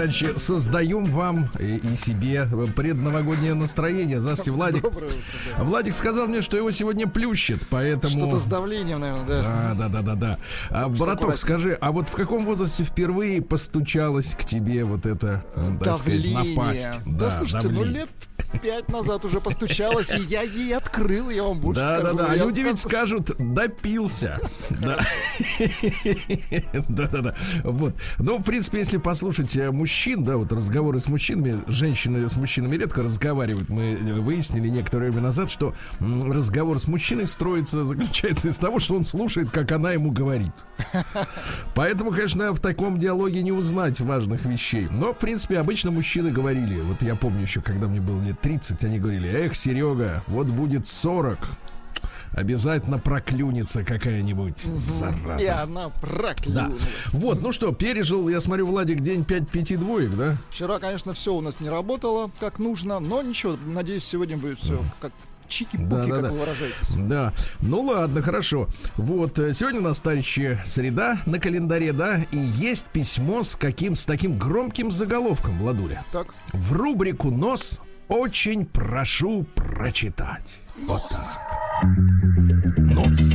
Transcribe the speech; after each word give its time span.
Да, 0.00 0.06
дальше 0.06 0.38
создаем 0.38 1.04
вам 1.04 1.50
и, 1.58 1.76
и 1.76 1.94
себе 1.94 2.48
предновогоднее 2.74 3.52
настроение. 3.52 4.18
Здравствуйте, 4.18 4.52
Владик. 4.52 4.84
Владик 5.58 5.94
сказал 5.94 6.26
мне, 6.26 6.40
что 6.40 6.56
его 6.56 6.70
сегодня 6.70 7.06
плющит, 7.06 7.66
поэтому... 7.68 8.14
Что-то 8.16 8.38
с 8.38 8.46
давлением, 8.46 9.00
наверное, 9.00 9.26
да. 9.26 9.42
Да, 9.42 9.74
да, 9.74 9.88
да, 9.88 10.02
да, 10.02 10.14
да. 10.14 10.38
А, 10.70 10.88
браток, 10.88 11.36
скажи, 11.36 11.76
а 11.78 11.92
вот 11.92 12.08
в 12.08 12.12
каком 12.12 12.46
возрасте 12.46 12.82
впервые 12.82 13.42
постучалась 13.42 14.34
к 14.34 14.44
тебе 14.44 14.84
вот 14.84 15.04
это, 15.04 15.44
так 15.82 15.96
сказать, 15.96 16.22
Давление. 16.22 16.56
напасть? 16.56 17.00
Да, 17.04 17.30
слушайте, 17.38 17.68
ну 17.68 17.74
давление. 17.74 18.00
лет 18.00 18.10
пять 18.62 18.88
назад 18.90 19.24
уже 19.24 19.40
постучалась, 19.40 20.10
и 20.12 20.20
я 20.22 20.42
ей 20.42 20.74
открыл, 20.76 21.30
я 21.30 21.44
вам 21.44 21.58
больше 21.60 21.80
Да, 21.80 22.00
да, 22.00 22.00
скажу. 22.00 22.16
да. 22.18 22.26
А 22.30 22.34
Я 22.36 22.44
люди 22.44 22.60
ведь 22.60 22.78
скажу- 22.78 23.18
скажут, 23.20 23.54
допился. 23.54 24.38
Да. 24.82 24.98
Да, 26.88 27.06
да, 27.08 27.18
да. 27.22 27.34
Вот. 27.64 27.94
Ну, 28.18 28.38
в 28.38 28.44
принципе, 28.44 28.78
если 28.78 28.98
послушать 28.98 29.56
э, 29.56 29.70
мужчин, 29.70 30.24
да, 30.24 30.36
вот 30.36 30.52
разговоры 30.52 31.00
с 31.00 31.08
мужчинами, 31.08 31.62
женщины 31.66 32.28
с 32.28 32.36
мужчинами 32.36 32.76
редко 32.76 33.02
разговаривают. 33.02 33.68
Мы 33.68 33.92
э, 33.94 34.20
выяснили 34.20 34.68
некоторое 34.68 35.10
время 35.10 35.22
назад, 35.28 35.50
что 35.50 35.74
разговор 36.00 36.78
с 36.78 36.86
мужчиной 36.88 37.26
строится, 37.26 37.84
заключается 37.84 38.48
из 38.48 38.58
того, 38.58 38.78
что 38.78 38.94
он 38.96 39.04
слушает, 39.04 39.50
как 39.50 39.72
она 39.72 39.92
ему 39.92 40.10
говорит. 40.10 40.52
Поэтому, 41.74 42.10
конечно, 42.10 42.52
в 42.52 42.60
таком 42.60 42.98
диалоге 42.98 43.42
не 43.42 43.52
узнать 43.52 44.00
важных 44.00 44.44
вещей. 44.44 44.88
Но, 44.90 45.12
в 45.12 45.18
принципе, 45.18 45.58
обычно 45.58 45.90
мужчины 45.90 46.30
говорили, 46.30 46.80
вот 46.80 47.02
я 47.02 47.14
помню 47.14 47.42
еще, 47.42 47.60
когда 47.60 47.86
мне 47.88 48.00
было 48.00 48.20
лет 48.22 48.39
30, 48.42 48.84
они 48.84 48.98
говорили, 48.98 49.28
эх, 49.28 49.54
Серега, 49.54 50.22
вот 50.26 50.46
будет 50.46 50.86
40, 50.86 51.38
обязательно 52.32 52.98
проклюнется 52.98 53.84
какая-нибудь 53.84 54.64
И 54.64 54.78
зараза. 54.78 55.62
она 55.62 55.84
Да. 55.86 55.92
проклюнулась. 56.00 56.88
Вот, 57.12 57.42
ну 57.42 57.52
что, 57.52 57.72
пережил, 57.72 58.28
я 58.28 58.40
смотрю, 58.40 58.66
Владик, 58.66 59.00
день 59.00 59.24
5 59.24 59.48
пяти 59.48 59.76
двоек, 59.76 60.14
да? 60.14 60.36
Вчера, 60.50 60.78
конечно, 60.78 61.12
все 61.12 61.34
у 61.34 61.40
нас 61.40 61.60
не 61.60 61.68
работало 61.68 62.30
как 62.40 62.58
нужно, 62.58 63.00
но 63.00 63.22
ничего, 63.22 63.56
надеюсь, 63.66 64.04
сегодня 64.04 64.36
будет 64.36 64.58
все 64.58 64.82
как 65.00 65.12
чики-пуки, 65.48 65.88
Да, 65.88 66.04
да, 66.04 66.08
как 66.12 66.22
да. 66.22 66.30
вы 66.30 66.38
выражаетесь. 66.38 66.88
Да, 67.08 67.32
ну 67.60 67.80
ладно, 67.80 68.22
хорошо. 68.22 68.68
Вот, 68.96 69.36
э, 69.40 69.52
сегодня 69.52 69.80
у 69.80 69.82
нас, 69.82 69.98
товарищи, 69.98 70.60
среда 70.64 71.18
на 71.26 71.40
календаре, 71.40 71.92
да, 71.92 72.20
и 72.30 72.36
есть 72.38 72.86
письмо 72.86 73.42
с 73.42 73.56
каким, 73.56 73.96
с 73.96 74.06
таким 74.06 74.38
громким 74.38 74.92
заголовком, 74.92 75.58
Владуля. 75.58 76.04
Так, 76.12 76.32
В 76.52 76.72
рубрику 76.74 77.30
«Нос» 77.32 77.80
очень 78.10 78.66
прошу 78.66 79.44
прочитать. 79.54 80.60
Вот 80.86 81.02
так. 81.08 81.38
Нос. 82.76 83.32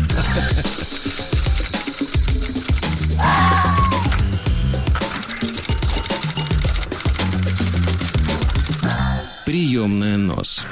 Приемная 9.45 10.17
нос. 10.17 10.65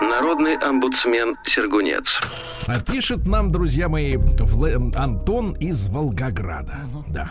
Народный 0.00 0.56
омбудсмен 0.56 1.36
Сергунец. 1.44 2.20
А 2.66 2.80
Пишет 2.80 3.26
нам, 3.26 3.50
друзья 3.50 3.88
мои, 3.88 4.16
Вла- 4.16 4.94
Антон 4.94 5.52
из 5.52 5.88
Волгограда. 5.88 6.78
Да. 7.08 7.30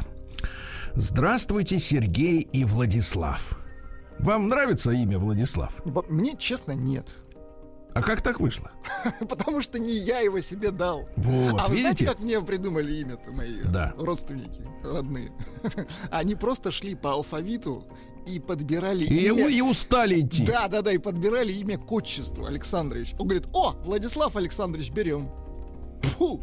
Здравствуйте, 0.96 1.80
Сергей 1.80 2.40
и 2.40 2.66
Владислав. 2.66 3.57
Вам 4.20 4.48
нравится 4.48 4.92
имя 4.92 5.18
Владислав? 5.20 5.74
мне, 6.10 6.36
честно, 6.38 6.72
нет. 6.74 7.16
А 7.94 8.02
как 8.04 8.22
так 8.22 8.40
вышло? 8.40 8.72
Потому 9.28 9.62
что 9.62 9.80
не 9.80 9.94
я 9.94 10.20
его 10.20 10.40
себе 10.42 10.70
дал. 10.72 11.08
Вот, 11.16 11.60
а 11.60 11.66
вы 11.68 11.80
знаете, 11.80 11.82
видите? 11.82 12.06
как 12.06 12.20
мне 12.20 12.40
придумали 12.42 12.94
имя-то 12.94 13.32
мои 13.32 13.62
Да. 13.64 13.94
родственники 13.98 14.62
родные? 14.84 15.32
Они 16.12 16.36
просто 16.36 16.70
шли 16.72 16.94
по 16.94 17.14
алфавиту 17.14 17.88
и 18.28 18.40
подбирали 18.40 19.06
И, 19.06 19.28
имя. 19.30 19.48
и 19.48 19.62
устали 19.62 20.22
идти. 20.22 20.46
Да, 20.46 20.68
да, 20.68 20.82
да, 20.84 20.92
и 20.92 20.98
подбирали 21.00 21.52
имя 21.54 21.78
к 21.80 21.92
отчеству 21.92 22.46
Александрович. 22.46 23.14
Он 23.18 23.28
говорит, 23.28 23.48
о, 23.54 23.72
Владислав 23.84 24.36
Александрович, 24.36 24.92
берем. 24.92 25.32
Фу, 26.04 26.40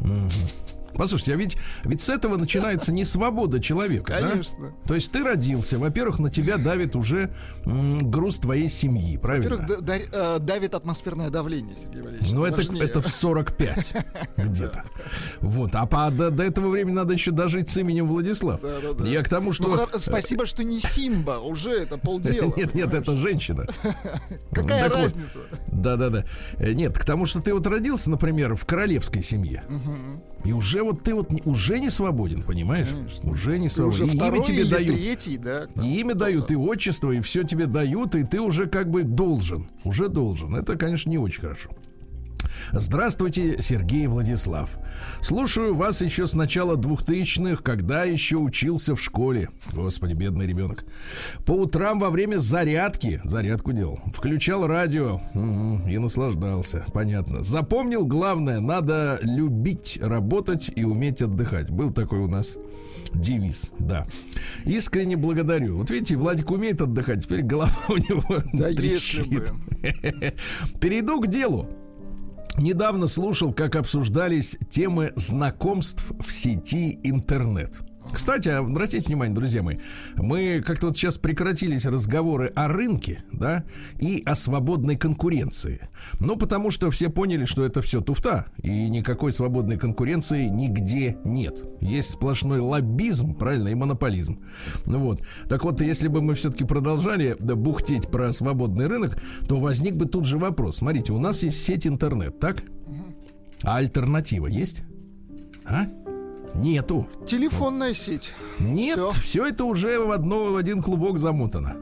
Послушайте, 0.95 1.33
а 1.33 1.35
ведь, 1.35 1.57
ведь 1.83 2.01
с 2.01 2.09
этого 2.09 2.37
начинается 2.37 2.91
не 2.91 3.05
свобода 3.05 3.59
человека, 3.59 4.13
да? 4.19 4.29
конечно. 4.29 4.73
То 4.87 4.95
есть 4.95 5.11
ты 5.11 5.23
родился, 5.23 5.77
во-первых, 5.77 6.19
на 6.19 6.29
тебя 6.31 6.57
давит 6.57 6.95
уже 6.95 7.31
груз 7.65 8.39
твоей 8.39 8.69
семьи, 8.69 9.17
правильно? 9.17 9.55
Во-первых, 9.57 9.81
да- 9.83 9.97
да- 10.11 10.35
э, 10.35 10.39
давит 10.39 10.73
атмосферное 10.75 11.29
давление, 11.29 11.75
Сергей 11.75 12.01
Валерьевич. 12.01 12.31
Ну, 12.31 12.45
это, 12.45 12.57
важнее. 12.57 12.83
это 12.83 13.01
в 13.01 13.07
45 13.07 13.93
где-то. 14.37 14.83
Вот. 15.41 15.75
А 15.75 15.85
по- 15.85 16.09
до, 16.11 16.31
до 16.31 16.43
этого 16.43 16.69
времени 16.69 16.93
надо 16.95 17.13
еще 17.13 17.31
дожить 17.31 17.69
с 17.69 17.77
именем 17.77 18.07
Владислав. 18.07 18.61
Да-да-да. 18.61 19.05
Я 19.09 19.21
к 19.23 19.29
тому, 19.29 19.47
Ну, 19.47 19.53
что... 19.53 19.63
хор- 19.75 19.99
спасибо, 19.99 20.45
что 20.45 20.63
не 20.63 20.79
Симба, 20.79 21.39
уже 21.39 21.71
это 21.71 21.97
полдела. 21.97 22.53
Нет, 22.57 22.73
нет, 22.73 22.93
это 22.93 23.15
женщина. 23.15 23.65
Какая 24.51 24.89
разница? 24.89 25.39
Да-да-да. 25.71 26.25
Э, 26.57 26.71
Нет, 26.73 26.97
к 26.97 27.03
тому, 27.05 27.25
что 27.25 27.41
ты 27.41 27.53
вот 27.53 27.65
родился, 27.67 28.09
например, 28.09 28.55
в 28.55 28.65
королевской 28.65 29.23
семье. 29.23 29.63
И 30.45 30.53
уже 30.53 30.83
вот 30.83 31.03
ты 31.03 31.13
вот 31.15 31.31
уже 31.45 31.79
не 31.79 31.89
свободен, 31.89 32.43
понимаешь? 32.43 32.89
Конечно. 32.89 33.31
Уже 33.31 33.57
не 33.57 33.69
Ты 33.69 33.83
уже 33.83 34.05
свободен. 34.05 34.23
И 34.23 34.27
имя 34.37 34.43
тебе 34.43 34.65
дают. 34.65 34.95
третий, 34.95 35.37
да? 35.37 35.67
И 35.81 35.99
имя 35.99 36.13
дают, 36.13 36.51
и 36.51 36.55
отчество, 36.55 37.11
и 37.11 37.19
все 37.21 37.43
тебе 37.43 37.65
дают, 37.65 38.15
и 38.15 38.23
ты 38.23 38.39
уже 38.39 38.67
как 38.67 38.89
бы 38.89 39.03
должен. 39.03 39.67
Уже 39.83 40.07
должен. 40.09 40.55
Это, 40.55 40.75
конечно, 40.75 41.09
не 41.09 41.17
очень 41.17 41.41
хорошо. 41.41 41.69
Здравствуйте, 42.71 43.57
Сергей 43.61 44.07
Владислав. 44.07 44.77
Слушаю 45.21 45.73
вас 45.75 46.01
еще 46.01 46.27
с 46.27 46.33
начала 46.33 46.75
двухтысячных, 46.75 47.63
когда 47.63 48.03
еще 48.03 48.37
учился 48.37 48.95
в 48.95 49.01
школе. 49.01 49.49
Господи, 49.73 50.13
бедный 50.13 50.47
ребенок. 50.47 50.85
По 51.45 51.51
утрам 51.51 51.99
во 51.99 52.09
время 52.09 52.37
зарядки, 52.37 53.21
зарядку 53.23 53.71
делал, 53.71 53.99
включал 54.13 54.67
радио 54.67 55.19
мгм, 55.33 55.87
и 55.89 55.97
наслаждался. 55.97 56.85
Понятно. 56.93 57.43
Запомнил 57.43 58.05
главное, 58.05 58.59
надо 58.59 59.19
любить 59.21 59.99
работать 60.01 60.71
и 60.75 60.83
уметь 60.83 61.21
отдыхать. 61.21 61.69
Был 61.69 61.91
такой 61.91 62.19
у 62.19 62.27
нас 62.27 62.57
девиз, 63.13 63.71
да. 63.79 64.05
Искренне 64.65 65.15
благодарю. 65.17 65.77
Вот 65.77 65.89
видите, 65.89 66.15
Владик 66.15 66.51
умеет 66.51 66.81
отдыхать, 66.81 67.23
теперь 67.23 67.41
голова 67.43 67.71
у 67.89 67.97
него 67.97 68.23
Да 68.53 68.67
если 68.69 68.81
трещит. 69.23 69.27
бы. 69.29 69.45
Перейду 70.79 71.21
к 71.21 71.27
делу. 71.27 71.69
Недавно 72.57 73.07
слушал, 73.07 73.53
как 73.53 73.75
обсуждались 73.75 74.57
темы 74.69 75.11
знакомств 75.15 76.11
в 76.19 76.31
сети 76.31 76.99
интернет. 77.03 77.84
Кстати, 78.11 78.49
обратите 78.49 79.07
внимание, 79.07 79.35
друзья 79.35 79.61
мои, 79.61 79.77
мы 80.15 80.63
как-то 80.65 80.87
вот 80.87 80.97
сейчас 80.97 81.17
прекратились 81.17 81.85
разговоры 81.85 82.47
о 82.55 82.67
рынке, 82.67 83.23
да, 83.31 83.65
и 83.99 84.21
о 84.25 84.35
свободной 84.35 84.95
конкуренции. 84.95 85.89
Ну, 86.19 86.37
потому 86.37 86.71
что 86.71 86.89
все 86.89 87.09
поняли, 87.09 87.45
что 87.45 87.65
это 87.65 87.81
все 87.81 88.01
туфта, 88.01 88.45
и 88.61 88.89
никакой 88.89 89.33
свободной 89.33 89.77
конкуренции 89.77 90.47
нигде 90.47 91.17
нет. 91.25 91.63
Есть 91.81 92.11
сплошной 92.11 92.59
лоббизм, 92.59 93.35
правильно, 93.35 93.69
и 93.69 93.75
монополизм. 93.75 94.39
Ну 94.85 94.99
вот. 94.99 95.21
Так 95.49 95.63
вот, 95.63 95.81
если 95.81 96.07
бы 96.07 96.21
мы 96.21 96.35
все-таки 96.35 96.63
продолжали 96.63 97.35
да, 97.39 97.55
бухтеть 97.55 98.07
про 98.07 98.31
свободный 98.31 98.87
рынок, 98.87 99.21
то 99.47 99.59
возник 99.59 99.95
бы 99.95 100.05
тут 100.05 100.25
же 100.25 100.37
вопрос. 100.37 100.77
Смотрите, 100.77 101.11
у 101.11 101.19
нас 101.19 101.43
есть 101.43 101.63
сеть 101.63 101.85
интернет, 101.85 102.39
так? 102.39 102.63
А 103.63 103.77
альтернатива 103.77 104.47
есть? 104.47 104.83
А? 105.65 105.87
Нету. 106.55 107.07
Телефонная 107.27 107.93
сеть. 107.93 108.33
Нет, 108.59 108.95
Всё. 108.97 109.09
все 109.11 109.45
это 109.47 109.65
уже 109.65 109.99
в, 109.99 110.11
одно, 110.11 110.51
в 110.51 110.55
один 110.55 110.81
клубок 110.81 111.19
замотано. 111.19 111.75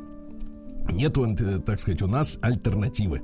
Нету, 0.89 1.25
э, 1.25 1.59
так 1.59 1.79
сказать, 1.79 2.01
у 2.01 2.07
нас 2.07 2.37
альтернативы. 2.41 3.21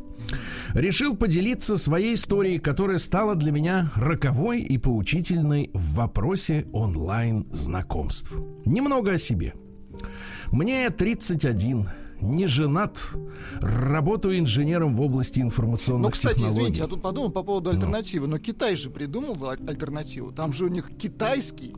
Решил 0.73 1.17
поделиться 1.17 1.77
своей 1.77 2.13
историей, 2.13 2.57
которая 2.59 2.97
стала 2.99 3.35
для 3.35 3.51
меня 3.51 3.91
роковой 3.95 4.61
и 4.61 4.77
поучительной 4.77 5.69
в 5.73 5.95
вопросе 5.95 6.67
онлайн-знакомств. 6.71 8.31
Немного 8.65 9.13
о 9.13 9.17
себе. 9.17 9.53
Мне 10.51 10.89
31, 10.89 11.89
не 12.21 12.47
женат, 12.47 12.99
работаю 13.61 14.39
инженером 14.39 14.95
в 14.95 15.01
области 15.01 15.39
информационных 15.39 16.03
Ну, 16.07 16.11
кстати, 16.11 16.33
технологий. 16.35 16.59
извините, 16.61 16.81
я 16.81 16.87
тут 16.87 17.01
подумал 17.01 17.31
по 17.31 17.43
поводу 17.43 17.69
альтернативы, 17.69 18.27
но 18.27 18.39
Китай 18.39 18.75
же 18.75 18.89
придумал 18.89 19.37
аль- 19.45 19.59
альтернативу. 19.67 20.31
Там 20.31 20.53
же 20.53 20.65
у 20.65 20.67
них 20.69 20.89
китайский 20.97 21.75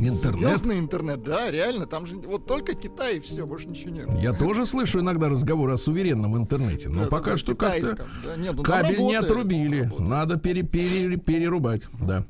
Интернет. 0.00 0.48
Звездный 0.48 0.80
интернет, 0.80 1.22
да, 1.22 1.52
реально, 1.52 1.86
там 1.86 2.04
же 2.04 2.16
вот 2.16 2.46
только 2.48 2.74
Китай 2.74 3.18
и 3.18 3.20
все, 3.20 3.46
больше 3.46 3.68
ничего 3.68 3.90
нет. 3.90 4.08
Я 4.20 4.32
тоже 4.32 4.66
слышу 4.66 4.98
иногда 4.98 5.28
разговоры 5.28 5.74
о 5.74 5.76
суверенном 5.76 6.36
интернете, 6.36 6.88
но 6.88 7.02
Да, 7.04 7.06
пока 7.06 7.30
да, 7.32 7.36
что 7.36 7.54
как-то 7.54 7.96
да, 8.24 8.34
нет, 8.36 8.54
ну 8.56 8.64
кабель 8.64 8.98
не 8.98 9.14
работает, 9.14 9.22
отрубили. 9.30 9.80
работает. 9.82 10.08
Надо 10.08 10.36
пере- 10.36 10.64
пере- 10.64 11.16
перерубать, 11.16 11.82
да. 12.00 12.24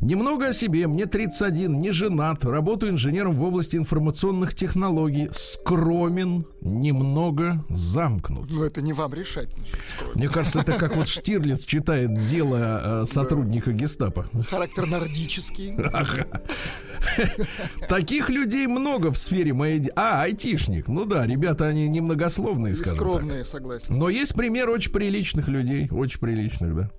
Немного 0.00 0.48
о 0.48 0.52
себе. 0.52 0.86
Мне 0.86 1.06
31, 1.06 1.80
не 1.80 1.90
женат, 1.90 2.44
работаю 2.44 2.92
инженером 2.92 3.32
в 3.32 3.42
области 3.42 3.76
информационных 3.76 4.54
технологий. 4.54 5.28
Скромен, 5.32 6.46
немного 6.60 7.64
замкнут. 7.68 8.50
Ну, 8.50 8.62
это 8.62 8.80
не 8.80 8.92
вам 8.92 9.14
решать. 9.14 9.48
значит. 9.54 10.16
Мне 10.16 10.28
кажется, 10.28 10.60
это 10.60 10.74
как 10.74 10.96
вот 10.96 11.08
Штирлиц 11.08 11.64
читает 11.64 12.12
дело 12.26 13.02
э, 13.02 13.06
сотрудника 13.06 13.72
гестапо. 13.72 14.26
Характер 14.48 14.86
нордический. 14.86 15.74
Ага. 15.92 16.26
Таких 17.88 18.28
людей 18.28 18.66
много 18.66 19.10
в 19.10 19.18
сфере 19.18 19.52
моей... 19.52 19.82
А, 19.96 20.22
айтишник. 20.22 20.88
Ну 20.88 21.04
да, 21.04 21.26
ребята, 21.26 21.66
они 21.66 21.88
немногословные, 21.88 22.76
скажем 22.76 22.98
так. 22.98 23.08
скромные, 23.08 23.44
согласен. 23.44 23.98
Но 23.98 24.08
есть 24.08 24.34
пример 24.34 24.68
очень 24.70 24.92
приличных 24.92 25.48
людей, 25.48 25.88
очень 25.90 26.20
приличных, 26.20 26.74
да. 26.74 26.90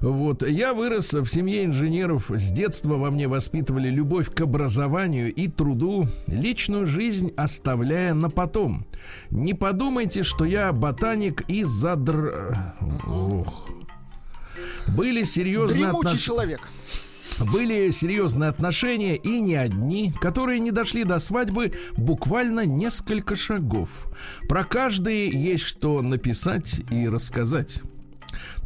Вот, 0.00 0.46
я 0.46 0.74
вырос 0.74 1.12
в 1.12 1.26
семье 1.26 1.64
инженеров, 1.96 2.30
с 2.30 2.50
детства 2.50 2.94
во 2.94 3.10
мне 3.10 3.26
воспитывали 3.28 3.88
любовь 3.88 4.32
к 4.32 4.40
образованию 4.40 5.32
и 5.32 5.48
труду, 5.48 6.06
личную 6.26 6.86
жизнь 6.86 7.32
оставляя 7.36 8.14
на 8.14 8.28
потом. 8.28 8.86
Не 9.30 9.54
подумайте, 9.54 10.22
что 10.22 10.44
я 10.44 10.72
ботаник 10.72 11.42
и 11.48 11.64
задр... 11.64 12.74
Ох. 13.06 13.68
Были 14.88 15.24
серьезные 15.24 15.88
отношения. 15.88 16.18
человек. 16.18 16.60
Были 17.38 17.90
серьезные 17.90 18.48
отношения 18.50 19.16
и 19.16 19.40
не 19.40 19.56
одни, 19.56 20.12
которые 20.20 20.60
не 20.60 20.70
дошли 20.70 21.04
до 21.04 21.18
свадьбы 21.18 21.72
буквально 21.96 22.64
несколько 22.64 23.36
шагов. 23.36 24.06
Про 24.48 24.64
каждый 24.64 25.28
есть 25.30 25.64
что 25.64 26.02
написать 26.02 26.80
и 26.90 27.08
рассказать. 27.08 27.80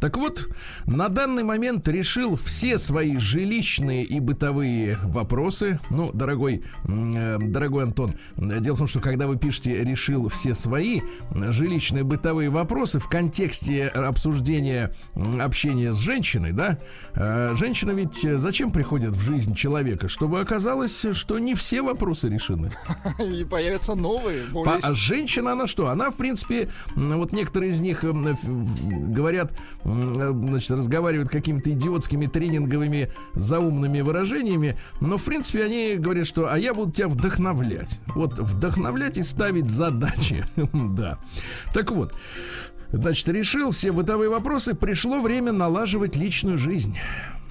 Так 0.01 0.17
вот, 0.17 0.49
на 0.87 1.09
данный 1.09 1.43
момент 1.43 1.87
решил 1.87 2.35
все 2.35 2.79
свои 2.79 3.17
жилищные 3.17 4.03
и 4.03 4.19
бытовые 4.19 4.97
вопросы. 5.03 5.79
Ну, 5.91 6.11
дорогой, 6.11 6.63
э, 6.85 7.37
дорогой 7.39 7.83
Антон, 7.83 8.15
дело 8.35 8.73
в 8.73 8.79
том, 8.79 8.87
что 8.87 8.99
когда 8.99 9.27
вы 9.27 9.37
пишете 9.37 9.83
«решил 9.83 10.27
все 10.27 10.55
свои 10.55 11.01
жилищные 11.29 12.03
бытовые 12.03 12.49
вопросы» 12.49 12.97
в 12.97 13.07
контексте 13.09 13.89
обсуждения 13.89 14.91
общения 15.39 15.93
с 15.93 15.99
женщиной, 15.99 16.51
да, 16.51 16.79
э, 17.13 17.53
женщина 17.53 17.91
ведь 17.91 18.25
зачем 18.39 18.71
приходит 18.71 19.11
в 19.11 19.21
жизнь 19.21 19.53
человека? 19.53 20.07
Чтобы 20.07 20.39
оказалось, 20.39 21.05
что 21.11 21.37
не 21.37 21.53
все 21.53 21.83
вопросы 21.83 22.27
решены. 22.27 22.73
И 23.19 23.45
появятся 23.45 23.93
новые, 23.93 24.45
более... 24.47 24.79
а 24.81 24.95
женщина, 24.95 25.51
она 25.51 25.67
что? 25.67 25.89
Она, 25.89 26.09
в 26.09 26.17
принципе, 26.17 26.69
вот 26.95 27.33
некоторые 27.33 27.69
из 27.69 27.79
них 27.81 28.03
говорят, 28.03 29.53
значит, 29.91 30.71
разговаривают 30.71 31.29
какими-то 31.29 31.71
идиотскими 31.71 32.25
тренинговыми 32.25 33.11
заумными 33.33 34.01
выражениями, 34.01 34.79
но, 34.99 35.17
в 35.17 35.23
принципе, 35.23 35.63
они 35.63 35.95
говорят, 35.95 36.27
что 36.27 36.51
«а 36.51 36.57
я 36.57 36.73
буду 36.73 36.91
тебя 36.91 37.07
вдохновлять». 37.07 37.99
Вот 38.15 38.39
вдохновлять 38.39 39.17
и 39.17 39.23
ставить 39.23 39.69
задачи. 39.69 40.45
Да. 40.91 41.17
Так 41.73 41.91
вот, 41.91 42.13
значит, 42.91 43.27
решил 43.29 43.71
все 43.71 43.91
бытовые 43.91 44.29
вопросы, 44.29 44.73
пришло 44.73 45.21
время 45.21 45.51
налаживать 45.51 46.15
личную 46.15 46.57
жизнь. 46.57 46.97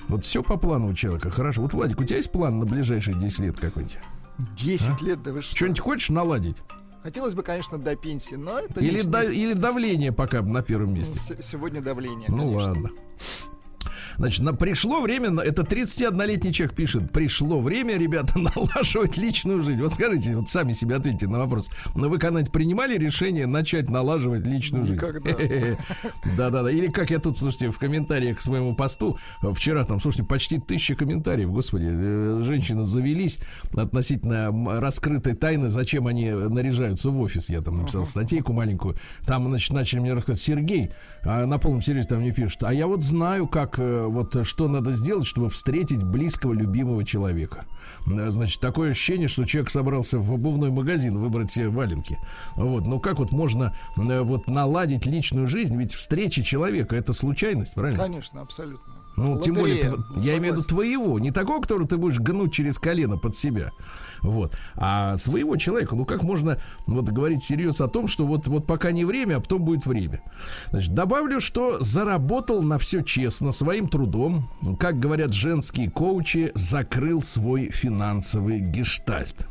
Вот 0.08 0.24
все 0.24 0.42
по 0.42 0.56
плану 0.56 0.88
у 0.88 0.94
человека, 0.94 1.30
хорошо. 1.30 1.62
Вот, 1.62 1.72
Владик, 1.72 2.00
у 2.00 2.04
тебя 2.04 2.16
есть 2.16 2.32
план 2.32 2.58
на 2.58 2.66
ближайшие 2.66 3.16
10 3.16 3.38
лет 3.40 3.56
какой-нибудь? 3.58 3.98
10 4.56 5.02
лет, 5.02 5.22
да 5.22 5.32
вы 5.32 5.42
что? 5.42 5.56
Что-нибудь 5.56 5.80
хочешь 5.80 6.10
наладить? 6.10 6.56
Хотелось 7.02 7.34
бы, 7.34 7.42
конечно, 7.42 7.78
до 7.78 7.96
пенсии, 7.96 8.34
но 8.34 8.58
это 8.58 8.80
Или, 8.80 9.00
не- 9.02 9.06
не- 9.28 9.34
или 9.34 9.52
давление 9.54 10.12
пока 10.12 10.42
на 10.42 10.62
первом 10.62 10.92
месте. 10.94 11.18
с- 11.18 11.46
сегодня 11.46 11.80
давление. 11.80 12.26
Ну 12.28 12.38
конечно. 12.38 12.58
ладно. 12.58 12.90
Значит, 14.16 14.44
на, 14.44 14.52
пришло 14.52 15.00
время, 15.00 15.40
это 15.40 15.62
31-летний 15.62 16.52
человек 16.52 16.76
пишет, 16.76 17.10
пришло 17.12 17.60
время, 17.60 17.96
ребята, 17.96 18.38
налаживать 18.56 19.16
личную 19.16 19.60
жизнь. 19.62 19.80
Вот 19.80 19.92
скажите, 19.92 20.36
вот 20.36 20.48
сами 20.48 20.72
себе 20.72 20.96
ответьте 20.96 21.26
на 21.28 21.38
вопрос. 21.38 21.70
Но 21.94 22.08
вы 22.08 22.18
когда-нибудь 22.18 22.52
принимали 22.52 22.96
решение 22.96 23.46
начать 23.46 23.88
налаживать 23.90 24.46
личную 24.46 24.84
жизнь? 24.84 24.96
Никогда. 24.96 25.30
Да-да-да. 26.36 26.70
Или 26.70 26.88
как 26.88 27.10
я 27.10 27.18
тут, 27.18 27.38
слушайте, 27.38 27.70
в 27.70 27.78
комментариях 27.78 28.38
к 28.38 28.40
своему 28.40 28.74
посту, 28.74 29.18
вчера 29.52 29.84
там, 29.84 30.00
слушайте, 30.00 30.26
почти 30.26 30.58
тысяча 30.58 30.94
комментариев, 30.94 31.50
господи, 31.50 31.88
э, 31.90 32.40
женщины 32.42 32.84
завелись 32.84 33.38
относительно 33.74 34.80
раскрытой 34.80 35.34
тайны, 35.34 35.68
зачем 35.68 36.06
они 36.06 36.30
наряжаются 36.30 37.10
в 37.10 37.20
офис. 37.20 37.50
Я 37.50 37.60
там 37.60 37.78
написал 37.78 38.04
статейку 38.06 38.52
маленькую. 38.52 38.96
Там, 39.26 39.46
значит, 39.46 39.72
начали 39.72 40.00
мне 40.00 40.12
рассказывать, 40.12 40.42
Сергей, 40.42 40.90
а 41.22 41.46
на 41.46 41.58
полном 41.58 41.82
серьезе 41.82 42.08
там 42.08 42.20
мне 42.20 42.32
пишут, 42.32 42.62
а 42.62 42.72
я 42.72 42.86
вот 42.86 43.04
знаю, 43.04 43.46
как, 43.46 43.78
э, 43.78 44.06
вот, 44.10 44.36
э, 44.36 44.44
что 44.44 44.68
надо 44.68 44.92
сделать, 44.92 45.26
чтобы 45.26 45.50
встретить 45.50 46.02
близкого, 46.02 46.52
любимого 46.52 47.04
человека. 47.04 47.66
Э, 48.06 48.30
Значит, 48.30 48.60
такое 48.60 48.92
ощущение, 48.92 49.28
что 49.28 49.44
человек 49.44 49.70
собрался 49.70 50.18
в 50.18 50.32
обувной 50.32 50.70
магазин 50.70 51.18
выбрать 51.18 51.52
себе 51.52 51.68
валенки. 51.68 52.18
Вот, 52.56 52.86
ну 52.86 53.00
как 53.00 53.18
вот 53.18 53.32
можно 53.32 53.74
э, 53.96 54.20
вот 54.20 54.48
наладить 54.48 55.06
личную 55.06 55.46
жизнь, 55.46 55.76
ведь 55.76 55.92
встреча 55.92 56.42
человека 56.42 56.96
это 56.96 57.12
случайность, 57.12 57.74
правильно? 57.74 58.02
Конечно, 58.02 58.40
абсолютно. 58.40 58.94
Ну, 59.16 59.38
тем 59.40 59.54
более, 59.54 59.90
Лотерея. 59.90 60.04
я 60.16 60.38
имею 60.38 60.54
в 60.54 60.56
виду 60.56 60.66
твоего, 60.66 61.18
не 61.18 61.30
такого, 61.30 61.60
которого 61.60 61.86
ты 61.86 61.96
будешь 61.96 62.18
гнуть 62.18 62.54
через 62.54 62.78
колено 62.78 63.18
под 63.18 63.36
себя. 63.36 63.70
Вот. 64.22 64.54
А 64.76 65.16
своего 65.16 65.56
человека, 65.56 65.94
ну 65.94 66.04
как 66.04 66.22
можно 66.22 66.58
вот 66.86 67.08
говорить 67.08 67.42
серьезно 67.42 67.86
о 67.86 67.88
том, 67.88 68.08
что 68.08 68.26
вот, 68.26 68.46
вот 68.46 68.66
пока 68.66 68.90
не 68.90 69.04
время, 69.04 69.36
а 69.36 69.40
потом 69.40 69.62
будет 69.62 69.86
время. 69.86 70.22
Значит, 70.70 70.94
добавлю, 70.94 71.40
что 71.40 71.78
заработал 71.80 72.62
на 72.62 72.78
все 72.78 73.02
честно, 73.02 73.52
своим 73.52 73.88
трудом, 73.88 74.48
как 74.78 74.98
говорят 74.98 75.32
женские 75.32 75.90
коучи, 75.90 76.52
закрыл 76.54 77.22
свой 77.22 77.70
финансовый 77.70 78.60
гештальт. 78.60 79.46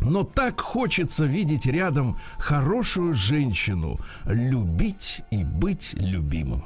Но 0.00 0.24
так 0.24 0.60
хочется 0.60 1.26
видеть 1.26 1.66
рядом 1.66 2.16
хорошую 2.38 3.14
женщину, 3.14 3.98
любить 4.24 5.22
и 5.30 5.44
быть 5.44 5.94
любимым. 5.98 6.64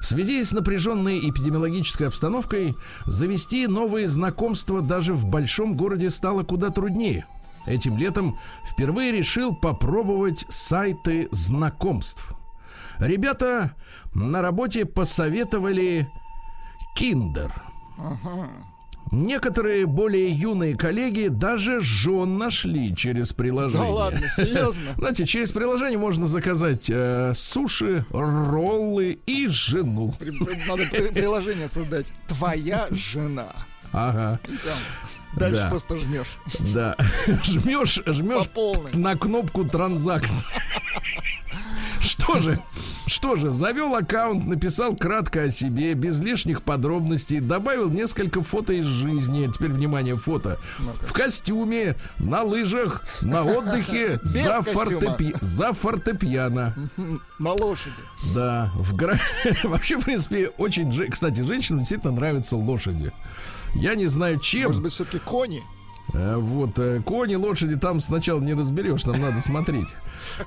В 0.00 0.06
связи 0.06 0.42
с 0.42 0.52
напряженной 0.52 1.18
эпидемиологической 1.18 2.08
обстановкой 2.08 2.76
завести 3.06 3.66
новые 3.66 4.08
знакомства 4.08 4.82
даже 4.82 5.14
в 5.14 5.26
большом 5.26 5.76
городе 5.76 6.10
стало 6.10 6.42
куда 6.42 6.70
труднее. 6.70 7.26
Этим 7.66 7.96
летом 7.96 8.38
впервые 8.70 9.12
решил 9.12 9.54
попробовать 9.54 10.44
сайты 10.48 11.28
знакомств. 11.30 12.34
Ребята 12.98 13.74
на 14.12 14.42
работе 14.42 14.84
посоветовали 14.84 16.08
Киндер. 16.94 17.52
Некоторые 19.14 19.86
более 19.86 20.28
юные 20.28 20.76
коллеги 20.76 21.28
даже 21.28 21.80
жен 21.80 22.36
нашли 22.36 22.94
через 22.96 23.32
приложение. 23.32 23.86
Да 23.86 23.92
ладно, 23.94 24.26
серьезно? 24.36 24.94
Знаете, 24.98 25.24
через 25.24 25.52
приложение 25.52 25.98
можно 25.98 26.26
заказать 26.26 26.90
э, 26.90 27.32
суши, 27.36 28.04
роллы 28.10 29.18
и 29.26 29.46
жену. 29.46 30.12
Надо 30.66 30.86
при- 30.90 31.08
приложение 31.12 31.68
создать. 31.68 32.06
Твоя 32.26 32.88
жена. 32.90 33.52
Ага, 33.92 34.40
Дальше 35.36 35.62
Да. 35.62 35.68
просто 35.68 35.96
жмешь. 35.96 36.38
да. 36.74 36.96
Жмешь, 37.44 38.00
жмешь 38.06 38.50
на 38.92 39.16
кнопку 39.16 39.64
транзакт. 39.64 40.32
Что 42.00 42.40
же? 42.40 42.58
Что 43.06 43.36
же, 43.36 43.50
завел 43.50 43.94
аккаунт, 43.94 44.46
написал 44.46 44.96
кратко 44.96 45.42
о 45.42 45.50
себе, 45.50 45.94
без 45.94 46.20
лишних 46.20 46.62
подробностей, 46.62 47.40
добавил 47.40 47.90
несколько 47.90 48.42
фото 48.42 48.72
из 48.72 48.86
жизни. 48.86 49.50
Теперь, 49.52 49.70
внимание, 49.70 50.16
фото. 50.16 50.58
В 51.00 51.12
костюме, 51.12 51.96
на 52.18 52.42
лыжах, 52.42 53.02
на 53.20 53.42
отдыхе, 53.44 54.20
за, 54.22 54.60
фортепи- 54.60 55.36
за 55.42 55.72
фортепиано. 55.72 56.74
На 57.38 57.52
лошади. 57.52 57.94
Да, 58.34 58.70
в 58.76 58.94
гра... 58.94 59.18
вообще, 59.64 59.98
в 59.98 60.04
принципе, 60.04 60.48
очень... 60.56 61.10
Кстати, 61.10 61.42
женщинам 61.42 61.80
действительно 61.80 62.12
нравятся 62.12 62.56
лошади. 62.56 63.12
Я 63.74 63.96
не 63.96 64.06
знаю, 64.06 64.38
чем. 64.38 64.68
Может 64.68 64.82
быть, 64.82 64.92
все-таки 64.92 65.18
кони? 65.18 65.62
Э, 66.12 66.36
Вот, 66.36 66.78
э, 66.78 67.00
кони, 67.00 67.34
лошади 67.34 67.76
там 67.76 68.00
сначала 68.00 68.40
не 68.40 68.54
разберешь, 68.54 69.04
нам 69.04 69.20
надо 69.20 69.40
смотреть. 69.40 69.88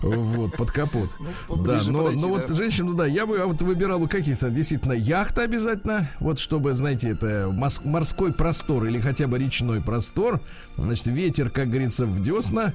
Вот, 0.02 0.56
под 0.56 0.72
капот. 0.72 1.16
Ну, 1.20 1.56
Да, 1.64 1.82
но, 1.88 2.04
подойти, 2.04 2.22
но 2.22 2.28
вот 2.30 2.48
да. 2.48 2.56
женщину, 2.56 2.94
да, 2.94 3.06
я 3.06 3.26
бы 3.26 3.38
а 3.38 3.46
вот 3.48 3.62
выбирал 3.62 4.02
у 4.04 4.08
каких-то 4.08 4.50
действительно 4.50 4.94
яхта 4.94 5.44
обязательно, 5.44 6.10
вот 6.20 6.40
чтобы, 6.40 6.74
знаете, 6.74 7.10
это 7.10 7.52
морской 7.84 8.34
простор 8.34 8.86
или 8.86 9.00
хотя 9.00 9.28
бы 9.28 9.38
речной 9.38 9.82
простор, 9.82 10.42
значит, 10.78 11.08
ветер, 11.08 11.50
как 11.50 11.70
говорится, 11.70 12.06
в 12.06 12.22
десна, 12.22 12.74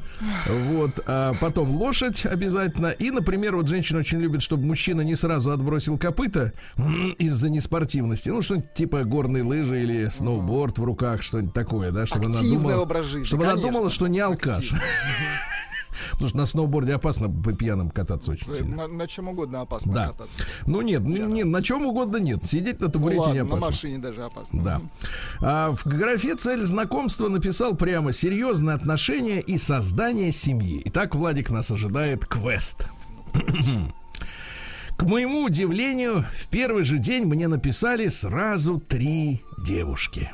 вот, 0.48 1.00
а 1.06 1.34
потом 1.40 1.70
лошадь 1.76 2.24
обязательно, 2.26 2.88
и, 2.88 3.10
например, 3.10 3.56
вот 3.56 3.68
женщина 3.68 4.00
очень 4.00 4.18
любит, 4.18 4.42
чтобы 4.42 4.64
мужчина 4.64 5.00
не 5.02 5.16
сразу 5.16 5.50
отбросил 5.50 5.98
копыта 5.98 6.52
из-за 7.18 7.48
неспортивности, 7.48 8.28
ну, 8.28 8.42
что-нибудь 8.42 8.74
типа 8.74 9.04
горные 9.04 9.42
лыжи 9.42 9.82
или 9.82 10.08
сноуборд 10.08 10.78
в 10.78 10.84
руках, 10.84 11.22
что-нибудь 11.22 11.54
такое, 11.54 11.90
да, 11.90 12.06
чтобы 12.06 12.26
она 12.26 12.38
Активный 12.74 12.82
образ 12.82 13.06
жизни, 13.06 13.26
чтобы 13.26 13.44
она 13.44 13.56
думала, 13.56 13.90
что 13.90 14.06
не 14.08 14.20
алкаш. 14.20 14.72
Потому 16.12 16.28
что 16.28 16.38
на 16.38 16.46
сноуборде 16.46 16.94
опасно 16.94 17.28
по 17.28 17.52
пьяным 17.52 17.90
кататься 17.90 18.30
очень 18.32 18.50
Э, 18.50 18.58
сильно. 18.58 18.76
На, 18.76 18.88
на 18.88 19.06
чем 19.08 19.28
угодно 19.28 19.60
опасно 19.60 19.92
Да. 19.92 20.06
кататься. 20.08 20.44
Ну 20.66 20.80
нет, 20.82 21.02
ну, 21.06 21.26
не, 21.28 21.44
на 21.44 21.62
чем 21.62 21.84
угодно 21.86 22.16
нет. 22.16 22.44
Сидеть 22.46 22.80
на 22.80 22.86
Ну 22.86 22.92
табурете 22.92 23.20
ладно, 23.20 23.32
не 23.34 23.40
на 23.42 23.46
опасно. 23.48 23.66
машине 23.66 23.98
даже 23.98 24.22
опасно. 24.24 24.62
Да. 24.62 24.80
А 25.40 25.72
в 25.74 25.84
графе 25.86 26.34
цель 26.36 26.62
знакомства 26.62 27.28
написал 27.28 27.74
прямо 27.76 28.12
серьезные 28.12 28.74
отношения 28.74 29.40
и 29.40 29.58
создание 29.58 30.32
семьи. 30.32 30.82
Итак, 30.86 31.14
Владик 31.14 31.50
нас 31.50 31.70
ожидает 31.70 32.24
квест. 32.26 32.86
К 34.96 35.02
моему 35.04 35.44
удивлению, 35.44 36.24
в 36.36 36.48
первый 36.48 36.84
же 36.84 36.98
день 36.98 37.24
мне 37.24 37.48
написали 37.48 38.08
сразу 38.08 38.78
три 38.78 39.42
девушки. 39.58 40.30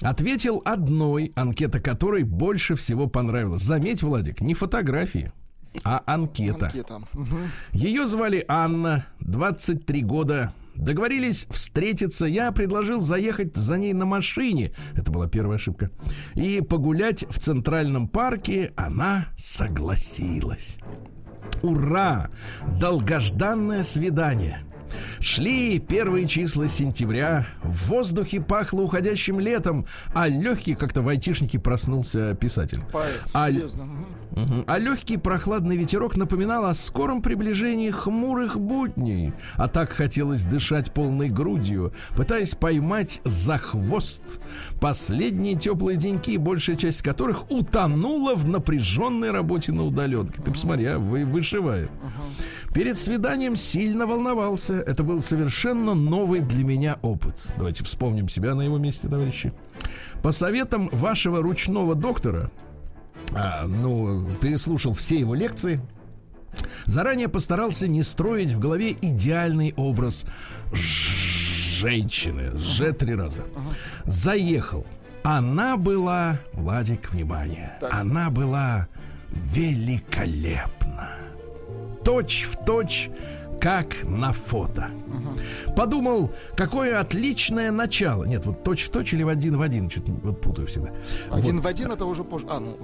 Ответил 0.00 0.60
одной, 0.64 1.32
анкета 1.34 1.80
которой 1.80 2.24
больше 2.24 2.74
всего 2.74 3.06
понравилась. 3.06 3.62
Заметь, 3.62 4.02
Владик, 4.02 4.40
не 4.40 4.54
фотографии, 4.54 5.32
а 5.82 6.02
анкета. 6.06 6.66
Анкета. 6.66 7.02
Ее 7.72 8.06
звали 8.06 8.44
Анна, 8.48 9.06
23 9.20 10.02
года. 10.02 10.52
Договорились 10.74 11.46
встретиться. 11.50 12.26
Я 12.26 12.50
предложил 12.50 13.00
заехать 13.00 13.56
за 13.56 13.78
ней 13.78 13.92
на 13.92 14.06
машине. 14.06 14.72
Это 14.94 15.12
была 15.12 15.28
первая 15.28 15.56
ошибка. 15.56 15.90
И 16.34 16.60
погулять 16.60 17.24
в 17.28 17.38
Центральном 17.38 18.08
парке. 18.08 18.72
Она 18.76 19.26
согласилась. 19.36 20.78
Ура! 21.62 22.30
Долгожданное 22.80 23.82
свидание. 23.84 24.64
Шли 25.20 25.78
первые 25.78 26.26
числа 26.26 26.68
сентября, 26.68 27.46
в 27.62 27.88
воздухе 27.88 28.40
пахло 28.40 28.82
уходящим 28.82 29.40
летом, 29.40 29.86
а 30.14 30.28
легкий, 30.28 30.74
как-то 30.74 31.02
в 31.02 31.08
айтишнике 31.08 31.58
проснулся 31.58 32.34
писатель. 32.34 32.80
Поэт. 32.92 33.22
А 33.32 33.48
серьезно. 33.48 33.88
А 34.66 34.78
легкий 34.78 35.16
прохладный 35.16 35.76
ветерок 35.76 36.16
напоминал 36.16 36.64
о 36.66 36.74
скором 36.74 37.22
приближении 37.22 37.90
хмурых 37.90 38.58
будней. 38.58 39.32
А 39.54 39.68
так 39.68 39.90
хотелось 39.90 40.44
дышать 40.44 40.92
полной 40.92 41.28
грудью, 41.28 41.92
пытаясь 42.16 42.54
поймать 42.54 43.20
за 43.24 43.58
хвост 43.58 44.40
последние 44.80 45.54
теплые 45.54 45.96
деньки, 45.96 46.36
большая 46.36 46.76
часть 46.76 47.02
которых 47.02 47.50
утонула 47.50 48.34
в 48.34 48.48
напряженной 48.48 49.30
работе 49.30 49.72
на 49.72 49.84
удаленке. 49.84 50.42
Ты 50.42 50.50
посмотри, 50.50 50.86
а, 50.86 50.98
вы, 50.98 51.24
вышивает. 51.24 51.90
Перед 52.74 52.98
свиданием 52.98 53.56
сильно 53.56 54.06
волновался. 54.06 54.74
Это 54.74 55.04
был 55.04 55.20
совершенно 55.20 55.94
новый 55.94 56.40
для 56.40 56.64
меня 56.64 56.98
опыт. 57.02 57.52
Давайте 57.56 57.84
вспомним 57.84 58.28
себя 58.28 58.54
на 58.54 58.62
его 58.62 58.78
месте, 58.78 59.08
товарищи. 59.08 59.52
По 60.22 60.32
советам 60.32 60.88
вашего 60.90 61.42
ручного 61.42 61.94
доктора, 61.94 62.50
а, 63.32 63.66
ну, 63.66 64.26
переслушал 64.40 64.94
все 64.94 65.18
его 65.18 65.34
лекции. 65.34 65.80
Заранее 66.86 67.28
постарался 67.28 67.88
не 67.88 68.02
строить 68.02 68.52
в 68.52 68.58
голове 68.60 68.92
идеальный 69.00 69.74
образ 69.76 70.24
женщины. 70.72 72.56
Ж 72.58 72.92
три 72.92 73.14
раза. 73.14 73.40
Заехал. 74.04 74.86
Она 75.24 75.76
была, 75.76 76.38
Владик, 76.52 77.10
внимание, 77.10 77.76
Так. 77.80 77.92
она 77.94 78.30
была 78.30 78.88
великолепна. 79.30 81.10
Точь 82.04 82.44
в 82.44 82.62
точь, 82.64 83.08
как 83.60 84.04
на 84.04 84.32
фото. 84.32 84.90
Подумал, 85.74 86.30
какое 86.54 87.00
отличное 87.00 87.70
начало. 87.72 88.24
Нет, 88.24 88.44
вот 88.44 88.62
точь 88.62 88.84
в 88.84 88.90
точь 88.90 89.14
или 89.14 89.22
в 89.22 89.28
один 89.28 89.56
в 89.56 89.62
один, 89.62 89.88
что-то 89.88 90.12
вот 90.12 90.40
путаю 90.42 90.68
всегда. 90.68 90.90
Один 91.30 91.56
Вот. 91.56 91.64
в 91.64 91.66
один 91.66 91.90
это 91.92 92.04
уже 92.04 92.22
позже. 92.24 92.46
А, 92.50 92.60
ну, 92.60 92.76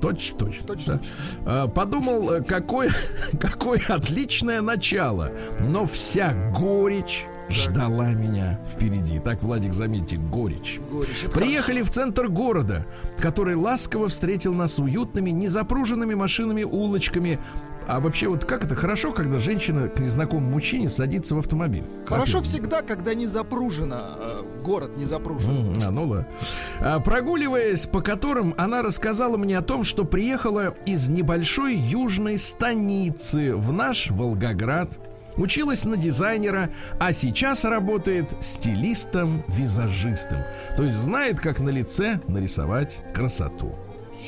Точь 0.00 0.32
точь. 0.38 0.60
Точь 0.66 0.84
да. 0.84 0.98
точь. 0.98 1.08
А, 1.44 1.68
Подумал, 1.68 2.30
э, 2.32 2.42
какое, 2.42 2.90
какое 3.40 3.80
отличное 3.88 4.60
начало, 4.60 5.32
но 5.60 5.86
вся 5.86 6.32
горечь 6.54 7.26
ждала 7.48 8.10
меня 8.12 8.60
впереди. 8.66 9.18
Так, 9.20 9.42
Владик, 9.42 9.72
заметьте, 9.72 10.16
горечь. 10.16 10.80
горечь. 10.90 11.26
Приехали 11.32 11.82
в 11.82 11.90
центр 11.90 12.28
города, 12.28 12.86
который 13.18 13.54
ласково 13.56 14.08
встретил 14.08 14.54
нас 14.54 14.78
уютными, 14.78 15.30
незапруженными 15.30 16.14
машинами, 16.14 16.62
улочками. 16.62 17.38
А 17.86 18.00
вообще, 18.00 18.28
вот 18.28 18.44
как 18.44 18.64
это 18.64 18.74
хорошо, 18.74 19.12
когда 19.12 19.38
женщина 19.38 19.88
к 19.88 19.98
незнакомому 19.98 20.50
мужчине 20.50 20.90
садится 20.90 21.34
в 21.34 21.38
автомобиль? 21.38 21.84
Хорошо 22.06 22.42
всегда, 22.42 22.82
когда 22.82 23.14
не 23.14 23.26
запружено, 23.26 23.96
э, 24.20 24.42
город 24.62 24.98
не 24.98 25.06
запружен. 25.06 25.74
М, 25.76 25.82
А, 25.82 25.90
ну 25.90 26.12
да. 26.12 26.26
А, 26.80 27.00
прогуливаясь 27.00 27.86
по 27.86 28.02
которым, 28.02 28.52
она 28.58 28.82
рассказала 28.82 29.38
мне 29.38 29.56
о 29.56 29.62
том, 29.62 29.84
что 29.84 30.04
приехала 30.04 30.74
из 30.84 31.08
небольшой 31.08 31.76
южной 31.76 32.36
станицы 32.36 33.56
в 33.56 33.72
наш 33.72 34.10
Волгоград. 34.10 34.90
Училась 35.38 35.84
на 35.84 35.96
дизайнера, 35.96 36.70
а 36.98 37.12
сейчас 37.12 37.64
работает 37.64 38.34
стилистом-визажистом. 38.40 40.40
То 40.76 40.82
есть 40.82 40.96
знает, 40.96 41.40
как 41.40 41.60
на 41.60 41.70
лице 41.70 42.20
нарисовать 42.28 43.02
красоту. 43.14 43.74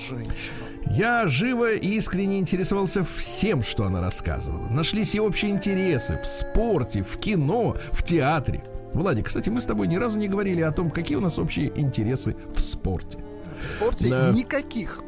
Женщина. 0.08 0.56
Я 0.86 1.26
живо 1.26 1.74
и 1.74 1.88
искренне 1.96 2.38
интересовался 2.38 3.04
всем, 3.04 3.62
что 3.62 3.84
она 3.84 4.00
рассказывала. 4.00 4.68
Нашлись 4.68 5.14
и 5.14 5.20
общие 5.20 5.50
интересы 5.50 6.18
в 6.22 6.26
спорте, 6.26 7.02
в 7.02 7.18
кино, 7.18 7.76
в 7.92 8.02
театре. 8.02 8.64
Владик, 8.94 9.26
кстати, 9.26 9.50
мы 9.50 9.60
с 9.60 9.66
тобой 9.66 9.88
ни 9.88 9.96
разу 9.96 10.18
не 10.18 10.28
говорили 10.28 10.62
о 10.62 10.72
том, 10.72 10.90
какие 10.90 11.16
у 11.16 11.20
нас 11.20 11.38
общие 11.38 11.70
интересы 11.78 12.34
в 12.48 12.60
спорте. 12.60 13.18
В 13.60 13.64
спорте 13.64 14.08
Да. 14.08 14.30
никаких. 14.30 15.00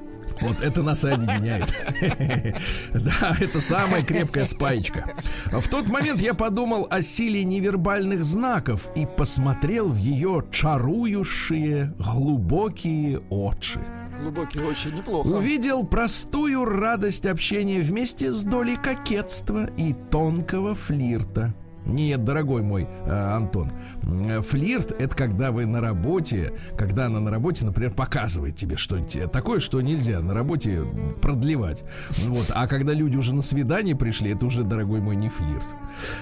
Вот 0.43 0.61
это 0.61 0.83
нас 0.83 1.05
и 1.05 1.09
объединяет. 1.09 1.73
Да, 2.93 3.37
это 3.41 3.61
самая 3.61 4.03
крепкая 4.03 4.45
спаечка. 4.45 5.15
В 5.47 5.69
тот 5.69 5.89
момент 5.89 6.21
я 6.21 6.35
подумал 6.35 6.87
о 6.91 7.03
силе 7.03 7.45
невербальных 7.45 8.25
знаков 8.25 8.91
и 8.95 9.07
посмотрел 9.07 9.89
в 9.89 9.97
ее 9.97 10.45
чарующие 10.51 11.95
глубокие 11.99 13.21
очи. 13.31 13.81
Глубокий 14.23 14.61
очень 14.61 14.95
неплохо. 14.97 15.27
Увидел 15.27 15.85
простую 15.85 16.65
радость 16.65 17.27
общения 17.27 17.81
вместе 17.81 18.31
с 18.31 18.45
долей 18.45 18.77
кокетства 18.77 19.69
и 19.77 19.95
тонкого 20.11 20.75
флирта. 20.75 21.55
Нет, 21.87 22.25
дорогой 22.25 22.63
мой 22.63 22.89
э, 23.07 23.11
Антон, 23.11 23.71
э, 24.05 24.41
флирт 24.41 24.93
это 25.01 25.17
когда 25.17 25.51
вы 25.51 25.67
на 25.67 25.81
работе, 25.81 26.53
когда 26.77 27.07
она 27.07 27.21
на 27.21 27.31
работе, 27.31 27.65
например, 27.65 27.93
показывает 27.93 28.57
тебе 28.57 28.77
что-нибудь 28.77 29.17
э, 29.17 29.27
такое, 29.27 29.61
что 29.61 29.81
нельзя 29.81 30.21
на 30.21 30.33
работе 30.33 30.83
продлевать. 31.21 31.85
Вот. 32.27 32.47
А 32.55 32.67
когда 32.67 32.93
люди 32.93 33.17
уже 33.17 33.35
на 33.35 33.43
свидание 33.43 33.97
пришли, 33.97 34.31
это 34.33 34.47
уже, 34.47 34.63
дорогой 34.63 35.01
мой, 35.01 35.17
не 35.17 35.29
флирт. 35.29 35.75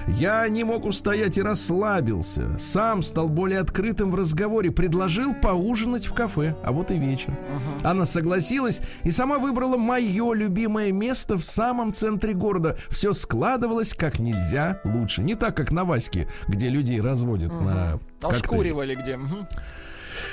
Я 0.07 0.49
не 0.49 0.65
мог 0.65 0.87
устоять 0.87 1.37
и 1.37 1.43
расслабился. 1.43 2.59
Сам 2.59 3.03
стал 3.03 3.29
более 3.29 3.61
открытым 3.61 4.11
в 4.11 4.15
разговоре, 4.15 4.71
предложил 4.71 5.35
поужинать 5.35 6.07
в 6.07 6.15
кафе. 6.15 6.57
А 6.65 6.73
вот 6.73 6.91
и 6.91 6.99
вечер. 6.99 7.37
Она 7.83 8.07
согласилась 8.07 8.81
и 9.05 9.11
сама 9.11 9.39
выбрала 9.39 9.77
мое 9.77 10.33
любимое 10.33 10.93
место 10.93 11.37
в 11.37 11.45
самом 11.45 11.93
центре 11.93 12.33
города. 12.33 12.77
Все 12.89 13.13
складывалось 13.13 13.95
как 13.95 14.19
нельзя 14.19 14.81
лучше. 14.85 15.23
Не 15.23 15.35
так, 15.35 15.50
как 15.53 15.71
на 15.71 15.85
Ваське, 15.85 16.29
где 16.49 16.69
людей 16.69 17.01
разводят 17.01 17.53
на 17.53 17.99
коктейли. 18.21 18.43
Ошкуривали 18.43 18.95
где. 18.95 19.19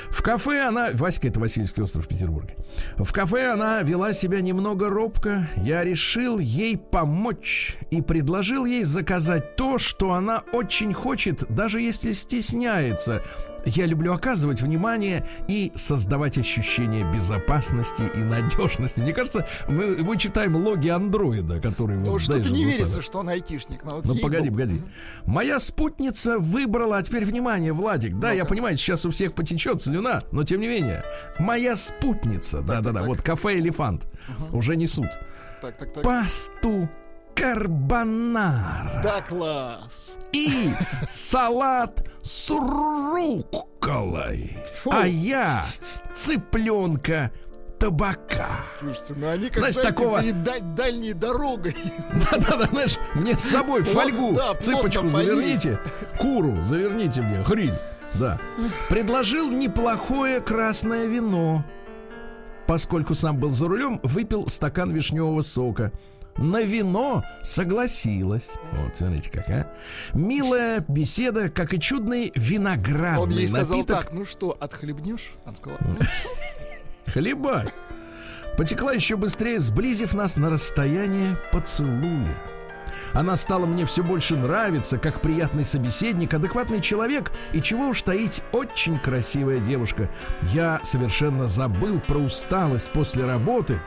В 0.09 0.21
кафе 0.21 0.63
она... 0.63 0.89
Васька, 0.93 1.27
это 1.27 1.39
Васильевский 1.39 1.83
остров 1.83 2.05
в 2.05 2.07
Петербурге. 2.07 2.55
В 2.97 3.11
кафе 3.11 3.51
она 3.51 3.81
вела 3.81 4.13
себя 4.13 4.41
немного 4.41 4.89
робко. 4.89 5.47
Я 5.57 5.83
решил 5.83 6.39
ей 6.39 6.77
помочь 6.77 7.77
и 7.91 8.01
предложил 8.01 8.65
ей 8.65 8.83
заказать 8.83 9.55
то, 9.55 9.77
что 9.77 10.13
она 10.13 10.43
очень 10.53 10.93
хочет, 10.93 11.43
даже 11.49 11.81
если 11.81 12.13
стесняется. 12.13 13.21
Я 13.67 13.85
люблю 13.85 14.13
оказывать 14.13 14.61
внимание 14.61 15.27
и 15.47 15.71
создавать 15.75 16.37
ощущение 16.37 17.03
безопасности 17.11 18.03
и 18.15 18.19
надежности. 18.19 19.01
Мне 19.01 19.13
кажется, 19.13 19.47
мы, 19.67 19.97
мы 20.03 20.17
читаем 20.17 20.55
логи 20.55 20.89
андроида, 20.89 21.59
который 21.59 21.97
Ну, 21.97 22.11
вот, 22.11 22.21
что-то 22.21 22.39
не 22.49 22.63
ну, 22.63 22.69
верится, 22.71 22.85
самое- 22.85 23.01
что 23.03 23.19
он 23.19 23.29
айтишник. 23.29 23.83
но 23.83 23.95
вот 23.97 24.05
ну, 24.05 24.15
погоди, 24.19 24.49
погоди. 24.49 24.81
Моя 25.25 25.59
спутница 25.59 26.39
выбрала, 26.39 26.97
а 26.97 27.03
теперь 27.03 27.25
внимание, 27.25 27.73
Владик. 27.73 28.17
Да, 28.19 28.31
я 28.31 28.39
Ну-ка. 28.43 28.49
понимаю, 28.49 28.77
сейчас 28.77 29.05
у 29.05 29.11
всех 29.11 29.33
потечет 29.33 29.81
слюна, 29.81 30.21
но 30.31 30.43
тем 30.43 30.61
не 30.61 30.67
менее. 30.67 31.03
Моя 31.39 31.75
спутница, 31.75 32.61
да-да-да, 32.61 33.03
вот 33.03 33.21
кафе 33.21 33.57
«Элефант» 33.59 34.07
уже 34.51 34.75
несут. 34.75 35.07
Так, 35.61 35.77
так, 35.77 35.93
так. 35.93 36.03
Пасту 36.03 36.89
карбонара 37.35 39.01
Да, 39.03 39.21
класс. 39.21 40.15
и 40.31 40.69
салат 41.07 42.06
с 42.27 42.49
рукколой. 43.51 44.57
Фу. 44.83 44.91
А 44.91 45.07
я 45.07 45.65
цыпленка 46.13 47.31
табака. 47.79 48.47
Слушайте, 48.79 49.13
ну 49.15 49.29
они 49.29 49.47
как, 49.47 49.57
Знаешь, 49.59 49.75
такого- 49.77 50.19
перед 50.21 50.43
даль- 50.43 50.61
дальней 50.75 51.13
дорогой. 51.13 51.75
Да-да-да, 52.31 52.65
знаешь, 52.67 52.97
мне 53.15 53.33
с 53.37 53.43
собой 53.43 53.83
фольгу, 53.83 54.33
да, 54.33 54.55
цыпочку 54.55 55.07
заверните, 55.09 55.79
куру 56.19 56.61
заверните 56.63 57.21
мне, 57.21 57.43
хрень. 57.43 57.75
Да. 58.15 58.39
Предложил 58.89 59.49
неплохое 59.49 60.41
красное 60.41 61.05
вино. 61.05 61.63
Поскольку 62.65 63.15
сам 63.15 63.37
был 63.37 63.51
за 63.51 63.67
рулем, 63.67 63.99
выпил 64.03 64.47
стакан 64.47 64.91
вишневого 64.91 65.41
сока. 65.41 65.91
На 66.37 66.61
вино 66.61 67.23
согласилась. 67.41 68.53
Вот, 68.73 68.95
смотрите 68.95 69.31
как, 69.31 69.49
а. 69.49 69.71
Милая 70.13 70.85
беседа, 70.87 71.49
как 71.49 71.73
и 71.73 71.79
чудный 71.79 72.31
виноградный 72.35 73.23
Он 73.23 73.29
ей 73.31 73.47
сказал 73.47 73.77
напиток. 73.77 74.05
так, 74.05 74.13
ну 74.13 74.25
что, 74.25 74.55
отхлебнешь? 74.59 75.33
Она 75.45 75.55
сказала, 75.55 75.79
Хлебай. 77.07 77.69
Потекла 78.57 78.93
еще 78.93 79.17
быстрее, 79.17 79.59
сблизив 79.59 80.13
нас 80.13 80.37
на 80.37 80.49
расстояние 80.49 81.37
поцелуя. 81.51 82.35
Она 83.13 83.35
стала 83.35 83.65
мне 83.65 83.85
все 83.85 84.03
больше 84.03 84.35
нравиться, 84.35 84.97
как 84.97 85.21
приятный 85.21 85.65
собеседник, 85.65 86.33
адекватный 86.33 86.81
человек 86.81 87.31
и, 87.53 87.61
чего 87.61 87.87
уж 87.87 88.01
таить, 88.01 88.41
очень 88.51 88.99
красивая 88.99 89.59
девушка. 89.59 90.09
Я 90.41 90.79
совершенно 90.83 91.47
забыл 91.47 91.99
про 91.99 92.17
усталость 92.17 92.91
после 92.91 93.25
работы. 93.25 93.79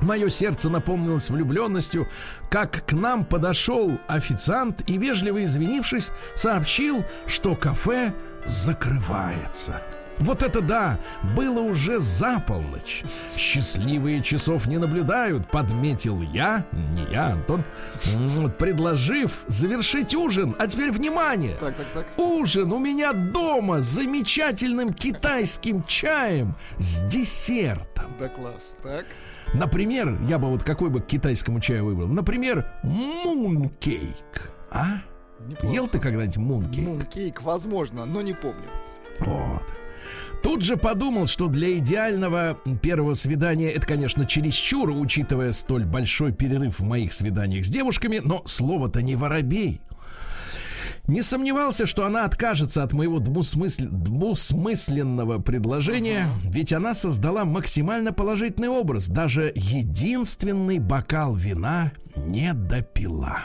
Мое 0.00 0.30
сердце 0.30 0.70
наполнилось 0.70 1.28
влюбленностью, 1.30 2.08
как 2.50 2.84
к 2.86 2.92
нам 2.92 3.24
подошел 3.24 3.98
официант 4.06 4.88
и, 4.88 4.96
вежливо 4.96 5.42
извинившись, 5.42 6.10
сообщил, 6.34 7.04
что 7.26 7.56
кафе 7.56 8.14
закрывается. 8.46 9.82
Вот 10.20 10.42
это 10.42 10.60
да! 10.60 10.98
Было 11.36 11.60
уже 11.60 11.98
за 11.98 12.40
полночь. 12.40 13.04
Счастливые 13.36 14.22
часов 14.22 14.66
не 14.66 14.78
наблюдают, 14.78 15.48
подметил 15.48 16.20
я, 16.22 16.66
не 16.72 17.04
я, 17.12 17.28
Антон, 17.28 17.64
предложив 18.58 19.44
завершить 19.46 20.14
ужин. 20.14 20.56
А 20.58 20.66
теперь 20.66 20.90
внимание! 20.90 21.56
так, 21.60 21.76
так, 21.76 21.86
так. 21.94 22.06
Ужин 22.16 22.72
у 22.72 22.78
меня 22.78 23.12
дома 23.12 23.80
с 23.80 23.86
замечательным 23.86 24.92
китайским 24.92 25.84
чаем 25.84 26.56
с 26.78 27.02
десертом. 27.02 28.12
Да, 28.18 28.28
класс. 28.28 28.76
Так. 28.82 29.06
Например, 29.54 30.18
я 30.28 30.38
бы 30.38 30.48
вот 30.48 30.62
какой 30.62 30.90
бы 30.90 31.00
к 31.00 31.06
китайскому 31.06 31.60
чаю 31.60 31.86
выбрал? 31.86 32.08
Например, 32.08 32.70
мункейк. 32.82 34.52
А? 34.70 35.02
Неплохо. 35.46 35.74
Ел 35.74 35.88
ты 35.88 35.98
когда-нибудь 35.98 36.36
мункейк? 36.36 36.86
Мункейк, 36.86 37.42
возможно, 37.42 38.04
но 38.04 38.22
не 38.22 38.34
помню. 38.34 38.68
Вот. 39.20 39.62
Тут 40.42 40.62
же 40.62 40.76
подумал, 40.76 41.26
что 41.26 41.48
для 41.48 41.76
идеального 41.78 42.58
первого 42.80 43.14
свидания 43.14 43.68
это, 43.70 43.86
конечно, 43.86 44.24
чересчур, 44.24 44.90
учитывая 44.90 45.52
столь 45.52 45.84
большой 45.84 46.32
перерыв 46.32 46.78
в 46.78 46.84
моих 46.84 47.12
свиданиях 47.12 47.64
с 47.64 47.68
девушками, 47.68 48.20
но 48.22 48.42
слово-то 48.46 49.02
не 49.02 49.16
воробей. 49.16 49.80
Не 51.08 51.22
сомневался, 51.22 51.86
что 51.86 52.04
она 52.04 52.24
откажется 52.26 52.82
от 52.82 52.92
моего 52.92 53.18
двусмысл- 53.18 53.88
двусмысленного 53.88 55.38
предложения, 55.38 56.28
ведь 56.44 56.74
она 56.74 56.92
создала 56.92 57.46
максимально 57.46 58.12
положительный 58.12 58.68
образ. 58.68 59.08
Даже 59.08 59.50
единственный 59.56 60.78
бокал 60.78 61.34
вина 61.34 61.92
не 62.14 62.52
допила. 62.52 63.38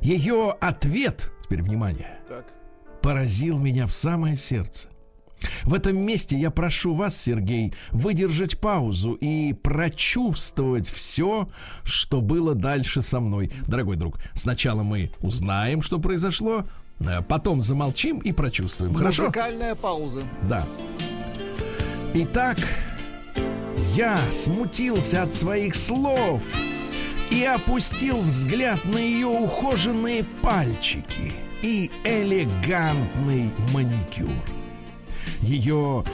Ее 0.00 0.52
ответ, 0.60 1.32
теперь 1.42 1.62
внимание, 1.62 2.20
Так. 2.28 2.46
поразил 3.02 3.58
меня 3.58 3.86
в 3.86 3.94
самое 3.94 4.36
сердце. 4.36 4.88
В 5.64 5.74
этом 5.74 5.96
месте 5.98 6.36
я 6.36 6.50
прошу 6.50 6.94
вас, 6.94 7.20
Сергей, 7.20 7.74
выдержать 7.90 8.58
паузу 8.58 9.12
и 9.12 9.52
прочувствовать 9.52 10.88
все, 10.88 11.48
что 11.84 12.20
было 12.20 12.54
дальше 12.54 13.02
со 13.02 13.20
мной. 13.20 13.50
Дорогой 13.66 13.96
друг, 13.96 14.18
сначала 14.34 14.82
мы 14.82 15.10
узнаем, 15.20 15.82
что 15.82 15.98
произошло, 15.98 16.64
э, 17.00 17.22
потом 17.22 17.60
замолчим 17.60 18.18
и 18.18 18.32
прочувствуем. 18.32 18.94
Хорошо? 18.94 19.24
Музыкальная 19.24 19.74
пауза. 19.74 20.22
Да. 20.48 20.66
Итак, 22.14 22.58
я 23.94 24.16
смутился 24.30 25.22
от 25.22 25.34
своих 25.34 25.74
слов 25.74 26.42
и 27.30 27.44
опустил 27.44 28.20
взгляд 28.20 28.84
на 28.84 28.98
ее 28.98 29.26
ухоженные 29.26 30.24
пальчики 30.42 31.32
и 31.62 31.90
элегантный 32.04 33.50
маникюр. 33.72 34.30
Ее 35.42 36.04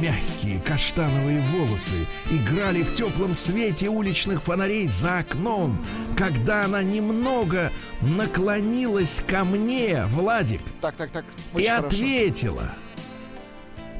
мягкие 0.00 0.60
каштановые 0.60 1.40
волосы 1.40 2.06
играли 2.30 2.82
в 2.82 2.94
теплом 2.94 3.34
свете 3.34 3.88
уличных 3.88 4.42
фонарей 4.42 4.86
за 4.88 5.18
окном, 5.18 5.84
когда 6.16 6.64
она 6.64 6.82
немного 6.82 7.70
наклонилась 8.00 9.22
ко 9.26 9.44
мне, 9.44 10.04
Владик, 10.06 10.62
Так, 10.80 10.96
так, 10.96 11.10
так. 11.10 11.24
и 11.56 11.66
хорошо. 11.66 11.86
ответила. 11.86 12.74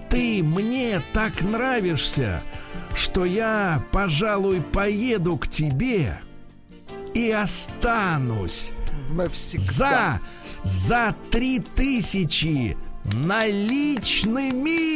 Ты 0.09 0.43
мне 0.43 1.01
так 1.13 1.41
нравишься, 1.43 2.43
что 2.97 3.25
я, 3.25 3.85
пожалуй, 3.93 4.61
поеду 4.61 5.37
к 5.37 5.47
тебе 5.47 6.21
и 7.15 7.31
останусь 7.31 8.73
Навсегда. 9.11 9.63
за 9.65 10.21
за 10.63 11.17
три 11.31 11.61
тысячи 11.61 12.77
наличными. 13.15 14.91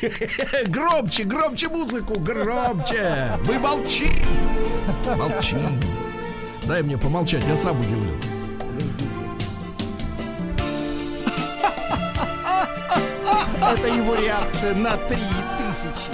Громче, 0.68 1.24
громче 1.24 1.68
музыку, 1.68 2.18
громче. 2.20 3.36
Мы 3.46 3.58
молчим. 3.58 4.12
Молчим. 5.16 5.80
Дай 6.62 6.82
мне 6.82 6.96
помолчать, 6.96 7.42
я 7.48 7.56
сам 7.56 7.80
удивлен. 7.80 8.18
Это 13.60 13.88
его 13.88 14.14
реакция 14.14 14.72
на 14.74 14.96
три 15.08 15.18
тысячи. 15.58 16.08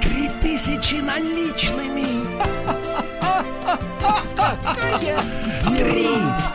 Три 0.00 0.28
тысячи 0.40 0.96
наличными. 1.02 2.24
Три 5.76 6.08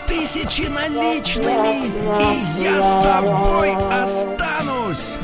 тысячи 0.07 0.69
наличными. 0.69 1.87
И 2.21 2.63
я 2.63 2.81
с 2.81 2.95
тобой 2.95 3.73
останусь. 3.91 5.17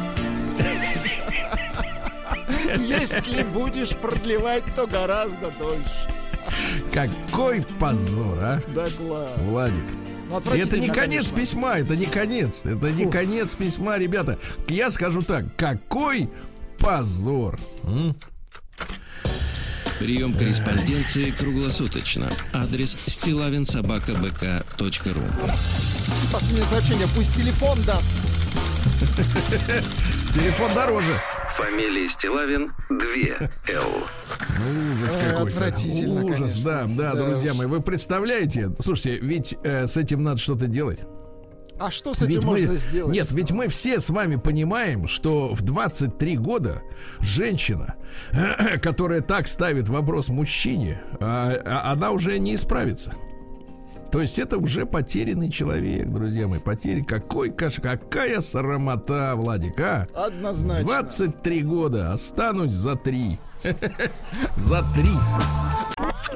Если 2.78 3.44
будешь 3.44 3.96
продлевать, 3.96 4.64
то 4.76 4.88
гораздо 4.88 5.52
дольше. 5.52 6.10
Какой 6.92 7.64
позор, 7.80 8.38
а? 8.42 8.62
Да, 8.74 8.86
класс. 8.98 9.32
Владик. 9.44 9.84
Ну, 10.30 10.40
И 10.56 10.60
это 10.60 10.80
не 10.80 10.88
конец 10.88 11.30
конечно. 11.32 11.38
письма, 11.38 11.74
это 11.78 11.96
не 11.96 12.06
конец. 12.06 12.62
Это 12.64 12.92
не 12.92 13.06
конец 13.10 13.56
письма, 13.56 13.98
ребята. 13.98 14.40
Я 14.68 14.90
скажу 14.90 15.22
так, 15.22 15.46
какой 15.56 16.30
позор. 16.80 17.60
М? 17.84 18.16
Прием 20.00 20.34
корреспонденции 20.34 21.30
круглосуточно. 21.32 22.32
Адрес 22.52 22.98
стилавинсобакабк.ру 23.06 25.22
Последнее 26.32 26.66
сообщение. 26.66 27.08
Пусть 27.16 27.36
телефон 27.36 27.78
даст. 27.86 28.10
Телефон 30.34 30.74
дороже. 30.74 31.20
Фамилия 31.56 32.08
Стилавин 32.08 32.72
2 32.90 32.98
Л. 33.76 33.84
Ну, 34.60 34.94
ужас 34.96 35.16
Ой, 35.16 35.22
какой-то. 35.30 35.44
отвратительно, 35.58 36.24
Ужас, 36.26 36.56
да, 36.58 36.86
да, 36.88 37.14
Да 37.14 37.26
друзья 37.26 37.54
мои. 37.54 37.68
Вы 37.68 37.82
представляете? 37.82 38.72
Слушайте, 38.80 39.20
ведь 39.20 39.56
э, 39.64 39.86
с 39.86 39.96
этим 39.98 40.24
надо 40.24 40.40
что-то 40.40 40.66
делать. 40.68 41.00
А 41.84 41.92
что 41.92 42.14
с 42.14 42.18
этим 42.18 42.28
Ведь 42.28 42.44
можно 42.46 42.68
мы, 42.72 42.78
сделать? 42.78 43.14
нет, 43.14 43.32
ведь 43.34 43.52
мы 43.52 43.68
все 43.68 44.00
с 44.00 44.10
вами 44.10 44.38
понимаем, 44.38 45.06
что 45.10 45.54
в 45.54 45.64
23 45.64 46.38
года 46.38 46.82
женщина, 47.20 47.96
которая 48.82 49.20
так 49.20 49.48
ставит 49.48 49.90
вопрос 49.90 50.30
мужчине, 50.30 51.02
а, 51.20 51.54
а- 51.66 51.92
она 51.92 52.12
уже 52.12 52.40
не 52.40 52.56
исправится. 52.56 53.14
То 54.14 54.22
есть 54.22 54.40
это 54.40 54.60
уже 54.60 54.86
потерянный 54.86 55.52
человек, 55.52 56.08
друзья 56.08 56.48
мои. 56.48 56.60
Потерян. 56.60 57.04
Какой 57.04 57.52
каш, 57.52 57.82
какая 57.82 58.40
срамота, 58.40 59.34
Владик, 59.36 59.78
а? 59.82 60.08
Однозначно. 60.14 60.86
23 60.86 61.64
года, 61.64 62.14
останусь 62.14 62.72
за 62.72 62.96
три. 62.96 63.40
За 64.56 64.86
три. 64.96 65.12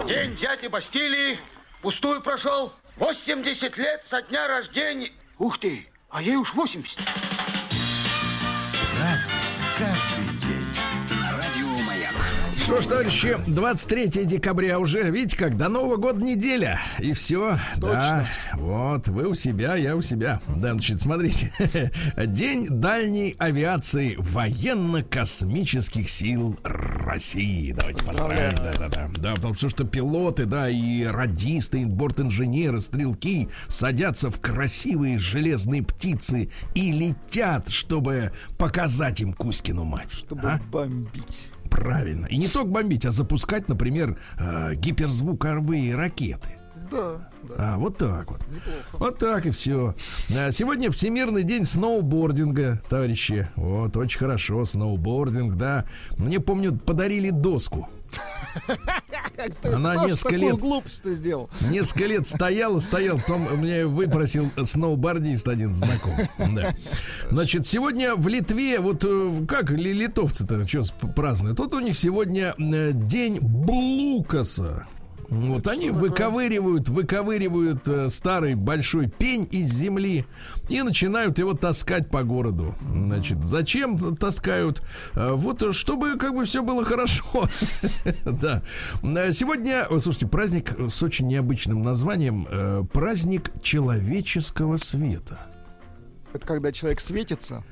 День 0.08 0.36
дяди 0.36 0.68
Бастилии 0.68 1.38
пустую 1.82 2.22
прошел. 2.22 2.74
80 2.98 3.78
лет 3.78 4.04
со 4.04 4.22
дня 4.24 4.48
рождения. 4.48 5.12
Ух 5.40 5.60
ты, 5.60 5.88
а 6.10 6.22
ей 6.22 6.36
уж 6.36 6.56
80. 6.56 7.00
Разный, 9.00 9.36
каждый 9.78 10.37
Что 12.68 12.82
ж, 12.82 12.86
товарищи, 12.88 13.38
23 13.48 14.26
декабря 14.26 14.78
уже, 14.78 15.10
видите 15.10 15.38
как, 15.38 15.56
до 15.56 15.70
Нового 15.70 15.96
года 15.96 16.22
неделя. 16.22 16.82
И 17.00 17.14
все. 17.14 17.58
Да, 17.78 18.28
вот, 18.56 19.08
вы 19.08 19.30
у 19.30 19.36
себя, 19.36 19.78
я 19.78 19.96
у 19.96 20.02
себя. 20.02 20.42
Да, 20.50 20.72
значит, 20.74 21.00
смотрите. 21.00 21.50
День 22.26 22.68
дальней 22.68 23.36
авиации 23.40 24.18
военно-космических 24.20 26.10
сил 26.10 26.60
России. 26.62 27.72
Давайте 27.72 28.04
поздравим. 28.04 28.56
Да, 28.58 28.74
да, 28.74 28.90
да. 28.90 29.10
Да, 29.18 29.36
потому 29.36 29.54
что, 29.54 29.70
что 29.70 29.86
пилоты, 29.86 30.44
да, 30.44 30.70
и 30.70 31.06
радисты, 31.06 31.84
и 31.84 31.86
бортинженеры, 31.86 32.82
стрелки 32.82 33.48
садятся 33.70 34.30
в 34.30 34.42
красивые 34.42 35.20
железные 35.20 35.84
птицы 35.84 36.50
и 36.76 36.92
летят, 36.92 37.70
чтобы 37.70 38.34
показать 38.58 39.22
им 39.22 39.32
Кузькину 39.32 39.86
мать. 39.86 40.12
Чтобы 40.12 40.42
А? 40.42 40.60
бомбить. 40.70 41.48
Правильно. 41.70 42.26
И 42.28 42.38
не 42.38 42.48
только 42.48 42.70
бомбить, 42.70 43.06
а 43.06 43.12
запускать, 43.12 43.68
например, 43.70 44.18
э, 44.40 44.76
гиперзвуковые 44.76 45.96
ракеты. 45.96 46.58
Да, 46.92 47.30
да. 47.44 47.56
А, 47.58 47.78
вот 47.78 47.98
так 47.98 48.30
вот. 48.32 48.42
Вот 48.94 49.18
так 49.18 49.46
и 49.46 49.52
все. 49.52 49.96
Сегодня 50.52 50.92
Всемирный 50.92 51.44
день 51.44 51.66
сноубординга, 51.66 52.82
товарищи. 52.90 53.50
Вот, 53.56 53.96
очень 53.98 54.20
хорошо, 54.20 54.66
сноубординг, 54.66 55.56
да. 55.56 55.86
Мне, 56.18 56.40
помню, 56.40 56.76
подарили 56.78 57.30
доску. 57.30 57.88
Она 59.64 59.96
кто 59.96 60.08
несколько 60.08 60.36
лет- 60.36 60.56
глупость-то 60.58 61.14
сделал? 61.14 61.50
Несколько 61.70 62.06
лет 62.06 62.26
стоял, 62.28 62.80
стоял, 62.80 63.18
потом 63.18 63.42
мне 63.58 63.86
выпросил 63.86 64.50
сноубордист 64.64 65.48
один 65.48 65.74
знакомый. 65.74 66.30
Да. 66.56 66.72
Значит, 67.30 67.68
сегодня 67.68 68.16
в 68.16 68.28
Литве, 68.28 68.80
вот 68.80 69.04
э, 69.06 69.46
как 69.48 69.70
ли- 69.72 69.94
литовцы-то 69.94 70.66
что 70.68 70.84
празднуют? 71.16 71.60
Вот 71.60 71.74
у 71.74 71.80
них 71.80 71.98
сегодня 71.98 72.56
э, 72.58 72.92
день 72.94 73.40
Блукаса. 73.42 74.86
Вот 75.30 75.68
они 75.68 75.90
выковыривают, 75.90 76.88
выковыривают 76.90 77.88
э, 77.88 78.10
старый 78.10 78.56
большой 78.56 79.10
пень 79.10 79.48
из 79.52 79.72
земли 79.74 80.26
и 80.70 80.82
начинают 80.82 81.38
его 81.38 81.54
таскать 81.54 82.10
по 82.10 82.24
городу. 82.24 82.74
Значит, 82.82 83.44
зачем 83.44 84.16
таскают? 84.16 84.82
Э, 85.16 85.32
Вот 85.34 85.62
э, 85.64 85.74
чтобы 85.74 86.18
как 86.18 86.34
бы 86.34 86.46
все 86.46 86.64
было 86.64 86.84
хорошо. 86.86 87.50
Да. 88.26 88.62
Сегодня, 89.04 89.86
слушайте, 90.00 90.28
праздник 90.28 90.74
с 90.90 91.04
очень 91.04 91.28
необычным 91.28 91.84
названием. 91.84 92.48
э, 92.50 92.84
Праздник 92.94 93.52
человеческого 93.62 94.78
света. 94.78 95.40
Это 96.34 96.46
когда 96.48 96.72
человек 96.72 97.00
светится. 97.02 97.64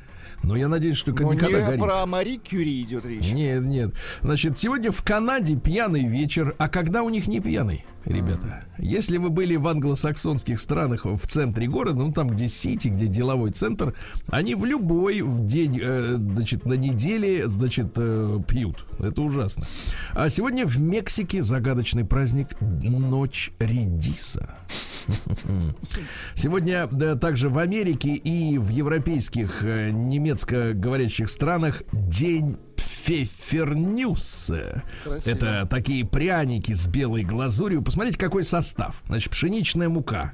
Но 0.45 0.55
я 0.55 0.67
надеюсь, 0.67 0.97
что 0.97 1.11
Но 1.11 1.33
никогда 1.33 1.59
не 1.59 1.65
горит. 1.65 1.79
про 1.79 2.05
Мари 2.05 2.37
Кюри 2.37 2.83
идет 2.83 3.05
речь. 3.05 3.31
Нет, 3.31 3.63
нет. 3.63 3.95
Значит, 4.21 4.59
сегодня 4.59 4.91
в 4.91 5.01
Канаде 5.01 5.55
пьяный 5.55 6.07
вечер. 6.07 6.55
А 6.59 6.69
когда 6.69 7.01
у 7.01 7.09
них 7.09 7.27
не 7.27 7.39
пьяный, 7.39 7.83
ребята? 8.05 8.63
Если 8.77 9.17
вы 9.17 9.29
были 9.29 9.55
в 9.55 9.67
англосаксонских 9.67 10.59
странах 10.59 11.05
в 11.05 11.27
центре 11.27 11.67
города, 11.67 11.97
ну 11.97 12.11
там, 12.11 12.29
где 12.29 12.47
Сити, 12.47 12.89
где 12.89 13.07
деловой 13.07 13.51
центр, 13.51 13.95
они 14.27 14.55
в 14.55 14.65
любой 14.65 15.21
в 15.21 15.45
день, 15.45 15.79
э, 15.81 16.15
значит, 16.15 16.65
на 16.65 16.73
неделе, 16.73 17.47
значит, 17.47 17.93
э, 17.95 18.39
пьют. 18.47 18.85
Это 18.99 19.21
ужасно. 19.21 19.65
А 20.13 20.29
сегодня 20.29 20.65
в 20.65 20.79
Мексике 20.79 21.41
загадочный 21.41 22.05
праздник 22.05 22.59
Ночь 22.61 23.51
Редиса. 23.59 24.57
Сегодня 26.33 26.87
да, 26.91 27.15
также 27.15 27.49
в 27.49 27.57
Америке 27.57 28.13
и 28.13 28.57
в 28.57 28.69
европейских 28.69 29.63
э, 29.63 29.91
немецко 29.91 30.73
говорящих 30.73 31.29
странах 31.29 31.83
день 31.91 32.57
Красиво. 35.03 35.35
Это 35.35 35.67
такие 35.69 36.05
пряники 36.05 36.73
с 36.73 36.87
белой 36.87 37.23
глазурью. 37.23 37.81
Посмотрите, 37.81 38.17
какой 38.17 38.43
состав. 38.43 39.01
Значит, 39.07 39.31
пшеничная 39.31 39.89
мука, 39.89 40.33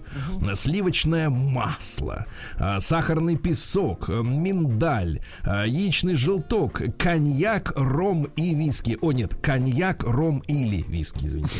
сливочное 0.53 1.29
масло, 1.29 2.25
а, 2.55 2.79
сахарный 2.79 3.35
песок, 3.37 4.09
а, 4.09 4.21
миндаль, 4.21 5.19
яичный 5.45 6.15
желток, 6.15 6.81
коньяк, 6.97 7.73
ром 7.75 8.25
и 8.35 8.55
виски. 8.55 8.97
О, 9.01 9.11
нет, 9.11 9.35
коньяк, 9.35 10.03
ром 10.03 10.39
или 10.47 10.83
виски, 10.87 11.25
извините. 11.25 11.59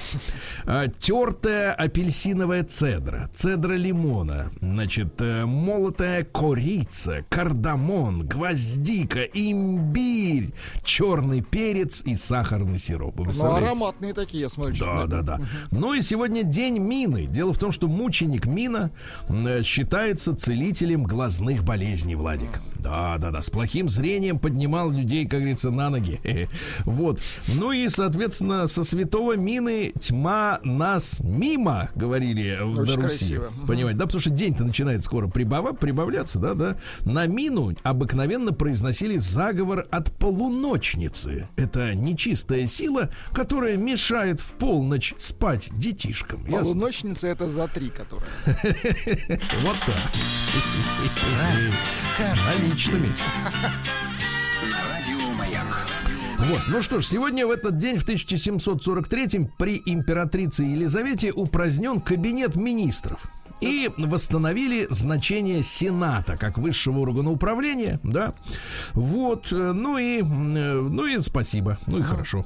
Тертая 1.00 1.74
апельсиновая 1.74 2.64
цедра, 2.64 3.30
цедра 3.34 3.74
лимона, 3.74 4.52
значит, 4.62 5.22
э, 5.22 5.46
молотая 5.46 6.24
корица, 6.24 7.26
кардамон, 7.30 8.28
гвоздика, 8.28 9.22
имбирь, 9.22 10.54
черный 11.02 11.42
перец 11.42 12.04
и 12.06 12.16
сахарный 12.16 12.78
сироп. 12.78 13.20
Вы 13.22 13.32
Ну, 13.34 13.52
ароматные 13.56 14.14
такие, 14.14 14.42
я 14.42 14.50
смотрю. 14.50 14.78
Да, 14.80 15.08
да, 15.08 15.22
да. 15.24 15.40
Ну 15.72 15.94
и 15.96 16.02
сегодня 16.02 16.44
день 16.44 16.78
Мины. 16.78 17.26
Дело 17.26 17.54
в 17.54 17.58
том, 17.58 17.72
что 17.72 17.88
мученик 17.88 18.46
Мина 18.46 18.92
э, 19.28 19.64
считается 19.64 20.36
целителем 20.36 21.04
глазных 21.04 21.64
болезней, 21.64 22.14
Владик. 22.14 22.62
Да, 22.76 23.18
да, 23.18 23.32
да. 23.32 23.42
С 23.42 23.50
плохим 23.50 23.90
зрением 23.90 24.38
поднимал 24.38 24.92
людей, 24.92 25.24
как 25.26 25.40
говорится, 25.40 25.72
на 25.72 25.90
ноги. 25.90 26.20
Вот. 26.86 27.20
Ну 27.48 27.72
и, 27.72 27.90
соответственно, 27.90 28.68
со 28.68 28.84
святого 28.84 29.36
Мины 29.38 29.92
тьма 30.00 30.60
нас 30.64 31.20
мимо, 31.22 31.90
говорили 31.96 32.58
в 32.62 32.80
Очень 32.80 32.96
на 32.98 33.02
Руси. 33.04 33.26
красиво. 33.28 33.50
Понимаете, 33.68 33.98
да, 34.00 34.06
потому 34.06 34.22
что 34.22 34.30
день-то 34.30 34.64
начинает 34.64 35.04
скоро 35.04 35.28
прибава- 35.28 35.76
прибавляться, 35.76 36.38
да, 36.38 36.54
да. 36.54 36.78
На 37.06 37.26
Мину 37.26 37.74
обыкновенно 37.84 38.54
произносили 38.54 39.18
заговор 39.18 39.88
от 39.90 40.12
полуночницы. 40.92 41.48
Это 41.56 41.96
нечистая 41.96 42.68
сила, 42.68 43.10
которая 43.34 43.78
мешает 43.78 44.42
в 44.42 44.56
полночь 44.56 45.14
спать 45.18 45.70
детишкам. 45.78 46.44
Полуночница 46.46 47.28
это 47.28 47.48
за 47.48 47.68
три, 47.68 47.90
которая. 47.90 48.30
Вот 49.64 49.78
так. 49.86 49.96
Наличными. 52.46 53.10
На 54.70 54.94
радио 54.94 55.34
Маяк. 55.38 55.88
Вот, 56.40 56.62
ну 56.68 56.82
что 56.82 57.00
ж, 57.00 57.06
сегодня 57.06 57.46
в 57.46 57.52
этот 57.52 57.78
день, 57.78 57.98
в 57.98 58.04
1743 58.04 59.50
при 59.58 59.82
императрице 59.86 60.64
Елизавете 60.64 61.32
упразднен 61.32 62.02
кабинет 62.02 62.56
министров. 62.56 63.28
И 63.62 63.92
восстановили 63.96 64.88
значение 64.90 65.62
Сената 65.62 66.36
как 66.36 66.58
высшего 66.58 66.98
органа 67.00 67.30
управления, 67.30 68.00
да. 68.04 68.34
Вот, 68.94 69.52
э, 69.52 69.56
ну 69.56 70.00
и, 70.00 70.22
э, 70.22 70.24
ну 70.24 71.06
и 71.06 71.20
спасибо, 71.20 71.78
ну 71.86 72.00
и 72.00 72.02
хорошо. 72.02 72.46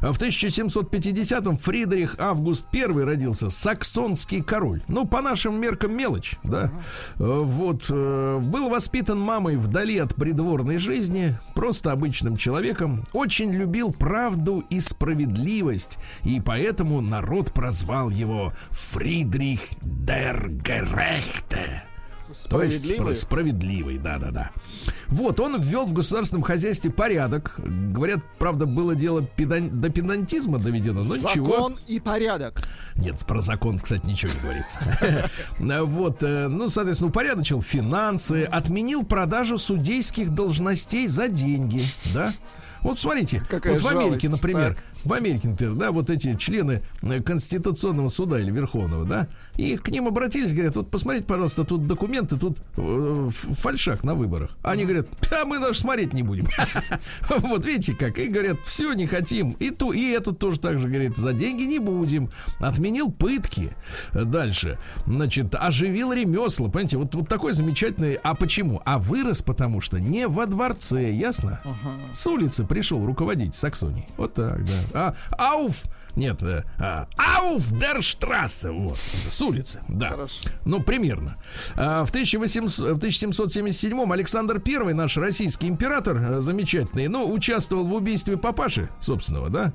А 0.00 0.12
в 0.12 0.20
1750-м 0.20 1.56
Фридрих 1.56 2.16
Август 2.18 2.66
I 2.74 2.86
родился, 2.86 3.48
саксонский 3.48 4.42
король. 4.42 4.82
Ну, 4.88 5.06
по 5.06 5.22
нашим 5.22 5.60
меркам 5.60 5.96
мелочь, 5.96 6.34
да. 6.42 6.72
Э, 7.18 7.42
Вот, 7.46 7.88
был 7.88 8.68
воспитан 8.68 9.20
мамой 9.20 9.56
вдали 9.56 9.98
от 9.98 10.14
придворной 10.16 10.78
жизни, 10.78 11.38
просто 11.54 11.92
обычным 11.92 12.36
человеком, 12.36 13.04
очень 13.12 13.52
любил 13.52 13.92
правду 13.92 14.64
и 14.68 14.80
справедливость, 14.80 15.98
и 16.24 16.40
поэтому 16.40 17.00
народ 17.00 17.52
прозвал 17.52 18.10
его 18.10 18.52
Фридрих 18.70 19.60
дер 19.82 20.50
Герехте. 20.62 21.82
То 22.48 22.62
есть 22.62 22.80
Справедливый. 22.86 23.12
спро- 23.12 23.14
справедливый, 23.14 23.98
да-да-да. 23.98 24.50
Вот, 25.06 25.38
он 25.38 25.60
ввел 25.60 25.86
в 25.86 25.92
государственном 25.92 26.42
хозяйстве 26.42 26.90
порядок. 26.90 27.54
Говорят, 27.58 28.18
правда, 28.38 28.66
было 28.66 28.96
дело 28.96 29.20
педан- 29.36 29.70
до 29.70 29.90
педантизма 29.90 30.58
доведено, 30.58 31.04
но 31.04 31.16
ничего. 31.16 31.46
Закон 31.52 31.78
и 31.86 32.00
порядок. 32.00 32.62
Нет, 32.96 33.24
про 33.26 33.40
закон, 33.40 33.78
кстати, 33.78 34.04
ничего 34.06 34.32
не 34.32 34.40
говорится. 34.40 35.30
Вот, 35.86 36.22
э, 36.24 36.48
ну, 36.48 36.68
соответственно, 36.68 37.10
упорядочил 37.10 37.62
финансы, 37.62 38.42
отменил 38.44 39.04
продажу 39.04 39.56
судейских 39.56 40.30
должностей 40.30 41.06
за 41.06 41.28
деньги, 41.28 41.84
да? 42.12 42.32
Вот 42.82 42.98
смотрите, 42.98 43.42
Какая 43.48 43.72
вот 43.74 43.82
в 43.82 43.86
Америке, 43.86 44.26
жалость, 44.26 44.42
например, 44.42 44.74
так. 44.74 44.84
В 45.06 45.12
Америке, 45.12 45.48
например, 45.48 45.74
да, 45.74 45.92
вот 45.92 46.10
эти 46.10 46.34
члены 46.34 46.82
э, 47.02 47.22
Конституционного 47.22 48.08
суда 48.08 48.40
или 48.40 48.50
Верховного, 48.50 49.04
да, 49.04 49.28
и 49.56 49.76
к 49.76 49.88
ним 49.88 50.08
обратились, 50.08 50.52
говорят, 50.52 50.76
вот 50.76 50.90
посмотрите, 50.90 51.26
пожалуйста, 51.26 51.64
тут 51.64 51.86
документы, 51.86 52.36
тут 52.36 52.58
э, 52.76 53.28
фальшак 53.30 54.04
на 54.04 54.14
выборах. 54.14 54.56
Они 54.62 54.84
говорят, 54.84 55.08
а 55.32 55.46
мы 55.46 55.58
даже 55.58 55.78
смотреть 55.78 56.12
не 56.12 56.22
будем. 56.22 56.46
Вот 57.28 57.64
видите 57.64 57.94
как, 57.94 58.18
и 58.18 58.26
говорят, 58.26 58.58
все, 58.64 58.92
не 58.92 59.06
хотим. 59.06 59.52
И 59.52 59.70
ту, 59.70 59.92
и 59.92 60.10
этот 60.10 60.38
тоже 60.38 60.58
так 60.58 60.78
же 60.78 60.88
говорит, 60.88 61.16
за 61.16 61.32
деньги 61.32 61.62
не 61.62 61.78
будем. 61.78 62.30
Отменил 62.58 63.10
пытки. 63.10 63.76
Дальше, 64.12 64.78
значит, 65.06 65.54
оживил 65.54 66.12
ремесла, 66.12 66.68
понимаете, 66.68 66.96
вот, 66.98 67.14
вот 67.14 67.28
такой 67.28 67.52
замечательный. 67.52 68.14
А 68.14 68.34
почему? 68.34 68.82
А 68.84 68.98
вырос, 68.98 69.42
потому 69.42 69.80
что 69.80 70.00
не 70.00 70.26
во 70.26 70.46
дворце, 70.46 71.10
ясно? 71.10 71.60
С 72.12 72.26
улицы 72.26 72.64
пришел 72.64 73.04
руководить 73.04 73.54
Саксонией. 73.54 74.06
Вот 74.16 74.34
так, 74.34 74.64
да. 74.64 74.74
А, 74.96 75.14
ауф! 75.36 75.84
Нет, 76.16 76.42
э, 76.42 76.64
а, 76.78 77.06
ауф 77.18 77.70
дер 77.72 78.02
штрассе, 78.02 78.70
вот, 78.70 78.96
с 79.28 79.42
улицы, 79.42 79.82
да. 79.86 80.08
Хорошо. 80.08 80.48
Ну, 80.64 80.82
примерно. 80.82 81.36
А, 81.76 82.06
В, 82.06 82.08
1800 82.08 82.92
в 82.94 82.96
1777 82.96 84.12
Александр 84.12 84.62
I, 84.66 84.94
наш 84.94 85.18
российский 85.18 85.68
император, 85.68 86.16
э, 86.16 86.40
замечательный, 86.40 87.08
ну, 87.08 87.30
участвовал 87.30 87.84
в 87.84 87.92
убийстве 87.92 88.38
папаши 88.38 88.88
собственного, 88.98 89.50
да? 89.50 89.74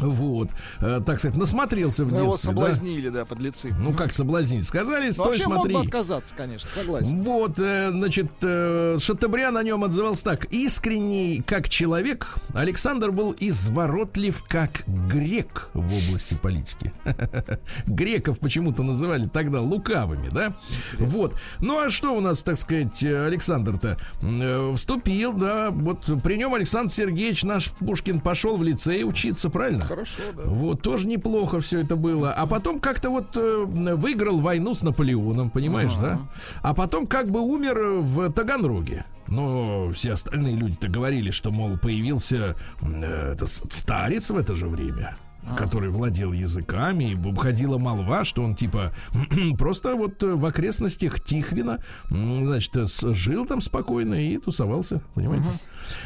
Вот, 0.00 0.50
Э, 0.80 1.00
так 1.04 1.18
сказать, 1.18 1.36
насмотрелся 1.36 2.04
в 2.04 2.12
Ну, 2.12 2.18
Его 2.18 2.32
детстве, 2.32 2.52
да? 2.52 2.54
соблазнили, 2.60 3.08
да, 3.08 3.24
подлецы. 3.24 3.74
Ну, 3.78 3.92
как 3.94 4.12
соблазнить? 4.12 4.66
Сказали, 4.66 5.06
Ну, 5.06 5.12
стой, 5.12 5.26
вообще 5.26 5.46
мог 5.48 5.56
смотри. 5.56 5.74
бы 5.74 5.80
отказаться, 5.82 6.34
конечно, 6.34 6.68
согласен. 6.70 7.22
Вот, 7.22 7.58
э, 7.58 7.90
значит, 7.90 8.30
э, 8.42 8.96
Шатабриан 9.00 9.56
о 9.56 9.62
нем 9.62 9.84
отзывался 9.84 10.24
так. 10.24 10.46
Искренний 10.52 11.42
как 11.46 11.68
человек, 11.68 12.34
Александр 12.54 13.10
был 13.10 13.34
изворотлив 13.38 14.42
как 14.48 14.82
грек 14.86 15.68
в 15.74 15.94
области 15.94 16.34
политики. 16.34 16.92
Греков 17.86 18.38
почему-то 18.40 18.82
называли 18.82 19.26
тогда 19.28 19.60
лукавыми, 19.60 20.28
да? 20.28 20.54
Вот. 20.98 21.34
Ну, 21.60 21.78
а 21.78 21.90
что 21.90 22.14
у 22.16 22.20
нас, 22.20 22.42
так 22.42 22.56
сказать, 22.56 23.02
э, 23.02 23.26
Александр-то? 23.26 23.96
Э, 24.22 24.72
Вступил, 24.76 25.32
да, 25.32 25.70
вот 25.70 26.04
при 26.22 26.36
нем 26.36 26.54
Александр 26.54 26.92
Сергеевич, 26.92 27.42
наш 27.44 27.70
Пушкин, 27.70 28.20
пошел 28.20 28.56
в 28.56 28.62
лицей 28.62 29.04
учиться, 29.04 29.50
правильно? 29.50 29.84
Хорошо, 29.94 30.22
да. 30.36 30.42
Вот, 30.44 30.82
тоже 30.82 31.06
неплохо 31.06 31.60
все 31.60 31.80
это 31.80 31.94
было. 31.94 32.32
А 32.32 32.46
потом 32.46 32.80
как-то 32.80 33.10
вот 33.10 33.36
э, 33.36 33.64
выиграл 33.64 34.40
войну 34.40 34.74
с 34.74 34.82
Наполеоном, 34.82 35.50
понимаешь, 35.50 35.94
да? 35.94 36.20
А 36.62 36.74
потом 36.74 37.06
как 37.06 37.30
бы 37.30 37.40
умер 37.40 38.00
в 38.00 38.32
Таганроге. 38.32 39.04
Но 39.28 39.90
все 39.92 40.12
остальные 40.12 40.56
люди-то 40.56 40.88
говорили, 40.88 41.30
что, 41.30 41.50
мол, 41.50 41.78
появился 41.78 42.56
э, 42.82 43.32
это, 43.32 43.46
старец 43.46 44.30
в 44.30 44.36
это 44.36 44.54
же 44.54 44.66
время 44.66 45.16
который 45.58 45.90
владел 45.90 46.32
языками, 46.32 47.12
и 47.12 47.34
ходила 47.36 47.76
молва, 47.76 48.24
что 48.24 48.42
он 48.42 48.54
типа 48.54 48.92
просто 49.58 49.94
вот 49.94 50.22
э, 50.22 50.34
в 50.34 50.46
окрестностях 50.46 51.20
Тихвина, 51.20 51.80
значит, 52.08 52.74
э, 52.76 52.86
жил 53.12 53.44
там 53.44 53.60
спокойно 53.60 54.14
и 54.14 54.38
тусовался, 54.38 55.02
понимаете? 55.14 55.44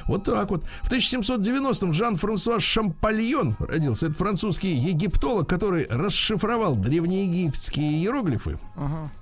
Вот 0.06 0.24
так 0.24 0.50
вот. 0.50 0.64
В 0.82 0.90
1790-м 0.90 1.92
Жан-Франсуа 1.92 2.60
Шампальон 2.60 3.56
родился. 3.58 4.06
Это 4.06 4.14
французский 4.14 4.74
египтолог, 4.74 5.48
который 5.48 5.86
расшифровал 5.88 6.76
древнеегипетские 6.76 7.92
иероглифы. 7.92 8.58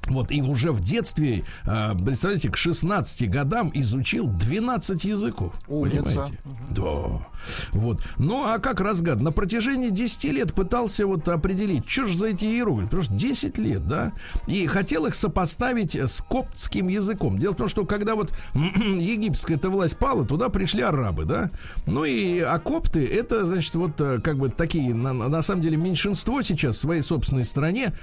Вот, 0.07 0.31
и 0.31 0.43
уже 0.43 0.73
в 0.73 0.81
детстве, 0.81 1.45
а, 1.65 1.95
представляете, 1.95 2.51
к 2.51 2.57
16 2.57 3.29
годам 3.31 3.71
изучил 3.75 4.27
12 4.27 5.05
языков. 5.05 5.55
Умница. 5.69 6.03
Понимаете? 6.03 6.39
Да. 6.71 7.27
Вот. 7.73 8.03
Ну, 8.19 8.45
а 8.45 8.59
как 8.59 8.81
разгад? 8.81 9.21
На 9.21 9.33
протяжении 9.33 9.91
10 9.91 10.25
лет 10.33 10.55
пытался 10.55 11.07
вот 11.07 11.29
определить, 11.29 11.89
что 11.89 12.07
же 12.07 12.17
за 12.17 12.29
эти 12.29 12.45
иероглифы. 12.45 12.87
Потому 12.87 13.03
что 13.03 13.15
10 13.15 13.59
лет, 13.59 13.87
да? 13.87 14.13
И 14.47 14.67
хотел 14.67 15.07
их 15.07 15.15
сопоставить 15.15 15.97
с 15.97 16.23
коптским 16.23 16.89
языком. 16.89 17.39
Дело 17.39 17.53
в 17.53 17.57
том, 17.57 17.69
что 17.69 17.85
когда 17.85 18.15
вот 18.15 18.33
египетская 18.55 19.57
эта 19.57 19.71
власть 19.71 19.99
пала, 19.99 20.27
туда 20.27 20.46
пришли 20.49 20.83
арабы, 20.83 21.25
да? 21.25 21.51
Ну 21.87 22.05
и 22.05 22.41
а 22.41 22.59
копты, 22.59 23.07
это, 23.07 23.47
значит, 23.47 23.75
вот 23.75 24.01
э, 24.01 24.19
как 24.23 24.39
бы 24.39 24.49
такие, 24.49 24.95
на, 24.95 25.13
на 25.13 25.43
самом 25.43 25.63
деле, 25.63 25.77
меньшинство 25.77 26.43
сейчас 26.43 26.77
в 26.77 26.81
своей 26.81 27.03
собственной 27.03 27.45
стране. 27.45 27.95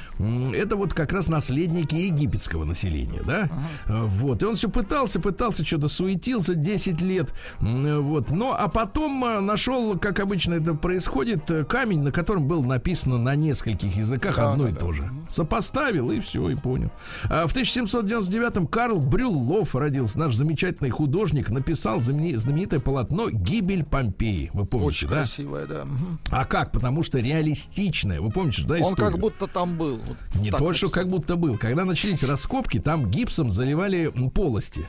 Это 0.56 0.76
вот 0.76 0.94
как 0.94 1.12
раз 1.14 1.28
наследники 1.28 1.96
египетского 1.96 2.64
населения, 2.66 3.22
да? 3.26 3.50
Э, 3.88 4.04
Вот. 4.04 4.42
И 4.44 4.46
он 4.46 4.56
все 4.56 4.70
пытался, 4.70 5.20
пытался, 5.20 5.66
что-то 5.66 5.88
суетился 5.88 6.56
10 6.56 7.02
лет. 7.02 7.34
М, 7.62 8.02
Вот. 8.04 8.32
Но, 8.32 8.56
а 8.58 8.68
потом 8.68 9.24
э, 9.26 9.40
нашел, 9.40 9.98
как 9.98 10.20
обычно 10.20 10.56
это 10.56 10.74
происходит, 10.74 11.50
э, 11.52 11.64
камень, 11.64 12.02
на 12.04 12.12
котором 12.12 12.48
было 12.48 12.64
написано 12.64 13.18
на 13.18 13.36
нескольких 13.36 13.96
языках 13.96 14.38
Да, 14.38 14.52
одно 14.52 14.64
да, 14.66 14.70
и 14.70 14.74
да. 14.74 14.80
то 14.80 14.94
же. 14.94 15.10
Сопоставил 15.30 16.12
и 16.12 16.20
все, 16.20 16.50
и 16.50 16.56
понял. 16.56 16.92
А 17.30 17.48
в 17.48 17.56
1799-м 17.56 18.68
Карл 18.68 19.00
Брюллов 19.00 19.76
родился, 19.76 20.20
наш 20.20 20.36
замечательный 20.36 20.90
художник, 20.90 21.50
написал 21.50 22.00
знамени- 22.36 22.54
знаменитое 22.54 22.80
полотно 22.80 23.30
«Гибель 23.30 23.84
Помпеи». 23.84 24.52
Вы 24.54 24.66
помните, 24.66 24.88
Очень 24.88 25.08
да? 25.10 25.16
красивая, 25.18 25.66
да. 25.66 25.88
А 26.32 26.46
как? 26.46 26.72
Потому 26.72 27.04
что 27.04 27.20
реалистичное. 27.20 28.22
Вы 28.22 28.30
помните, 28.32 28.64
да, 28.66 28.76
Он 28.76 28.82
историю? 28.82 29.12
как 29.12 29.20
будто 29.20 29.48
там 29.48 29.78
был. 29.78 29.98
Вот 29.98 30.18
Не 30.36 30.52
то, 30.52 30.58
что 30.58 30.86
написано. 30.88 30.92
как 30.92 31.10
будто 31.10 31.36
был. 31.36 31.58
Когда 31.58 31.84
начались 31.86 32.24
раскопки, 32.24 32.80
там 32.80 33.10
гипсом 33.10 33.50
заливали 33.50 34.12
полости 34.34 34.88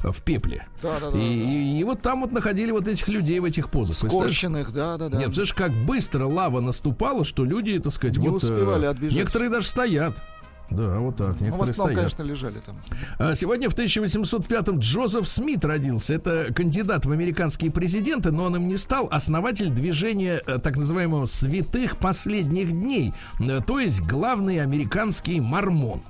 в 0.00 0.22
пепле. 0.22 0.66
Да, 0.82 1.00
да, 1.00 1.10
да, 1.10 1.18
и, 1.18 1.20
да. 1.20 1.26
и- 1.50 1.78
и 1.78 1.84
вот 1.84 2.02
там 2.02 2.20
вот 2.20 2.32
находили 2.32 2.70
вот 2.72 2.86
этих 2.86 3.08
людей 3.08 3.40
в 3.40 3.44
этих 3.44 3.70
позах. 3.70 3.96
Скорченных, 3.96 4.70
да, 4.72 4.98
да, 4.98 5.08
да. 5.08 5.16
Нет, 5.16 5.26
представляешь, 5.34 5.54
как 5.54 5.86
быстро 5.86 6.26
лава 6.26 6.60
наступала, 6.60 7.24
что 7.24 7.44
люди, 7.44 7.78
так 7.78 7.92
сказать, 7.94 8.18
Не 8.18 8.28
вот... 8.28 8.44
э, 8.44 8.46
успевали 8.52 8.84
отбежать. 8.84 9.16
Некоторые 9.18 9.50
даже 9.50 9.66
стоят. 9.66 10.22
Да, 10.70 10.98
вот 10.98 11.16
так, 11.16 11.36
ну, 11.40 11.46
в 11.50 11.62
основном, 11.62 11.74
стоят. 11.74 11.96
конечно, 11.96 12.22
лежали 12.22 12.60
там. 12.60 12.76
А 13.18 13.34
Сегодня 13.34 13.68
в 13.68 13.74
1805-м 13.76 14.78
Джозеф 14.78 15.28
Смит 15.28 15.64
родился. 15.64 16.14
Это 16.14 16.52
кандидат 16.54 17.06
в 17.06 17.12
американские 17.12 17.70
президенты, 17.70 18.30
но 18.30 18.44
он 18.44 18.56
им 18.56 18.68
не 18.68 18.76
стал. 18.76 19.08
Основатель 19.12 19.70
движения 19.70 20.40
э, 20.46 20.58
так 20.58 20.76
называемого 20.76 21.26
«святых 21.26 21.98
последних 21.98 22.72
дней», 22.72 23.12
э, 23.40 23.60
то 23.66 23.78
есть 23.78 24.02
главный 24.02 24.60
американский 24.60 25.40
мормон. 25.40 26.02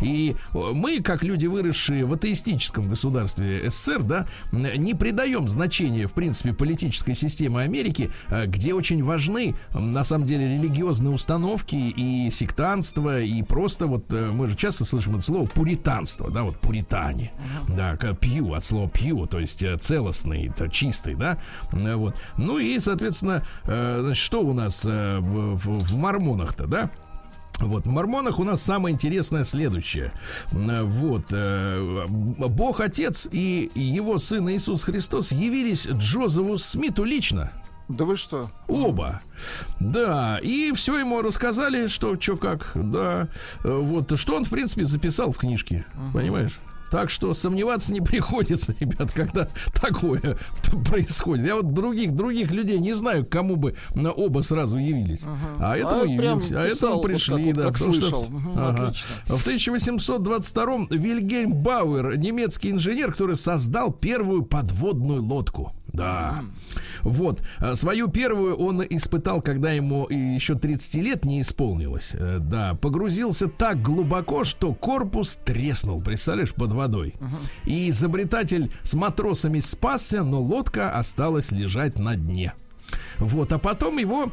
И 0.00 0.36
мы, 0.52 1.00
как 1.00 1.22
люди, 1.22 1.46
выросшие 1.46 2.04
в 2.04 2.12
атеистическом 2.12 2.88
государстве 2.88 3.68
СССР, 3.70 4.02
да, 4.02 4.26
не 4.52 4.94
придаем 4.94 5.48
значения, 5.48 6.06
в 6.06 6.12
принципе, 6.14 6.52
политической 6.52 7.14
системе 7.14 7.58
Америки, 7.60 8.10
э, 8.28 8.46
где 8.46 8.74
очень 8.74 9.02
важны, 9.04 9.54
на 9.74 10.04
самом 10.04 10.26
деле, 10.26 10.46
религиозные 10.58 11.12
установки 11.12 11.76
и 11.76 12.30
сектанство, 12.30 13.20
и 13.20 13.42
просто 13.42 13.86
вот, 13.86 14.12
э, 14.12 14.30
мы 14.30 14.46
же 14.48 14.56
часто 14.56 14.84
слышим 14.84 15.16
это 15.16 15.24
слово, 15.24 15.46
пуританство, 15.46 16.30
да, 16.30 16.42
вот 16.42 16.58
пуритане, 16.60 17.32
да, 17.68 17.96
как 17.96 18.18
пью, 18.18 18.54
от 18.54 18.64
слова 18.64 18.88
пью, 18.88 19.26
то 19.26 19.38
есть 19.38 19.62
э, 19.62 19.76
целостный, 19.78 20.50
чистый, 20.70 21.14
да, 21.14 21.38
Э, 21.72 21.94
вот. 21.96 22.16
Ну 22.36 22.58
и, 22.58 22.78
соответственно, 22.78 23.44
что 24.14 24.40
у 24.40 24.52
нас 24.52 24.84
в, 24.84 25.20
в- 25.20 25.82
в 25.84 25.94
мормонах-то, 25.96 26.66
да? 26.66 26.90
Вот, 27.60 27.86
в 27.86 27.90
мормонах 27.90 28.38
у 28.38 28.44
нас 28.44 28.62
самое 28.62 28.94
интересное 28.94 29.44
следующее. 29.44 30.12
М, 30.52 30.88
Вот, 30.90 31.26
э, 31.32 32.06
Бог 32.08 32.80
Отец 32.80 33.28
и 33.30 33.70
его 33.74 34.18
Сын 34.18 34.48
Иисус 34.50 34.84
Христос 34.84 35.32
явились 35.32 35.86
Джозефу 35.88 36.58
Смиту 36.58 37.04
лично. 37.04 37.52
Да 37.88 38.04
вы 38.04 38.16
что? 38.16 38.50
Оба. 38.68 39.20
Да, 39.80 40.38
и 40.42 40.70
все 40.72 40.96
ему 40.98 41.22
рассказали, 41.22 41.88
что, 41.88 42.18
что 42.20 42.36
как, 42.36 42.70
да. 42.74 43.28
Э, 43.64 43.78
Вот, 43.82 44.16
что 44.18 44.36
он, 44.36 44.44
в 44.44 44.50
принципе, 44.50 44.84
записал 44.84 45.32
в 45.32 45.38
книжке, 45.38 45.84
понимаешь? 46.14 46.58
Так 46.90 47.08
что 47.10 47.32
сомневаться 47.34 47.92
не 47.92 48.00
приходится, 48.10 48.74
ребят, 48.80 49.12
когда 49.12 49.48
такое 49.74 50.36
происходит. 50.88 51.46
Я 51.46 51.56
вот 51.56 51.72
других, 51.72 52.14
других 52.14 52.50
людей 52.50 52.78
не 52.78 52.92
знаю, 52.94 53.24
кому 53.24 53.56
бы 53.56 53.76
на 53.94 54.10
оба 54.12 54.40
сразу 54.40 54.78
явились. 54.78 55.22
А 55.58 55.76
этому 55.76 56.02
А 56.02 56.06
явились, 56.06 56.50
а 56.52 56.64
этому 56.66 56.94
вот 56.94 57.02
пришли, 57.02 57.52
как 57.52 57.56
вот, 57.56 57.56
да. 57.56 57.62
как 57.64 57.72
потому 57.74 57.92
что- 57.92 58.00
слышал. 58.02 58.26
Мгм, 58.28 58.52
Ага. 58.58 58.86
отлично. 58.88 59.36
В 59.36 59.46
1822-м 59.46 60.88
Вильгельм 60.90 61.52
Бауэр, 61.54 62.16
немецкий 62.18 62.70
инженер, 62.70 63.12
который 63.12 63.36
создал 63.36 63.92
первую 63.92 64.42
подводную 64.42 65.22
лодку. 65.22 65.72
Да. 65.92 66.44
Вот. 67.02 67.42
А 67.58 67.74
Свою 67.74 68.08
первую 68.08 68.56
он 68.56 68.82
испытал, 68.82 69.40
когда 69.40 69.72
ему 69.72 70.06
еще 70.08 70.54
30 70.54 70.94
лет 70.96 71.24
не 71.24 71.40
исполнилось. 71.42 72.12
Э, 72.14 72.38
Да. 72.40 72.74
Погрузился 72.74 73.48
так 73.48 73.82
глубоко, 73.82 74.44
что 74.44 74.74
корпус 74.74 75.38
треснул, 75.44 76.02
представляешь, 76.02 76.54
под 76.54 76.72
водой. 76.72 77.14
И 77.64 77.90
изобретатель 77.90 78.70
с 78.82 78.94
матросами 78.94 79.60
спасся, 79.60 80.22
но 80.22 80.40
лодка 80.40 80.90
осталась 80.90 81.52
лежать 81.52 81.98
на 81.98 82.16
дне. 82.16 82.54
Вот. 83.18 83.52
А 83.52 83.58
потом 83.58 83.98
его 83.98 84.32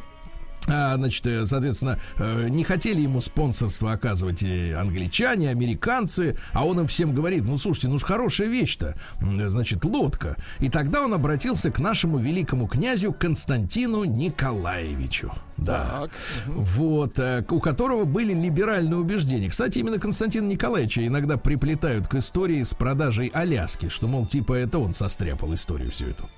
значит, 0.65 1.25
э, 1.27 1.45
соответственно, 1.45 1.99
э, 2.17 2.47
не 2.49 2.63
хотели 2.63 3.01
ему 3.01 3.21
спонсорство 3.21 3.91
оказывать 3.91 4.43
и 4.43 4.71
англичане, 4.71 5.49
американцы, 5.49 6.37
а 6.53 6.65
он 6.65 6.81
им 6.81 6.87
всем 6.87 7.13
говорит, 7.13 7.43
ну, 7.43 7.57
слушайте, 7.57 7.87
ну 7.87 7.97
ж 7.99 8.03
хорошая 8.03 8.47
вещь-то, 8.47 8.95
значит, 9.21 9.85
лодка. 9.85 10.35
И 10.59 10.69
тогда 10.69 11.01
он 11.01 11.13
обратился 11.13 11.71
к 11.71 11.79
нашему 11.79 12.17
великому 12.17 12.67
князю 12.67 13.13
Константину 13.13 14.03
Николаевичу. 14.03 15.31
Да. 15.57 16.01
Так. 16.01 16.11
Вот, 16.47 17.19
э, 17.19 17.43
у 17.49 17.59
которого 17.59 18.05
были 18.05 18.33
либеральные 18.33 18.97
убеждения. 18.97 19.49
Кстати, 19.49 19.79
именно 19.79 19.99
Константин 19.99 20.47
Николаевича 20.47 21.05
иногда 21.05 21.37
приплетают 21.37 22.07
к 22.07 22.15
истории 22.15 22.61
с 22.61 22.73
продажей 22.73 23.27
Аляски, 23.33 23.89
что, 23.89 24.07
мол, 24.07 24.25
типа 24.25 24.53
это 24.53 24.79
он 24.79 24.93
состряпал 24.93 25.53
историю 25.53 25.91
всю 25.91 26.07
эту. 26.07 26.29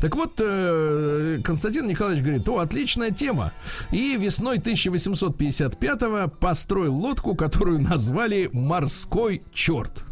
Так 0.00 0.14
вот, 0.16 0.40
э, 0.40 1.40
Константин 1.44 1.86
Николаевич 1.86 2.24
говорит, 2.24 2.48
о, 2.48 2.58
отличная 2.58 3.10
тема. 3.10 3.52
И 3.90 4.16
весной 4.16 4.58
1855-го 4.58 6.28
построил 6.28 6.94
лодку, 6.94 7.34
которую 7.34 7.80
назвали 7.80 8.48
«Морской 8.52 9.42
черт». 9.52 10.04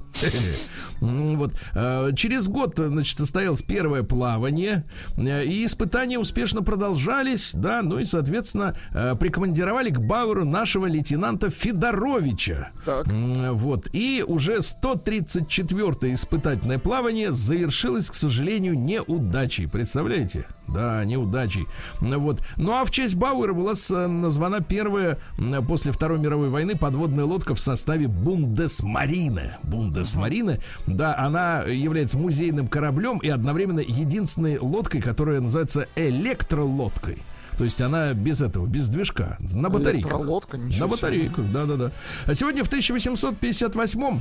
Вот. 1.00 1.52
э, 1.74 2.10
Через 2.14 2.48
год, 2.48 2.74
значит, 2.76 3.16
состоялось 3.18 3.62
первое 3.62 4.02
плавание, 4.02 4.84
э, 5.16 5.44
и 5.44 5.64
испытания 5.64 6.18
успешно 6.18 6.62
продолжались, 6.62 7.52
да, 7.54 7.80
ну 7.82 7.98
и, 7.98 8.04
соответственно, 8.04 8.76
э, 8.92 9.14
прикомандировали 9.18 9.90
к 9.90 9.98
Бауэру 9.98 10.44
нашего 10.44 10.86
лейтенанта 10.86 11.48
Федоровича. 11.50 12.70
Так. 12.84 13.06
Вот. 13.06 13.88
И 13.92 14.24
уже 14.26 14.58
134-е 14.58 16.14
испытательное 16.14 16.78
плавание 16.78 17.32
завершилось, 17.32 18.10
к 18.10 18.14
сожалению, 18.14 18.78
неудачей. 18.78 19.68
Представляете? 19.68 20.46
Да, 20.72 21.04
неудачей. 21.04 21.66
Ну 22.00 22.20
Вот. 22.20 22.42
Ну 22.56 22.72
а 22.72 22.84
в 22.84 22.90
честь 22.90 23.16
Бауэра 23.16 23.52
была 23.52 23.72
названа 23.90 24.60
первая 24.60 25.18
после 25.66 25.92
Второй 25.92 26.18
мировой 26.18 26.48
войны 26.48 26.76
подводная 26.76 27.24
лодка 27.24 27.54
в 27.54 27.60
составе 27.60 28.08
Бундесмарина. 28.08 29.58
Бундесмарина, 29.62 30.58
да, 30.86 31.16
она 31.18 31.62
является 31.62 32.18
музейным 32.18 32.68
кораблем 32.68 33.18
и 33.18 33.28
одновременно 33.28 33.80
единственной 33.80 34.58
лодкой, 34.58 35.00
которая 35.00 35.40
называется 35.40 35.88
электролодкой. 35.96 37.18
То 37.58 37.64
есть 37.64 37.80
она 37.82 38.14
без 38.14 38.40
этого, 38.40 38.66
без 38.66 38.88
движка, 38.88 39.36
на 39.40 39.68
батарейках. 39.68 40.12
Электролодка, 40.12 40.56
ничего 40.56 40.86
На 40.86 40.90
батарейках, 40.90 41.44
да-да-да. 41.52 41.92
А 42.24 42.34
сегодня 42.34 42.64
в 42.64 42.68
1858 42.68 44.20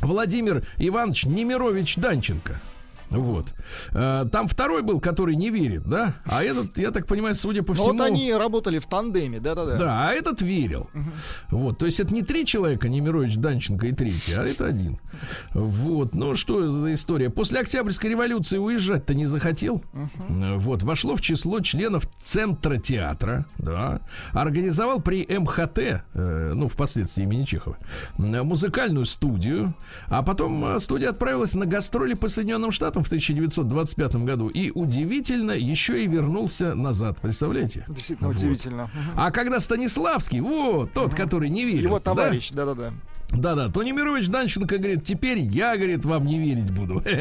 Владимир 0.00 0.66
Иванович 0.78 1.26
Немирович 1.26 1.96
Данченко. 1.96 2.60
Вот. 3.10 3.54
Э, 3.92 4.24
Там 4.30 4.48
второй 4.48 4.82
был, 4.82 5.00
который 5.00 5.36
не 5.36 5.50
верит, 5.50 5.84
да? 5.86 6.14
А 6.24 6.42
этот, 6.42 6.78
я 6.78 6.90
так 6.90 7.06
понимаю, 7.06 7.34
судя 7.34 7.62
по 7.62 7.72
Ну, 7.74 7.74
всему... 7.74 7.98
Вот 7.98 8.04
они 8.06 8.32
работали 8.32 8.78
в 8.78 8.86
тандеме, 8.86 9.40
да-да-да. 9.40 9.76
Да, 9.76 10.08
а 10.08 10.12
этот 10.12 10.40
верил. 10.42 10.88
Вот, 11.50 11.78
то 11.78 11.86
есть 11.86 12.00
это 12.00 12.12
не 12.14 12.22
три 12.22 12.44
человека, 12.46 12.88
Немирович, 12.88 13.36
Данченко 13.36 13.86
и 13.86 13.92
третий, 13.92 14.32
а 14.32 14.42
это 14.44 14.66
один. 14.66 14.98
Вот, 15.52 16.14
ну 16.14 16.34
что 16.34 16.70
за 16.70 16.92
история? 16.94 17.30
После 17.30 17.60
Октябрьской 17.60 18.10
революции 18.10 18.58
уезжать-то 18.58 19.14
не 19.14 19.26
захотел. 19.26 19.82
Э, 20.28 20.56
Вот, 20.56 20.82
вошло 20.82 21.16
в 21.16 21.20
число 21.20 21.60
членов 21.60 22.06
Центра 22.22 22.76
театра, 22.78 23.46
да. 23.58 24.00
Организовал 24.32 25.00
при 25.00 25.26
МХТ, 25.26 25.78
э, 26.14 26.52
ну, 26.54 26.68
впоследствии 26.68 27.24
имени 27.24 27.44
Чехова, 27.44 27.76
музыкальную 28.18 29.06
студию. 29.06 29.74
А 30.08 30.22
потом 30.22 30.78
студия 30.80 31.10
отправилась 31.10 31.54
на 31.54 31.66
гастроли 31.66 32.14
по 32.14 32.28
Соединенным 32.28 32.70
Штатам 32.72 32.93
в 33.02 33.06
1925 33.06 34.16
году. 34.16 34.48
И 34.48 34.70
удивительно, 34.74 35.52
еще 35.52 36.02
и 36.02 36.06
вернулся 36.06 36.74
назад. 36.74 37.20
Представляете? 37.20 37.84
Действительно 37.88 38.28
Вот. 38.28 38.36
удивительно. 38.36 38.90
А 39.16 39.30
когда 39.30 39.60
Станиславский, 39.60 40.40
вот 40.40 40.92
тот, 40.92 41.14
который 41.14 41.48
не 41.48 41.64
верил. 41.64 41.88
Его 41.88 42.00
товарищ, 42.00 42.50
да-да-да. 42.50 42.92
Да-да, 43.34 43.68
Тони 43.68 43.90
Мирович 43.92 44.28
Данченко 44.28 44.78
говорит, 44.78 45.04
теперь 45.04 45.38
я, 45.38 45.76
говорит, 45.76 46.04
вам 46.04 46.24
не 46.26 46.38
верить 46.38 46.70
буду. 46.70 47.02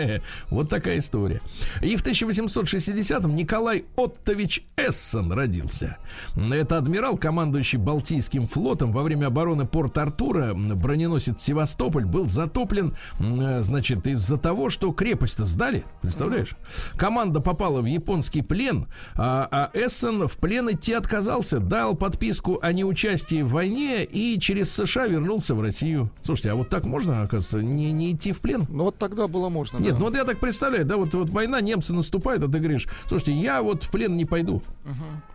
Вот 0.50 0.70
такая 0.70 1.00
история. 1.00 1.42
И 1.82 1.96
в 1.96 2.06
1860-м 2.06 3.36
Николай 3.36 3.86
Оттович 3.96 4.64
Эссен 4.78 5.32
родился. 5.32 5.98
Это 6.36 6.78
адмирал, 6.78 7.18
командующий 7.18 7.78
Балтийским 7.78 8.48
флотом 8.48 8.92
во 8.92 9.04
время 9.04 9.28
обороны 9.28 9.66
Порт-Артура. 9.66 10.52
м, 10.52 10.78
Броненосец 10.78 11.42
Севастополь 11.42 12.06
был 12.06 12.28
затоплен, 12.28 12.94
э, 13.20 13.64
значит, 13.64 14.06
из-за 14.08 14.38
того, 14.38 14.70
что 14.70 14.92
крепость-то 14.92 15.46
сдали. 15.46 15.84
Представляешь? 16.02 16.56
Команда 16.96 17.40
попала 17.40 17.82
в 17.82 17.86
японский 17.86 18.42
плен, 18.42 18.88
а, 19.16 19.48
а 19.52 19.70
Эссен 19.74 20.28
в 20.28 20.38
плен 20.38 20.72
идти 20.72 20.94
отказался, 20.94 21.60
дал 21.60 21.96
подписку 21.96 22.60
о 22.62 22.72
неучастии 22.72 23.42
в 23.42 23.50
войне 23.50 24.04
и 24.04 24.40
через 24.40 24.72
США 24.74 25.08
вернулся 25.08 25.56
в 25.56 25.62
Россию. 25.62 26.03
Слушайте, 26.22 26.52
а 26.52 26.56
вот 26.56 26.70
так 26.70 26.86
можно, 26.86 27.22
оказывается, 27.24 27.62
не, 27.62 27.92
не 27.92 28.12
идти 28.14 28.32
в 28.32 28.40
плен? 28.42 28.66
Ну 28.70 28.86
вот 28.86 28.98
тогда 28.98 29.28
было 29.28 29.50
можно. 29.50 29.78
Нет, 29.78 29.94
да. 29.94 30.00
ну 30.00 30.06
вот 30.06 30.16
я 30.16 30.24
так 30.24 30.40
представляю, 30.40 30.86
да, 30.86 30.98
вот, 30.98 31.14
вот 31.14 31.30
война, 31.30 31.62
немцы 31.62 31.94
наступают, 31.94 32.44
а 32.44 32.48
ты 32.48 32.60
говоришь, 32.60 32.88
слушайте, 33.08 33.34
я 33.34 33.62
вот 33.62 33.84
в 33.84 33.92
плен 33.92 34.16
не 34.16 34.26
пойду. 34.26 34.62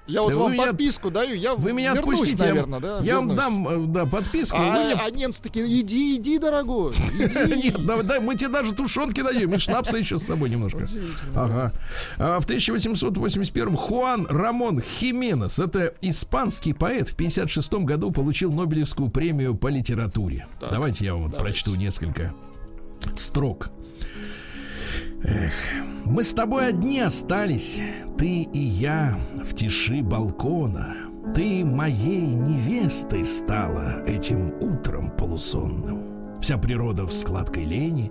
Я 0.07 0.23
вот 0.23 0.33
вы 0.35 0.41
вам 0.41 0.53
меня- 0.55 0.67
подписку 0.69 1.11
даю, 1.11 1.35
я 1.35 1.55
Вы 1.55 1.75
меня 1.75 1.93
вернусь, 1.93 2.21
отпустите, 2.21 2.45
наверное, 2.47 2.81
да? 2.81 3.01
я 3.03 3.17
вам 3.17 3.29
вернусь. 3.29 3.45
дам, 3.45 3.69
э, 3.69 3.87
да, 3.89 4.07
подписку. 4.07 4.57
А, 4.59 4.63
вы 4.79 4.85
мне- 4.85 4.95
а 4.95 5.11
немцы 5.11 5.43
такие, 5.43 5.67
иди, 5.81 6.17
иди, 6.17 6.39
дорогой, 6.39 6.93
иди. 7.19 7.69
Нет, 7.69 7.85
да, 7.85 8.01
да, 8.03 8.19
мы 8.19 8.35
тебе 8.35 8.49
даже 8.49 8.73
тушенки 8.73 9.23
дадим, 9.23 9.53
и 9.53 9.59
шнапса 9.59 9.99
еще 9.99 10.17
с 10.17 10.23
собой 10.23 10.49
немножко. 10.49 10.87
Ага. 11.35 11.73
А 12.17 12.41
в 12.41 12.45
1881 12.45 13.77
Хуан 13.77 14.27
Рамон 14.31 14.81
Хименес, 14.81 15.59
это 15.59 15.93
испанский 16.01 16.73
поэт, 16.73 17.09
в 17.11 17.15
56 17.17 17.85
году 17.85 18.11
получил 18.11 18.51
Нобелевскую 18.51 19.11
премию 19.11 19.55
по 19.57 19.69
литературе. 19.69 20.47
Давайте 20.61 21.05
я 21.05 21.15
вам 21.15 21.25
вот 21.25 21.39
прочту 21.39 21.75
несколько 21.75 22.35
строк. 23.17 23.71
Эх, 25.23 25.53
мы 26.05 26.23
с 26.23 26.33
тобой 26.33 26.69
одни 26.69 27.01
остались, 27.01 27.81
ты 28.17 28.43
и 28.43 28.59
я 28.59 29.19
в 29.43 29.55
тиши 29.55 30.03
балкона. 30.03 30.97
Ты 31.35 31.65
моей 31.65 32.27
невестой 32.27 33.25
стала 33.25 34.03
этим 34.07 34.55
утром 34.61 35.11
полусонным. 35.11 36.41
Вся 36.41 36.57
природа 36.57 37.05
в 37.05 37.13
складкой 37.13 37.65
лени, 37.65 38.11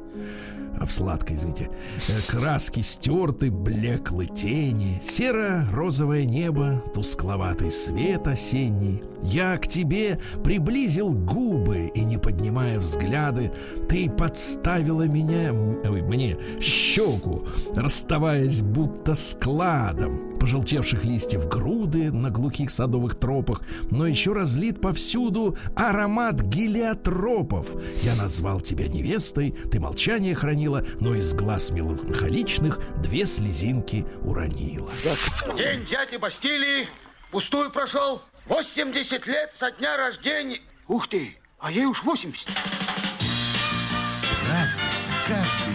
в 0.86 0.92
сладкой, 0.92 1.36
извините, 1.36 1.70
э, 2.08 2.20
краски 2.28 2.82
стерты, 2.82 3.52
блеклы 3.52 4.26
тени, 4.28 5.00
серо-розовое 5.02 6.26
небо, 6.26 6.84
тускловатый 6.94 7.72
свет 7.72 8.28
осенний. 8.28 9.02
Я 9.22 9.58
к 9.58 9.68
тебе 9.68 10.20
приблизил 10.44 11.10
губы 11.10 11.92
и, 11.94 12.02
не 12.02 12.18
поднимая 12.18 12.80
взгляды, 12.80 13.52
ты 13.90 14.10
подставила 14.10 15.08
меня, 15.08 15.54
ой, 15.54 16.02
мне 16.02 16.38
щеку, 16.60 17.48
расставаясь 17.76 18.62
будто 18.62 19.16
складом 19.16 20.38
пожелтевших 20.38 21.04
листьев 21.04 21.48
груды 21.48 22.12
на 22.12 22.30
глухих 22.30 22.70
садовых 22.70 23.16
тропах, 23.16 23.62
но 23.90 24.08
еще 24.08 24.34
разлит 24.34 24.80
повсюду 24.80 25.58
аромат 25.76 26.42
гелиотропов. 26.42 27.76
Я 28.04 28.16
назвал 28.16 28.60
тебя 28.60 28.88
невестой, 28.88 29.54
ты 29.72 29.80
молчание 29.80 30.36
хранила, 30.68 30.86
но 31.00 31.16
из 31.16 31.34
глаз 31.34 31.72
меланхоличных 31.72 32.80
две 33.02 33.26
слезинки 33.26 34.06
уронила. 34.24 34.92
День 35.58 35.86
дяди 35.86 36.18
Бастилии 36.18 36.88
пустую 37.32 37.72
прошел. 37.72 38.22
80 38.46 39.28
лет 39.28 39.54
со 39.54 39.72
дня 39.72 39.98
рождения. 39.98 40.60
Ух 40.88 41.08
ты, 41.08 41.38
а 41.60 41.72
ей 41.72 41.86
уж 41.86 42.04
80. 42.04 42.48
Разный, 44.50 44.84
каждый 45.28 45.67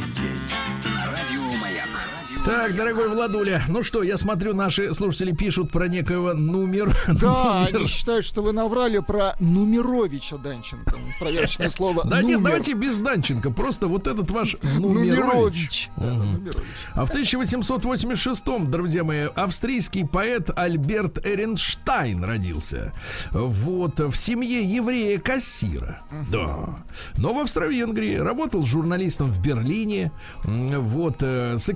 Так, 2.44 2.74
дорогой 2.74 3.08
Владуля, 3.08 3.62
ну 3.68 3.84
что, 3.84 4.02
я 4.02 4.16
смотрю, 4.16 4.52
наши 4.52 4.92
слушатели 4.94 5.30
пишут 5.30 5.70
про 5.70 5.86
некоего 5.86 6.34
номер. 6.34 6.92
Да, 7.20 7.60
номер. 7.70 7.76
они 7.76 7.86
считают, 7.86 8.24
что 8.24 8.42
вы 8.42 8.52
наврали 8.52 8.98
про 8.98 9.36
Нумеровича 9.38 10.38
Данченко. 10.38 10.92
Проверочное 11.20 11.68
слово. 11.70 12.02
Да 12.04 12.20
нет, 12.20 12.42
давайте 12.42 12.72
без 12.72 12.98
Данченко, 12.98 13.52
просто 13.52 13.86
вот 13.86 14.08
этот 14.08 14.28
ваш 14.32 14.56
Нумерович. 14.60 15.88
А 16.94 17.06
в 17.06 17.10
1886-м, 17.12 18.68
друзья 18.72 19.04
мои, 19.04 19.28
австрийский 19.36 20.04
поэт 20.04 20.50
Альберт 20.56 21.24
Эренштайн 21.24 22.24
родился. 22.24 22.92
Вот, 23.30 24.00
в 24.00 24.16
семье 24.16 24.62
еврея-кассира. 24.62 26.00
Да. 26.32 26.82
Но 27.18 27.34
в 27.34 27.38
Австро-Венгрии 27.38 28.16
работал 28.16 28.64
журналистом 28.64 29.30
в 29.30 29.40
Берлине. 29.40 30.10
Вот, 30.42 31.18
э, 31.20 31.56
с 31.58 31.68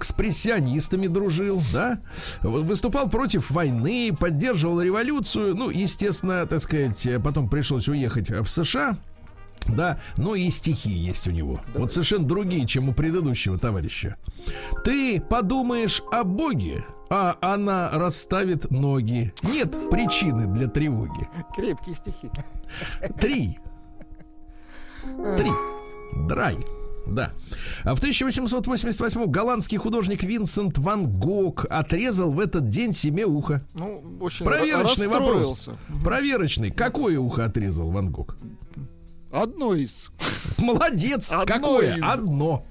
экспрессионистами 0.56 1.06
дружил, 1.06 1.62
да. 1.72 1.98
Выступал 2.42 3.08
против 3.08 3.50
войны, 3.50 4.14
поддерживал 4.18 4.80
революцию. 4.80 5.54
Ну, 5.54 5.70
естественно, 5.70 6.46
так 6.46 6.60
сказать, 6.60 7.06
э, 7.06 7.18
потом 7.18 7.48
пришлось 7.48 7.88
уехать 7.88 8.30
в 8.30 8.46
США. 8.46 8.96
Да, 9.68 9.98
ну 10.16 10.36
и 10.36 10.48
стихи 10.50 10.90
есть 10.90 11.26
у 11.26 11.32
него. 11.32 11.58
Вот 11.74 11.92
совершенно 11.92 12.24
другие, 12.24 12.66
чем 12.66 12.88
у 12.88 12.92
предыдущего 12.92 13.58
товарища. 13.58 14.16
Ты 14.84 15.20
подумаешь 15.20 16.02
о 16.12 16.22
Боге, 16.22 16.84
а 17.10 17.36
она 17.40 17.90
расставит 17.92 18.70
ноги. 18.70 19.34
Нет 19.42 19.76
причины 19.90 20.46
для 20.46 20.68
тревоги. 20.68 21.28
Крепкие 21.56 21.96
стихи. 21.96 22.30
Три. 23.20 23.58
Три. 25.36 25.50
Драй. 26.28 26.58
Да. 27.06 27.32
А 27.84 27.94
в 27.94 27.98
1888 27.98 29.26
голландский 29.26 29.78
художник 29.78 30.22
Винсент 30.22 30.78
Ван 30.78 31.06
Гог 31.06 31.66
отрезал 31.70 32.32
в 32.32 32.40
этот 32.40 32.68
день 32.68 32.92
себе 32.92 33.26
ухо. 33.26 33.64
Ну, 33.74 34.02
очень 34.20 34.44
Проверочный 34.44 35.08
вопрос. 35.08 35.50
расстроился. 35.50 36.04
Проверочный. 36.04 36.70
Какое 36.70 37.18
ухо 37.18 37.44
отрезал 37.44 37.90
Ван 37.90 38.10
Гог? 38.10 38.36
Одно 39.32 39.74
из. 39.74 40.10
Молодец! 40.58 41.32
Одно 41.32 41.44
Какое? 41.46 41.96
из. 41.96 42.02
Одно. 42.02 42.64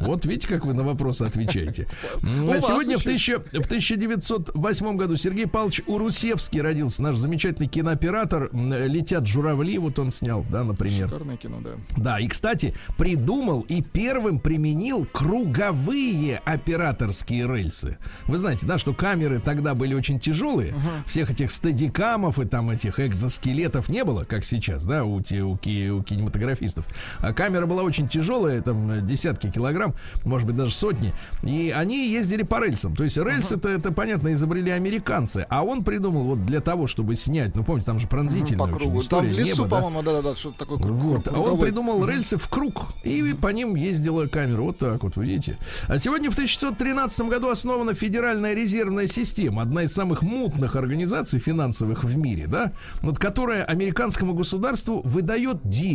Вот 0.00 0.26
видите, 0.26 0.48
как 0.48 0.66
вы 0.66 0.74
на 0.74 0.82
вопросы 0.82 1.22
отвечаете. 1.22 1.88
Вас 2.20 2.66
Сегодня 2.66 2.98
в. 2.98 3.02
1000 3.02 3.40
в 3.40 3.66
1908 3.66 4.96
году 4.96 5.16
Сергей 5.16 5.46
Павлович 5.46 5.82
Урусевский 5.86 6.60
родился, 6.60 7.02
наш 7.02 7.16
замечательный 7.16 7.68
кинооператор. 7.68 8.50
«Летят 8.52 9.26
журавли», 9.26 9.78
вот 9.78 9.98
он 9.98 10.12
снял, 10.12 10.44
да, 10.50 10.64
например. 10.64 11.08
Шикарное 11.08 11.36
кино, 11.36 11.58
да. 11.60 11.70
Да, 11.96 12.18
и, 12.20 12.28
кстати, 12.28 12.74
придумал 12.98 13.60
и 13.62 13.80
первым 13.82 14.38
применил 14.40 15.06
круговые 15.06 16.38
операторские 16.44 17.46
рельсы. 17.46 17.98
Вы 18.26 18.38
знаете, 18.38 18.66
да, 18.66 18.78
что 18.78 18.92
камеры 18.92 19.40
тогда 19.40 19.74
были 19.74 19.94
очень 19.94 20.18
тяжелые. 20.20 20.74
Всех 21.06 21.30
этих 21.30 21.50
стадикамов 21.50 22.38
и 22.38 22.44
там 22.46 22.70
этих 22.70 22.98
экзоскелетов 23.00 23.88
не 23.88 24.04
было, 24.04 24.24
как 24.24 24.44
сейчас, 24.44 24.84
да, 24.84 25.04
у, 25.04 25.20
те- 25.20 25.42
у, 25.42 25.56
ки- 25.56 25.90
у 26.00 26.02
кинематографистов. 26.02 26.84
А 27.20 27.32
камера 27.32 27.66
была 27.66 27.82
очень 27.82 28.08
тяжелая, 28.08 28.60
там 28.62 28.90
э, 28.90 29.00
десятки 29.00 29.50
килограмм, 29.50 29.94
может 30.24 30.46
быть, 30.46 30.56
даже 30.56 30.72
сотни. 30.72 31.12
И 31.42 31.72
они 31.76 32.08
ездили 32.10 32.42
по 32.42 32.62
рельсам. 32.64 32.96
То 32.96 33.04
есть 33.04 33.16
рельсы-то, 33.16 33.68
это, 33.68 33.92
понятно, 33.92 34.32
изобрели 34.32 34.70
американцы. 34.70 35.46
А 35.48 35.62
он 35.64 35.84
придумал 35.84 36.24
вот 36.24 36.44
для 36.46 36.60
того, 36.60 36.86
чтобы 36.86 37.16
снять, 37.16 37.54
ну, 37.54 37.64
помните, 37.64 37.86
там 37.86 38.00
же 38.00 38.08
пронзительная 38.08 38.58
По 38.58 38.64
очень 38.64 38.76
кругу. 38.78 38.90
Там 38.90 39.00
история 39.00 39.28
в 39.28 39.32
лесу, 39.32 39.48
неба, 39.64 39.68
да? 39.68 39.76
по-моему, 39.76 40.02
да-да-да, 40.02 40.36
что-то 40.36 40.58
такое. 40.58 40.78
круг- 40.78 40.90
Вот, 40.90 41.28
а 41.28 41.38
он 41.38 41.58
придумал 41.58 42.04
рельсы 42.06 42.36
в 42.36 42.48
круг, 42.48 42.88
и 43.04 43.34
по 43.34 43.48
ним 43.48 43.74
ездила 43.74 44.26
камера. 44.26 44.62
Вот 44.62 44.78
так 44.78 45.02
вот, 45.02 45.16
видите. 45.16 45.58
А 45.88 45.98
сегодня 45.98 46.30
в 46.30 46.34
1913 46.34 47.28
году 47.28 47.48
основана 47.50 47.94
Федеральная 47.94 48.54
резервная 48.54 49.06
система, 49.06 49.62
одна 49.62 49.82
из 49.82 49.92
самых 49.92 50.22
мутных 50.22 50.76
организаций 50.76 51.38
финансовых 51.40 52.04
в 52.04 52.16
мире, 52.16 52.46
да, 52.46 52.72
вот 53.02 53.18
которая 53.18 53.64
американскому 53.64 54.34
государству 54.34 55.02
выдает 55.04 55.58
деньги. 55.64 55.89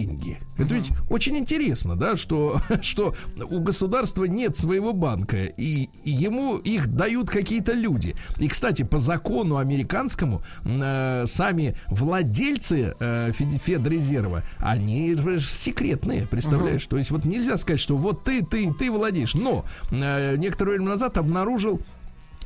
Это 0.57 0.75
ведь 0.75 0.91
очень 1.09 1.37
интересно, 1.37 1.95
да, 1.95 2.15
что, 2.15 2.61
что 2.81 3.15
у 3.49 3.59
государства 3.59 4.23
нет 4.25 4.57
своего 4.57 4.93
банка, 4.93 5.45
и 5.45 5.89
ему 6.03 6.57
их 6.57 6.87
дают 6.87 7.29
какие-то 7.29 7.73
люди. 7.73 8.15
И, 8.37 8.47
кстати, 8.47 8.83
по 8.83 8.99
закону 8.99 9.57
американскому 9.57 10.41
э, 10.63 11.25
сами 11.27 11.77
владельцы 11.87 12.95
э, 12.99 13.31
Фед- 13.31 13.61
Федрезерва, 13.61 14.43
они 14.59 15.15
же 15.15 15.39
секретные, 15.39 16.27
представляешь? 16.27 16.85
То 16.85 16.97
есть 16.97 17.11
вот 17.11 17.25
нельзя 17.25 17.57
сказать, 17.57 17.79
что 17.79 17.97
вот 17.97 18.23
ты, 18.23 18.43
ты, 18.43 18.73
ты 18.73 18.91
владеешь. 18.91 19.35
Но 19.35 19.65
э, 19.91 20.35
некоторое 20.37 20.71
время 20.71 20.89
назад 20.89 21.17
обнаружил 21.17 21.81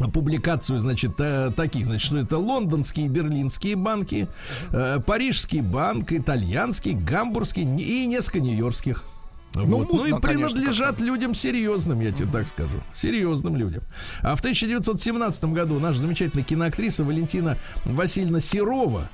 публикацию, 0.07 0.79
значит, 0.79 1.13
э, 1.19 1.51
таких, 1.55 1.85
значит, 1.85 2.05
что 2.05 2.17
это 2.17 2.37
лондонские 2.37 3.07
и 3.07 3.09
берлинские 3.09 3.75
банки, 3.75 4.27
э, 4.71 4.99
парижский 5.05 5.61
банк, 5.61 6.13
итальянский, 6.13 6.93
гамбургский 6.93 7.63
и 7.63 8.05
несколько 8.05 8.39
нью-йоркских. 8.39 9.03
Ну, 9.55 9.65
Вот. 9.65 9.91
Ну, 9.91 10.05
и 10.05 10.11
мутно, 10.11 10.27
конечно, 10.27 10.49
принадлежат 10.49 11.01
людям 11.01 11.33
серьезным, 11.33 11.99
я 12.01 12.11
тебе 12.11 12.27
так 12.31 12.47
скажу. 12.47 12.77
Серьезным 12.93 13.55
людям. 13.55 13.81
А 14.21 14.35
в 14.35 14.39
1917 14.39 15.45
году 15.45 15.79
наша 15.79 15.99
замечательная 15.99 16.43
киноактриса 16.45 17.03
Валентина 17.03 17.57
Васильевна 17.83 18.39
Серова, 18.41 19.09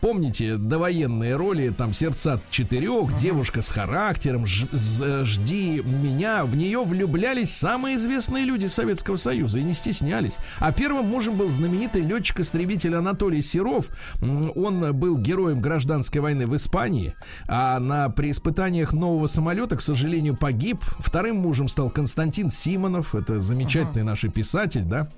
помните, 0.00 0.56
довоенные 0.56 1.34
роли, 1.36 1.70
там 1.70 1.92
«Сердца 1.92 2.40
четырех», 2.50 3.16
«Девушка 3.16 3.62
с 3.62 3.70
характером», 3.70 4.46
«Ж- 4.46 4.66
з- 4.70 5.24
«Жди 5.24 5.82
меня», 5.84 6.44
в 6.44 6.54
нее 6.56 6.82
влюблялись 6.84 7.50
самые 7.54 7.96
известные 7.96 8.44
люди 8.44 8.66
Советского 8.66 9.16
Союза 9.16 9.58
и 9.58 9.62
не 9.62 9.74
стеснялись. 9.74 10.36
А 10.58 10.72
первым 10.72 11.06
мужем 11.06 11.36
был 11.36 11.50
знаменитый 11.50 12.02
летчик-истребитель 12.02 12.94
Анатолий 12.94 13.42
Серов. 13.42 13.88
Он 14.22 14.92
был 14.96 15.18
героем 15.18 15.60
гражданской 15.60 16.20
войны 16.20 16.46
в 16.46 16.54
Испании, 16.54 17.14
а 17.48 17.78
на 17.80 18.08
при 18.08 18.30
испытаниях 18.30 18.92
нового 18.92 19.26
самолета, 19.26 19.76
к 19.80 19.82
сожалению, 19.82 20.36
погиб. 20.36 20.84
Вторым 20.98 21.36
мужем 21.38 21.70
стал 21.70 21.88
Константин 21.88 22.50
Симонов, 22.50 23.14
это 23.14 23.40
замечательный 23.40 24.02
наш 24.04 24.24
и 24.24 24.28
писатель, 24.28 24.84
да. 24.84 25.08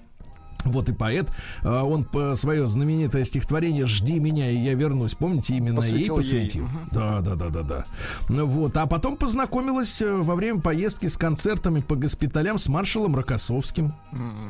Вот 0.64 0.88
и 0.88 0.92
поэт, 0.92 1.28
А, 1.64 1.82
он 1.82 2.04
по- 2.04 2.36
свое 2.36 2.68
знаменитое 2.68 3.24
стихотворение 3.24 3.84
«Жди 3.86 4.20
меня, 4.20 4.48
и 4.48 4.56
я 4.56 4.74
вернусь», 4.74 5.14
помните, 5.16 5.56
именно 5.56 5.80
ей 5.80 6.08
Посвятил 6.08 6.14
ей. 6.14 6.16
посвятил. 6.22 6.68
Да, 6.92 7.20
да, 7.20 7.34
да, 7.34 7.48
да, 7.48 7.62
да. 7.62 7.84
Ну 8.28 8.46
Вот, 8.46 8.76
а 8.76 8.86
потом 8.86 9.16
познакомилась 9.16 10.00
э, 10.00 10.08
во 10.08 10.36
время 10.36 10.60
поездки 10.60 11.08
с 11.08 11.16
концертами 11.16 11.80
по 11.80 11.96
госпиталям 11.96 12.60
с 12.60 12.68
маршалом 12.68 13.16
Рокоссовским. 13.16 13.92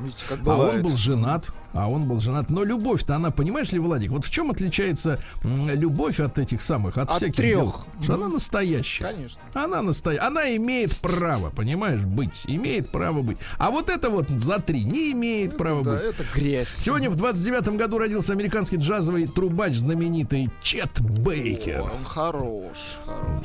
Видите, 0.02 0.22
А 0.44 0.54
он 0.54 0.82
был 0.82 0.98
женат, 0.98 1.48
а 1.72 1.88
он 1.88 2.04
был 2.06 2.20
женат. 2.20 2.50
Но 2.50 2.64
любовь-то 2.64 3.14
она, 3.16 3.30
понимаешь 3.30 3.72
ли, 3.72 3.78
Владик, 3.78 4.10
вот 4.10 4.24
в 4.24 4.30
чем 4.30 4.50
отличается 4.50 5.18
любовь 5.42 6.20
от 6.20 6.38
этих 6.38 6.60
самых, 6.62 6.98
от, 6.98 7.10
От 7.10 7.16
всяких 7.16 7.36
трех. 7.36 7.56
дел? 7.56 7.74
Что 8.02 8.14
она 8.14 8.28
настоящая. 8.28 9.04
Конечно. 9.04 9.40
Она 9.54 9.82
настоящая. 9.82 10.26
Она 10.26 10.56
имеет 10.56 10.96
право, 10.98 11.50
понимаешь, 11.50 12.00
быть. 12.00 12.44
Имеет 12.46 12.90
право 12.90 13.22
быть. 13.22 13.38
А 13.58 13.70
вот 13.70 13.88
это 13.90 14.10
вот 14.10 14.28
за 14.28 14.58
три 14.58 14.84
не 14.84 15.12
имеет 15.12 15.56
права 15.56 15.82
Да, 15.82 15.92
быть. 15.96 16.04
это 16.04 16.24
грязь. 16.34 16.68
Сегодня 16.78 17.10
в 17.10 17.16
29 17.16 17.68
году 17.76 17.98
родился 17.98 18.32
американский 18.32 18.76
джазовый 18.76 19.26
трубач 19.26 19.74
знаменитый 19.76 20.50
Чет 20.62 21.00
Бейкер. 21.00 21.82
Он 21.82 22.04
хорош, 22.04 22.78
хорош. 23.04 23.44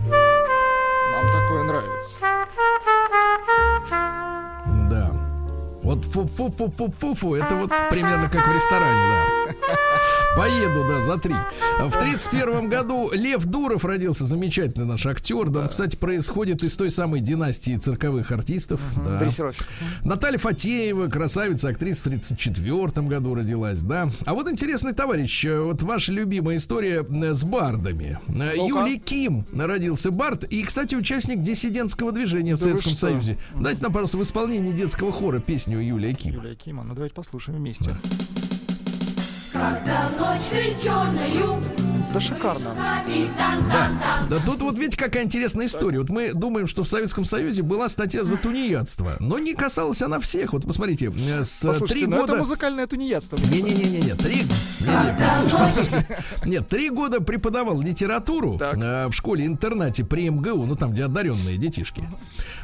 Нам 0.00 1.32
такое 1.32 1.64
нравится. 1.64 2.16
Да. 4.90 5.21
Вот 5.82 6.04
фу-фу-фу-фу-фу-фу, 6.04 7.34
это 7.34 7.56
вот 7.56 7.70
примерно 7.90 8.28
как 8.28 8.46
в 8.46 8.52
ресторане, 8.52 9.00
да. 9.08 9.52
Поеду, 10.36 10.84
да, 10.88 11.02
за 11.02 11.18
три. 11.18 11.34
В 11.78 11.90
31 11.90 12.70
году 12.70 13.10
Лев 13.12 13.44
Дуров 13.44 13.84
родился, 13.84 14.24
замечательный 14.24 14.86
наш 14.86 15.04
актер. 15.06 15.48
Да, 15.50 15.60
он, 15.62 15.68
кстати, 15.68 15.96
происходит 15.96 16.64
из 16.64 16.74
той 16.76 16.90
самой 16.90 17.20
династии 17.20 17.76
цирковых 17.76 18.30
артистов. 18.32 18.80
да. 19.04 19.18
Дрессировщик. 19.18 19.66
Наталья 20.04 20.38
Фатеева, 20.38 21.08
красавица, 21.08 21.68
актриса 21.68 22.02
в 22.02 22.04
34 22.04 22.86
году 23.08 23.34
родилась, 23.34 23.80
да. 23.82 24.08
А 24.24 24.32
вот 24.34 24.48
интересный 24.50 24.92
товарищ, 24.94 25.44
вот 25.44 25.82
ваша 25.82 26.12
любимая 26.12 26.56
история 26.56 27.04
э, 27.06 27.34
с 27.34 27.44
бардами. 27.44 28.18
Э, 28.28 28.32
Ну-ка. 28.56 28.66
Юлий 28.68 28.98
Ким 28.98 29.44
родился 29.54 30.10
бард 30.12 30.44
и, 30.44 30.62
кстати, 30.62 30.94
участник 30.94 31.42
диссидентского 31.42 32.10
движения 32.12 32.54
в 32.56 32.60
Да 32.60 32.70
вы 32.70 32.78
Советском? 32.78 32.92
Союзе. 32.96 33.36
Дайте 33.54 33.82
нам, 33.82 33.92
пожалуйста, 33.92 34.16
в 34.18 34.22
исполнении 34.22 34.72
детского 34.72 35.12
хора 35.12 35.40
песню 35.40 35.71
Юлия 35.80 36.12
Ким. 36.14 36.34
Юлия 36.34 36.54
Кима, 36.54 36.82
ну 36.84 36.94
давайте 36.94 37.14
послушаем 37.14 37.58
вместе. 37.58 37.90
Когда 39.52 40.10
ночью 40.10 40.78
черною 40.82 41.91
Да 42.12 42.20
шикарно. 42.20 42.76
там 43.38 43.98
Да 44.28 44.38
тут 44.44 44.60
вот 44.60 44.76
видите, 44.76 44.98
какая 44.98 45.24
интересная 45.24 45.66
история. 45.66 45.98
Вот 45.98 46.10
мы 46.10 46.32
думаем, 46.32 46.66
что 46.66 46.84
в 46.84 46.88
Советском 46.88 47.24
Союзе 47.24 47.62
была 47.62 47.88
статья 47.88 48.24
за 48.24 48.36
тунеядство, 48.36 49.16
но 49.18 49.38
не 49.38 49.54
касалась 49.54 50.02
она 50.02 50.20
всех. 50.20 50.52
Вот 50.52 50.66
посмотрите, 50.66 51.06
э, 51.06 51.44
с 51.44 51.64
э, 51.64 51.68
Послушайте, 51.68 51.94
три 51.94 52.06
ну 52.06 52.16
это 52.16 52.26
года... 52.26 52.38
музыкальное 52.38 52.86
тунеядство. 52.86 53.36
Не-не-не-не, 53.36 54.14
три... 54.14 54.42
Не-не, 54.42 55.16
послушай, 55.18 55.58
послушайте. 55.58 56.18
Нет, 56.44 56.68
три 56.68 56.90
года 56.90 57.20
преподавал 57.20 57.80
литературу 57.80 58.58
э, 58.60 59.06
в 59.08 59.12
школе-интернате 59.12 60.04
при 60.04 60.28
МГУ, 60.28 60.66
ну 60.66 60.76
там, 60.76 60.92
где 60.92 61.04
одаренные 61.04 61.56
детишки. 61.56 62.06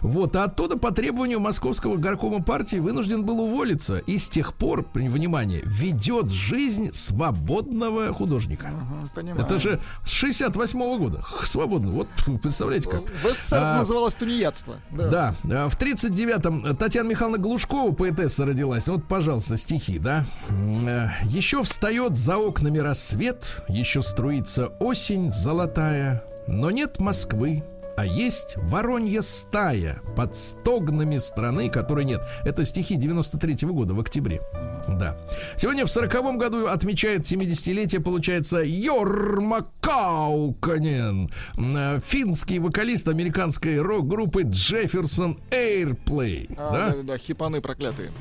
Вот, 0.00 0.36
а 0.36 0.44
оттуда 0.44 0.76
по 0.76 0.90
требованию 0.90 1.40
московского 1.40 1.96
горкома 1.96 2.42
партии 2.42 2.76
вынужден 2.76 3.24
был 3.24 3.40
уволиться. 3.40 3.98
И 3.98 4.18
с 4.18 4.28
тех 4.28 4.54
пор, 4.54 4.86
внимание, 4.94 5.62
ведет 5.64 6.30
жизнь 6.30 6.92
свободного 6.92 8.12
художника. 8.12 8.68
Ага, 8.68 9.08
Это 9.38 9.58
же 9.60 9.80
с 10.04 10.10
68 10.10 10.98
года. 10.98 11.22
Свободно. 11.44 11.90
Вот, 11.90 12.08
представляете 12.42 12.88
как. 12.90 13.02
В 13.02 13.24
СССР 13.26 13.56
А, 13.58 13.76
называлось 13.78 14.14
тунеядство. 14.14 14.76
Да. 14.90 15.08
Да, 15.08 15.34
э, 15.44 15.68
в 15.68 15.78
39-м 15.78 16.76
Татьяна 16.76 17.08
Михайловна 17.08 17.38
Глушкова, 17.38 17.92
поэтесса, 17.92 18.46
родилась. 18.46 18.88
Вот, 18.88 19.06
пожалуйста, 19.06 19.56
стихи, 19.56 19.98
да. 19.98 20.24
Э, 20.50 21.08
Еще 21.24 21.62
встает 21.62 22.16
за 22.16 22.36
окнами 22.38 22.78
рассвет, 22.78 23.62
еще 23.68 24.02
струится 24.02 24.66
осень 24.80 25.32
золотая, 25.32 26.24
но 26.46 26.70
нет 26.70 26.98
Москвы, 27.00 27.64
а 27.98 28.06
есть 28.06 28.54
воронья 28.58 29.22
стая 29.22 30.00
под 30.14 30.36
стогнами 30.36 31.18
страны, 31.18 31.68
которой 31.68 32.04
нет. 32.04 32.22
Это 32.44 32.64
стихи 32.64 32.94
93-го 32.96 33.74
года, 33.74 33.94
в 33.94 33.98
октябре. 33.98 34.40
Да. 34.86 35.16
Сегодня 35.56 35.84
в 35.84 35.88
40-м 35.88 36.38
году 36.38 36.68
отмечает 36.68 37.22
70-летие, 37.22 37.98
получается, 37.98 38.58
Йорма 38.64 39.66
Кауканен, 39.80 41.28
э, 41.56 41.98
финский 42.06 42.60
вокалист 42.60 43.08
американской 43.08 43.80
рок-группы 43.80 44.42
Jefferson 44.42 45.36
Airplay. 45.50 46.54
А, 46.56 46.70
да? 46.72 46.90
да, 46.90 46.96
да, 46.98 47.02
да, 47.02 47.18
хипаны 47.18 47.60
проклятые. 47.60 48.12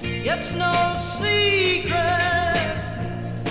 It's 0.00 0.50
no 0.56 0.96
secret 1.20 1.92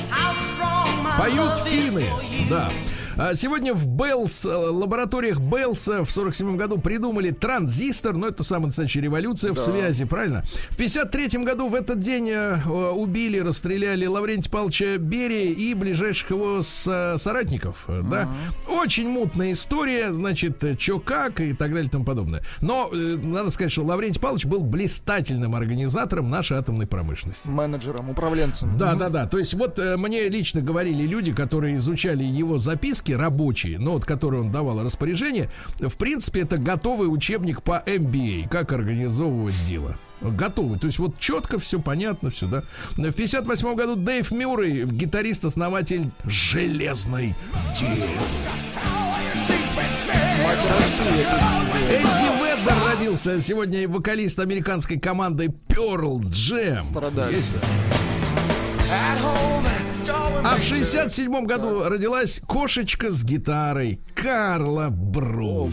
how 0.10 0.34
strong 0.34 1.04
my 1.04 1.20
Поют 1.20 1.60
финны, 1.60 2.08
да. 2.50 2.72
А 3.18 3.36
Сегодня 3.36 3.74
в 3.74 3.88
Беллс, 3.88 4.46
э, 4.46 4.50
лабораториях 4.50 5.40
Беллса 5.40 6.04
в 6.04 6.10
47 6.12 6.56
году 6.58 6.78
придумали 6.80 7.32
транзистор, 7.32 8.16
ну 8.16 8.28
это 8.28 8.44
самая 8.44 8.68
настоящая 8.68 9.02
революция 9.02 9.54
в 9.54 9.60
связи, 9.60 10.06
правильно? 10.06 10.44
В 10.70 10.78
53 10.78 11.44
году 11.44 11.68
в 11.68 11.76
этот 11.76 12.00
день 12.00 12.30
э, 12.30 12.60
убили, 12.66 13.38
расстреляли 13.40 14.06
Лаврентия 14.06 14.52
Павловича 14.52 14.98
Берия 14.98 15.52
и 15.54 15.74
ближайших 15.74 16.32
его 16.32 16.62
со- 16.62 17.16
соратников, 17.20 17.86
э, 17.88 18.02
да? 18.10 18.30
Очень 18.70 19.10
мутная 19.10 19.52
история, 19.52 20.12
значит, 20.14 20.64
чё 20.80 21.00
как 21.00 21.40
и 21.42 21.54
так 21.54 21.72
далее 21.72 21.88
и 21.88 21.92
тому 21.92 22.06
подобное. 22.06 22.44
Но 22.62 22.90
надо 22.92 23.52
сказать, 23.52 23.72
что 23.72 23.84
Лаврентий 23.84 24.22
Павлович 24.22 24.46
был 24.46 24.62
блистательным 24.62 25.54
организатором 25.56 26.30
нашей 26.30 26.58
атомной 26.58 26.88
промышленности. 26.88 27.48
Менеджером, 27.48 28.10
управленцем. 28.10 28.78
Да, 28.78 28.96
да, 28.96 29.10
да. 29.10 29.28
То 29.28 29.38
есть 29.38 29.54
вот 29.54 29.78
мне 29.98 30.30
лично 30.30 30.62
говорили 30.62 31.04
люди, 31.06 31.34
которые 31.34 31.76
изучали 31.78 32.24
его 32.24 32.58
записки 32.58 33.03
рабочие, 33.12 33.78
но 33.80 33.94
вот 33.94 34.06
которые 34.06 34.42
он 34.42 34.52
давал 34.52 34.84
распоряжение, 34.84 35.50
в 35.80 35.98
принципе, 35.98 36.42
это 36.42 36.58
готовый 36.58 37.08
учебник 37.08 37.62
по 37.62 37.84
MBA, 37.86 38.48
как 38.50 38.72
организовывать 38.72 39.56
дело. 39.66 39.98
Готовый. 40.22 40.80
То 40.80 40.88
есть 40.88 41.00
вот 41.00 41.20
четко 41.20 41.60
все 41.60 41.80
понятно, 41.80 42.32
все, 42.32 42.48
да. 42.48 42.64
В 42.92 43.12
58 43.12 43.76
году 43.76 43.96
Дэйв 43.96 44.32
Мюррей, 44.32 44.86
гитарист-основатель 44.86 46.10
Железной 46.24 47.36
Девы. 47.78 47.98
Эдди 51.90 52.44
Веддер 52.44 52.76
родился 52.86 53.40
сегодня 53.42 53.88
вокалист 53.88 54.40
американской 54.40 55.00
команды 55.00 55.54
Pearl 55.68 56.20
Jam. 56.22 56.84
Страдальцы. 56.84 57.36
Есть? 57.36 57.56
А 60.10 60.56
в 60.58 60.64
67 60.64 61.46
году 61.46 61.84
родилась 61.88 62.42
кошечка 62.46 63.10
с 63.10 63.24
гитарой 63.24 64.02
Карла 64.14 64.90
Бру. 64.90 65.72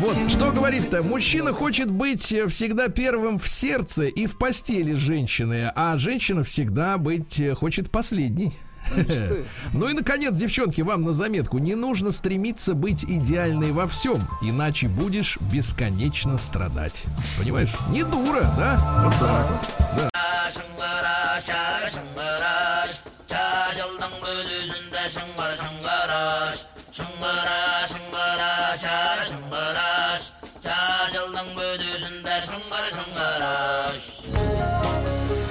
Вот 0.00 0.30
что 0.30 0.52
говорит-то, 0.52 1.02
мужчина 1.02 1.52
хочет 1.52 1.90
быть 1.90 2.32
э, 2.32 2.46
всегда 2.48 2.88
первым 2.88 3.38
в 3.38 3.48
сердце 3.48 4.04
и 4.04 4.26
в 4.26 4.38
постели 4.38 4.94
женщины, 4.94 5.70
а 5.74 5.96
женщина 5.98 6.42
всегда 6.44 6.98
быть 6.98 7.40
э, 7.40 7.54
хочет 7.54 7.90
последней. 7.90 8.52
Ну 9.72 9.88
и, 9.88 9.92
наконец, 9.92 10.36
девчонки, 10.36 10.80
вам 10.80 11.02
на 11.02 11.12
заметку. 11.12 11.58
Не 11.58 11.74
нужно 11.74 12.12
стремиться 12.12 12.74
быть 12.74 13.04
идеальной 13.04 13.72
во 13.72 13.86
всем, 13.86 14.28
иначе 14.42 14.88
будешь 14.88 15.38
бесконечно 15.52 16.38
страдать. 16.38 17.04
Понимаешь? 17.38 17.72
Не 17.90 18.04
дура, 18.04 18.42
да? 18.56 19.02
Вот 19.04 19.14
так. 19.18 20.10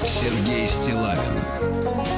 Сергей 0.06 0.68
Стилавин 0.68 2.13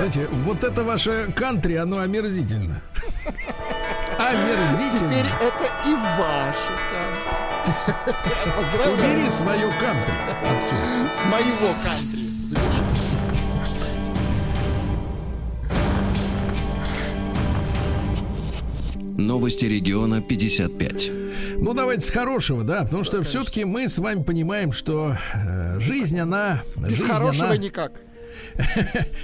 Знаете, 0.00 0.28
вот 0.32 0.64
это 0.64 0.82
ваше 0.82 1.30
кантри, 1.36 1.74
оно 1.74 1.98
омерзительно. 1.98 2.80
Омерзительно. 4.18 5.10
Теперь 5.10 5.26
это 5.26 5.64
и 5.86 5.94
ваши 6.18 6.72
кантри. 6.90 8.56
Поздравляю. 8.56 8.98
Убери 8.98 9.28
свое 9.28 9.70
кантри 9.78 10.14
отсюда. 10.42 11.12
С 11.12 11.22
моего 11.24 11.74
кантри. 11.84 12.20
Новости 19.18 19.66
региона 19.66 20.22
55. 20.22 21.10
Ну, 21.58 21.74
давайте 21.74 22.06
с 22.06 22.10
хорошего, 22.10 22.64
да, 22.64 22.84
потому 22.84 23.04
что 23.04 23.22
все-таки 23.22 23.66
мы 23.66 23.86
с 23.86 23.98
вами 23.98 24.22
понимаем, 24.22 24.72
что 24.72 25.14
э, 25.34 25.78
жизнь, 25.78 26.18
она... 26.18 26.62
Без 26.78 26.96
жизнь, 26.96 27.06
хорошего 27.06 27.48
она, 27.48 27.58
никак. 27.58 27.92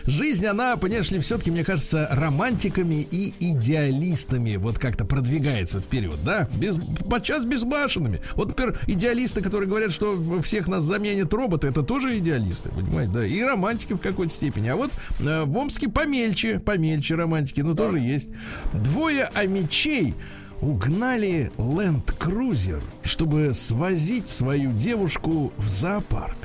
Жизнь, 0.07 0.47
она, 0.47 0.77
понимаешь 0.77 1.11
ли, 1.11 1.19
все-таки, 1.21 1.51
мне 1.51 1.65
кажется, 1.65 2.09
романтиками 2.11 3.07
и 3.11 3.35
идеалистами 3.39 4.57
вот 4.57 4.79
как-то 4.79 5.05
продвигается 5.05 5.81
вперед, 5.81 6.17
да? 6.25 6.49
Без, 6.55 6.79
подчас 7.09 7.45
безбашенными. 7.45 8.21
Вот, 8.35 8.49
например, 8.49 8.79
идеалисты, 8.87 9.43
которые 9.43 9.69
говорят, 9.69 9.93
что 9.93 10.17
всех 10.43 10.69
нас 10.69 10.85
заменят 10.85 11.33
роботы, 11.35 11.69
это 11.69 11.83
тоже 11.83 12.19
идеалисты, 12.19 12.71
понимаете, 12.71 13.13
да? 13.13 13.27
И 13.27 13.43
романтики 13.43 13.95
в 13.95 14.01
какой-то 14.01 14.33
степени. 14.33 14.69
А 14.69 14.77
вот 14.77 14.91
э, 15.21 15.45
в 15.45 15.57
Омске 15.57 15.89
помельче, 15.89 16.59
помельче 16.61 17.15
романтики, 17.15 17.61
но 17.61 17.75
тоже 17.75 17.99
есть. 18.01 18.31
Двое 18.73 19.25
амичей 19.35 20.15
угнали 20.61 21.53
ленд-крузер, 21.59 22.83
чтобы 23.03 23.53
свозить 23.53 24.29
свою 24.29 24.73
девушку 24.73 25.53
в 25.57 25.69
зоопарк. 25.69 26.39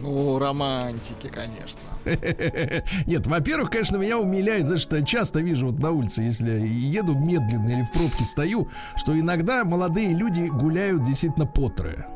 Ну, 0.00 0.38
романтики, 0.38 1.28
конечно. 1.28 1.80
Нет, 3.06 3.26
во-первых, 3.26 3.70
конечно, 3.70 3.96
меня 3.96 4.18
умиляет, 4.18 4.66
за 4.66 4.78
что 4.78 5.02
часто 5.04 5.40
вижу 5.40 5.66
вот 5.66 5.78
на 5.78 5.90
улице, 5.90 6.22
если 6.22 6.50
еду 6.50 7.14
медленно 7.14 7.68
или 7.68 7.82
в 7.82 7.92
пробке 7.92 8.24
стою, 8.24 8.68
что 8.96 9.18
иногда 9.18 9.64
молодые 9.64 10.12
люди 10.14 10.46
гуляют 10.46 11.04
действительно 11.04 11.46
по 11.46 11.68
трое. 11.68 12.06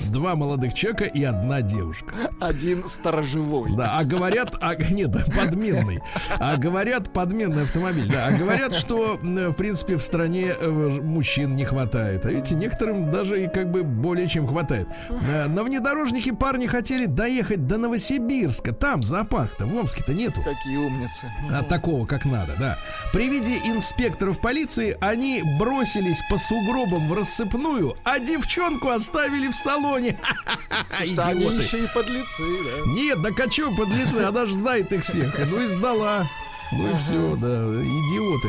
Два 0.00 0.34
молодых 0.36 0.74
человека 0.74 1.04
и 1.04 1.22
одна 1.24 1.60
девушка. 1.62 2.12
Один 2.40 2.86
сторожевой. 2.86 3.74
Да, 3.76 3.98
а 3.98 4.04
говорят, 4.04 4.56
а, 4.60 4.74
нет, 4.76 5.12
подменный. 5.34 6.00
А 6.38 6.56
говорят, 6.56 7.12
подменный 7.12 7.62
автомобиль. 7.64 8.10
Да, 8.10 8.26
а 8.26 8.32
говорят, 8.32 8.72
что, 8.74 9.18
в 9.22 9.52
принципе, 9.54 9.96
в 9.96 10.02
стране 10.02 10.52
э, 10.58 10.68
мужчин 10.70 11.54
не 11.54 11.64
хватает. 11.64 12.26
А 12.26 12.30
видите, 12.30 12.54
некоторым 12.54 13.10
даже 13.10 13.44
и 13.44 13.48
как 13.48 13.70
бы 13.70 13.82
более 13.82 14.28
чем 14.28 14.46
хватает. 14.46 14.88
Э, 15.08 15.46
На 15.46 15.62
внедорожнике 15.62 16.32
парни 16.32 16.66
хотели 16.66 17.06
доехать 17.06 17.66
до 17.66 17.78
Новосибирска. 17.78 18.72
Там 18.72 19.04
зоопарк-то, 19.04 19.66
в 19.66 19.74
Омске-то 19.76 20.12
нету. 20.12 20.42
Какие 20.42 20.76
умницы. 20.76 21.30
А, 21.52 21.62
такого, 21.62 22.06
как 22.06 22.24
надо, 22.24 22.54
да. 22.58 22.78
При 23.12 23.28
виде 23.28 23.54
инспекторов 23.64 24.40
полиции 24.40 24.96
они 25.00 25.42
бросились 25.58 26.20
по 26.30 26.36
сугробам 26.38 27.08
в 27.08 27.12
рассыпную, 27.14 27.96
а 28.04 28.18
девчонку 28.18 28.88
оставили 28.88 29.48
в 29.48 29.54
салоне. 29.64 30.18
Идиоты. 31.02 31.62
еще 31.62 31.84
и 31.84 31.86
подлецы, 31.88 32.42
да. 32.42 32.92
Нет, 32.92 33.22
да 33.22 33.30
качу 33.30 33.74
подлецы, 33.74 34.18
она 34.18 34.46
же 34.46 34.54
знает 34.54 34.92
их 34.92 35.04
всех. 35.04 35.38
Ну 35.50 35.62
и 35.62 35.66
сдала. 35.66 36.28
Ну 36.72 36.90
и 36.90 36.94
все, 36.96 37.36
да, 37.36 37.64
идиоты. 37.82 38.48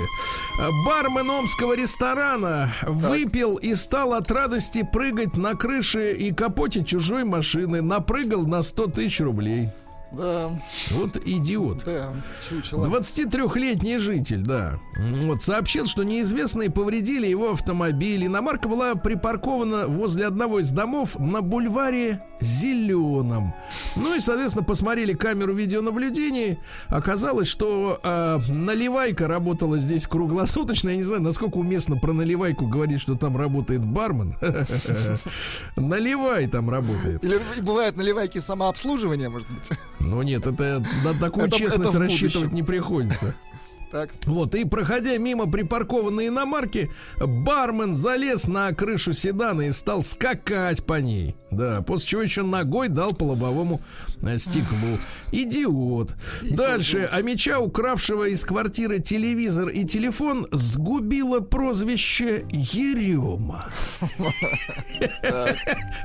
Бармен 0.85 1.29
омского 1.29 1.75
ресторана 1.75 2.71
выпил 2.83 3.55
и 3.55 3.75
стал 3.75 4.13
от 4.13 4.31
радости 4.31 4.83
прыгать 4.83 5.37
на 5.37 5.53
крыше 5.55 6.13
и 6.13 6.31
капоте 6.31 6.83
чужой 6.83 7.23
машины. 7.23 7.81
Напрыгал 7.81 8.45
на 8.45 8.63
100 8.63 8.87
тысяч 8.87 9.19
рублей. 9.19 9.69
Да, 10.15 10.51
Вот 10.91 11.17
идиот. 11.17 11.83
да, 11.85 12.13
чучело. 12.49 12.85
23-летний 12.85 13.97
житель, 13.97 14.41
да. 14.41 14.79
Вот 14.97 15.43
сообщил, 15.43 15.85
что 15.87 16.03
неизвестные 16.03 16.69
повредили 16.69 17.27
его 17.27 17.51
автомобиль. 17.51 18.25
Иномарка 18.25 18.67
была 18.67 18.95
припаркована 18.95 19.87
возле 19.87 20.25
одного 20.27 20.59
из 20.59 20.71
домов 20.71 21.19
на 21.19 21.41
бульваре 21.41 22.23
Зеленом. 22.39 23.53
Ну 23.95 24.15
и, 24.15 24.19
соответственно, 24.19 24.65
посмотрели 24.65 25.13
камеру 25.13 25.53
видеонаблюдения. 25.53 26.57
Оказалось, 26.87 27.47
что 27.47 27.99
э, 28.03 28.39
наливайка 28.49 29.27
работала 29.27 29.77
здесь 29.79 30.07
круглосуточно. 30.07 30.89
Я 30.89 30.97
не 30.97 31.03
знаю, 31.03 31.21
насколько 31.21 31.57
уместно 31.57 31.97
про 31.97 32.13
наливайку 32.13 32.67
говорить, 32.67 33.01
что 33.01 33.15
там 33.15 33.37
работает 33.37 33.85
бармен. 33.85 34.35
Наливай 35.75 36.47
там 36.47 36.69
работает. 36.69 37.23
Или 37.23 37.39
бывает 37.61 37.97
наливайки 37.97 38.39
самообслуживания, 38.39 39.29
может 39.29 39.49
быть. 39.49 39.69
Ну 40.05 40.21
нет, 40.21 40.47
это 40.47 40.83
на 41.03 41.13
такую 41.19 41.47
Это- 41.47 41.57
честность 41.57 41.93
это 41.95 42.03
рассчитывать 42.03 42.51
не 42.53 42.63
приходится. 42.63 43.35
Так. 43.91 44.09
Вот, 44.25 44.55
и 44.55 44.65
проходя 44.65 45.15
мимо 45.17 45.49
припаркованной 45.49 46.27
иномарки, 46.27 46.91
бармен 47.17 47.95
залез 47.95 48.45
на 48.45 48.73
крышу 48.73 49.13
седана 49.13 49.61
и 49.61 49.71
стал 49.71 50.03
скакать 50.03 50.85
по 50.85 50.99
ней. 50.99 51.35
Да, 51.49 51.81
после 51.81 52.07
чего 52.07 52.21
еще 52.23 52.41
ногой 52.41 52.89
дал 52.89 53.13
по 53.13 53.23
лобовому 53.23 53.79
э, 54.21 54.37
стеклу. 54.37 54.97
Идиот. 55.31 56.13
Дальше. 56.41 57.07
А 57.09 57.21
меча, 57.21 57.59
укравшего 57.59 58.25
из 58.27 58.43
квартиры 58.43 58.99
телевизор 58.99 59.69
и 59.69 59.85
телефон, 59.85 60.45
сгубило 60.51 61.39
прозвище 61.39 62.43
Ерема. 62.49 63.69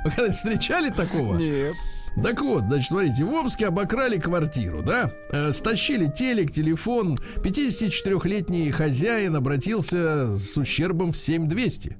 Вы 0.05 0.11
когда 0.15 0.31
встречали 0.31 0.91
такого? 0.91 1.37
Нет. 1.37 1.75
Так 2.23 2.41
вот, 2.43 2.65
значит, 2.65 2.89
смотрите, 2.89 3.25
в 3.25 3.33
Омске 3.33 3.69
обокрали 3.69 4.19
квартиру, 4.19 4.83
да? 4.83 5.13
Э, 5.31 5.53
стащили 5.53 6.07
телек, 6.07 6.51
телефон. 6.51 7.19
54-летний 7.37 8.71
хозяин 8.71 9.37
обратился 9.37 10.37
с 10.37 10.57
ущербом 10.57 11.13
в 11.13 11.17
7200. 11.17 11.97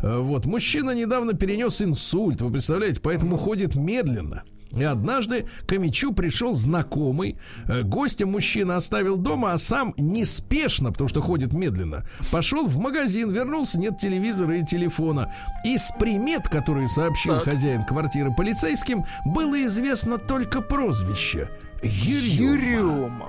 Э, 0.00 0.18
вот, 0.18 0.46
мужчина 0.46 0.92
недавно 0.92 1.34
перенес 1.34 1.82
инсульт, 1.82 2.40
вы 2.40 2.50
представляете, 2.52 3.00
поэтому 3.02 3.36
ходит 3.36 3.74
медленно. 3.74 4.42
И 4.72 4.84
однажды 4.84 5.46
к 5.66 5.76
Мичу 5.78 6.12
пришел 6.12 6.54
знакомый. 6.54 7.38
Э, 7.66 7.82
Гостя 7.82 8.26
мужчина 8.26 8.76
оставил 8.76 9.16
дома, 9.16 9.52
а 9.52 9.58
сам 9.58 9.94
неспешно, 9.96 10.92
потому 10.92 11.08
что 11.08 11.20
ходит 11.22 11.52
медленно, 11.52 12.04
пошел 12.30 12.66
в 12.66 12.78
магазин, 12.78 13.30
вернулся, 13.30 13.78
нет 13.78 13.98
телевизора 13.98 14.58
и 14.58 14.64
телефона. 14.64 15.32
Из 15.64 15.90
примет, 15.98 16.48
которые 16.48 16.88
сообщил 16.88 17.34
Так. 17.34 17.44
хозяин 17.44 17.84
квартиры 17.84 18.32
полицейским, 18.34 19.04
было 19.24 19.64
известно 19.64 20.18
только 20.18 20.60
прозвище. 20.60 21.48
Ерема. 21.82 22.60
Ерема. 22.62 23.28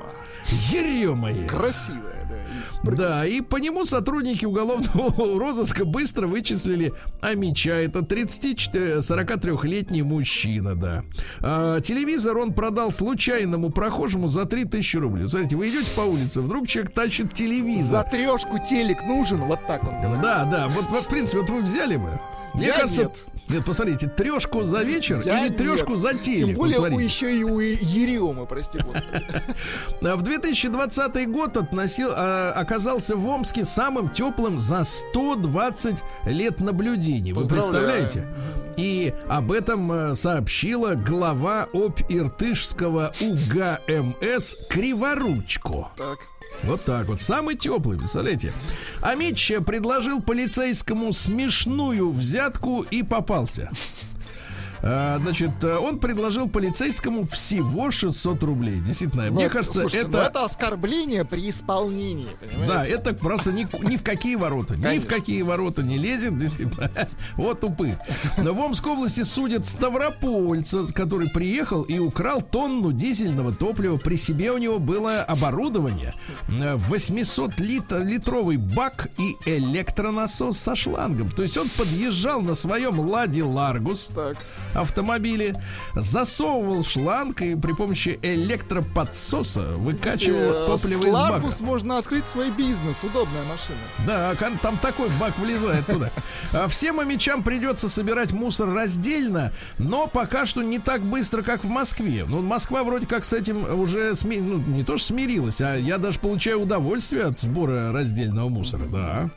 Ерема. 0.71 1.29
Красивая, 1.47 2.25
да. 2.29 2.91
И 2.91 2.95
Да, 2.95 3.25
и 3.25 3.41
по 3.41 3.57
нему 3.57 3.85
сотрудники 3.85 4.45
уголовного 4.45 5.11
розыска 5.39 5.85
быстро 5.85 6.27
вычислили 6.27 6.93
Амича. 7.21 7.71
Это 7.73 7.99
30-43-летний 7.99 10.03
мужчина, 10.03 10.75
да. 10.75 11.03
А, 11.41 11.79
телевизор 11.81 12.37
он 12.37 12.53
продал 12.53 12.91
случайному 12.91 13.69
прохожему 13.69 14.27
за 14.27 14.45
3000 14.45 14.97
рублей. 14.97 15.27
Смотрите, 15.27 15.55
вы 15.55 15.69
идете 15.69 15.91
по 15.95 16.01
улице, 16.01 16.41
вдруг 16.41 16.67
человек 16.67 16.93
тащит 16.93 17.27
За 17.27 17.33
телевизор. 17.33 18.09
трешку 18.09 18.57
телек 18.59 19.03
нужен, 19.05 19.39
вот 19.41 19.59
так 19.67 19.83
он 19.83 19.97
говорит. 20.01 20.21
Да, 20.21 20.45
да, 20.45 20.67
вот, 20.69 20.85
в 21.03 21.07
принципе, 21.09 21.41
вот 21.41 21.49
вы 21.49 21.61
взяли 21.61 21.97
бы. 21.97 22.19
Мне 22.53 22.67
Я 22.67 22.73
кажется, 22.73 23.03
нет. 23.03 23.25
нет, 23.49 23.65
посмотрите, 23.65 24.07
трешку 24.07 24.63
за 24.63 24.81
вечер 24.83 25.21
Я 25.25 25.45
или 25.45 25.53
трешку 25.53 25.91
нет. 25.91 25.99
за 25.99 26.13
телек. 26.15 26.47
Тем 26.47 26.55
более 26.55 26.77
у, 26.79 26.81
посмотрите. 26.81 27.03
еще 27.13 27.35
и 27.39 27.43
у 27.43 27.59
Еремы, 27.59 28.45
прости 28.45 28.79
господи. 28.79 29.23
А 30.01 30.15
В 30.15 30.21
2020 30.23 31.29
год 31.31 31.57
относил, 31.57 32.09
а, 32.11 32.51
оказался 32.55 33.15
в 33.15 33.27
Омске 33.27 33.65
самым 33.65 34.09
теплым 34.09 34.59
за 34.59 34.83
120 34.83 36.03
лет 36.25 36.59
наблюдений. 36.61 37.33
Вы 37.33 37.45
представляете? 37.45 38.27
И 38.77 39.13
об 39.27 39.51
этом 39.51 39.91
э, 39.91 40.15
сообщила 40.15 40.93
глава 40.95 41.67
ОП 41.73 41.99
Иртышского 42.07 43.11
УГМС 43.19 44.55
Криворучко. 44.69 45.89
Так. 45.97 46.19
Вот 46.63 46.83
так 46.83 47.07
вот. 47.07 47.21
Самый 47.21 47.55
теплый, 47.55 47.97
представляете? 47.97 48.53
Амич 49.01 49.51
предложил 49.65 50.21
полицейскому 50.21 51.13
смешную 51.13 52.11
взятку 52.11 52.85
и 52.91 53.03
попался. 53.03 53.71
А, 54.81 55.19
Значит, 55.19 55.51
э, 55.63 55.77
он 55.77 55.99
предложил 55.99 56.47
полицейскому 56.49 57.27
всего 57.27 57.91
600 57.91 58.43
рублей. 58.43 58.79
Действительно, 58.79 59.23
мне 59.31 59.45
Ну, 59.45 59.49
кажется, 59.49 59.81
слушайте, 59.81 60.07
ну 60.07 60.17
это... 60.19 60.27
это 60.27 60.45
оскорбление 60.45 61.25
при 61.25 61.49
исполнении, 61.49 62.29
понимаете? 62.39 62.67
Да, 62.67 62.85
это 62.85 63.13
просто 63.13 63.51
ни, 63.51 63.67
ни 63.87 63.97
в 63.97 64.03
какие 64.03 64.35
ворота. 64.35 64.75
Ни 64.75 64.79
в 64.79 64.83
Конечно. 64.83 65.09
какие 65.09 65.41
ворота 65.41 65.83
не 65.83 65.97
лезет, 65.97 66.37
действительно. 66.37 66.89
Вот 67.35 67.63
упы. 67.63 67.97
Но 68.37 68.53
в 68.53 68.59
Омской 68.59 68.93
области 68.93 69.23
судят 69.23 69.65
Ставропольца, 69.65 70.85
который 70.93 71.29
приехал 71.29 71.83
и 71.83 71.99
украл 71.99 72.41
тонну 72.41 72.91
дизельного 72.91 73.53
топлива. 73.53 73.97
При 73.97 74.15
себе 74.17 74.51
у 74.51 74.57
него 74.57 74.79
было 74.79 75.21
оборудование. 75.23 76.13
э, 76.47 76.77
800-литровый 76.77 78.57
бак 78.57 79.09
и 79.17 79.35
электронасос 79.49 80.57
со 80.57 80.75
шлангом. 80.75 81.29
То 81.31 81.43
есть 81.43 81.57
он 81.57 81.69
подъезжал 81.77 82.41
на 82.41 82.53
своем 82.55 82.99
Ладе 82.99 83.43
Ларгус 83.43 84.09
Так. 84.13 84.37
Автомобиле, 84.73 85.61
засовывал 85.95 86.83
шланг 86.83 87.41
и 87.41 87.55
при 87.55 87.73
помощи 87.73 88.19
электроподсоса 88.21 89.59
Э, 89.59 89.75
выкачивал 89.75 90.65
топливо 90.67 91.05
из 91.07 91.13
бака. 91.13 91.41
Можно 91.61 91.97
открыть 91.97 92.25
свой 92.27 92.49
бизнес, 92.51 93.03
удобная 93.03 93.43
машина. 93.43 93.77
Да, 94.05 94.35
там 94.61 94.77
такой 94.77 95.09
бак 95.19 95.37
влезает 95.37 95.85
туда. 95.85 96.11
А 96.51 96.67
Всем 96.67 96.99
амичам 96.99 97.43
придется 97.43 97.89
собирать 97.89 98.31
мусор 98.31 98.73
раздельно, 98.73 99.51
но 99.77 100.07
пока 100.07 100.45
что 100.45 100.61
не 100.61 100.79
так 100.79 101.01
быстро, 101.01 101.41
как 101.41 101.63
в 101.63 101.69
Москве. 101.69 102.25
Ну, 102.27 102.41
Москва 102.41 102.83
вроде 102.83 103.07
как 103.07 103.25
с 103.25 103.33
этим 103.33 103.79
уже 103.79 104.11
сми- 104.11 104.41
ну, 104.41 104.57
не 104.57 104.83
то 104.83 104.97
что 104.97 105.07
смирилась, 105.07 105.61
а 105.61 105.75
я 105.75 105.97
даже 105.97 106.19
получаю 106.19 106.61
удовольствие 106.61 107.23
от 107.23 107.39
сбора 107.39 107.91
раздельного 107.91 108.49
мусора, 108.49 108.85
да. 108.91 109.29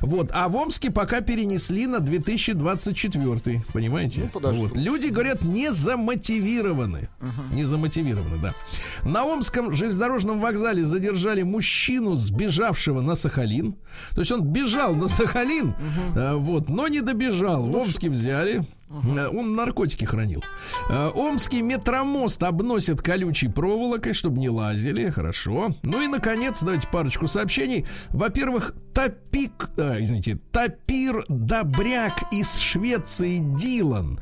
Вот, 0.00 0.30
а 0.32 0.48
в 0.48 0.56
Омске 0.56 0.90
пока 0.90 1.20
перенесли 1.20 1.86
на 1.86 2.00
2024, 2.00 3.62
понимаете? 3.72 4.20
Ну, 4.22 4.28
подожду. 4.28 4.62
вот. 4.62 4.75
Люди, 4.76 5.08
говорят, 5.08 5.42
не 5.42 5.72
замотивированы. 5.72 7.08
Не 7.52 7.64
замотивированы, 7.64 8.36
да. 8.40 8.54
На 9.04 9.24
Омском 9.24 9.72
железнодорожном 9.72 10.40
вокзале 10.40 10.84
задержали 10.84 11.42
мужчину, 11.42 12.14
сбежавшего 12.14 13.00
на 13.00 13.16
Сахалин. 13.16 13.76
То 14.14 14.20
есть 14.20 14.30
он 14.32 14.42
бежал 14.42 14.94
на 14.94 15.08
Сахалин, 15.08 15.74
э, 16.14 16.34
вот, 16.34 16.68
но 16.68 16.88
не 16.88 17.00
добежал. 17.00 17.66
В 17.66 17.74
Омске 17.76 18.10
взяли. 18.10 18.62
Э, 18.88 19.28
Он 19.28 19.56
наркотики 19.56 20.04
хранил. 20.04 20.44
Э, 20.88 21.10
Омский 21.14 21.60
метромост 21.60 22.42
обносят 22.42 23.02
колючей 23.02 23.48
проволокой, 23.48 24.12
чтобы 24.12 24.38
не 24.38 24.48
лазили. 24.48 25.10
Хорошо. 25.10 25.70
Ну 25.82 26.02
и, 26.02 26.06
наконец, 26.06 26.62
давайте 26.62 26.88
парочку 26.88 27.26
сообщений. 27.26 27.84
Во-первых, 28.10 28.74
Топик, 28.94 29.70
а, 29.76 29.96
извините, 30.00 30.38
Тапир 30.52 31.24
Добряк 31.28 32.32
из 32.32 32.58
Швеции 32.58 33.40
Дилан 33.42 34.20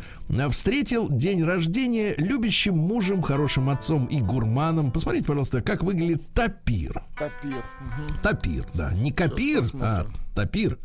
встретил 0.50 1.08
день 1.08 1.44
рождения 1.44 2.14
любящим 2.16 2.76
мужем, 2.76 3.22
хорошим 3.22 3.70
отцом 3.70 4.06
и 4.06 4.20
гурманом. 4.20 4.90
Посмотрите, 4.90 5.26
пожалуйста, 5.26 5.62
как 5.62 5.82
выглядит 5.82 6.22
Тапир. 6.32 7.02
Топир. 7.18 7.64
Мгм. 7.80 8.22
Тапир, 8.22 8.66
да, 8.74 8.92
не 8.92 9.12
копир, 9.12 9.64
а 9.80 10.06
тапир. 10.34 10.78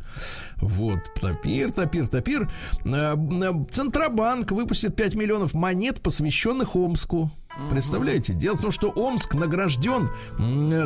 Вот, 0.57 0.99
тапир, 1.19 1.71
тапир, 1.71 2.07
тапир. 2.07 2.51
Э, 2.85 3.15
э, 3.15 3.53
Центробанк 3.71 4.51
выпустит 4.51 4.95
5 4.95 5.15
миллионов 5.15 5.53
монет, 5.53 6.01
посвященных 6.01 6.75
Омску. 6.75 7.31
Представляете? 7.69 8.33
Дело 8.33 8.55
в 8.55 8.61
том, 8.61 8.71
что 8.71 8.89
Омск 8.89 9.33
награжден 9.35 10.09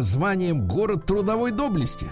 званием 0.02 0.68
город 0.68 1.06
трудовой 1.06 1.52
доблести. 1.52 2.08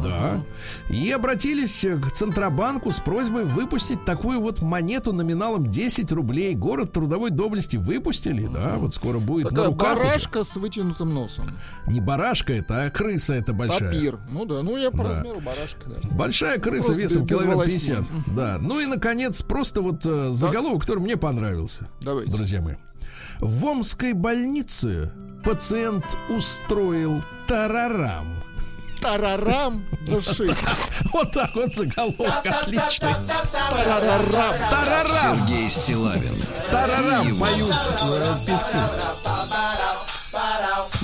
Да. 0.00 0.42
И 0.88 1.10
обратились 1.10 1.84
э, 1.84 1.96
к 1.98 2.10
Центробанку 2.12 2.92
с 2.92 3.00
просьбой 3.00 3.44
выпустить 3.44 4.04
такую 4.04 4.40
вот 4.40 4.62
монету 4.62 5.12
номиналом 5.12 5.66
10 5.66 6.10
рублей. 6.12 6.54
Город 6.54 6.92
трудовой 6.92 7.30
доблести 7.30 7.76
выпустили, 7.76 8.46
да, 8.46 8.76
вот 8.76 8.94
скоро 8.94 9.18
будет 9.18 9.44
на 9.46 9.50
Такая 9.50 9.66
руках 9.68 9.94
уже. 9.96 10.04
барашка 10.04 10.44
с 10.44 10.56
вытянутым 10.56 11.10
носом. 11.12 11.46
Не 11.86 12.00
барашка 12.00 12.52
это, 12.54 12.84
а 12.84 12.90
крыса 12.90 13.34
это 13.34 13.52
большая. 13.52 13.92
Топир. 13.92 14.18
Ну 14.30 14.44
да, 14.46 14.62
ну 14.62 14.76
я 14.76 14.90
по 14.90 14.98
Да. 15.04 15.10
размеру 15.10 15.40
барашка, 15.40 15.88
да. 15.88 16.08
Большая 16.16 16.58
крыса 16.58 16.88
Просто 16.88 17.02
весом 17.02 17.26
килограмм 17.26 17.56
волосин. 17.58 18.04
50. 18.06 18.34
Да. 18.34 18.58
Ну 18.60 18.80
и, 18.80 18.86
наконец, 18.86 19.42
просто 19.42 19.82
вот 19.82 20.00
э, 20.06 20.30
заголовок, 20.32 20.82
который 20.82 21.00
мне 21.00 21.16
понравился. 21.16 21.88
Давайте. 22.00 22.32
Друзья 22.32 22.60
мои. 22.60 22.76
В 23.40 23.64
Омской 23.66 24.12
больнице 24.12 25.12
пациент 25.44 26.04
устроил 26.28 27.22
тарарам. 27.46 28.36
Тарарам 29.02 29.84
души. 30.02 30.46
Вот 31.12 31.32
так 31.32 31.54
вот 31.54 31.74
заголовок 31.74 32.46
отличный. 32.46 33.12
Тарарам. 33.84 34.54
Тарарам. 34.70 35.36
Сергей 35.36 35.68
Стилавин 35.68 36.40
Тарарам 36.70 37.36
поют 37.38 37.74
э, 38.02 38.34
певцы. 38.46 38.78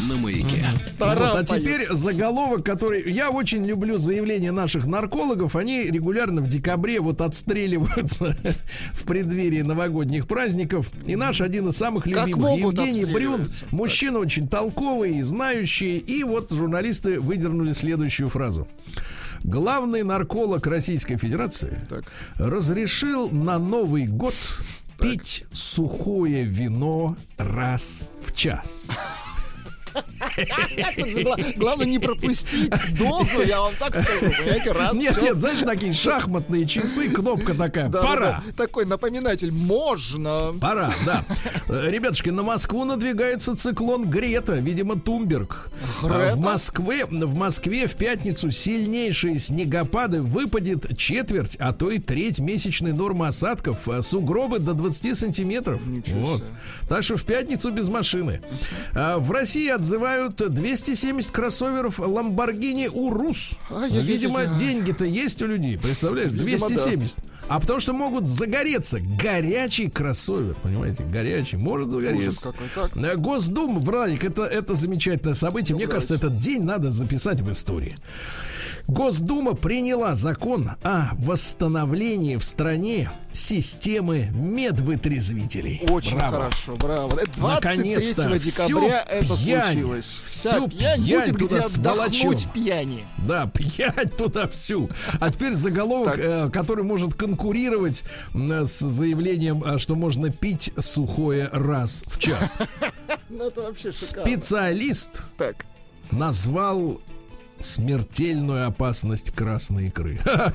На 0.08 0.16
маяке. 0.16 0.66
Вот, 0.98 1.36
а 1.36 1.44
теперь 1.44 1.88
заголовок, 1.90 2.64
который... 2.64 3.10
Я 3.10 3.30
очень 3.30 3.64
люблю 3.66 3.98
заявления 3.98 4.52
наших 4.52 4.86
наркологов. 4.86 5.56
Они 5.56 5.82
регулярно 5.82 6.40
в 6.40 6.48
декабре 6.48 7.00
вот 7.00 7.20
отстреливаются 7.20 8.36
в 8.92 9.04
преддверии 9.04 9.62
новогодних 9.62 10.26
праздников. 10.26 10.90
И 11.06 11.16
наш 11.16 11.40
один 11.40 11.68
из 11.68 11.76
самых 11.76 12.06
любимых, 12.06 12.58
Евгений 12.58 13.04
Брюн, 13.04 13.48
мужчина 13.70 14.18
очень 14.18 14.48
толковый 14.48 15.18
и 15.18 15.22
знающий. 15.22 15.98
И 15.98 16.24
вот 16.24 16.50
журналисты 16.50 17.20
выдернули 17.20 17.72
следующую 17.72 18.28
фразу. 18.28 18.66
Главный 19.44 20.02
нарколог 20.02 20.66
Российской 20.66 21.16
Федерации 21.16 21.78
Так. 21.88 22.04
разрешил 22.38 23.30
на 23.30 23.58
Новый 23.58 24.06
год 24.06 24.34
пить 25.00 25.44
сухое 25.52 26.44
вино 26.44 27.16
раз 27.36 28.08
в 28.24 28.32
час. 28.34 28.90
Главное 31.56 31.86
не 31.86 31.98
пропустить 31.98 32.72
дозу, 32.98 33.42
я 33.46 33.60
вам 33.60 33.72
так 33.78 33.90
скажу. 33.90 34.20
Понимаете, 34.38 34.72
раз, 34.72 34.94
Нет, 34.94 35.22
нет, 35.22 35.36
знаешь, 35.36 35.60
такие 35.60 35.92
шахматные 35.92 36.66
часы, 36.66 37.08
кнопка 37.10 37.54
такая. 37.54 37.90
Пора. 37.90 38.42
Такой 38.56 38.84
напоминатель. 38.84 39.52
Можно. 39.52 40.54
Пора, 40.60 40.92
да. 41.04 41.24
Э, 41.68 41.90
Ребятушки, 41.90 42.30
на 42.30 42.42
Москву 42.42 42.84
надвигается 42.84 43.56
циклон 43.56 44.08
Грета, 44.08 44.54
видимо, 44.54 44.98
Тумберг. 44.98 45.70
А 46.02 46.30
В 46.32 46.38
Москве, 46.38 47.06
в 47.06 47.34
Москве 47.34 47.86
в 47.86 47.96
пятницу 47.96 48.50
сильнейшие 48.50 49.38
снегопады 49.38 50.22
выпадет 50.22 50.96
четверть, 50.96 51.56
а 51.56 51.72
то 51.72 51.90
и 51.90 51.98
треть 51.98 52.38
месячной 52.38 52.92
нормы 52.92 53.26
осадков. 53.28 53.88
а 53.88 54.02
Сугробы 54.02 54.58
до 54.58 54.74
20 54.74 55.16
сантиметров. 55.16 55.80
Вот. 56.08 56.44
Так 56.88 57.02
что 57.02 57.16
в 57.16 57.24
пятницу 57.24 57.70
без 57.70 57.88
машины. 57.88 58.40
А 58.94 59.18
В 59.18 59.30
России 59.30 59.68
отзывают 59.88 60.36
270 60.36 61.30
кроссоверов 61.30 61.98
Lamborghini 61.98 62.88
Урус. 62.88 63.52
Видимо, 63.90 64.44
деньги-то 64.44 65.04
есть 65.04 65.40
у 65.40 65.46
людей, 65.46 65.78
представляешь? 65.78 66.30
Видимо, 66.30 66.58
да. 66.58 66.66
270. 66.66 67.18
А 67.48 67.60
потому 67.60 67.80
что 67.80 67.94
могут 67.94 68.26
загореться. 68.26 68.98
Горячий 69.00 69.88
кроссовер, 69.88 70.54
понимаете? 70.62 71.02
Горячий, 71.04 71.56
может 71.56 71.90
загореться. 71.90 72.52
Э, 72.94 73.16
Госдума, 73.16 73.80
Владик, 73.80 74.24
это, 74.24 74.42
это 74.42 74.74
замечательное 74.74 75.34
событие. 75.34 75.74
Мне 75.74 75.86
кажется, 75.86 76.14
этот 76.14 76.38
день 76.38 76.62
надо 76.62 76.90
записать 76.90 77.40
в 77.40 77.50
истории. 77.50 77.96
Госдума 78.88 79.52
приняла 79.54 80.14
закон 80.14 80.70
о 80.82 81.10
восстановлении 81.18 82.36
в 82.36 82.42
стране 82.44 83.10
системы 83.34 84.30
медвытрезвителей. 84.32 85.82
Очень 85.90 86.16
Браво. 86.16 86.32
хорошо, 86.36 86.76
браво. 86.76 87.18
Это 87.20 87.38
23 87.38 87.42
Наконец-то 87.42 88.38
декабря 88.38 89.02
это 89.02 89.36
пьянь, 89.36 89.64
случилось. 89.72 90.22
Вся 90.24 90.66
пьянь 90.66 91.04
пьянь 91.04 91.32
будет 91.32 91.38
туда 91.38 91.58
где 91.58 91.66
отдохнуть 91.90 92.48
пьяни. 92.54 93.04
Да, 93.18 93.46
пьянь 93.46 94.08
туда 94.16 94.48
всю. 94.48 94.88
А 95.20 95.30
теперь 95.30 95.52
заголовок, 95.52 96.18
э, 96.18 96.48
который 96.50 96.82
может 96.82 97.12
конкурировать 97.12 98.04
м, 98.32 98.64
с 98.64 98.78
заявлением, 98.80 99.62
а, 99.66 99.78
что 99.78 99.96
можно 99.96 100.30
пить 100.30 100.72
сухое 100.80 101.50
раз 101.52 102.04
в 102.06 102.18
час. 102.18 102.56
Ну. 103.30 103.52
Специалист 103.92 105.22
Так. 105.36 105.66
назвал 106.10 106.98
смертельную 107.60 108.68
опасность 108.68 109.32
красной 109.32 109.86
икры. 109.86 110.18
Цена, 110.24 110.52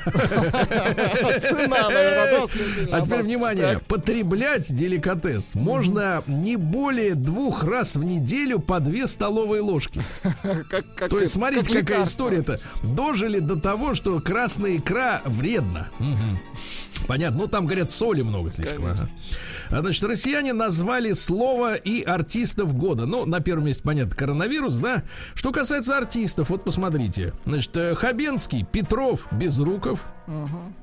наверное, 1.89 2.47
А 2.91 3.01
теперь 3.01 3.21
внимание, 3.21 3.79
потреблять 3.79 4.73
деликатес 4.73 5.55
можно 5.55 6.23
не 6.27 6.55
более 6.55 7.15
двух 7.15 7.63
раз 7.63 7.95
в 7.95 8.03
неделю 8.03 8.59
по 8.59 8.79
две 8.79 9.07
столовые 9.07 9.61
ложки. 9.61 10.01
То 11.09 11.19
есть, 11.19 11.33
смотрите, 11.33 11.73
как 11.73 11.87
какая 11.87 12.03
история-то. 12.03 12.59
Дожили 12.83 13.39
до 13.39 13.59
того, 13.59 13.93
что 13.93 14.19
красная 14.19 14.77
икра 14.77 15.21
вредна. 15.25 15.89
Понятно. 17.07 17.39
Ну, 17.39 17.47
там, 17.47 17.65
говорят, 17.65 17.91
соли 17.91 18.21
много 18.21 18.49
слишком. 18.49 18.85
ага. 18.85 19.09
Значит, 19.69 20.03
россияне 20.03 20.53
назвали 20.53 21.13
слово 21.13 21.73
и 21.73 22.03
артистов 22.03 22.75
года. 22.77 23.05
Ну, 23.05 23.25
на 23.25 23.39
первом 23.39 23.65
месте, 23.65 23.83
понятно, 23.83 24.15
коронавирус, 24.15 24.75
да? 24.75 25.03
Что 25.33 25.51
касается 25.51 25.97
артистов, 25.97 26.49
вот 26.49 26.63
посмотрите. 26.63 26.92
Значит, 27.45 27.75
э, 27.77 27.95
Хабенский, 27.95 28.63
Петров, 28.69 29.27
Безруков. 29.31 30.03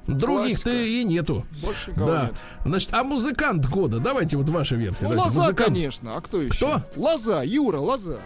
Других-то 0.06 0.70
Классика. 0.70 0.82
и 0.84 1.04
нету. 1.04 1.46
Больше 1.62 1.92
Да. 1.96 2.22
нет. 2.24 2.34
Значит, 2.64 2.90
а 2.92 3.04
музыкант 3.04 3.66
года? 3.66 3.98
Давайте 3.98 4.36
вот 4.36 4.48
ваша 4.48 4.76
версия. 4.76 5.06
Ну, 5.06 5.12
Давайте. 5.12 5.28
Лоза, 5.38 5.40
Музыкант. 5.40 5.68
конечно. 5.68 6.16
А 6.16 6.20
кто 6.20 6.40
еще? 6.42 6.50
Кто? 6.56 6.82
Лоза, 6.96 7.42
Юра, 7.42 7.78
Лоза. 7.78 8.20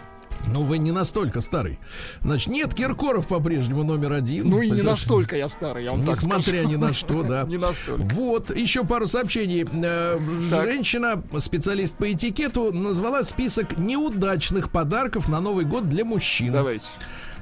Ну, 0.47 0.63
вы 0.63 0.77
не 0.77 0.91
настолько 0.91 1.39
старый. 1.41 1.79
Значит, 2.21 2.49
нет, 2.49 2.73
Киркоров 2.75 3.27
по-прежнему 3.29 3.83
номер 3.83 4.13
один. 4.13 4.49
Ну 4.49 4.59
и 4.61 4.65
не 4.65 4.71
Значит, 4.81 4.85
настолько 4.85 5.37
я 5.37 5.47
старый, 5.47 5.85
я 5.85 5.91
вам 5.91 6.03
Несмотря 6.03 6.65
ни 6.65 6.75
на 6.75 6.93
что, 6.93 7.23
да. 7.23 7.43
Не 7.47 7.57
настолько. 7.57 8.03
Вот, 8.13 8.55
еще 8.55 8.83
пару 8.83 9.07
сообщений. 9.07 9.63
Э, 9.63 10.19
Так. 10.51 10.65
Женщина, 10.65 11.23
специалист 11.39 11.97
по 11.97 12.11
этикету, 12.11 12.71
назвала 12.73 13.23
список 13.23 13.77
неудачных 13.79 14.69
подарков 14.69 15.29
на 15.29 15.39
Новый 15.39 15.63
год 15.65 15.87
для 15.89 16.03
мужчин. 16.05 16.51
Давайте. 16.53 16.87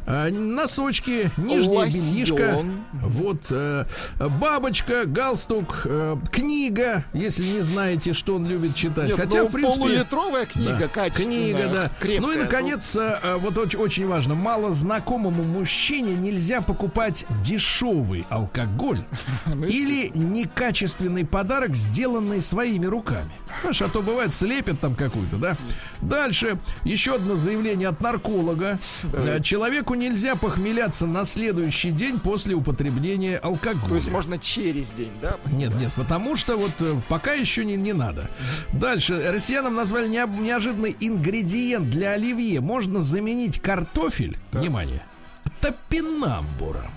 А, 0.06 0.30
Носочки, 0.30 1.32
нижнее 1.38 1.80
Лосьон. 1.80 1.90
бельишко, 1.92 2.66
вот 3.02 3.46
э, 3.52 3.86
бабочка, 4.20 5.06
галстук, 5.06 5.84
э, 5.86 6.18
книга, 6.32 7.06
если 7.14 7.46
не 7.46 7.62
знаете, 7.62 8.14
что 8.14 8.36
он 8.36 8.46
любит 8.46 8.76
читать. 8.76 9.08
Нет, 9.10 9.16
Хотя, 9.18 9.44
ну, 9.44 9.48
в 9.48 9.52
принципе, 9.52 9.80
полулитровая 9.80 10.46
книга, 10.46 10.78
да, 10.78 10.88
качественная, 10.90 11.54
Книга, 11.54 11.68
да. 11.74 11.92
крепкая. 12.00 12.20
Ну 12.22 12.32
и, 12.34 12.42
наконец, 12.44 12.96
э, 12.96 13.20
э, 13.24 13.38
вот 13.38 13.58
очень, 13.58 13.80
очень 13.80 14.08
важно, 14.08 14.36
малознакомому 14.36 15.44
мужчине 15.44 16.16
нельзя 16.16 16.62
покупать 16.62 17.26
дешевый 17.44 18.26
алкоголь 18.30 19.06
Ну, 19.46 19.66
или 19.66 20.10
некачественный 20.14 21.26
подарок, 21.26 21.76
сделанный 21.76 22.42
своими 22.42 22.86
руками. 22.86 23.32
Знаешь, 23.62 23.82
а 23.82 23.88
то 23.88 24.02
бывает 24.02 24.34
слепят 24.36 24.80
там 24.80 24.96
какую-то, 24.96 25.38
да? 25.38 25.56
Дальше 26.02 26.58
еще 26.84 27.16
одно 27.16 27.36
заявление 27.36 27.88
от 27.88 28.02
нарколога. 28.02 28.80
Э, 29.04 29.38
Человеку 29.94 30.14
нельзя 30.14 30.36
похмеляться 30.36 31.06
на 31.06 31.26
следующий 31.26 31.92
день 31.92 32.20
после 32.20 32.56
употребления 32.56 33.38
алкоголя. 33.38 33.90
То 33.90 33.96
есть 33.96 34.10
можно 34.10 34.40
через 34.40 34.90
день, 34.90 35.12
да? 35.22 35.38
Нет, 35.52 35.76
нет, 35.76 35.94
потому 35.96 36.36
что 36.36 36.58
вот 36.58 36.72
э, 36.80 36.96
пока 37.10 37.34
еще 37.34 37.64
не, 37.64 37.76
не 37.76 37.94
надо. 37.94 38.30
Дальше. 38.72 39.32
Россиянам 39.32 39.76
назвали 39.76 40.08
неожиданный 40.08 40.96
ингредиент 41.00 41.90
для 41.90 42.12
оливье. 42.14 42.60
Можно 42.62 43.02
заменить 43.02 43.60
картофель, 43.60 44.38
внимание, 44.52 45.06
топинамбуром. 45.62 46.92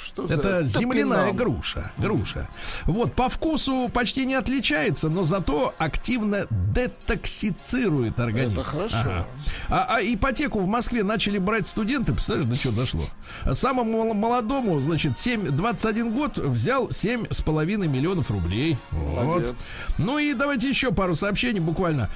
Что 0.00 0.26
за 0.28 0.34
Это 0.34 0.62
земляная 0.64 1.30
топинам? 1.30 1.36
груша. 1.36 1.92
Груша. 1.98 2.48
Вот, 2.86 3.14
по 3.14 3.28
вкусу 3.28 3.90
почти 3.92 4.26
не 4.26 4.34
отличается, 4.34 5.08
но 5.08 5.24
зато 5.24 5.74
активно 5.78 6.46
детоксицирует 6.50 8.18
организм. 8.20 8.60
Это 8.60 8.68
хорошо. 8.68 8.96
Ага. 9.00 9.26
А, 9.68 9.96
а 9.96 10.00
ипотеку 10.02 10.60
в 10.60 10.66
Москве 10.68 11.02
начали 11.02 11.38
брать 11.38 11.66
студенты, 11.66 12.12
представляешь, 12.12 12.48
до 12.48 12.56
чего 12.58 12.72
дошло? 12.74 13.04
Самому 13.52 13.90
мол- 14.04 14.14
молодому, 14.14 14.78
значит, 14.80 15.18
7, 15.18 15.48
21 15.50 16.12
год 16.12 16.38
взял 16.38 16.88
7,5 16.88 17.88
миллионов 17.88 18.30
рублей. 18.30 18.76
Вот. 18.92 19.24
Молодец. 19.24 19.66
Ну 19.98 20.18
и 20.18 20.32
давайте 20.34 20.68
еще 20.68 20.92
пару 20.92 21.14
сообщений 21.16 21.60
буквально. 21.60 22.08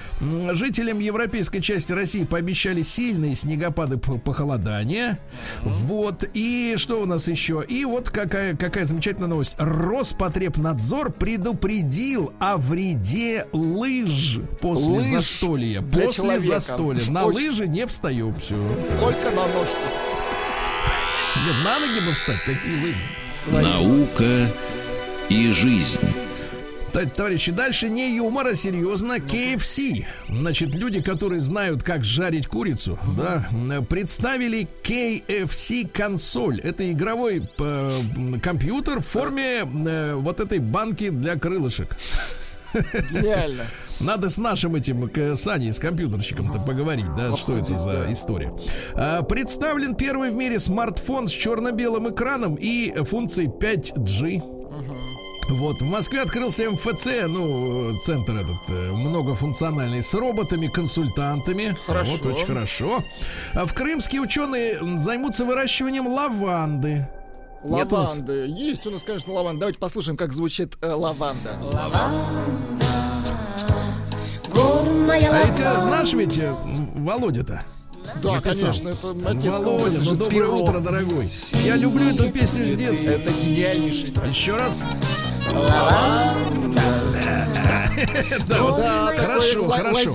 Жителям 0.52 0.98
европейской 1.00 1.60
части 1.60 1.92
России 1.92 2.24
пообещали 2.24 2.82
сильные 2.82 3.34
снегопады 3.34 3.98
по- 3.98 4.18
похолодания. 4.18 5.18
Вот. 5.62 6.24
И 6.34 6.74
что 6.76 7.02
у 7.02 7.06
нас 7.06 7.26
еще? 7.28 7.64
И 7.72 7.86
вот 7.86 8.10
какая, 8.10 8.54
какая 8.54 8.84
замечательная 8.84 9.28
новость. 9.28 9.54
Роспотребнадзор 9.58 11.10
предупредил 11.10 12.32
о 12.38 12.58
вреде 12.58 13.46
лыж 13.52 14.40
после 14.60 14.92
Лыж 14.96 15.06
застолья. 15.06 15.80
После 15.80 16.12
человека. 16.12 16.60
застолья. 16.60 17.10
На 17.10 17.24
Очень- 17.24 17.48
лыжи 17.48 17.66
не 17.68 17.86
встаем. 17.86 18.34
Все. 18.34 18.56
Только 19.00 19.30
на 19.30 19.46
ножку. 19.46 19.76
Нет, 21.46 21.64
на 21.64 21.78
ноги 21.80 22.06
бы 22.06 22.12
встать. 22.12 22.40
Какие 22.40 22.82
лыжи? 22.84 23.66
Наука 23.66 24.50
и 25.30 25.50
жизнь. 25.50 26.00
Товарищи, 26.92 27.52
дальше 27.52 27.88
не 27.88 28.16
юмор, 28.16 28.48
а 28.48 28.54
серьезно. 28.54 29.14
KFC. 29.14 30.04
Значит, 30.28 30.74
люди, 30.74 31.00
которые 31.00 31.40
знают, 31.40 31.82
как 31.82 32.04
жарить 32.04 32.46
курицу, 32.46 32.98
да, 33.16 33.46
представили 33.88 34.68
KFC 34.82 35.88
консоль. 35.88 36.60
Это 36.60 36.90
игровой 36.92 37.48
м, 37.58 38.40
компьютер 38.40 39.00
в 39.00 39.06
форме 39.06 39.62
э, 39.62 40.14
вот 40.14 40.40
этой 40.40 40.58
банки 40.58 41.08
для 41.08 41.36
крылышек. 41.36 41.96
Гениально. 43.10 43.64
Надо 44.00 44.28
с 44.28 44.36
нашим 44.38 44.74
этим 44.74 45.08
к, 45.08 45.36
Саней, 45.36 45.72
с 45.72 45.78
компьютерщиком-то 45.78 46.60
поговорить, 46.60 47.06
да, 47.16 47.36
что 47.36 47.56
это 47.58 47.76
за 47.76 48.12
история. 48.12 48.52
А, 48.94 49.22
представлен 49.22 49.94
первый 49.94 50.30
в 50.30 50.34
мире 50.34 50.58
смартфон 50.58 51.28
с 51.28 51.30
черно-белым 51.30 52.10
экраном 52.10 52.56
и 52.56 52.92
функцией 53.04 53.48
5G. 53.48 54.42
Вот, 55.48 55.82
в 55.82 55.84
Москве 55.84 56.22
открылся 56.22 56.70
МФЦ, 56.70 57.08
ну, 57.26 57.98
центр 57.98 58.36
этот 58.36 58.70
э, 58.70 58.92
многофункциональный, 58.92 60.02
с 60.02 60.14
роботами, 60.14 60.68
консультантами. 60.68 61.76
Хорошо. 61.86 62.12
Вот, 62.12 62.26
очень 62.26 62.46
хорошо. 62.46 63.04
А 63.52 63.66
в 63.66 63.74
Крымские 63.74 64.20
ученые 64.20 64.78
займутся 65.00 65.44
выращиванием 65.44 66.06
лаванды. 66.06 67.08
Нет 67.64 67.92
у 67.92 67.96
нас? 67.96 68.12
Лаванды. 68.12 68.46
Есть 68.48 68.86
у 68.86 68.90
нас, 68.90 69.02
конечно, 69.02 69.32
лаванда. 69.32 69.60
Давайте 69.60 69.78
послушаем, 69.78 70.16
как 70.16 70.32
звучит 70.32 70.76
э, 70.80 70.92
лаванда. 70.92 71.58
Горная 74.54 75.30
А 75.30 75.38
это 75.40 75.84
наш 75.90 76.12
ведь 76.12 76.38
э, 76.38 76.52
Володя-то. 76.94 77.62
Да, 78.22 78.34
написал. 78.34 78.72
конечно, 78.72 78.88
это 78.88 79.30
отец 79.30 79.58
Володя, 79.58 79.98
ну 80.04 80.14
доброе 80.14 80.48
утро, 80.48 80.78
дорогой. 80.80 81.30
Я 81.64 81.76
люблю 81.76 82.08
эту 82.08 82.30
песню 82.30 82.66
с 82.66 82.74
детства. 82.74 83.10
Это 83.10 83.30
гениальнейший. 83.32 84.12
Еще 84.28 84.56
раз. 84.56 84.84
Вот, 88.48 88.78
Да, 88.78 89.12
Хорошо, 89.16 89.68
хорошо. 89.68 90.10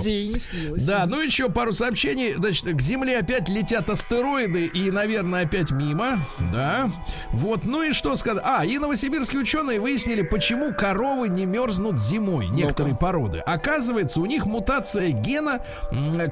Да, 0.86 1.06
ну 1.06 1.22
еще 1.22 1.50
пару 1.50 1.74
сообщений. 1.74 2.34
Значит, 2.36 2.66
к 2.66 2.82
Земле 2.82 3.20
опять 3.20 3.50
летят 3.50 3.90
астероиды 3.90 4.66
и, 4.66 4.92
наверное, 4.92 5.46
опять 5.46 5.72
мимо. 5.72 6.20
Да. 6.52 6.90
Вот, 7.32 7.66
ну 7.66 7.84
и 7.84 7.94
что 7.94 8.16
сказать? 8.16 8.44
А, 8.46 8.66
и 8.66 8.78
новосибирские 8.78 9.42
ученые 9.42 9.80
выяснили, 9.80 10.22
почему 10.22 10.74
коровы 10.74 11.30
не 11.30 11.46
мерзнут 11.46 12.00
зимой, 12.00 12.48
некоторые 12.48 12.96
породы. 12.96 13.40
Оказывается, 13.40 14.22
у 14.22 14.26
них 14.26 14.46
мутация 14.46 15.10
гена, 15.10 15.62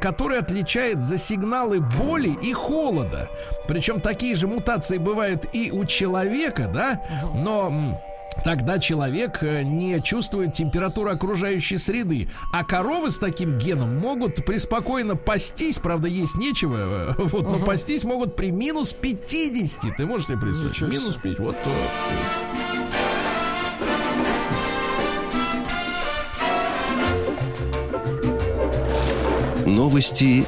который 0.01 0.39
отличает 0.39 1.01
за 1.01 1.17
сигналы 1.17 1.79
боли 1.79 2.35
и 2.41 2.53
холода. 2.53 3.29
Причем 3.67 3.99
такие 3.99 4.35
же 4.35 4.47
мутации 4.47 4.97
бывают 4.97 5.45
и 5.53 5.71
у 5.71 5.85
человека, 5.85 6.69
да, 6.73 7.01
но... 7.35 8.01
Тогда 8.43 8.79
человек 8.79 9.41
э, 9.41 9.63
не 9.63 10.01
чувствует 10.01 10.53
температуру 10.53 11.09
окружающей 11.09 11.77
среды. 11.77 12.29
А 12.53 12.63
коровы 12.63 13.09
с 13.09 13.17
таким 13.17 13.57
геном 13.57 13.97
могут 13.97 14.45
преспокойно 14.45 15.15
пастись, 15.15 15.79
правда, 15.79 16.07
есть 16.07 16.35
нечего. 16.35 17.15
э, 17.17 17.23
Вот, 17.23 17.43
но 17.43 17.65
пастись 17.65 18.03
могут 18.03 18.35
при 18.35 18.51
минус 18.51 18.93
50. 18.93 19.95
Ты 19.95 20.05
можешь 20.05 20.27
себе 20.27 20.37
представить? 20.37 20.71
Ничего 20.73 20.89
себе. 20.89 20.99
Минус 20.99 21.15
50. 21.15 21.39
Вот 21.39 21.55
то. 21.63 21.71
Новости 29.65 30.45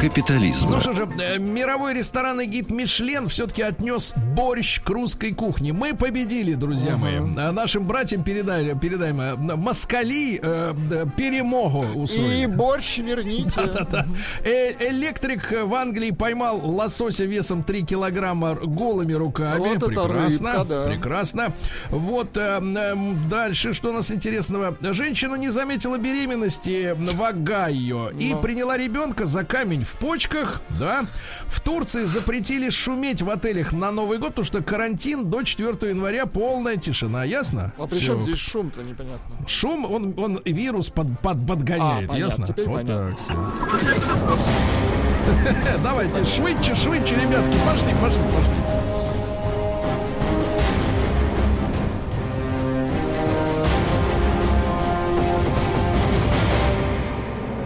капитализма. 0.00 0.70
Ну 0.72 0.80
что 0.80 0.92
же, 0.92 1.08
э, 1.20 1.38
мировой 1.38 1.94
ресторанный 1.94 2.46
гид 2.46 2.70
Мишлен 2.70 3.28
все-таки 3.28 3.62
отнес 3.62 4.12
борщ 4.36 4.80
к 4.80 4.88
русской 4.90 5.32
кухне. 5.32 5.72
Мы 5.72 5.94
победили, 5.94 6.54
друзья 6.54 6.96
мои. 6.96 7.16
А 7.16 7.52
Нашим 7.52 7.86
братьям 7.86 8.22
передали, 8.22 8.78
передаем 8.78 9.20
э, 9.20 9.34
москали 9.56 10.38
э, 10.40 10.72
да, 10.88 11.04
перемогу 11.06 11.84
И 11.84 11.96
устроили. 11.98 12.46
борщ 12.46 12.98
верните. 12.98 13.52
Да-да. 13.56 14.06
Э, 14.44 14.88
Электрик 14.90 15.52
в 15.64 15.74
Англии 15.74 16.12
поймал 16.12 16.60
лосося 16.64 17.24
весом 17.24 17.64
3 17.64 17.82
килограмма 17.82 18.54
голыми 18.54 19.14
руками. 19.14 19.58
Вот 19.58 19.76
это 19.78 19.86
прекрасно. 19.86 20.52
рыбка, 20.52 20.64
да. 20.68 20.86
Прекрасно. 20.86 21.52
Вот 21.90 22.36
э, 22.36 22.40
эм, 22.60 23.28
дальше, 23.28 23.72
что 23.74 23.90
у 23.90 23.92
нас 23.92 24.12
интересного. 24.12 24.76
Женщина 24.80 25.34
не 25.34 25.48
заметила 25.50 25.98
беременности 25.98 26.94
в 26.96 27.22
Огайо 27.22 28.10
и 28.10 28.32
Ну. 28.34 28.40
приняла 28.40 28.76
ребенка 28.76 29.26
за 29.26 29.42
камень 29.44 29.84
в 29.88 29.96
почках. 29.98 30.60
Да. 30.78 31.06
В 31.46 31.60
Турции 31.60 32.04
запретили 32.04 32.70
шуметь 32.70 33.22
в 33.22 33.30
отелях 33.30 33.72
на 33.72 33.90
Новый 33.90 34.18
год, 34.18 34.30
потому 34.30 34.44
что 34.44 34.62
карантин 34.62 35.30
до 35.30 35.42
4 35.42 35.68
января 35.90 36.26
полная 36.26 36.76
тишина. 36.76 37.24
Ясно? 37.24 37.72
А 37.78 37.86
при 37.86 37.98
чем 37.98 38.22
здесь 38.24 38.38
шум-то 38.38 38.82
непонятно? 38.82 39.36
Шум, 39.46 39.84
он, 39.90 40.14
он 40.18 40.40
вирус 40.44 40.90
под, 40.90 41.18
под, 41.20 41.46
подгоняет, 41.46 42.10
А, 42.12 42.16
ясно? 42.16 42.46
теперь 42.46 42.66
вот 42.66 42.86
понятно. 42.86 43.16
так 43.16 43.24
все. 43.24 44.38
Давайте, 45.82 46.24
швидше, 46.24 46.74
швидше, 46.74 47.14
ребятки, 47.14 47.56
пошли, 47.66 47.92
пошли, 48.00 48.22
пошли. 48.34 48.54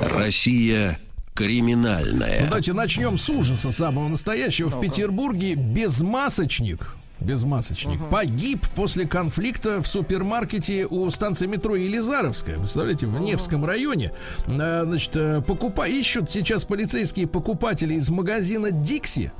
Россия 0.03 0.99
криминальная. 1.35 2.41
Ну, 2.41 2.47
Давайте 2.47 2.73
начнем 2.73 3.19
с 3.19 3.29
ужаса 3.29 3.73
самого 3.73 4.09
настоящего. 4.09 4.69
В 4.69 4.81
Петербурге 4.81 5.55
безмасочник 5.55 6.97
безмасочник, 7.23 7.99
погиб 8.11 8.67
после 8.75 9.07
конфликта 9.07 9.81
в 9.81 9.87
супермаркете 9.87 10.87
у 10.87 11.09
станции 11.11 11.47
метро 11.47 11.77
Елизаровская. 11.77 12.59
Представляете, 12.59 13.07
в 13.07 13.21
Невском 13.21 13.65
районе. 13.65 14.13
А, 14.47 14.85
Значит, 14.85 15.17
э, 15.17 15.41
покупа... 15.41 15.87
ищут 15.87 16.31
сейчас 16.31 16.65
полицейские 16.65 17.27
покупатели 17.27 17.95
из 17.95 18.11
магазина 18.11 18.71
Дикси, 18.71 19.33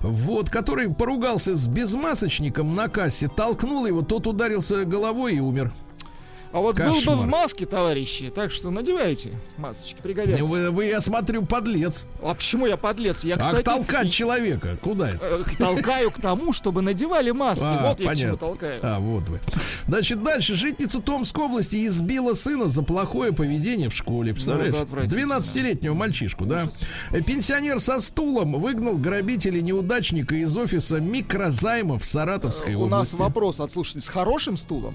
вот, 0.00 0.50
который 0.50 0.92
поругался 0.92 1.56
с 1.56 1.68
безмасочником 1.68 2.74
на 2.74 2.88
кассе, 2.88 3.28
толкнул 3.28 3.86
его, 3.86 4.02
тот 4.02 4.26
ударился 4.26 4.84
головой 4.84 5.36
и 5.36 5.40
умер. 5.40 5.72
А 6.50 6.60
вот 6.60 6.76
был 6.76 6.86
бы 6.86 6.94
Кошмар. 6.94 7.16
в 7.16 7.26
маске, 7.26 7.66
товарищи, 7.66 8.30
так 8.34 8.50
что 8.50 8.70
надевайте 8.70 9.32
масочки, 9.58 9.96
пригодятся. 10.02 10.44
Вы, 10.44 10.70
вы, 10.70 10.86
я 10.86 11.00
смотрю, 11.00 11.44
подлец. 11.44 12.06
А 12.22 12.34
почему 12.34 12.66
я 12.66 12.76
подлец? 12.78 13.22
Я, 13.24 13.34
а 13.34 13.38
кстати, 13.38 13.62
толкать 13.62 14.06
и- 14.06 14.10
человека? 14.10 14.78
Куда 14.82 15.10
это? 15.10 15.44
э, 15.46 15.56
толкаю 15.58 16.10
к 16.10 16.20
тому, 16.20 16.52
чтобы 16.54 16.80
надевали 16.80 17.32
маски. 17.32 17.64
А, 17.66 17.88
вот 17.90 18.00
я 18.00 18.12
к 18.12 18.16
чему 18.16 18.36
понятно. 18.36 18.36
толкаю. 18.38 18.80
А, 18.82 18.98
вот 18.98 19.28
вы. 19.28 19.40
Значит, 19.86 20.22
дальше. 20.22 20.54
Житница 20.54 21.00
Томской 21.02 21.44
области 21.44 21.84
избила 21.86 22.32
сына 22.32 22.66
за 22.66 22.82
плохое 22.82 23.32
поведение 23.32 23.90
в 23.90 23.94
школе. 23.94 24.32
Представляешь? 24.32 24.72
Ну, 24.72 24.78
это 24.78 24.84
отвратительно. 24.84 25.34
12-летнего 25.34 25.94
мальчишку, 25.94 26.46
да? 26.46 26.70
Э, 27.10 27.20
Пенсионер 27.20 27.78
со 27.78 28.00
стулом 28.00 28.52
выгнал 28.58 28.96
грабителя-неудачника 28.96 30.34
из 30.36 30.56
офиса 30.56 30.98
микрозаймов 30.98 32.02
в 32.02 32.06
Саратовской 32.06 32.74
У 32.74 32.86
нас 32.86 33.08
области. 33.08 33.16
вопрос 33.16 33.60
от 33.60 33.70
слушателей 33.70 34.02
с 34.02 34.08
хорошим 34.08 34.56
стулом. 34.56 34.94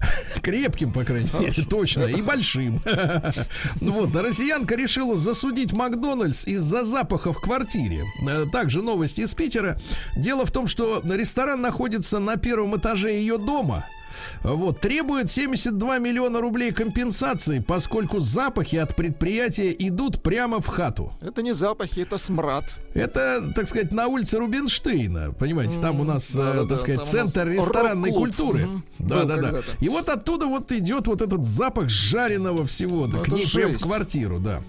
Крепким, 0.42 0.92
по 0.92 1.04
крайней 1.04 1.30
мере, 1.38 1.64
точно, 1.68 2.04
и 2.04 2.22
большим. 2.22 2.82
Ну 3.80 3.92
Вот, 3.92 4.14
россиянка 4.14 4.74
решила 4.76 5.16
засудить 5.16 5.72
Макдональдс 5.72 6.46
из-за 6.46 6.84
запаха 6.84 7.32
в 7.32 7.40
квартире. 7.40 8.04
Э, 8.28 8.46
Также 8.50 8.82
новости 8.82 9.22
из 9.22 9.34
Питера. 9.34 9.78
Дело 10.16 10.46
в 10.46 10.50
том, 10.52 10.66
что 10.68 11.02
ресторан 11.04 11.60
находится 11.60 12.18
на 12.18 12.36
первом 12.36 12.76
этаже 12.76 13.10
ее 13.10 13.38
дома. 13.38 13.86
Вот, 14.42 14.80
требует 14.80 15.30
72 15.30 15.98
миллиона 15.98 16.40
рублей 16.40 16.72
компенсации, 16.72 17.58
поскольку 17.60 18.20
запахи 18.20 18.76
от 18.76 18.96
предприятия 18.96 19.74
идут 19.78 20.22
прямо 20.22 20.60
в 20.60 20.66
хату. 20.66 21.12
Это 21.20 21.42
не 21.42 21.52
запахи, 21.54 22.00
это 22.00 22.18
смрад. 22.18 22.64
Это, 22.94 23.52
так 23.54 23.68
сказать, 23.68 23.92
на 23.92 24.06
улице 24.08 24.38
Рубинштейна. 24.38 25.32
Понимаете, 25.32 25.80
там 25.80 26.00
у 26.00 26.04
нас, 26.04 26.34
э, 26.34 26.38
да-да-да, 26.38 26.68
так 26.68 26.78
сказать, 26.78 26.96
у 26.96 27.00
нас 27.00 27.10
центр 27.10 27.48
ресторанной 27.48 28.12
культуры. 28.12 28.66
Да, 28.98 29.24
да, 29.24 29.36
да. 29.36 29.42
когда-то. 29.42 29.66
И 29.80 29.88
вот 29.88 30.08
оттуда 30.08 30.46
вот 30.46 30.72
идет 30.72 31.06
вот 31.06 31.20
этот 31.22 31.44
запах 31.44 31.88
жареного 31.88 32.66
всего. 32.66 33.06
да, 33.06 33.18
Ну, 33.18 33.24
к 33.24 33.28
ней 33.28 33.46
прям 33.52 33.72
в 33.74 33.82
квартиру, 33.82 34.38
да. 34.40 34.62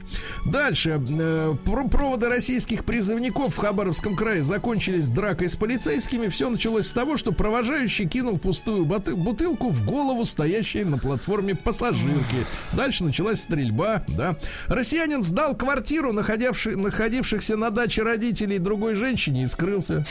Дальше. 0.45 1.01
э, 1.09 1.55
про- 1.65 1.87
проводы 1.87 2.27
российских 2.27 2.85
призывников 2.85 3.55
в 3.55 3.57
Хабаровском 3.57 4.15
крае 4.15 4.43
закончились 4.43 5.09
дракой 5.09 5.49
с 5.49 5.55
полицейскими. 5.55 6.27
Все 6.27 6.49
началось 6.49 6.87
с 6.87 6.91
того, 6.91 7.17
что 7.17 7.31
провожающий 7.31 8.07
кинул 8.07 8.37
пустую 8.37 8.85
боты- 8.85 9.15
бутылку 9.29 9.69
в 9.69 9.85
голову 9.85 10.25
стоящей 10.25 10.83
на 10.83 10.97
платформе 10.97 11.53
пассажирки. 11.55 12.45
Дальше 12.73 13.03
началась 13.03 13.41
стрельба, 13.41 14.03
да. 14.07 14.35
Россиянин 14.67 15.23
сдал 15.23 15.55
квартиру, 15.55 16.11
находившихся 16.13 17.55
на 17.57 17.69
даче 17.69 18.01
родителей 18.03 18.57
другой 18.57 18.95
женщине 18.95 19.43
и 19.43 19.47
скрылся. 19.47 20.05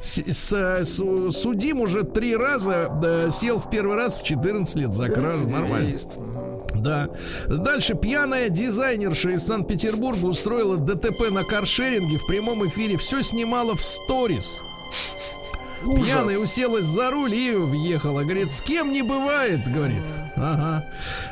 С- 0.00 0.18
с- 0.32 0.84
су- 0.84 1.30
судим 1.30 1.80
уже 1.80 2.04
три 2.04 2.34
раза, 2.36 2.88
да, 3.02 3.30
сел 3.30 3.58
в 3.60 3.68
первый 3.70 3.96
раз 3.96 4.18
в 4.18 4.24
14 4.24 4.76
лет 4.76 4.94
за 4.94 5.08
кражу. 5.08 5.48
Нормально. 5.48 5.98
Да. 6.74 7.08
Дальше 7.48 7.94
пьяная 7.94 8.48
дизайнерша 8.48 9.30
из 9.30 9.44
Санкт-Петербурга 9.44 10.24
устроила 10.26 10.76
ДТП 10.76 11.30
на 11.30 11.44
каршеринге 11.44 12.18
в 12.18 12.26
прямом 12.26 12.66
эфире. 12.68 12.96
Все 12.96 13.22
снимала 13.22 13.74
в 13.74 13.82
сторис. 13.84 14.62
Ужас. 15.84 16.06
Пьяная 16.06 16.38
уселась 16.38 16.84
за 16.84 17.10
руль 17.10 17.34
и 17.34 17.52
въехала. 17.52 18.22
Говорит, 18.22 18.52
с 18.52 18.62
кем 18.62 18.92
не 18.92 19.02
бывает, 19.02 19.68
говорит. 19.68 20.04
Ага. 20.42 20.86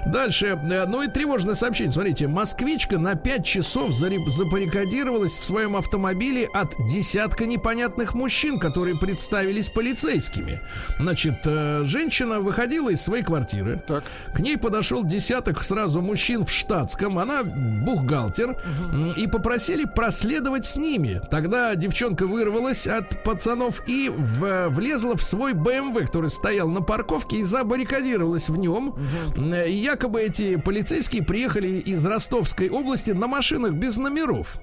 Дальше. 0.06 0.46
э, 0.62 0.86
Ну 0.86 1.02
и 1.02 1.08
тревожное 1.08 1.54
сообщение. 1.54 1.92
Смотрите, 1.92 2.28
москвичка 2.28 2.98
на 2.98 3.14
5 3.14 3.44
часов 3.44 3.92
забаррикадировалась 3.94 5.38
в 5.38 5.44
своем 5.44 5.76
автомобиле 5.76 6.46
от 6.52 6.74
десятка 6.88 7.46
непонятных 7.46 8.14
мужчин, 8.14 8.58
которые 8.58 8.96
представились 8.98 9.68
полицейскими. 9.68 10.60
Значит, 10.98 11.40
э, 11.46 11.82
женщина 11.84 12.40
выходила 12.40 12.90
из 12.90 13.00
своей 13.02 13.22
квартиры. 13.22 13.82
Так. 13.86 14.04
К 14.34 14.40
ней 14.40 14.56
подошел 14.56 15.04
десяток 15.04 15.62
сразу 15.62 16.00
мужчин 16.02 16.44
в 16.44 16.50
штатском. 16.52 17.18
Она 17.18 17.42
бухгалтер. 17.44 18.56
м, 18.92 19.12
И 19.16 19.26
попросили 19.26 19.84
проследовать 19.84 20.66
с 20.66 20.76
ними. 20.76 21.20
Тогда 21.30 21.74
девчонка 21.74 22.26
вырвалась 22.26 22.86
от 22.86 23.22
пацанов 23.24 23.82
и 23.88 24.10
в- 24.14 24.68
влезла 24.68 25.16
в 25.16 25.22
свой 25.22 25.52
БМВ, 25.52 26.04
который 26.06 26.30
стоял 26.30 26.68
на 26.68 26.80
парковке, 26.82 27.36
и 27.36 27.42
забаррикадировалась 27.44 28.48
в 28.48 28.56
нем. 28.56 28.94
М, 29.36 29.54
И 29.54 29.70
якобы 29.72 30.20
эти 30.22 30.56
полицейские 30.56 31.22
приехали 31.24 31.68
из 31.68 32.04
Ростовской 32.04 32.68
области 32.68 33.12
на 33.12 33.26
машинах 33.26 33.72
без 33.72 33.96
номеров. 33.96 34.56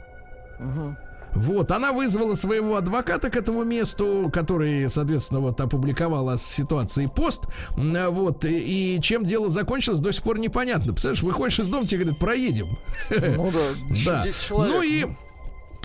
Вот, 1.34 1.72
она 1.72 1.92
вызвала 1.92 2.34
своего 2.36 2.78
адвоката 2.78 3.30
к 3.30 3.36
этому 3.36 3.66
месту, 3.66 4.30
который, 4.34 4.90
соответственно, 4.90 5.42
вот 5.42 5.60
опубликовал 5.60 6.30
о 6.30 6.38
ситуации 6.38 7.08
пост. 7.14 7.44
М, 7.78 7.98
Вот, 8.14 8.46
и, 8.46 8.96
и 8.96 9.02
чем 9.02 9.26
дело 9.26 9.50
закончилось, 9.50 10.00
до 10.00 10.14
сих 10.14 10.24
пор 10.24 10.40
непонятно. 10.40 10.94
Представляешь, 10.94 11.24
выходишь 11.24 11.60
из 11.60 11.68
дома, 11.68 11.86
тебе 11.86 12.04
говорят, 12.06 12.20
проедем. 12.20 12.78
Ну 13.10 13.52
да, 13.52 13.60
Да. 14.06 14.24
10 14.24 14.42
человек. 14.48 14.74
Ну 14.74 14.82
и 14.82 15.06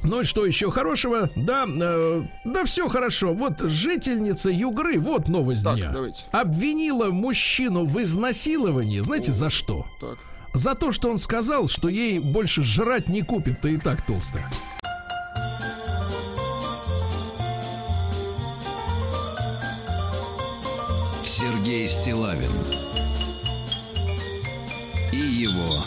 Ну 0.02 0.22
и 0.22 0.24
что 0.24 0.46
еще 0.46 0.70
хорошего? 0.70 1.30
Да, 1.36 1.66
э, 1.68 2.22
да 2.44 2.64
все 2.64 2.88
хорошо. 2.88 3.34
Вот 3.34 3.60
жительница 3.60 4.50
Югры, 4.50 4.98
вот 4.98 5.28
новость 5.28 5.64
Так, 5.64 5.76
дня. 5.76 5.90
давайте. 5.92 6.22
Обвинила 6.32 7.10
мужчину 7.10 7.84
в 7.84 8.00
изнасиловании. 8.02 9.00
Знаете, 9.00 9.32
за 9.32 9.50
что? 9.50 9.86
Так. 10.00 10.18
За 10.54 10.74
то, 10.74 10.90
что 10.92 11.10
он 11.10 11.18
сказал, 11.18 11.68
что 11.68 11.88
ей 11.88 12.18
больше 12.18 12.62
жрать 12.62 13.08
не 13.08 13.22
купит, 13.22 13.60
то 13.60 13.68
и 13.68 13.76
так 13.76 14.04
толстая. 14.04 14.50
Сергей 21.24 21.86
Стилавин 21.86 22.52
и 25.12 25.16
его 25.16 25.84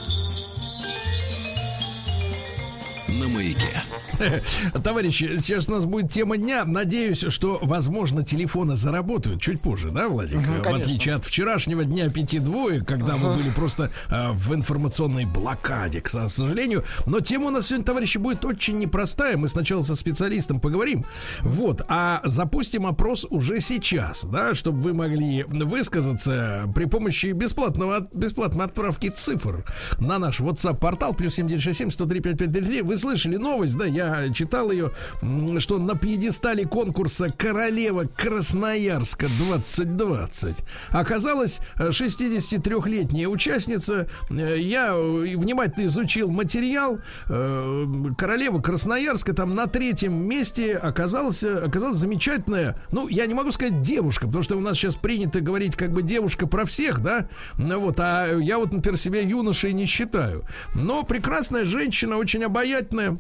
на 3.20 3.28
маяке. 3.28 3.82
Товарищи, 4.84 5.38
сейчас 5.38 5.70
у 5.70 5.74
нас 5.74 5.86
будет 5.86 6.12
тема 6.12 6.38
дня. 6.38 6.64
Надеюсь, 6.66 7.26
что, 7.30 7.60
возможно, 7.62 8.24
телефоны 8.24 8.76
заработают 8.76 9.42
чуть 9.42 9.62
позже, 9.62 9.92
да, 9.92 10.08
Владик? 10.08 10.40
в 10.40 10.62
конечно. 10.62 10.76
отличие 10.78 11.16
от 11.16 11.26
вчерашнего 11.26 11.84
дня 11.84 12.10
пяти 12.10 12.40
двоек, 12.40 12.88
когда 12.88 13.18
мы 13.18 13.36
были 13.36 13.50
просто 13.52 13.92
а, 14.10 14.32
в 14.34 14.54
информационной 14.54 15.26
блокаде, 15.26 16.02
к 16.02 16.10
со- 16.10 16.30
сожалению. 16.30 16.84
Но 17.06 17.20
тема 17.20 17.48
у 17.48 17.50
нас 17.50 17.68
сегодня, 17.68 17.86
товарищи, 17.86 18.18
будет 18.18 18.46
очень 18.46 18.80
непростая. 18.80 19.38
Мы 19.38 19.48
сначала 19.48 19.82
со 19.82 19.96
специалистом 19.96 20.60
поговорим. 20.60 21.06
Вот, 21.42 21.82
а 21.88 22.22
запустим 22.24 22.86
опрос 22.86 23.26
уже 23.30 23.60
сейчас, 23.62 24.26
да, 24.26 24.54
чтобы 24.56 24.82
вы 24.82 24.94
могли 24.94 25.44
высказаться 25.44 26.72
при 26.74 26.86
помощи 26.86 27.28
бесплатного, 27.28 28.08
бесплатной 28.14 28.66
отправки 28.66 29.10
цифр 29.10 29.66
на 30.00 30.18
наш 30.20 30.40
WhatsApp-портал 30.40 31.14
плюс 31.14 31.36
7967 31.36 31.92
103 31.92 32.20
5533. 32.22 32.82
Вы 32.82 32.98
слышали 32.98 33.38
новость, 33.38 33.78
да, 33.78 33.86
я 33.86 34.13
читал 34.34 34.72
ее, 34.72 34.92
что 35.60 35.78
на 35.78 35.96
пьедестале 35.96 36.66
конкурса 36.66 37.32
«Королева 37.36 38.06
Красноярска 38.06 39.28
2020» 39.28 40.64
оказалась 40.90 41.60
э, 41.78 41.90
63-летняя 41.90 43.28
участница. 43.28 44.08
Э, 44.30 44.58
Я 44.58 44.94
э, 44.94 45.36
внимательно 45.38 45.88
изучил 45.88 46.30
материал. 46.32 47.00
Э, 47.28 47.86
Королева 48.18 48.62
Красноярска 48.62 49.34
там 49.34 49.56
на 49.56 49.68
третьем 49.68 50.14
месте 50.14 50.76
оказалась, 50.76 51.44
э, 51.44 51.58
оказалась 51.58 51.98
замечательная, 51.98 52.78
ну, 52.92 53.08
я 53.08 53.26
не 53.26 53.34
могу 53.34 53.52
сказать 53.52 53.82
девушка, 53.82 54.28
потому 54.28 54.44
что 54.44 54.56
у 54.58 54.62
нас 54.62 54.78
сейчас 54.78 54.96
принято 54.96 55.42
говорить 55.42 55.76
как 55.76 55.92
бы 55.92 56.02
девушка 56.04 56.48
про 56.48 56.66
всех, 56.66 57.02
да, 57.02 57.28
ну 57.58 57.80
вот, 57.80 58.00
а 58.00 58.28
я 58.38 58.58
вот, 58.58 58.72
например, 58.72 58.98
себя 58.98 59.22
юношей 59.22 59.74
не 59.74 59.86
считаю. 59.86 60.44
Но 60.76 61.04
прекрасная 61.04 61.66
женщина, 61.66 62.18
очень 62.18 62.44
обаятельная. 62.44 63.20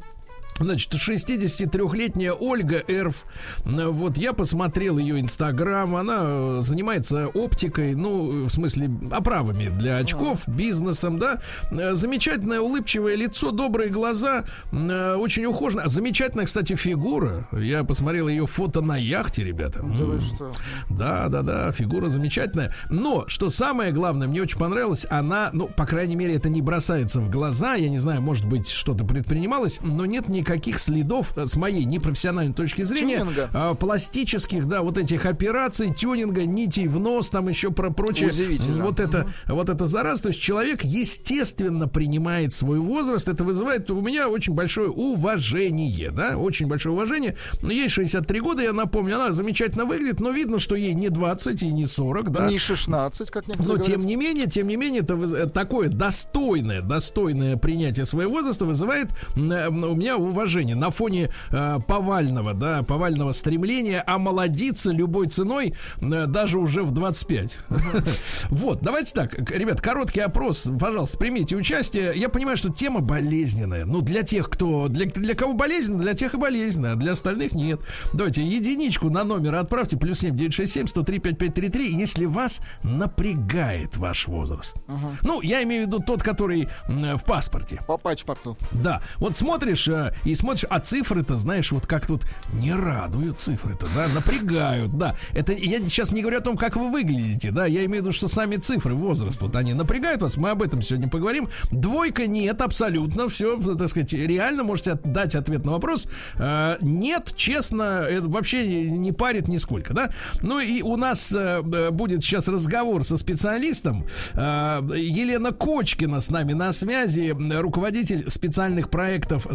Значит, 0.60 0.94
63-летняя 0.94 2.34
Ольга 2.34 2.84
Эрф. 2.88 3.26
Э, 3.66 3.88
Вот 3.88 4.18
я 4.18 4.34
посмотрел 4.34 4.98
ее 4.98 5.20
инстаграм. 5.20 5.96
Она 5.96 6.18
э, 6.22 6.60
занимается 6.62 7.28
оптикой, 7.28 7.96
ну, 7.96 8.46
в 8.46 8.50
смысле, 8.50 8.90
оправами 9.12 9.70
для 9.70 9.98
очков, 9.98 10.48
бизнесом, 10.48 11.20
да. 11.20 11.42
Э, 11.72 11.94
Замечательное 11.96 12.60
улыбчивое 12.60 13.16
лицо, 13.16 13.52
добрые 13.52 13.90
глаза, 13.90 14.46
э, 14.72 15.16
очень 15.16 15.46
ухоженная. 15.46 15.88
Замечательная, 15.88 16.46
кстати, 16.46 16.76
фигура. 16.76 17.48
Я 17.52 17.84
посмотрел 17.84 18.28
ее 18.28 18.46
фото 18.48 18.82
на 18.82 18.98
яхте, 18.98 19.44
ребята. 19.44 19.80
Да 19.82 20.06
вы 20.06 20.20
что? 20.20 20.52
Да, 20.90 21.28
да, 21.30 21.42
да, 21.42 21.72
фигура 21.72 22.08
замечательная. 22.10 22.74
Но, 22.90 23.26
что 23.28 23.50
самое 23.50 23.92
главное, 23.92 24.28
мне 24.28 24.42
очень 24.42 24.58
понравилось, 24.60 25.06
она, 25.10 25.50
ну, 25.54 25.68
по 25.68 25.86
крайней 25.86 26.16
мере, 26.16 26.36
это 26.36 26.50
не 26.50 26.62
бросается 26.62 27.20
в 27.22 27.30
глаза. 27.30 27.76
Я 27.76 27.90
не 27.90 28.00
знаю, 28.00 28.22
может 28.22 28.46
быть, 28.46 28.70
что-то 28.70 29.04
предпринималось, 29.04 29.80
но 29.82 30.06
нет 30.06 30.30
никаких 30.44 30.80
следов 30.80 31.38
э, 31.38 31.46
с 31.46 31.56
моей 31.56 31.86
непрофессиональной 31.86 32.54
точки 32.54 32.82
зрения 32.82 33.20
Тюнинга. 33.20 33.50
а, 33.54 33.74
пластических, 33.76 34.68
да, 34.68 34.82
вот 34.82 34.98
этих 34.98 35.26
операций, 35.26 35.94
тюнинга, 35.94 36.46
нитей 36.46 36.88
в 36.88 37.00
нос, 37.00 37.30
там 37.30 37.48
еще 37.48 37.72
про 37.72 37.90
прочее. 37.92 38.30
Удивительно. 38.30 38.84
Вот 38.84 39.00
это, 39.00 39.26
вот 39.48 39.70
это 39.70 39.86
зараз. 39.86 40.22
То 40.22 40.30
есть 40.30 40.42
человек 40.42 40.84
естественно 40.84 41.88
принимает 41.88 42.54
свой 42.54 42.80
возраст. 42.80 43.28
Это 43.30 43.44
вызывает 43.46 43.90
у 43.90 44.02
меня 44.02 44.28
очень 44.28 44.54
большое 44.54 44.90
уважение, 44.90 46.12
да, 46.12 46.38
очень 46.38 46.68
большое 46.68 46.94
уважение. 46.94 47.38
Но 47.62 47.72
ей 47.72 47.88
63 47.88 48.40
года, 48.42 48.62
я 48.62 48.74
напомню, 48.74 49.16
она 49.16 49.32
замечательно 49.32 49.86
выглядит, 49.86 50.20
но 50.20 50.32
видно, 50.32 50.60
что 50.60 50.76
ей 50.76 50.94
не 50.94 51.10
20 51.10 51.64
и 51.64 51.72
не 51.72 51.86
40, 51.88 52.32
да. 52.32 52.50
Не 52.50 52.60
16, 52.60 53.32
как 53.32 53.48
некоторые 53.48 53.68
Но 53.68 53.74
говорят. 53.76 53.86
тем 53.86 54.06
не 54.06 54.16
менее, 54.18 54.48
тем 54.48 54.68
не 54.68 54.76
менее, 54.76 55.02
это 55.02 55.14
э, 55.16 55.48
такое 55.48 55.88
достойное, 55.90 56.82
достойное 56.82 57.56
принятие 57.56 58.06
своего 58.06 58.34
возраста 58.34 58.66
вызывает 58.66 59.10
э, 59.36 59.68
у 59.70 59.96
меня 59.96 60.18
уважение 60.34 60.76
на 60.76 60.90
фоне 60.90 61.30
э, 61.52 61.80
повального, 61.88 62.54
да, 62.54 62.84
повального 62.84 63.32
стремления 63.32 64.02
омолодиться 64.02 64.92
любой 64.92 65.28
ценой, 65.28 65.76
э, 66.02 66.26
даже 66.26 66.60
уже 66.60 66.84
в 66.84 66.92
25. 66.92 67.58
Вот, 68.50 68.82
давайте 68.82 69.14
так, 69.14 69.34
ребят, 69.52 69.82
короткий 69.82 70.20
опрос, 70.20 70.70
пожалуйста, 70.80 71.18
примите 71.18 71.56
участие. 71.56 72.14
Я 72.16 72.30
понимаю, 72.30 72.58
что 72.58 72.70
тема 72.70 73.00
болезненная. 73.00 73.86
Ну, 73.86 74.02
для 74.02 74.24
тех, 74.24 74.50
кто, 74.50 74.88
для, 74.88 75.06
для 75.06 75.36
кого 75.36 75.54
болезненно, 75.54 76.02
для 76.02 76.14
тех 76.14 76.34
и 76.34 76.38
болезненно, 76.38 76.94
а 76.94 76.96
для 76.96 77.12
остальных 77.14 77.54
нет. 77.54 77.82
Давайте 78.14 78.44
единичку 78.44 79.10
на 79.10 79.24
номер 79.24 79.56
отправьте, 79.56 79.98
плюс 79.98 80.20
7 80.20 80.36
967 80.36 80.88
103 80.88 81.20
5533, 81.20 81.96
если 81.96 82.26
вас 82.26 82.62
напрягает 82.84 83.98
ваш 83.98 84.28
возраст. 84.28 84.76
Ну, 85.22 85.42
я 85.42 85.64
имею 85.64 85.84
в 85.84 85.88
виду 85.88 86.00
тот, 86.00 86.24
который 86.24 86.68
в 86.88 87.24
паспорте. 87.26 87.80
По 87.88 87.98
паспорту. 87.98 88.58
Да, 88.72 89.02
вот 89.18 89.36
смотришь 89.36 89.88
э, 89.88 90.14
и 90.26 90.36
смотришь, 90.36 90.66
а 90.70 90.80
цифры-то, 90.80 91.38
знаешь, 91.38 91.72
вот 91.72 91.88
как 91.88 92.08
тут 92.08 92.26
не 92.54 92.74
радуют 92.74 93.40
цифры-то, 93.40 93.88
да, 93.96 94.08
напрягают, 94.08 94.98
да. 94.98 95.16
Это 95.34 95.54
я 95.54 95.80
сейчас 95.80 96.12
не 96.12 96.22
говорю 96.22 96.38
о 96.38 96.42
том, 96.42 96.58
как 96.58 96.76
вы 96.76 96.92
выглядите, 96.92 97.52
да, 97.52 97.66
я 97.66 97.86
имею 97.86 98.02
в 98.02 98.06
виду, 98.06 98.14
что 98.14 98.28
сами 98.28 98.58
цифры, 98.58 98.94
возраст, 98.94 99.42
вот 99.42 99.56
они 99.56 99.74
напрягают 99.74 100.22
вас, 100.22 100.38
мы 100.38 100.50
об 100.50 100.62
этом 100.62 100.82
сегодня 100.82 101.10
поговорим. 101.10 101.50
Двойка 101.72 102.28
нет, 102.28 102.62
абсолютно, 102.62 103.30
все, 103.30 103.60
так 103.78 103.90
сказать, 103.90 104.14
реально 104.14 104.64
можете 104.64 104.96
дать 105.04 105.36
ответ 105.36 105.66
на 105.66 105.74
вопрос. 105.74 106.08
Э, 106.36 106.78
нет, 106.82 107.34
честно, 107.36 108.06
это 108.10 108.28
вообще 108.28 108.88
не, 108.90 109.12
парит 109.12 109.48
нисколько, 109.48 109.94
да. 109.94 110.10
Ну 110.42 110.60
и 110.60 110.82
у 110.82 110.98
нас 110.98 111.34
э, 111.34 111.62
э, 111.62 111.92
будет 111.92 112.24
сейчас 112.24 112.48
разговор 112.48 113.04
со 113.04 113.18
специалистом. 113.18 114.06
Елена 114.34 115.52
Кочкина 115.52 116.20
с 116.20 116.30
нами 116.30 116.54
на 116.54 116.72
связи, 116.74 117.36
руководитель 117.60 118.30
специальных 118.30 118.90
проектов 118.90 119.48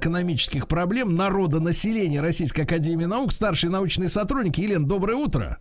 социально-экономических 0.00 0.68
проблем 0.68 1.14
народонаселения 1.14 2.20
Российской 2.22 2.62
Академии 2.62 3.04
Наук, 3.06 3.32
старший 3.32 3.70
научный 3.70 4.08
сотрудник. 4.08 4.58
Елена, 4.58 4.86
доброе 4.86 5.16
утро. 5.16 5.58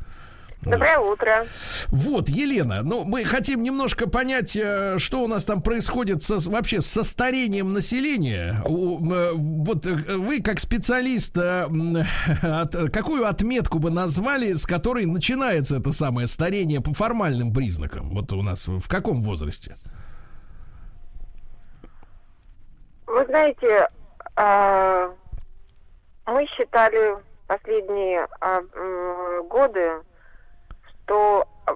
Доброе 0.61 0.97
утро. 0.97 1.45
Вот, 1.89 2.27
Елена, 2.29 2.81
ну, 2.81 3.03
мы 3.03 3.23
хотим 3.23 3.61
немножко 3.61 4.09
понять, 4.09 4.55
э, 4.57 4.95
что 4.97 5.23
у 5.23 5.27
нас 5.27 5.45
там 5.45 5.61
происходит 5.61 6.23
со, 6.23 6.39
вообще 6.49 6.81
со 6.81 7.03
старением 7.03 7.71
населения. 7.73 8.63
Э, 8.65 9.31
Вот 9.36 9.86
э, 9.86 9.93
вы, 10.17 10.41
как 10.41 10.59
специалист, 10.59 11.38
от- 12.41 12.89
какую 12.91 13.27
отметку 13.27 13.77
бы 13.77 13.91
назвали, 13.91 14.53
с 14.53 14.65
которой 14.65 15.05
начинается 15.05 15.77
это 15.77 15.91
самое 15.91 16.25
старение 16.25 16.81
по 16.81 16.93
формальным 16.93 17.53
признакам? 17.53 18.09
Вот 18.09 18.33
у 18.33 18.41
нас 18.41 18.65
в 18.67 18.88
каком 18.88 19.21
возрасте? 19.21 19.75
Вы 23.05 23.23
знаете, 23.27 23.88
мы 26.25 26.45
считали 26.47 27.15
последние 27.47 28.27
а, 28.41 28.61
годы, 29.43 30.01
что 31.03 31.47
а, 31.65 31.75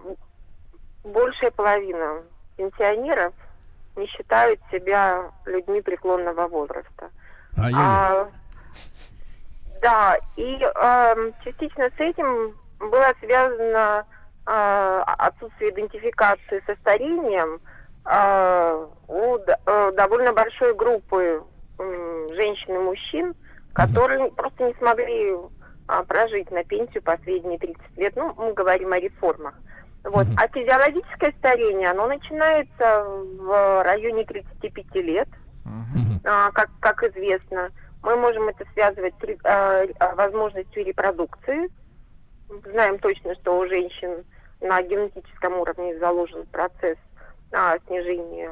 большая 1.03 1.51
половина 1.51 2.24
пенсионеров 2.57 3.34
не 3.95 4.07
считают 4.07 4.60
себя 4.72 5.32
людьми 5.45 5.82
преклонного 5.82 6.47
возраста. 6.47 7.10
А? 7.57 7.70
А, 7.76 8.30
да, 9.82 10.18
и 10.36 10.60
ам, 10.76 11.34
частично 11.43 11.89
с 11.89 11.99
этим 11.99 12.55
было 12.80 13.14
связано 13.20 14.05
а, 14.45 15.03
отсутствие 15.18 15.72
идентификации 15.72 16.64
со 16.66 16.76
старением 16.76 17.60
а, 18.05 18.88
у 19.07 19.38
э, 19.38 19.91
довольно 19.95 20.34
большой 20.34 20.74
группы 20.74 21.43
женщин 22.36 22.76
и 22.76 22.80
мужчин, 22.80 23.34
которые 23.74 24.32
просто 24.32 24.66
не 24.66 24.74
смогли 24.76 25.36
а, 25.88 26.04
прожить 26.04 26.52
на 26.52 26.64
пенсию 26.64 27.02
последние 27.02 27.58
30 27.60 27.98
лет. 27.98 28.16
Ну, 28.16 28.34
мы 28.38 28.54
говорим 28.54 28.94
о 28.94 29.00
реформах. 29.00 29.56
Вот. 30.04 30.28
А 30.38 30.48
физиологическое 30.48 31.34
старение, 31.40 31.90
оно 31.90 32.08
начинается 32.08 33.04
в 33.04 33.84
районе 33.84 34.24
35 34.26 34.96
лет 34.96 35.28
а, 36.26 36.52
как, 36.52 36.70
как 36.80 37.04
известно, 37.04 37.72
мы 38.02 38.16
можем 38.16 38.50
это 38.50 38.66
связывать 38.74 39.14
с 39.22 39.46
а, 39.46 39.86
а, 40.00 40.16
возможностью 40.16 40.86
репродукции. 40.86 41.70
Знаем 42.72 43.00
точно, 43.00 43.36
что 43.36 43.58
у 43.58 43.68
женщин 43.68 44.24
на 44.62 44.82
генетическом 44.82 45.60
уровне 45.60 45.98
заложен 46.00 46.46
процесс 46.48 46.98
а, 47.52 47.78
снижения 47.88 48.52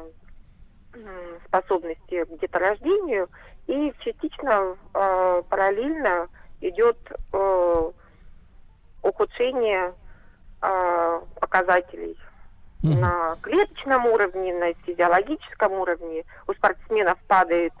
способности 1.46 2.24
к 2.24 2.38
деторождению. 2.38 3.28
И 3.66 3.92
частично 4.00 4.76
э, 4.94 5.42
параллельно 5.48 6.28
идет 6.60 6.96
э, 7.32 7.90
ухудшение 9.02 9.92
э, 10.62 11.20
показателей 11.40 12.16
на 12.82 13.36
клеточном 13.42 14.06
уровне, 14.06 14.54
на 14.54 14.72
физиологическом 14.86 15.72
уровне. 15.72 16.24
У 16.46 16.52
спортсменов 16.52 17.18
падает 17.26 17.72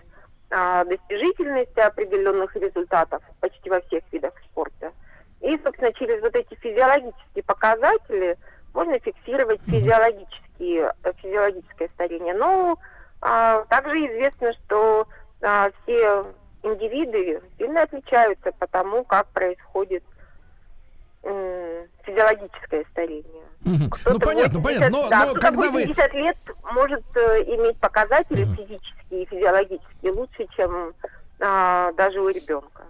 а, 0.50 0.84
достижительность 0.84 1.76
определенных 1.78 2.54
результатов 2.56 3.22
почти 3.40 3.70
во 3.70 3.80
всех 3.82 4.02
видах 4.12 4.32
спорта. 4.50 4.92
И, 5.40 5.58
собственно, 5.62 5.92
через 5.92 6.20
вот 6.22 6.34
эти 6.34 6.54
физиологические 6.54 7.44
показатели 7.44 8.36
можно 8.74 8.98
фиксировать 8.98 9.60
физиологические, 9.66 10.92
э, 11.04 11.12
физиологическое 11.22 11.88
старение. 11.94 12.34
Но 12.34 12.78
также 13.20 14.06
известно, 14.06 14.52
что 14.52 15.06
а, 15.42 15.70
все 15.82 16.26
индивиды 16.62 17.40
сильно 17.58 17.82
отличаются 17.82 18.52
по 18.52 18.66
тому, 18.66 19.04
как 19.04 19.28
происходит 19.28 20.02
физиологическое 22.04 22.84
старение. 22.92 23.44
Ну, 23.64 24.18
понятно, 24.20 24.60
80, 24.60 24.62
понятно. 24.62 24.90
Но, 24.90 25.08
да, 25.08 25.26
но 25.26 25.34
когда 25.34 25.70
вы... 25.70 25.80
80 25.80 26.14
лет 26.14 26.36
может 26.72 27.04
э, 27.16 27.42
иметь 27.42 27.76
показатели 27.78 28.44
физические 28.44 29.24
и 29.24 29.26
физиологические 29.26 30.12
лучше, 30.12 30.46
чем 30.56 30.94
а, 31.40 31.92
даже 31.92 32.20
у 32.20 32.28
ребенка. 32.28 32.84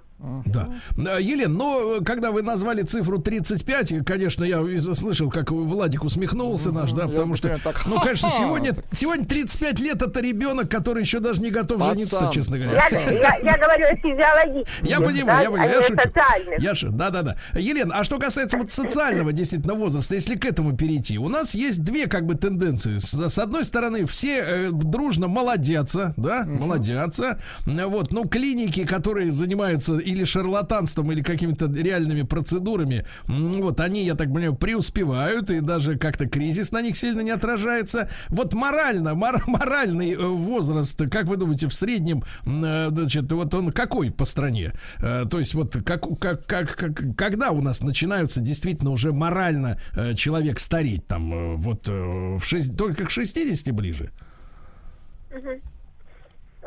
Да. 0.46 0.68
А, 0.96 1.18
Елена, 1.20 1.54
но 1.54 2.00
когда 2.04 2.32
вы 2.32 2.42
назвали 2.42 2.82
цифру 2.82 3.18
35, 3.18 4.04
конечно, 4.04 4.42
я 4.44 4.60
слышал, 4.94 5.30
как 5.30 5.50
Владик 5.52 6.02
усмехнулся 6.04 6.72
наш, 6.72 6.92
да, 6.92 7.02
я 7.02 7.08
потому 7.08 7.36
что, 7.36 7.56
так, 7.62 7.86
ну, 7.86 8.00
конечно, 8.00 8.28
сегодня, 8.30 8.74
сегодня 8.92 9.24
35 9.26 9.78
лет 9.80 10.02
это 10.02 10.20
ребенок, 10.20 10.68
который 10.70 11.02
еще 11.02 11.20
даже 11.20 11.40
не 11.40 11.50
готов 11.50 11.78
Пацан. 11.78 11.94
жениться, 11.94 12.30
честно 12.34 12.58
говоря. 12.58 12.82
Я, 12.90 13.10
я- 13.10 13.38
я 13.42 13.58
говорю 13.58 13.86
о 13.86 13.96
физиологических, 13.96 14.88
Я 14.88 15.00
понимаю, 15.00 15.42
я 15.42 15.48
а 15.48 15.50
понимаю, 15.52 15.70
я 15.70 15.82
шучу. 15.82 16.10
Я 16.58 16.74
шу, 16.74 16.90
да, 16.90 17.10
да, 17.10 17.22
да. 17.22 17.36
Елена, 17.54 17.94
а 17.98 18.04
что 18.04 18.18
касается 18.18 18.58
вот 18.58 18.70
социального 18.72 19.32
действительно 19.32 19.74
возраста, 19.74 20.14
если 20.16 20.36
к 20.36 20.44
этому 20.44 20.76
перейти, 20.76 21.18
у 21.18 21.28
нас 21.28 21.54
есть 21.54 21.82
две 21.82 22.06
как 22.08 22.26
бы 22.26 22.34
тенденции. 22.34 22.98
С, 22.98 23.12
с 23.14 23.38
одной 23.38 23.64
стороны, 23.64 24.04
все 24.06 24.40
э, 24.40 24.68
дружно 24.72 25.28
молодятся, 25.28 26.14
да, 26.16 26.44
молодятся. 26.44 27.38
Вот, 27.66 28.10
ну, 28.10 28.26
клиники, 28.26 28.84
которые 28.84 29.30
занимаются 29.30 29.98
или 30.08 30.24
шарлатанством, 30.24 31.12
или 31.12 31.22
какими-то 31.22 31.66
реальными 31.66 32.22
процедурами, 32.22 33.04
вот, 33.26 33.80
они, 33.80 34.04
я 34.04 34.14
так 34.14 34.28
понимаю, 34.28 34.54
преуспевают, 34.54 35.50
и 35.50 35.60
даже 35.60 35.98
как-то 35.98 36.28
кризис 36.28 36.72
на 36.72 36.82
них 36.82 36.96
сильно 36.96 37.20
не 37.20 37.30
отражается. 37.30 38.08
Вот 38.28 38.54
морально, 38.54 39.14
мор- 39.14 39.42
моральный 39.46 40.12
э, 40.12 40.16
возраст, 40.26 41.00
как 41.10 41.26
вы 41.26 41.36
думаете, 41.36 41.68
в 41.68 41.74
среднем, 41.74 42.22
э, 42.46 42.88
значит, 42.90 43.30
вот 43.32 43.52
он 43.54 43.72
какой 43.72 44.10
по 44.10 44.24
стране? 44.24 44.72
Э, 44.98 45.24
То 45.30 45.38
есть 45.38 45.54
вот 45.54 45.76
как, 45.84 46.06
как, 46.18 46.46
как, 46.46 46.76
как- 46.76 47.16
когда 47.16 47.50
у 47.50 47.60
нас 47.60 47.82
начинаются 47.82 48.40
действительно 48.40 48.90
уже 48.90 49.12
морально 49.12 49.78
человек 50.16 50.58
стареть, 50.58 51.06
там, 51.06 51.56
вот 51.56 51.86
в 51.88 52.40
шесть- 52.42 52.76
только 52.76 53.04
к 53.04 53.10
60 53.10 53.72
ближе? 53.74 54.10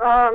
А, 0.04 0.32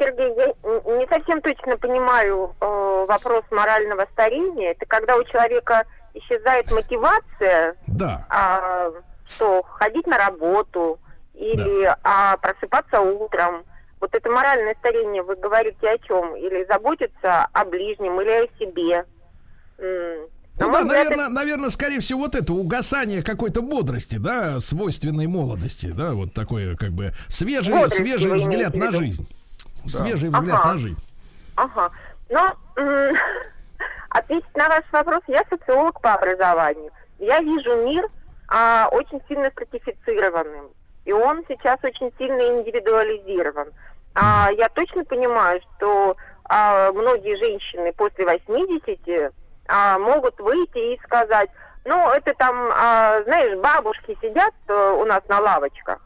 Сергей, 0.00 0.34
я 0.34 0.96
не 0.96 1.06
совсем 1.06 1.42
точно 1.42 1.76
понимаю 1.76 2.54
э, 2.58 3.04
вопрос 3.06 3.44
морального 3.50 4.06
старения. 4.12 4.72
Это 4.72 4.86
когда 4.86 5.16
у 5.16 5.24
человека 5.24 5.84
исчезает 6.14 6.72
мотивация, 6.72 7.76
Да. 7.86 8.26
а, 8.30 8.90
что 9.26 9.62
ходить 9.62 10.06
на 10.06 10.16
работу 10.16 10.98
или 11.34 11.94
а, 12.02 12.36
просыпаться 12.38 13.00
утром. 13.00 13.62
Вот 14.00 14.14
это 14.14 14.30
моральное 14.30 14.74
старение, 14.80 15.22
вы 15.22 15.36
говорите 15.36 15.88
о 15.88 15.98
чем? 15.98 16.34
Или 16.34 16.64
заботиться 16.64 17.46
о 17.52 17.64
ближнем, 17.66 18.18
или 18.22 18.30
о 18.30 18.58
себе. 18.58 19.04
На 19.78 20.66
Ну 20.66 20.72
да, 20.72 20.82
взгляд, 20.82 20.84
наверное, 20.84 21.28
наверное, 21.28 21.70
скорее 21.70 22.00
всего, 22.00 22.20
вот 22.20 22.34
это 22.34 22.52
угасание 22.52 23.22
какой-то 23.22 23.62
бодрости, 23.62 24.16
да, 24.16 24.58
свойственной 24.60 25.26
молодости, 25.26 25.86
да, 25.86 26.12
вот 26.12 26.32
такое 26.34 26.76
как 26.76 26.90
бы 26.90 27.12
свежий, 27.28 27.74
Бодрости 27.74 27.98
свежий 27.98 28.32
взгляд 28.32 28.74
на 28.76 28.92
жизнь. 28.92 29.26
Свежий 29.86 30.28
взгляд 30.28 30.60
Ага. 30.60 30.72
на 30.72 30.78
жизнь. 30.78 31.02
Ага. 31.56 31.90
М, 32.76 33.16
ответить 34.10 34.56
на 34.56 34.68
ваш 34.68 34.84
вопрос, 34.92 35.22
я 35.26 35.44
социолог 35.48 36.00
по 36.00 36.14
образованию. 36.14 36.90
Я 37.18 37.40
вижу 37.40 37.76
мир 37.84 38.06
а, 38.48 38.88
очень 38.90 39.20
сильно 39.28 39.50
стратифицированным. 39.50 40.70
И 41.04 41.12
он 41.12 41.44
сейчас 41.48 41.78
очень 41.82 42.12
сильно 42.18 42.60
индивидуализирован. 42.60 43.68
А, 44.14 44.50
я 44.52 44.68
точно 44.68 45.04
понимаю, 45.04 45.60
что 45.76 46.14
а, 46.44 46.92
многие 46.92 47.36
женщины 47.36 47.92
после 47.92 48.24
80 48.24 49.32
а, 49.68 49.98
могут 49.98 50.38
выйти 50.40 50.94
и 50.94 51.00
сказать, 51.04 51.50
ну, 51.84 52.10
это 52.10 52.34
там, 52.34 52.54
а, 52.74 53.22
знаешь, 53.24 53.58
бабушки 53.58 54.16
сидят 54.20 54.52
э, 54.68 54.96
у 55.00 55.04
нас 55.06 55.22
на 55.28 55.40
лавочках. 55.40 55.98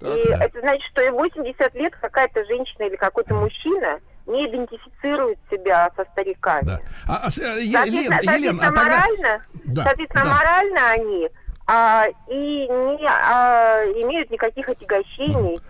И 0.00 0.28
это 0.30 0.60
значит, 0.60 0.84
что 0.90 1.02
и 1.02 1.10
80 1.10 1.74
лет 1.74 1.94
какая-то 2.00 2.44
женщина 2.46 2.84
или 2.84 2.96
какой-то 2.96 3.34
мужчина 3.34 4.00
не 4.26 4.46
идентифицирует 4.46 5.38
себя 5.50 5.90
со 5.96 6.04
стариками. 6.12 6.64
Да. 6.64 6.80
А, 7.06 7.16
а, 7.24 7.26
э, 7.26 7.30
Соответственно, 7.30 7.84
Елена, 7.84 8.16
а 8.16 8.22
соответственно, 8.22 8.60
тогда... 8.60 8.82
морально, 8.82 9.44
Да, 9.64 9.84
соответственно, 9.84 10.24
да. 10.24 10.30
морально 10.30 10.90
они 10.90 11.28
а, 11.66 12.06
и 12.28 12.68
не 12.68 13.06
а, 13.06 13.84
имеют 14.02 14.30
никаких 14.30 14.68
отягощений. 14.68 15.60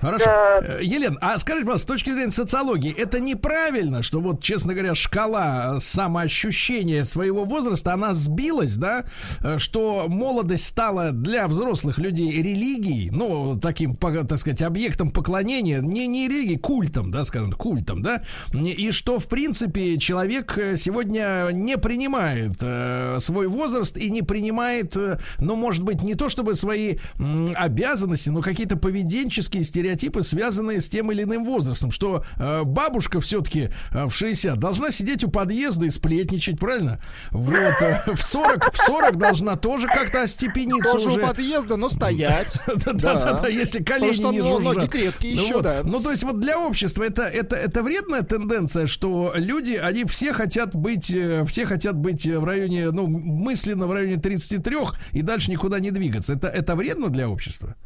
Хорошо. 0.00 0.24
Да. 0.26 0.58
Э, 0.62 0.78
Елена, 0.82 1.16
а 1.20 1.38
скажите, 1.38 1.64
пожалуйста, 1.64 1.86
с 1.86 1.92
точки 1.92 2.10
зрения 2.10 2.32
социологии, 2.32 2.94
это 2.96 3.20
неправильно, 3.20 4.02
что 4.02 4.20
вот, 4.20 4.42
честно 4.42 4.74
говоря, 4.74 4.94
шкала 4.94 5.78
самоощущения 5.80 7.04
своего 7.04 7.44
возраста, 7.44 7.92
она 7.92 8.14
сбилась, 8.14 8.76
да, 8.76 9.04
Э, 9.42 9.58
что 9.58 10.06
молодость 10.08 10.66
стала 10.66 11.12
для 11.12 11.48
взрослых 11.48 11.98
людей 11.98 12.42
религией, 12.42 13.10
ну, 13.10 13.58
таким, 13.60 13.96
так 13.96 14.38
сказать, 14.38 14.62
объектом 14.62 15.10
поклонения, 15.10 15.80
не, 15.80 16.06
не 16.06 16.28
религией, 16.28 16.58
культом, 16.58 17.10
да, 17.10 17.24
скажем, 17.24 17.52
культом, 17.52 18.02
да, 18.02 18.22
и 18.52 18.90
что, 18.92 19.18
в 19.18 19.28
принципе, 19.28 19.98
человек 19.98 20.56
э, 20.58 20.76
сегодня 20.76 21.48
не 21.52 21.76
принимает 21.78 22.56
э, 22.60 23.18
свой 23.20 23.48
возраст 23.48 23.96
и 23.96 24.10
не 24.10 24.22
принимает, 24.22 24.96
э, 24.96 25.18
ну, 25.38 25.56
может 25.56 25.82
быть, 25.82 26.02
не 26.02 26.14
то 26.14 26.28
чтобы 26.28 26.54
свои 26.54 26.96
м, 27.18 27.50
обязанности, 27.54 28.30
но 28.30 28.42
какие-то 28.42 28.76
поведенческие 28.76 29.64
стереотипы, 29.64 29.89
связанные 30.24 30.80
с 30.80 30.88
тем 30.88 31.10
или 31.12 31.22
иным 31.22 31.44
возрастом, 31.44 31.90
что 31.90 32.24
э, 32.36 32.62
бабушка 32.64 33.20
все-таки 33.20 33.70
в 33.92 34.10
60 34.10 34.58
должна 34.58 34.90
сидеть 34.90 35.24
у 35.24 35.30
подъезда 35.30 35.86
и 35.86 35.90
сплетничать, 35.90 36.58
правильно? 36.58 37.00
Вот, 37.30 37.82
э, 37.82 38.02
в 38.14 38.22
40, 38.22 38.72
в 38.72 38.76
40 38.76 39.16
должна 39.16 39.56
тоже 39.56 39.86
как-то 39.86 40.22
остепениться 40.22 40.92
Тоже 40.92 41.08
уже. 41.08 41.20
у 41.20 41.26
подъезда, 41.26 41.76
но 41.76 41.88
стоять. 41.88 42.58
Да-да-да, 42.66 43.48
если 43.48 43.82
колени 43.82 44.12
что, 44.12 44.32
не 44.32 44.40
ну, 44.40 44.58
жужжат. 44.58 44.76
ноги 44.76 44.88
крепкие 44.88 45.36
Ну 45.36 45.42
еще, 45.42 45.60
да. 45.60 45.82
Ну, 45.84 46.00
то 46.00 46.10
есть 46.10 46.22
вот 46.22 46.40
для 46.40 46.58
общества 46.58 47.04
это, 47.04 47.22
это, 47.22 47.56
это 47.56 47.82
вредная 47.82 48.22
тенденция, 48.22 48.86
что 48.86 49.32
люди, 49.34 49.74
они 49.74 50.04
все 50.04 50.32
хотят 50.32 50.74
быть, 50.74 51.10
э, 51.10 51.44
все 51.46 51.66
хотят 51.66 51.96
быть 51.96 52.26
в 52.26 52.44
районе, 52.44 52.90
ну, 52.90 53.06
мысленно 53.06 53.86
в 53.86 53.92
районе 53.92 54.16
33 54.16 54.76
и 55.12 55.22
дальше 55.22 55.50
никуда 55.50 55.80
не 55.80 55.90
двигаться. 55.90 56.34
Это, 56.34 56.48
это 56.48 56.74
вредно 56.76 57.08
для 57.08 57.28
общества? 57.28 57.76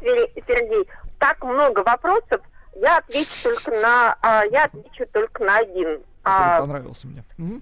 Сер- 0.00 0.30
Сергей, 0.46 0.88
так 1.18 1.42
много 1.44 1.80
вопросов. 1.80 2.40
Я 2.74 2.98
отвечу 2.98 3.30
только 3.42 3.70
на, 3.72 4.16
а, 4.22 4.44
я 4.46 4.64
отвечу 4.64 5.06
только 5.12 5.44
на 5.44 5.58
один. 5.58 6.02
А, 6.24 6.60
понравился 6.60 7.06
мне. 7.06 7.24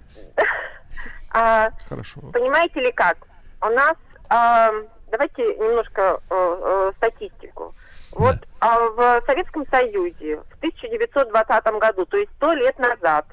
А, 1.31 1.69
Хорошо. 1.87 2.21
Понимаете 2.33 2.79
ли 2.79 2.91
как? 2.91 3.17
У 3.61 3.67
нас, 3.67 3.95
а, 4.29 4.71
давайте 5.11 5.43
немножко 5.57 6.19
э, 6.27 6.31
э, 6.31 6.91
статистику. 6.97 7.75
Вот 8.11 8.35
а, 8.59 8.79
в 8.89 9.21
Советском 9.27 9.67
Союзе 9.67 10.37
в 10.37 10.57
1920 10.57 11.65
году, 11.79 12.05
то 12.07 12.17
есть 12.17 12.31
100 12.37 12.53
лет 12.53 12.79
назад, 12.79 13.27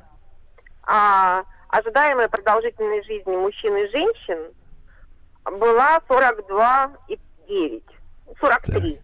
а, 0.83 1.45
ожидаемая 1.69 2.29
продолжительность 2.29 3.07
жизни 3.07 3.35
мужчин 3.35 3.75
и 3.77 3.89
женщин 3.89 4.39
была 5.59 6.01
42,9, 6.07 7.83
43. 8.41 9.01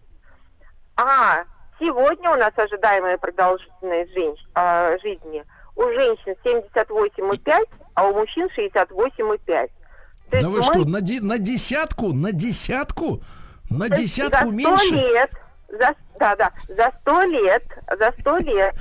А 0.95 1.43
сегодня 1.79 2.29
у 2.31 2.35
нас 2.35 2.53
ожидаемая 2.55 3.17
продолжительность 3.17 4.11
женщ- 4.13 4.45
а, 4.53 4.97
жизни 4.99 5.43
у 5.75 5.83
женщин 5.83 6.35
78,5, 6.43 7.67
а 7.95 8.07
у 8.07 8.13
мужчин 8.13 8.47
68,5. 8.55 9.71
То 10.29 10.39
Да 10.41 10.49
вы 10.49 10.57
мы 10.57 10.63
что, 10.63 10.85
на, 10.85 11.01
де- 11.01 11.21
на 11.21 11.37
десятку? 11.39 12.13
На 12.13 12.31
десятку? 12.31 13.21
На 13.69 13.87
то 13.89 13.95
десятку 13.95 14.51
за 14.51 14.51
100 14.51 14.51
меньше? 14.51 14.95
лет, 14.95 15.31
за, 15.69 15.95
да, 16.19 16.35
да, 16.35 16.51
за 16.67 16.91
100 17.01 17.21
лет, 17.23 17.63
за 17.97 18.11
100 18.19 18.37
лет 18.37 18.75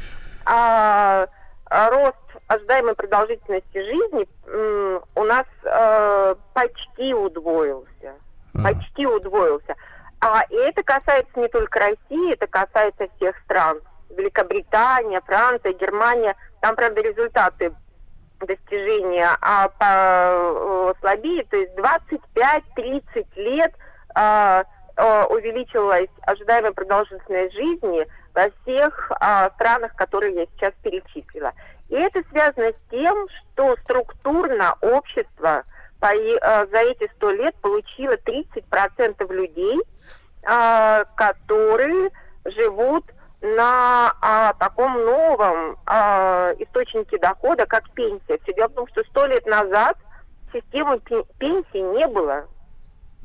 а, 0.44 1.26
а, 1.66 1.90
рост 1.90 2.16
ожидаемой 2.48 2.94
продолжительности 2.94 3.72
жизни 3.78 4.26
м, 4.46 5.00
у 5.14 5.24
нас 5.24 5.46
э, 5.64 6.34
почти 6.52 7.14
удвоился. 7.14 8.14
Почти 8.62 9.06
удвоился. 9.06 9.74
А, 10.22 10.44
и 10.50 10.54
это 10.54 10.84
касается 10.84 11.32
не 11.34 11.48
только 11.48 11.80
России, 11.80 12.32
это 12.32 12.46
касается 12.46 13.08
всех 13.16 13.36
стран. 13.40 13.80
Великобритания, 14.10 15.20
Франция, 15.20 15.72
Германия. 15.72 16.36
Там, 16.60 16.76
правда, 16.76 17.00
результаты 17.00 17.74
достижения 18.38 19.28
а, 19.40 19.68
по, 19.68 20.90
э, 20.90 20.94
слабее, 21.00 21.44
то 21.44 21.56
есть 21.56 21.72
25-30 21.76 23.26
лет 23.36 23.72
а, 24.14 24.64
а, 24.96 25.26
увеличилась 25.26 26.10
ожидаемая 26.22 26.72
продолжительность 26.72 27.54
жизни 27.54 28.06
во 28.32 28.48
всех 28.62 29.10
а, 29.18 29.50
странах, 29.50 29.94
которые 29.96 30.34
я 30.34 30.46
сейчас 30.54 30.72
перечислила. 30.82 31.52
И 31.88 31.94
это 31.94 32.22
связано 32.30 32.70
с 32.70 32.90
тем, 32.90 33.26
что 33.28 33.76
структурно 33.82 34.76
общество 34.82 35.64
по, 36.02 36.08
а, 36.08 36.66
за 36.66 36.78
эти 36.78 37.08
сто 37.14 37.30
лет 37.30 37.54
получило 37.62 38.16
30% 38.16 39.32
людей, 39.32 39.78
а, 40.44 41.04
которые 41.14 42.10
живут 42.44 43.04
на 43.40 44.12
а, 44.20 44.52
таком 44.54 44.94
новом 44.94 45.76
а, 45.86 46.52
источнике 46.58 47.18
дохода, 47.18 47.66
как 47.66 47.88
пенсия. 47.90 48.38
Все 48.42 48.52
дело 48.54 48.68
в 48.68 48.74
том, 48.74 48.88
что 48.88 49.04
сто 49.10 49.26
лет 49.26 49.46
назад 49.46 49.96
системы 50.52 50.98
пен- 50.98 51.24
пенсии 51.38 51.96
не 51.96 52.08
было. 52.08 52.46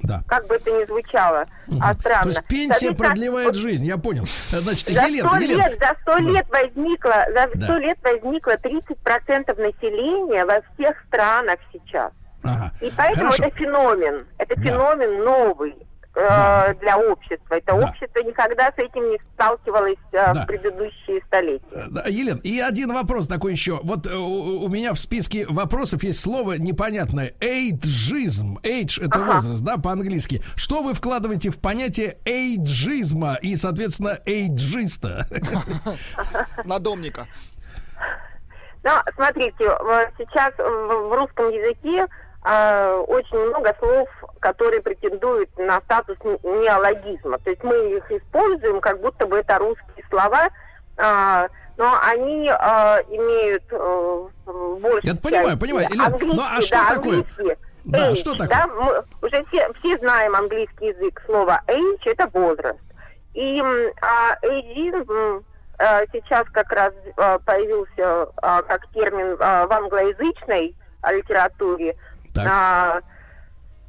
Да. 0.04 0.22
Как 0.28 0.46
бы 0.46 0.56
это 0.58 0.70
ни 0.70 0.86
звучало, 0.86 1.48
а 1.82 1.96
странно. 1.96 2.22
То 2.22 2.30
есть 2.30 2.48
пенсия 2.48 2.94
продлевает 2.94 3.56
жизнь, 3.56 3.86
я 3.86 3.98
понял. 3.98 4.26
Значит, 4.52 4.90
За 4.90 5.08
Елена, 5.08 5.30
сто 5.30 5.38
Елена, 5.40 5.68
лет, 5.70 5.80
за 5.80 5.96
сто 6.04 6.18
лет 6.18 6.46
возникло, 6.50 7.26
за 7.34 7.50
Да. 7.56 7.66
сто 7.66 7.78
лет 7.80 7.98
возникло 8.04 8.52
30% 8.58 9.58
населения 9.60 10.46
во 10.46 10.62
всех 10.76 11.04
странах 11.08 11.60
сейчас. 11.74 12.12
Ага. 12.44 12.72
И 12.82 12.92
поэтому 12.96 13.26
Хорошо. 13.32 13.44
это 13.46 13.56
феномен. 13.58 14.26
Это 14.38 14.56
Да. 14.56 14.62
феномен 14.64 15.24
новый 15.24 15.72
э, 15.72 16.20
Да. 16.20 16.74
для 16.82 16.98
общества. 16.98 17.56
Это 17.56 17.78
Да. 17.78 17.90
общество 17.90 18.20
никогда 18.20 18.72
с 18.72 18.78
этим 18.80 19.12
не 19.12 19.20
сталкивалось 19.34 19.98
э, 20.12 20.34
Да. 20.34 20.44
в 20.44 20.48
предыдущие 20.48 21.22
столетия. 21.28 21.86
Да, 21.90 22.06
Елен, 22.08 22.38
и 22.44 22.60
один 22.60 22.92
вопрос 22.94 23.28
такой 23.28 23.52
еще. 23.52 23.80
Вот 23.84 24.08
э, 24.08 24.16
у, 24.16 24.64
у 24.66 24.68
меня 24.70 24.94
в 24.94 25.00
списке 25.00 25.46
вопросов 25.48 26.02
есть 26.04 26.20
слово 26.20 26.54
непонятное. 26.54 27.34
Эйджизм. 27.40 28.58
Эйдж 28.64 29.00
это 29.00 29.20
Ага. 29.20 29.34
возраст, 29.34 29.62
да, 29.64 29.78
по-английски. 29.78 30.42
Что 30.56 30.82
вы 30.82 30.94
вкладываете 30.96 31.52
в 31.52 31.60
понятие 31.62 32.18
эйджизма 32.26 33.38
и, 33.42 33.56
соответственно, 33.56 34.18
эйджиста? 34.26 35.28
Надомника. 36.66 37.28
Но 38.84 39.02
смотрите, 39.16 39.66
э, 39.66 40.06
сейчас 40.18 40.54
в 40.58 41.16
русском 41.16 41.50
языке 41.50 42.08
э, 42.46 43.04
очень 43.08 43.38
много 43.38 43.76
слов, 43.80 44.10
которые 44.40 44.82
претендуют 44.82 45.50
на 45.58 45.80
статус 45.82 46.18
не- 46.24 46.62
неологизма. 46.62 47.40
То 47.40 47.50
есть 47.50 47.64
мы 47.64 47.76
их 47.98 48.12
используем, 48.12 48.80
как 48.80 49.02
будто 49.02 49.26
бы 49.26 49.38
это 49.38 49.58
русские 49.58 50.06
слова, 50.10 50.50
а, 50.98 51.48
но 51.78 51.98
они 52.02 52.50
а, 52.50 53.00
имеют 53.08 53.64
э, 53.70 54.28
больше. 54.46 55.08
Я 55.08 55.16
понимаю, 55.16 55.58
понимаю. 55.60 55.88
Елена, 55.92 56.18
ну 56.20 56.42
а 56.42 56.62
что 56.62 56.80
такое? 56.90 57.24
Да, 57.86 58.16
что 58.16 58.34
такое? 58.34 58.48
Да, 58.50 58.68
мы 58.68 59.04
уже 59.22 59.46
все, 59.46 59.72
все 59.80 59.98
знаем 60.00 60.36
английский 60.36 60.88
язык. 60.88 61.22
Слово 61.26 61.62
age 61.68 62.02
это 62.06 62.28
возраст. 62.34 62.80
И 63.34 63.62
а, 64.02 64.36
эйджизм 64.42 65.44
а, 65.78 66.02
сейчас 66.12 66.48
как 66.52 66.72
раз 66.72 66.94
а, 67.16 67.38
появился 67.40 68.30
а, 68.38 68.62
как 68.64 68.88
термин 68.92 69.38
а, 69.40 69.68
в 69.68 69.72
англоязычной 69.72 70.76
литературе. 71.12 71.96
Так. 72.44 72.48
А, 72.50 73.02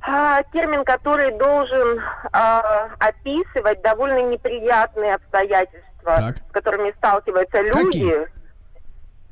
а, 0.01 0.43
термин, 0.53 0.85
который 0.85 1.37
должен 1.39 2.01
а, 2.33 2.89
описывать 2.99 3.83
довольно 3.83 4.23
неприятные 4.31 5.15
обстоятельства, 5.15 6.16
Так. 6.16 6.37
с 6.39 6.53
которыми 6.53 6.93
сталкиваются 6.93 7.61
люди, 7.61 7.87
Какие? 7.87 8.29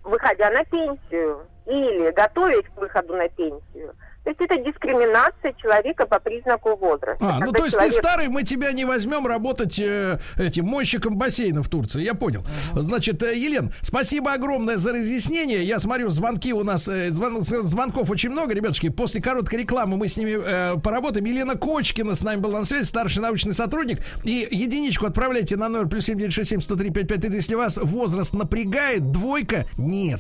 выходя 0.05 0.51
на 0.51 0.65
пенсию 0.65 1.47
или 1.67 2.11
готовясь 2.13 2.67
к 2.75 2.81
выходу 2.81 3.17
на 3.17 3.29
пенсию. 3.29 3.95
То 4.27 4.31
есть 4.31 4.41
это 4.41 4.57
дискриминация 4.57 5.53
человека 5.53 6.05
по 6.05 6.19
признаку 6.19 6.75
возраста. 6.75 7.17
А, 7.21 7.39
ну 7.39 7.53
то 7.53 7.63
есть 7.65 7.77
человек- 7.77 7.93
ты 7.95 7.97
старый, 7.97 8.27
мы 8.29 8.43
тебя 8.43 8.73
не 8.73 8.85
возьмем 8.85 9.25
работать 9.25 9.79
э, 9.79 10.19
этим 10.37 10.65
мойщиком 10.65 11.17
бассейна 11.17 11.63
в 11.63 11.69
Турции. 11.69 12.03
Я 12.03 12.15
понял. 12.15 12.45
Значит, 12.75 13.23
э, 13.23 13.37
Елен, 13.39 13.73
спасибо 13.83 14.33
огромное 14.33 14.79
за 14.79 14.93
разъяснение. 14.95 15.63
Я 15.63 15.79
смотрю, 15.79 16.11
звонки 16.11 16.53
у 16.53 16.65
нас, 16.65 16.89
э, 16.89 17.11
звон- 17.11 17.41
звонков 17.43 18.11
очень 18.11 18.31
много, 18.31 18.53
ребятушки. 18.53 18.89
После 18.89 19.23
короткой 19.23 19.61
рекламы 19.61 19.97
мы 19.97 20.09
с 20.09 20.17
ними 20.17 20.37
э, 20.45 20.77
поработаем. 20.81 21.25
Елена 21.27 21.55
Кочкина 21.55 22.17
с 22.17 22.23
нами 22.25 22.41
была 22.41 22.59
на 22.59 22.65
связи, 22.65 22.83
старший 22.83 23.23
научный 23.23 23.55
сотрудник. 23.55 24.01
И 24.25 24.49
единичку 24.51 25.07
отправляйте 25.07 25.55
на 25.55 25.69
номер 25.69 25.87
плюс 25.89 26.05
семь 26.07 26.19
девять 26.19 26.33
шесть 26.33 26.51
семь 26.51 26.61
сто 26.61 26.75
три 26.75 26.91
пять 26.91 27.07
пять. 27.07 27.23
Если 27.23 27.55
вас 27.55 27.77
возраст 27.81 28.35
напрягает, 28.35 29.13
двойка 29.13 29.67
нет. 29.79 30.19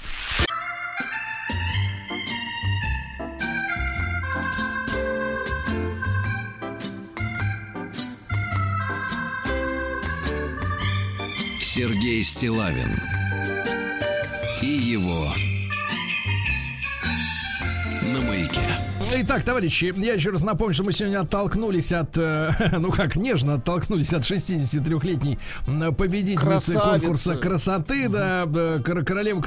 Сергей 11.76 12.22
Стилавин 12.22 13.02
и 14.62 14.66
его 14.66 15.30
на 18.16 18.22
маяке. 18.28 18.60
Итак, 19.18 19.44
товарищи, 19.44 19.92
я 19.96 20.14
еще 20.14 20.30
раз 20.30 20.42
напомню, 20.42 20.74
что 20.74 20.82
мы 20.82 20.92
сегодня 20.92 21.20
оттолкнулись 21.20 21.92
от, 21.92 22.16
э, 22.18 22.50
ну 22.78 22.90
как, 22.90 23.16
нежно 23.16 23.54
оттолкнулись 23.54 24.12
от 24.12 24.22
63-летней 24.22 25.38
м, 25.68 25.94
победительницы 25.94 26.72
Красавицы. 26.72 26.78
конкурса 27.00 27.36
красоты, 27.36 28.08
да, 28.08 28.44
э, 28.52 28.80
кор- 28.84 29.04
королева 29.04 29.40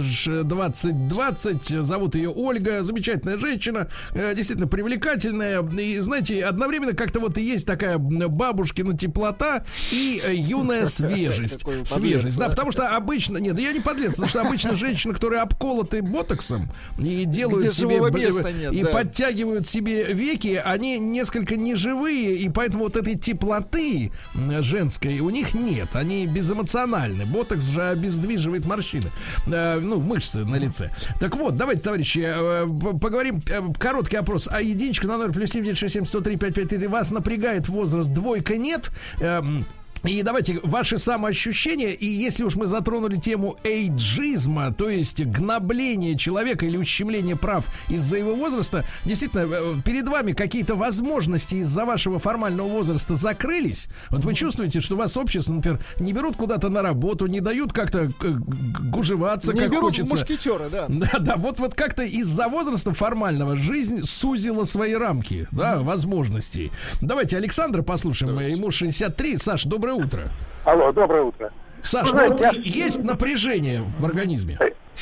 ж- 0.00 0.42
2020. 0.44 1.84
Зовут 1.84 2.14
ее 2.14 2.30
Ольга, 2.30 2.82
замечательная 2.82 3.38
женщина, 3.38 3.88
э, 4.12 4.34
действительно 4.34 4.68
привлекательная. 4.68 5.62
И, 5.62 5.98
знаете, 6.00 6.44
одновременно 6.44 6.92
как-то 6.94 7.20
вот 7.20 7.38
и 7.38 7.42
есть 7.42 7.66
такая 7.66 7.96
бабушкина 7.98 8.96
теплота 8.98 9.64
и 9.92 10.20
э, 10.24 10.34
юная 10.34 10.84
свежесть. 10.86 11.64
Свежесть, 11.84 12.38
да, 12.38 12.48
потому 12.48 12.72
что 12.72 12.88
обычно, 12.88 13.38
нет, 13.38 13.58
я 13.58 13.72
не 13.72 13.80
подлец, 13.80 14.10
потому 14.12 14.28
что 14.28 14.40
обычно 14.42 14.76
женщины, 14.76 15.14
которые 15.14 15.40
обколоты 15.42 16.02
ботоксом 16.02 16.68
и 16.98 17.24
делают 17.24 17.51
Где 17.58 17.70
себе 17.70 18.00
места 18.00 18.52
нет, 18.52 18.72
и 18.72 18.82
да. 18.82 18.90
подтягивают 18.90 19.66
себе 19.66 20.12
веки, 20.12 20.60
они 20.64 20.98
несколько 20.98 21.56
неживые, 21.56 22.36
и 22.36 22.48
поэтому 22.48 22.84
вот 22.84 22.96
этой 22.96 23.16
теплоты 23.16 24.12
женской 24.60 25.20
у 25.20 25.30
них 25.30 25.54
нет. 25.54 25.88
Они 25.94 26.26
безэмоциональны. 26.26 27.26
Ботокс 27.26 27.66
же 27.66 27.82
обездвиживает 27.82 28.66
морщины. 28.66 29.10
Э, 29.46 29.80
ну, 29.80 30.00
мышцы 30.00 30.44
на 30.44 30.56
лице. 30.56 30.90
Так 31.20 31.36
вот, 31.36 31.56
давайте, 31.56 31.82
товарищи, 31.82 32.24
э, 32.24 32.66
поговорим. 33.00 33.42
э, 33.50 33.60
Короткий 33.78 34.16
опрос. 34.16 34.48
А 34.50 34.60
единичка 34.60 35.06
на 35.06 35.16
номер 35.18 35.32
плюс 35.32 35.50
7967 35.50 36.06
103 36.06 36.36
5533 36.36 36.86
вас 36.88 37.10
напрягает 37.10 37.68
возраст 37.68 38.08
двойка 38.08 38.56
нет. 38.56 38.90
Эм, 39.20 39.64
и 40.04 40.22
давайте 40.22 40.58
ваши 40.62 40.98
самоощущения, 40.98 41.90
и 41.90 42.06
если 42.06 42.44
уж 42.44 42.56
мы 42.56 42.66
затронули 42.66 43.16
тему 43.16 43.56
эйджизма, 43.62 44.72
то 44.72 44.88
есть 44.88 45.24
гнобление 45.24 46.16
человека 46.16 46.66
или 46.66 46.76
ущемление 46.76 47.36
прав 47.36 47.66
из-за 47.88 48.16
его 48.18 48.34
возраста, 48.34 48.84
действительно, 49.04 49.46
э, 49.48 49.74
перед 49.84 50.08
вами 50.08 50.32
какие-то 50.32 50.74
возможности 50.74 51.56
из-за 51.56 51.84
вашего 51.84 52.18
формального 52.18 52.68
возраста 52.68 53.14
закрылись. 53.16 53.88
Вот 54.10 54.24
вы 54.24 54.34
чувствуете, 54.34 54.80
что 54.80 54.96
вас 54.96 55.16
общество, 55.16 55.52
например, 55.52 55.80
не 56.00 56.12
берут 56.12 56.36
куда-то 56.36 56.68
на 56.68 56.82
работу, 56.82 57.26
не 57.26 57.40
дают 57.40 57.72
как-то 57.72 58.10
э, 58.22 58.28
гужеваться, 58.30 59.52
Не 59.52 59.60
как 59.60 59.70
берут 59.70 59.84
хочется. 59.84 60.14
мушкетера, 60.14 60.68
да. 60.68 60.86
Да, 61.02 61.18
да, 61.18 61.36
вот, 61.36 61.58
вот 61.58 61.74
как-то 61.74 62.04
из-за 62.04 62.48
возраста 62.48 62.92
формального 62.94 63.56
жизнь 63.56 64.02
сузила 64.04 64.64
свои 64.64 64.94
рамки, 64.94 65.48
да, 65.50 65.80
возможностей. 65.80 66.70
Давайте 67.00 67.36
Александра 67.36 67.82
послушаем, 67.82 68.38
ему 68.38 68.70
63. 68.70 69.38
Саш, 69.38 69.64
доброе 69.92 70.06
утро. 70.06 70.22
Алло, 70.64 70.92
доброе 70.92 71.22
утро. 71.22 71.50
Саш, 71.82 72.02
ну 72.12 72.18
Знаете, 72.18 72.32
вот 72.46 72.54
я- 72.54 72.60
есть 72.62 73.02
напряжение 73.02 73.82
в 73.82 74.04
организме? 74.04 74.58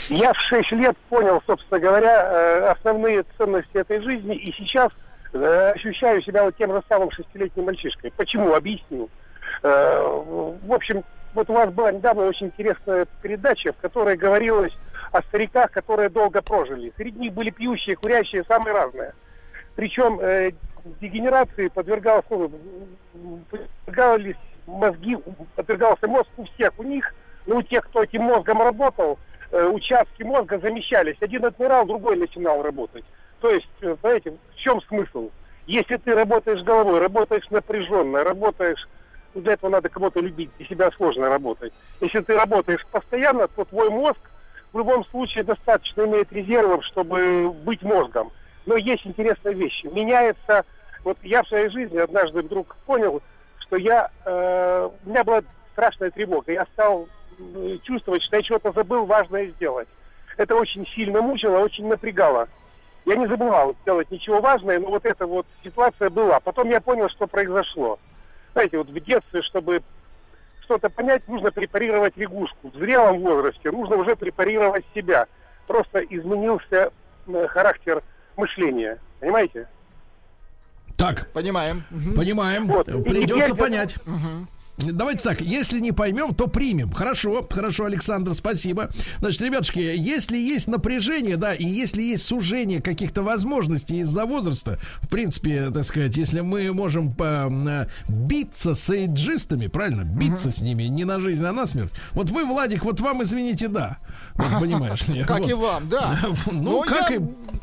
Я 0.08 0.32
в 0.32 0.38
6 0.40 0.72
лет 0.72 0.96
понял, 1.08 1.42
собственно 1.46 1.78
говоря, 1.78 2.22
э, 2.32 2.70
основные 2.70 3.24
ценности 3.36 3.76
этой 3.76 4.00
жизни, 4.00 4.34
и 4.36 4.52
сейчас 4.52 4.90
э, 5.32 5.72
ощущаю 5.76 6.22
себя 6.22 6.42
вот 6.44 6.56
тем 6.56 6.72
же 6.72 6.82
самым 6.88 7.10
шестилетним 7.12 7.66
мальчишкой. 7.66 8.12
Почему? 8.16 8.54
Объясню. 8.54 9.08
Э, 9.62 10.00
В 10.64 10.72
общем, 10.72 11.04
вот 11.34 11.48
у 11.50 11.52
вас 11.52 11.70
была 11.72 11.92
недавно 11.92 12.24
очень 12.24 12.46
интересная 12.46 13.06
передача, 13.22 13.72
в 13.72 13.76
которой 13.76 14.16
говорилось 14.16 14.72
о 15.12 15.22
стариках, 15.22 15.70
которые 15.70 16.08
долго 16.08 16.40
прожили. 16.42 16.92
Среди 16.96 17.18
них 17.18 17.32
были 17.34 17.50
пьющие, 17.50 17.94
курящие, 17.94 18.42
самые 18.44 18.72
разные. 18.72 19.12
Причем 19.76 20.18
э, 20.20 20.50
дегенерации 21.00 21.68
подвергалось, 21.68 22.24
ну, 22.30 22.50
подвергались 23.50 24.36
мозги, 24.70 25.16
подвергался 25.56 26.06
мозг 26.06 26.28
у 26.36 26.44
всех. 26.44 26.72
У 26.78 26.82
них, 26.82 27.14
ну, 27.46 27.58
у 27.58 27.62
тех, 27.62 27.84
кто 27.88 28.02
этим 28.02 28.22
мозгом 28.22 28.62
работал, 28.62 29.18
э, 29.50 29.66
участки 29.66 30.22
мозга 30.22 30.58
замещались. 30.58 31.16
Один 31.20 31.44
отмирал, 31.44 31.86
другой 31.86 32.16
начинал 32.16 32.62
работать. 32.62 33.04
То 33.40 33.50
есть, 33.50 33.68
э, 33.82 33.96
знаете, 34.00 34.34
в 34.52 34.56
чем 34.56 34.80
смысл? 34.82 35.30
Если 35.66 35.96
ты 35.96 36.14
работаешь 36.14 36.62
головой, 36.62 37.00
работаешь 37.00 37.48
напряженно, 37.50 38.24
работаешь 38.24 38.88
для 39.34 39.52
этого 39.52 39.70
надо 39.70 39.88
кого-то 39.88 40.20
любить, 40.20 40.50
для 40.58 40.66
себя 40.66 40.90
сложно 40.96 41.28
работать. 41.28 41.72
Если 42.00 42.20
ты 42.20 42.34
работаешь 42.34 42.84
постоянно, 42.90 43.46
то 43.48 43.64
твой 43.64 43.90
мозг 43.90 44.18
в 44.72 44.78
любом 44.78 45.04
случае 45.06 45.44
достаточно 45.44 46.02
имеет 46.02 46.32
резервов, 46.32 46.84
чтобы 46.84 47.50
быть 47.64 47.82
мозгом. 47.82 48.30
Но 48.66 48.76
есть 48.76 49.06
интересная 49.06 49.52
вещь. 49.52 49.84
Меняется... 49.84 50.64
Вот 51.02 51.16
я 51.22 51.42
в 51.42 51.48
своей 51.48 51.70
жизни 51.70 51.96
однажды 51.96 52.42
вдруг 52.42 52.76
понял, 52.84 53.22
что 53.70 53.76
я... 53.76 54.10
Э, 54.24 54.90
у 55.04 55.08
меня 55.08 55.22
была 55.22 55.42
страшная 55.72 56.10
тревога. 56.10 56.52
Я 56.52 56.66
стал 56.72 57.08
чувствовать, 57.84 58.22
что 58.24 58.36
я 58.36 58.42
что-то 58.42 58.72
забыл 58.72 59.06
важное 59.06 59.46
сделать. 59.46 59.88
Это 60.36 60.56
очень 60.56 60.86
сильно 60.88 61.22
мучило, 61.22 61.58
очень 61.58 61.86
напрягало. 61.86 62.48
Я 63.06 63.14
не 63.16 63.26
забывал 63.28 63.76
делать 63.86 64.10
ничего 64.10 64.40
важного, 64.40 64.78
но 64.78 64.88
вот 64.90 65.06
эта 65.06 65.24
вот 65.24 65.46
ситуация 65.64 66.10
была. 66.10 66.40
Потом 66.40 66.68
я 66.68 66.80
понял, 66.80 67.08
что 67.08 67.26
произошло. 67.26 67.98
Знаете, 68.52 68.78
вот 68.78 68.88
в 68.88 69.00
детстве, 69.00 69.42
чтобы 69.42 69.82
что-то 70.64 70.90
понять, 70.90 71.26
нужно 71.28 71.52
препарировать 71.52 72.16
лягушку. 72.16 72.70
В 72.70 72.76
зрелом 72.76 73.20
возрасте 73.20 73.70
нужно 73.70 73.96
уже 73.96 74.16
препарировать 74.16 74.84
себя. 74.94 75.26
Просто 75.66 76.00
изменился 76.00 76.92
характер 77.48 78.02
мышления. 78.36 78.98
Понимаете? 79.20 79.68
Так, 81.00 81.30
Понимаем. 81.32 81.82
Понимаем. 82.14 82.66
Вот. 82.66 82.84
Придется 83.04 83.54
теперь- 83.54 83.58
понять. 83.58 83.96
Давайте 84.84 85.22
так, 85.22 85.40
если 85.40 85.80
не 85.80 85.92
поймем, 85.92 86.34
то 86.34 86.46
примем. 86.46 86.90
Хорошо, 86.90 87.46
хорошо, 87.48 87.84
Александр, 87.84 88.34
спасибо. 88.34 88.90
Значит, 89.18 89.42
ребятушки, 89.42 89.80
если 89.80 90.36
есть 90.36 90.68
напряжение, 90.68 91.36
да, 91.36 91.54
и 91.54 91.64
если 91.64 92.02
есть 92.02 92.24
сужение 92.24 92.80
каких-то 92.80 93.22
возможностей 93.22 93.98
из-за 93.98 94.24
возраста, 94.24 94.78
в 95.00 95.08
принципе, 95.08 95.70
так 95.70 95.84
сказать, 95.84 96.16
если 96.16 96.40
мы 96.40 96.72
можем 96.72 97.12
по- 97.12 97.50
э, 97.50 97.86
биться 98.08 98.74
с 98.74 98.90
эйджистами, 98.90 99.66
правильно, 99.66 100.02
биться 100.04 100.50
с 100.50 100.60
ними 100.60 100.84
не 100.84 101.04
на 101.04 101.20
жизнь, 101.20 101.44
а 101.44 101.52
на 101.52 101.66
смерть. 101.66 101.92
Вот 102.12 102.30
вы, 102.30 102.44
Владик, 102.44 102.84
вот 102.84 103.00
вам, 103.00 103.22
извините, 103.22 103.68
да. 103.68 103.98
Вот 104.34 104.60
понимаешь 104.60 105.06
ли. 105.08 105.22
Как 105.30 105.40
вот. 105.40 105.50
и 105.50 105.54
вам, 105.54 105.88
да. 105.88 106.18
Ну, 106.52 106.62
Но 106.62 106.80
как 106.82 107.10
я 107.10 107.16
и... 107.16 107.20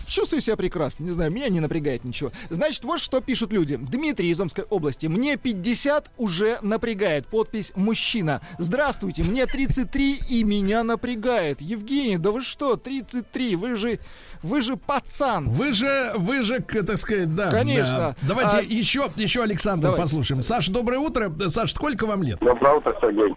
чувствую 0.08 0.42
себя 0.42 0.56
прекрасно. 0.56 1.04
Не 1.04 1.12
знаю, 1.12 1.32
меня 1.32 1.50
не 1.50 1.60
напрягает 1.60 2.04
ничего. 2.04 2.32
Значит, 2.50 2.84
вот 2.84 3.00
что 3.00 3.22
пишут 3.22 3.52
люди. 3.52 3.76
Дмитрий 3.76 4.30
из 4.30 4.40
Омской 4.40 4.64
области. 4.64 5.08
Мне 5.08 5.36
50 5.38 6.12
уже 6.18 6.60
напрягает. 6.62 7.07
Подпись 7.30 7.72
«Мужчина». 7.76 8.42
Здравствуйте, 8.58 9.24
мне 9.24 9.46
33 9.46 10.22
и 10.30 10.44
меня 10.44 10.84
напрягает. 10.84 11.62
Евгений, 11.62 12.18
да 12.18 12.32
вы 12.32 12.42
что, 12.42 12.76
33? 12.76 13.56
Вы 13.56 13.76
же, 13.76 14.00
вы 14.44 14.62
же 14.62 14.76
пацан. 14.76 15.50
Вы 15.50 15.74
же, 15.74 16.12
вы 16.16 16.42
же, 16.42 16.60
так 16.60 16.98
сказать, 16.98 17.34
да. 17.34 17.50
Конечно. 17.50 18.16
да. 18.22 18.28
Давайте 18.28 18.58
А- 18.58 18.62
еще, 18.62 19.08
еще 19.16 19.44
Александр 19.44 19.84
Давайте. 19.84 20.04
послушаем. 20.04 20.44
Саша, 20.44 20.72
доброе 20.72 21.00
утро. 21.00 21.32
Саш, 21.48 21.74
сколько 21.74 22.06
вам 22.06 22.24
лет? 22.24 22.40
Доброе 22.40 22.76
утро, 22.76 22.96
Сергей. 23.00 23.36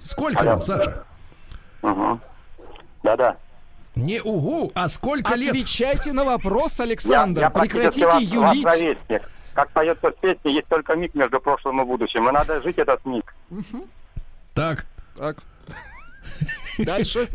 Сколько 0.00 0.40
Алло. 0.40 0.50
вам, 0.52 0.62
Саша? 0.62 1.04
Угу. 1.82 2.20
Да-да. 3.02 3.36
Не 3.94 4.20
угу, 4.20 4.70
а 4.74 4.88
сколько 4.88 5.34
лет? 5.34 5.50
Отвечайте 5.50 6.12
на 6.12 6.24
вопрос, 6.24 6.78
Александр. 6.78 7.40
Я, 7.40 7.46
я 7.46 7.50
Прекратите 7.50 8.18
юлить. 8.20 8.98
Как 9.58 9.70
поется 9.70 10.12
в 10.12 10.20
песне, 10.20 10.54
есть 10.54 10.68
только 10.68 10.94
миг 10.94 11.16
между 11.16 11.40
прошлым 11.40 11.80
и 11.80 11.84
будущим. 11.84 12.28
И 12.28 12.30
надо 12.30 12.62
жить 12.62 12.78
этот 12.78 13.04
миг. 13.04 13.34
Так. 14.54 14.86
Так. 15.16 15.38
Дальше. 16.78 17.28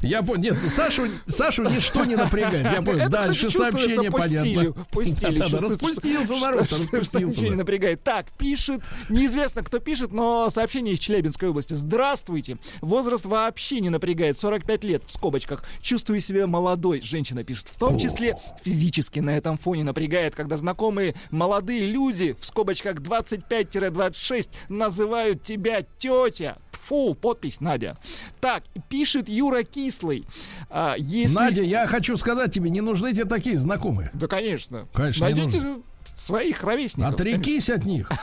Я 0.00 0.22
понял. 0.22 0.42
Нет, 0.42 0.72
Сашу, 0.72 1.04
Сашу 1.26 1.64
ничто 1.64 2.04
не 2.04 2.16
напрягает. 2.16 2.64
Я 2.64 2.82
понял. 2.82 3.08
Дальше 3.08 3.50
сообщение 3.50 4.10
по 4.10 4.18
понятно. 4.18 4.74
чувствуется, 4.92 5.58
распустился 5.58 6.36
народ, 6.36 6.72
распустился. 6.72 7.40
ничего 7.40 7.50
не 7.50 7.56
напрягает. 7.56 8.02
Так, 8.02 8.26
пишет, 8.36 8.80
неизвестно, 9.08 9.62
кто 9.62 9.78
пишет, 9.78 10.12
но 10.12 10.50
сообщение 10.50 10.94
из 10.94 10.98
Челябинской 11.00 11.48
области. 11.48 11.74
Здравствуйте. 11.74 12.58
Возраст 12.80 13.24
вообще 13.24 13.80
не 13.80 13.90
напрягает. 13.90 14.38
45 14.38 14.84
лет, 14.84 15.02
в 15.06 15.10
скобочках. 15.10 15.64
Чувствую 15.80 16.20
себя 16.20 16.46
молодой, 16.46 17.00
женщина 17.00 17.44
пишет. 17.44 17.68
В 17.68 17.78
том 17.78 17.98
числе 17.98 18.38
физически 18.62 19.20
на 19.20 19.36
этом 19.36 19.58
фоне 19.58 19.84
напрягает, 19.84 20.34
когда 20.34 20.56
знакомые 20.56 21.14
молодые 21.30 21.86
люди, 21.86 22.36
в 22.38 22.44
скобочках 22.44 22.96
25-26, 22.96 24.50
называют 24.68 25.42
тебя 25.42 25.82
тетя. 25.98 26.58
Фу, 26.86 27.14
подпись 27.14 27.60
Надя. 27.60 27.96
Так, 28.40 28.64
пишет 28.88 29.28
Юра 29.28 29.62
Кислый. 29.62 30.26
А, 30.68 30.94
если... 30.98 31.34
Надя, 31.34 31.62
я 31.62 31.86
хочу 31.86 32.16
сказать 32.16 32.52
тебе, 32.52 32.70
не 32.70 32.80
нужны 32.80 33.12
тебе 33.12 33.24
такие 33.24 33.56
знакомые. 33.56 34.10
Да, 34.14 34.26
конечно. 34.26 34.88
Конечно, 34.92 35.26
не 35.26 35.34
Найдите. 35.34 35.82
Своих 36.16 36.62
ровесников. 36.62 37.14
Отрекись 37.14 37.70
от 37.70 37.84
них. 37.84 38.10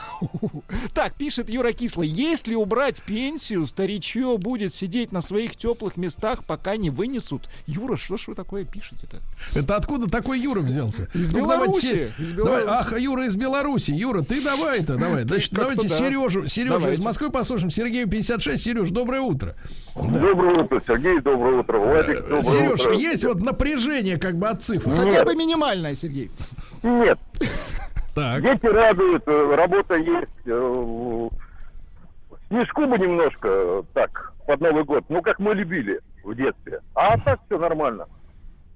Так, 0.94 1.14
пишет 1.14 1.48
Юра 1.48 1.72
Кислый. 1.72 2.08
Если 2.08 2.54
убрать 2.54 3.02
пенсию, 3.02 3.66
старичье 3.66 4.36
будет 4.38 4.74
сидеть 4.74 5.12
на 5.12 5.20
своих 5.20 5.56
теплых 5.56 5.96
местах, 5.96 6.44
пока 6.44 6.76
не 6.76 6.90
вынесут. 6.90 7.48
Юра, 7.66 7.96
что 7.96 8.16
ж 8.16 8.28
вы 8.28 8.34
такое 8.34 8.64
пишете-то? 8.64 9.20
Это 9.54 9.76
откуда 9.76 10.08
такой 10.10 10.40
Юра 10.40 10.60
взялся? 10.60 11.08
Из 11.14 11.30
Ну, 11.30 11.38
Беларуси, 11.38 12.12
из 12.18 12.32
давай, 12.32 12.64
ах, 12.66 12.98
Юра 12.98 13.26
из 13.26 13.36
Беларуси. 13.36 13.92
Юра, 13.92 14.22
ты 14.22 14.40
давай-то, 14.42 14.96
давай. 14.96 15.24
Значит, 15.24 15.52
давайте 15.52 15.88
да. 15.88 15.94
Сережу, 15.94 16.46
Сережу 16.46 16.90
из. 16.90 17.02
Москвы 17.04 17.30
послушаем. 17.30 17.70
Сергею 17.70 18.08
56. 18.08 18.62
Сереж, 18.62 18.90
доброе 18.90 19.20
утро. 19.20 19.56
Доброе 19.96 20.62
утро, 20.64 20.82
Сергей. 20.86 21.20
Доброе 21.20 21.60
утро, 21.60 21.78
Владик. 21.78 22.20
Доброе 22.22 22.42
Сереж, 22.42 22.80
утро. 22.80 22.94
есть 22.94 23.24
вот 23.24 23.40
напряжение 23.42 24.18
как 24.18 24.36
бы 24.38 24.48
от 24.48 24.62
цифр. 24.62 24.90
Хотя 24.90 25.24
бы 25.24 25.34
минимальная, 25.34 25.94
Сергей. 25.94 26.30
Нет. 26.82 27.18
Так. 28.14 28.42
Дети 28.42 28.66
радуют, 28.66 29.22
э, 29.26 29.54
работа 29.54 29.94
есть. 29.96 30.28
э, 30.46 31.28
Снежку 32.48 32.86
бы 32.86 32.98
немножко 32.98 33.48
э, 33.48 33.82
так, 33.94 34.32
под 34.46 34.60
Новый 34.60 34.84
год. 34.84 35.04
Ну, 35.08 35.22
как 35.22 35.38
мы 35.38 35.54
любили 35.54 36.00
в 36.24 36.34
детстве. 36.34 36.80
А 36.94 37.16
так 37.18 37.38
все 37.46 37.58
нормально. 37.58 38.06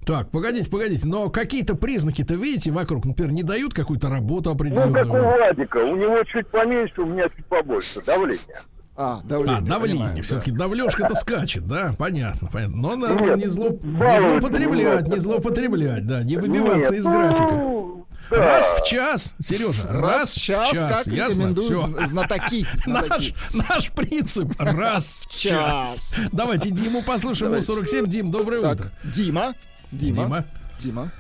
Так, 0.07 0.31
погодите, 0.31 0.71
погодите, 0.71 1.09
но 1.09 1.31
какие-то 1.31 1.75
признаки-то 1.75 2.35
видите 2.35 2.71
вокруг, 2.71 3.07
например, 3.07 3.33
не 3.33 3.43
дают 3.43 3.73
какую-то 3.75 4.11
работу 4.11 4.51
Ну, 4.51 4.57
как 4.57 4.67
у 4.69 4.71
определенную. 4.71 5.23
Владика. 5.37 5.79
У 5.79 5.97
него 5.97 6.23
чуть 6.25 6.47
поменьше, 6.49 7.01
у 7.01 7.07
меня 7.07 7.29
чуть 7.35 7.47
побольше. 7.47 8.03
Давление. 8.05 8.61
А, 8.97 9.21
давление. 9.25 9.59
А, 9.59 9.61
давление. 9.61 9.97
понимаю, 9.99 10.17
да. 10.17 10.23
Все-таки 10.23 10.51
давлешка-то 10.53 11.15
скачет, 11.17 11.67
да? 11.67 11.93
Понятно, 11.99 12.49
понятно. 12.53 12.77
Но 12.77 12.97
надо 12.97 13.25
Нет, 13.25 13.37
не, 13.39 13.45
зло- 13.47 13.85
не 13.85 13.99
балуется 13.99 14.29
злоупотреблять, 14.31 15.09
не 15.09 15.19
злоупотреблять, 15.19 16.07
да, 16.07 16.23
не 16.23 16.37
выбиваться 16.37 16.93
Нет, 16.93 17.01
из 17.01 17.05
графика. 17.07 17.49
ну, 17.55 18.07
да. 18.31 18.37
Раз 18.37 18.73
в 18.81 18.87
час, 18.87 19.35
Сережа, 19.41 19.83
раз, 19.89 20.03
Раз 20.03 20.35
в 20.37 20.41
час, 20.41 20.71
как 20.73 21.07
ясно? 21.09 21.41
рекомендуют 21.49 21.67
Всё. 21.97 22.07
знатоки. 22.07 22.67
Наш, 22.87 23.05
знатоки. 23.05 23.35
наш 23.53 23.91
принцип 23.93 24.53
раз 24.59 25.21
в 25.29 25.39
час. 25.39 26.15
Давайте 26.33 26.71
Диму 26.71 27.03
послушаем. 27.03 27.51
Ну, 27.53 27.61
Давайте. 27.61 27.67
47. 27.67 28.07
Дим, 28.07 28.31
доброе 28.31 28.63
Так, 28.63 28.75
утро. 28.79 28.91
Дима. 29.05 29.53
Дима. 29.93 30.15
Дима. 30.15 30.45
Дима. 30.79 31.13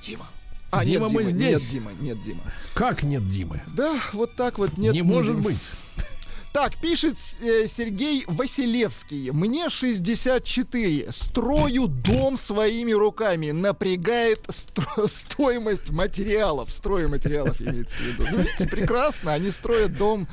Дима. 0.00 0.26
А, 0.70 0.84
Дима, 0.84 1.04
нет, 1.06 1.12
мы 1.14 1.20
Дима, 1.24 1.30
здесь. 1.30 1.62
Нет, 1.62 1.70
Дима, 1.70 1.90
нет, 2.00 2.22
Дима. 2.22 2.40
Как 2.74 3.02
нет 3.04 3.26
Димы? 3.28 3.62
Да, 3.74 3.94
вот 4.12 4.34
так 4.36 4.58
вот 4.58 4.76
нет. 4.76 4.92
не 4.92 5.02
может 5.02 5.40
быть. 5.40 5.58
Так, 6.54 6.76
пишет 6.76 7.16
э, 7.40 7.66
Сергей 7.66 8.22
Василевский. 8.28 9.32
Мне 9.32 9.68
64. 9.68 11.10
Строю 11.10 11.88
дом 11.88 12.38
своими 12.38 12.92
руками. 12.92 13.50
Напрягает 13.50 14.38
стро- 14.46 15.08
стоимость 15.10 15.90
материалов. 15.90 16.70
Стройматериалов 16.70 17.60
имеется 17.60 17.96
в 17.96 18.00
виду. 18.02 18.24
Ну, 18.30 18.38
видите, 18.38 18.68
прекрасно. 18.68 19.32
Они 19.32 19.50
строят 19.50 19.98
дом. 19.98 20.28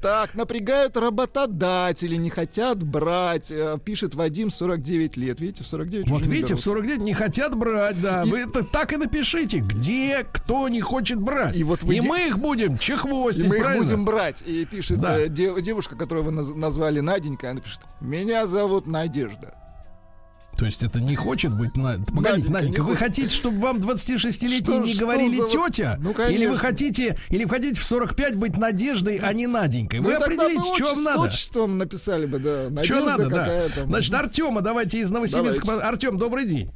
Так, 0.00 0.34
напрягают 0.34 0.96
работодатели, 0.96 2.16
не 2.16 2.28
хотят 2.30 2.82
брать. 2.82 3.50
Э, 3.50 3.78
Пишет 3.82 4.14
Вадим, 4.14 4.50
49 4.50 5.16
лет. 5.16 5.40
Видите, 5.40 5.64
в 5.64 5.66
49 5.66 6.08
Вот 6.10 6.26
видите, 6.26 6.46
в 6.54 6.58
берут. 6.58 6.62
49 6.64 7.02
не 7.02 7.14
хотят 7.14 7.54
брать, 7.56 8.00
да. 8.00 8.22
И- 8.24 8.30
Вы 8.30 8.40
это 8.40 8.62
так 8.62 8.92
и 8.92 8.96
напишите, 8.98 9.58
где 9.58 10.24
кто 10.30 10.68
не 10.68 10.80
хочет 10.80 11.18
брать. 11.20 11.56
И 11.56 11.64
вот 11.64 11.82
вы 11.82 11.96
И 11.96 12.00
де- 12.00 12.06
мы 12.08 12.26
их 12.28 12.38
будем 12.38 12.74
И 12.74 12.78
чехвостить, 12.78 13.48
мы 13.48 13.56
их 13.56 13.62
правильно? 13.62 13.84
будем 13.84 14.04
брать. 14.04 14.42
И 14.46 14.64
пишет 14.66 15.00
Да. 15.00 15.18
э, 15.18 15.28
де- 15.28 15.60
девушка, 15.62 15.96
которую 15.96 16.24
вы 16.26 16.32
наз- 16.32 16.54
назвали 16.54 17.00
Наденька, 17.00 17.50
она 17.50 17.60
пишет, 17.60 17.80
меня 18.00 18.46
зовут 18.46 18.86
Надежда. 18.86 19.54
То 20.56 20.64
есть 20.64 20.82
это 20.82 21.00
не 21.00 21.14
хочет 21.16 21.52
быть... 21.52 21.76
На... 21.76 21.98
Погодите, 22.14 22.50
Наденька, 22.50 22.82
вы 22.82 22.96
хотите, 22.96 23.28
чтобы 23.28 23.58
вам 23.60 23.76
26-летние 23.76 24.60
Что- 24.60 24.78
не 24.78 24.94
говорили 24.94 25.36
за 25.36 25.46
тетя? 25.46 25.96
Ну, 25.98 26.12
или 26.28 26.46
вы 26.46 26.56
хотите, 26.56 27.18
или 27.28 27.44
вы 27.44 27.50
хотите 27.50 27.78
в 27.78 27.84
45 27.84 28.36
быть 28.36 28.56
Надеждой, 28.56 29.18
а 29.22 29.32
не 29.34 29.46
Наденькой? 29.46 30.00
Ну, 30.00 30.06
Вы 30.06 30.12
тогда 30.18 30.46
определите, 30.46 30.74
что 30.74 30.94
вам 30.94 31.04
надо. 31.04 31.20
С 31.20 31.24
отчеством 31.24 31.78
написали 31.78 32.24
бы, 32.24 32.38
да. 32.38 32.70
Надежда 32.70 32.84
Что 32.96 33.04
надо, 33.04 33.28
да. 33.28 33.38
какая-то. 33.38 33.82
Значит, 33.84 34.14
Артема 34.14 34.60
давайте 34.62 34.98
из 35.00 35.10
Новосибирска. 35.10 35.86
Артем, 35.86 36.16
добрый 36.16 36.46
день. 36.46 36.70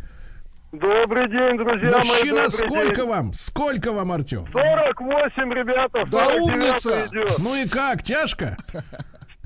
Добрый 0.72 1.28
день, 1.28 1.56
друзья 1.56 1.90
мои. 1.98 2.06
Мужчина, 2.06 2.34
добрый 2.44 2.50
сколько 2.50 2.96
день. 3.00 3.08
вам? 3.08 3.34
Сколько 3.34 3.92
вам, 3.92 4.12
Артем? 4.12 4.46
48, 4.52 5.52
ребята. 5.54 6.06
Да 6.06 6.26
49 6.26 6.40
умница! 6.42 7.06
идет. 7.06 7.38
Ну 7.38 7.56
и 7.56 7.66
как, 7.66 8.02
тяжко? 8.02 8.56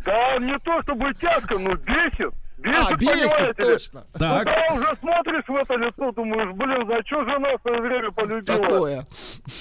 Да, 0.05 0.37
не 0.39 0.59
то 0.59 0.83
чтобы 0.83 1.15
тяжко, 1.15 1.57
но 1.59 1.77
бесит. 1.77 2.31
А, 2.67 2.93
Бесит, 2.93 3.01
бесит, 3.01 3.31
понимаете 3.31 3.47
ли? 3.47 3.53
точно. 3.73 4.05
Так. 4.19 4.45
Когда 4.45 4.75
уже 4.75 4.97
смотришь 5.01 5.45
в 5.49 5.55
это 5.55 5.75
лицо, 5.75 6.13
думаешь, 6.13 6.51
блин, 6.55 6.87
за 6.87 7.07
что 7.07 7.25
жена 7.25 7.49
в 7.59 7.61
свое 7.63 7.81
время 7.83 8.11
полюбила? 8.13 8.43
Такое. 8.59 9.07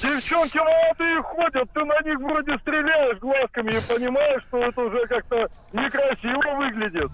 Девчонки 0.02 0.58
молодые 0.58 1.22
ходят, 1.22 1.70
ты 1.74 1.84
на 1.84 2.00
них 2.02 2.20
вроде 2.20 2.58
стреляешь 2.60 3.18
глазками 3.20 3.72
и 3.72 3.82
понимаешь, 3.94 4.42
что 4.48 4.58
это 4.60 4.82
уже 4.82 5.06
как-то 5.08 5.48
некрасиво 5.74 6.56
выглядит. 6.58 7.12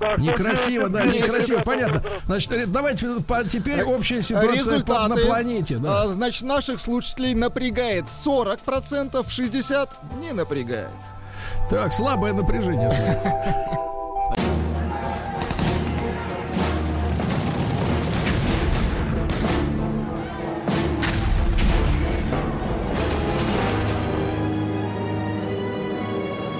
Так 0.00 0.18
Некрасиво, 0.18 0.88
да, 0.88 1.04
некрасиво, 1.06 1.60
понятно. 1.62 2.02
Значит, 2.26 2.52
э, 2.52 2.66
давайте 2.66 3.08
по- 3.26 3.44
теперь 3.44 3.82
общая 3.84 4.20
ситуация 4.22 4.84
по- 4.84 5.08
на 5.08 5.16
планете. 5.16 5.76
Да. 5.78 6.02
А, 6.02 6.06
значит, 6.08 6.42
наших 6.42 6.78
слушателей 6.80 7.34
напрягает 7.34 8.04
40%, 8.08 9.26
60% 9.30 9.88
не 10.20 10.32
напрягает. 10.32 10.90
Так, 11.70 11.92
слабое 11.92 12.32
напряжение. 12.32 12.90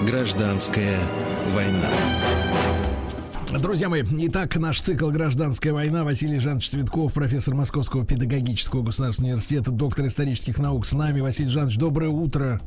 Гражданская 0.07 0.97
война. 1.53 1.89
Друзья 3.59 3.89
мои, 3.89 4.03
итак, 4.03 4.55
наш 4.55 4.79
цикл 4.79 5.09
«Гражданская 5.09 5.73
война». 5.73 6.05
Василий 6.05 6.39
Жанович 6.39 6.69
Цветков, 6.69 7.13
профессор 7.13 7.55
Московского 7.55 8.05
педагогического 8.05 8.83
государственного 8.83 9.33
университета, 9.33 9.71
доктор 9.71 10.07
исторических 10.07 10.59
наук 10.59 10.85
с 10.85 10.93
нами. 10.93 11.19
Василий 11.19 11.49
Жанович, 11.49 11.75
доброе 11.75 12.09
утро. 12.09 12.61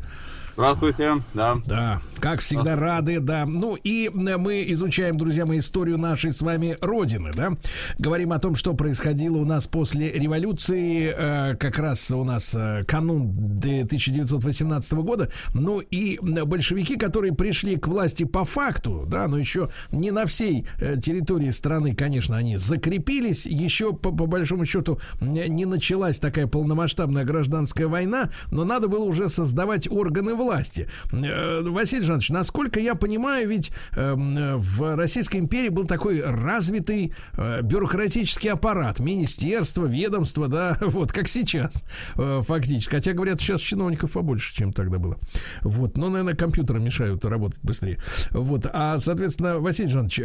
Здравствуйте, 0.61 1.23
да. 1.33 1.57
Да, 1.65 2.03
как 2.19 2.41
всегда 2.41 2.77
рады, 2.77 3.19
да. 3.19 3.47
Ну 3.47 3.79
и 3.83 4.09
э, 4.09 4.37
мы 4.37 4.63
изучаем, 4.69 5.17
друзья 5.17 5.47
мои, 5.47 5.61
историю 5.61 5.97
нашей 5.97 6.33
с 6.33 6.43
вами 6.43 6.77
Родины, 6.83 7.31
да. 7.35 7.53
Говорим 7.99 8.31
о 8.33 8.39
том, 8.39 8.57
что 8.57 8.75
происходило 8.75 9.39
у 9.39 9.47
нас 9.47 9.67
после 9.67 10.13
революции, 10.13 11.15
э, 11.17 11.57
как 11.57 11.79
раз 11.79 12.11
у 12.11 12.25
нас 12.25 12.55
э, 12.55 12.85
канун 12.87 13.59
д- 13.59 13.85
1918 13.85 14.93
года. 14.93 15.33
Ну 15.55 15.81
и 15.81 16.19
большевики, 16.21 16.97
которые 16.97 17.33
пришли 17.33 17.77
к 17.77 17.89
власти 17.89 18.25
по 18.25 18.45
факту, 18.45 19.07
да, 19.09 19.29
но 19.29 19.39
еще 19.39 19.71
не 19.91 20.11
на 20.11 20.27
всей 20.27 20.67
территории 21.03 21.49
страны, 21.49 21.95
конечно, 21.95 22.37
они 22.37 22.59
закрепились. 22.59 23.47
Еще 23.47 23.95
по, 23.95 24.11
по 24.11 24.27
большому 24.27 24.67
счету 24.67 25.01
не 25.23 25.65
началась 25.65 26.19
такая 26.19 26.47
полномасштабная 26.47 27.25
гражданская 27.25 27.89
война, 27.89 28.29
но 28.51 28.65
надо 28.65 28.89
было 28.89 29.05
уже 29.05 29.31
создавать 29.31 29.91
органы 29.91 30.35
власти. 30.35 30.50
Э, 30.51 31.63
Василий 31.63 32.05
Жанович, 32.05 32.31
насколько 32.31 32.81
я 32.81 32.95
понимаю, 32.95 33.49
ведь 33.49 33.73
эм, 33.95 34.37
э, 34.37 34.57
в 34.57 34.97
Российской 34.97 35.39
империи 35.39 35.69
был 35.69 35.87
такой 35.87 36.23
развитый 36.23 37.13
э, 37.35 37.63
бюрократический 37.63 38.51
аппарат, 38.51 39.01
министерство, 39.01 39.87
ведомство, 39.87 40.49
да, 40.49 40.77
вот 40.81 41.13
как 41.13 41.29
сейчас 41.29 41.85
фактически. 42.17 42.91
Хотя 42.91 43.13
говорят, 43.13 43.41
сейчас 43.41 43.61
чиновников 43.61 44.13
побольше, 44.13 44.55
чем 44.55 44.73
тогда 44.73 44.99
было. 44.99 45.17
Вот, 45.63 45.97
но, 45.97 46.09
наверное, 46.09 46.35
компьютеры 46.35 46.81
мешают 46.81 47.25
работать 47.25 47.61
быстрее. 47.63 47.99
Вот, 48.31 48.67
а, 48.73 48.99
соответственно, 48.99 49.59
Василий 49.59 49.91
Жанович, 49.91 50.21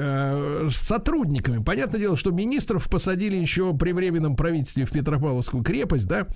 с 0.74 0.78
сотрудниками, 0.78 1.64
понятное 1.64 2.00
дело, 2.00 2.18
что 2.18 2.32
министров 2.32 2.90
посадили 2.90 3.36
еще 3.36 3.76
при 3.76 3.92
временном 3.92 4.36
правительстве 4.36 4.86
в 4.86 4.92
Петропавловскую 4.92 5.64
крепость, 5.64 6.08
да, 6.08 6.28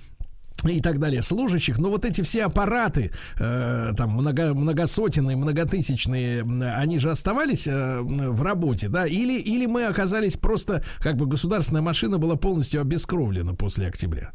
и 0.68 0.80
так 0.80 0.98
далее, 0.98 1.22
служащих, 1.22 1.78
но 1.78 1.90
вот 1.90 2.04
эти 2.04 2.22
все 2.22 2.44
аппараты, 2.44 3.10
э, 3.38 3.92
там, 3.96 4.10
много, 4.10 4.54
многосотенные, 4.54 5.36
многотысячные, 5.36 6.40
м, 6.40 6.62
они 6.62 6.98
же 6.98 7.10
оставались 7.10 7.66
э, 7.66 8.00
в 8.00 8.42
работе, 8.42 8.88
да, 8.88 9.06
или, 9.06 9.38
или 9.40 9.66
мы 9.66 9.84
оказались 9.86 10.36
просто, 10.36 10.82
как 10.98 11.16
бы 11.16 11.26
государственная 11.26 11.82
машина 11.82 12.18
была 12.18 12.36
полностью 12.36 12.80
обескровлена 12.80 13.54
после 13.54 13.86
октября? 13.88 14.32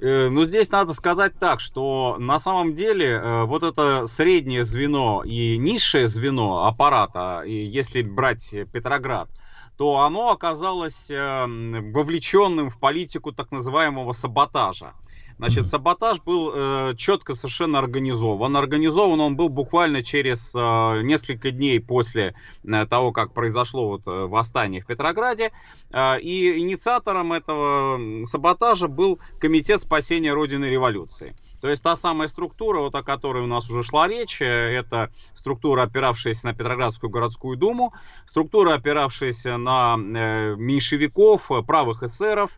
Э, 0.00 0.28
Ну, 0.28 0.44
здесь 0.44 0.70
надо 0.70 0.92
сказать 0.92 1.38
так, 1.38 1.60
что 1.60 2.16
на 2.18 2.38
самом 2.40 2.74
деле 2.74 3.06
э, 3.06 3.44
вот 3.44 3.62
это 3.62 4.06
среднее 4.06 4.64
звено 4.64 5.22
и 5.24 5.56
низшее 5.58 6.08
звено 6.08 6.66
аппарата, 6.66 7.42
и 7.46 7.52
если 7.66 8.02
брать 8.02 8.52
э, 8.52 8.66
Петроград, 8.66 9.28
то 9.76 10.00
оно 10.00 10.30
оказалось 10.30 11.10
э, 11.10 11.14
м, 11.14 11.92
вовлеченным 11.92 12.70
в 12.70 12.78
политику 12.78 13.32
так 13.32 13.50
называемого 13.52 14.12
саботажа. 14.12 14.94
Значит, 15.44 15.66
саботаж 15.66 16.22
был 16.22 16.52
э, 16.54 16.94
четко 16.96 17.34
совершенно 17.34 17.78
организован. 17.78 18.56
Организован 18.56 19.20
он 19.20 19.36
был 19.36 19.50
буквально 19.50 20.02
через 20.02 20.52
э, 20.54 21.02
несколько 21.02 21.50
дней 21.50 21.80
после 21.80 22.34
э, 22.64 22.86
того, 22.86 23.12
как 23.12 23.34
произошло 23.34 23.88
вот, 23.88 24.06
э, 24.06 24.10
восстание 24.24 24.80
в 24.80 24.86
Петрограде. 24.86 25.52
Э, 25.92 26.18
и 26.18 26.58
инициатором 26.60 27.34
этого 27.34 28.24
саботажа 28.24 28.88
был 28.88 29.18
Комитет 29.38 29.82
спасения 29.82 30.32
Родины 30.32 30.64
революции. 30.64 31.36
То 31.60 31.68
есть 31.68 31.82
та 31.82 31.94
самая 31.94 32.28
структура, 32.28 32.80
вот 32.80 32.94
о 32.94 33.02
которой 33.02 33.42
у 33.42 33.46
нас 33.46 33.68
уже 33.68 33.82
шла 33.82 34.08
речь, 34.08 34.40
э, 34.40 34.46
это 34.46 35.10
структура, 35.34 35.82
опиравшаяся 35.82 36.46
на 36.46 36.54
Петроградскую 36.54 37.10
городскую 37.10 37.58
думу, 37.58 37.92
структура, 38.26 38.72
опиравшаяся 38.72 39.58
на 39.58 39.96
э, 39.98 40.54
меньшевиков, 40.56 41.50
правых 41.66 42.02
эсеров, 42.02 42.50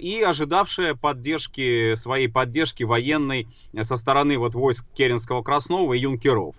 и 0.00 0.22
ожидавшая 0.22 0.94
поддержки, 0.94 1.94
своей 1.96 2.28
поддержки 2.28 2.82
военной 2.82 3.46
э, 3.74 3.84
со 3.84 3.96
стороны 3.96 4.38
вот 4.38 4.54
войск 4.54 4.86
Керенского 4.94 5.42
Краснова 5.42 5.92
и 5.92 6.00
юнкеров. 6.00 6.56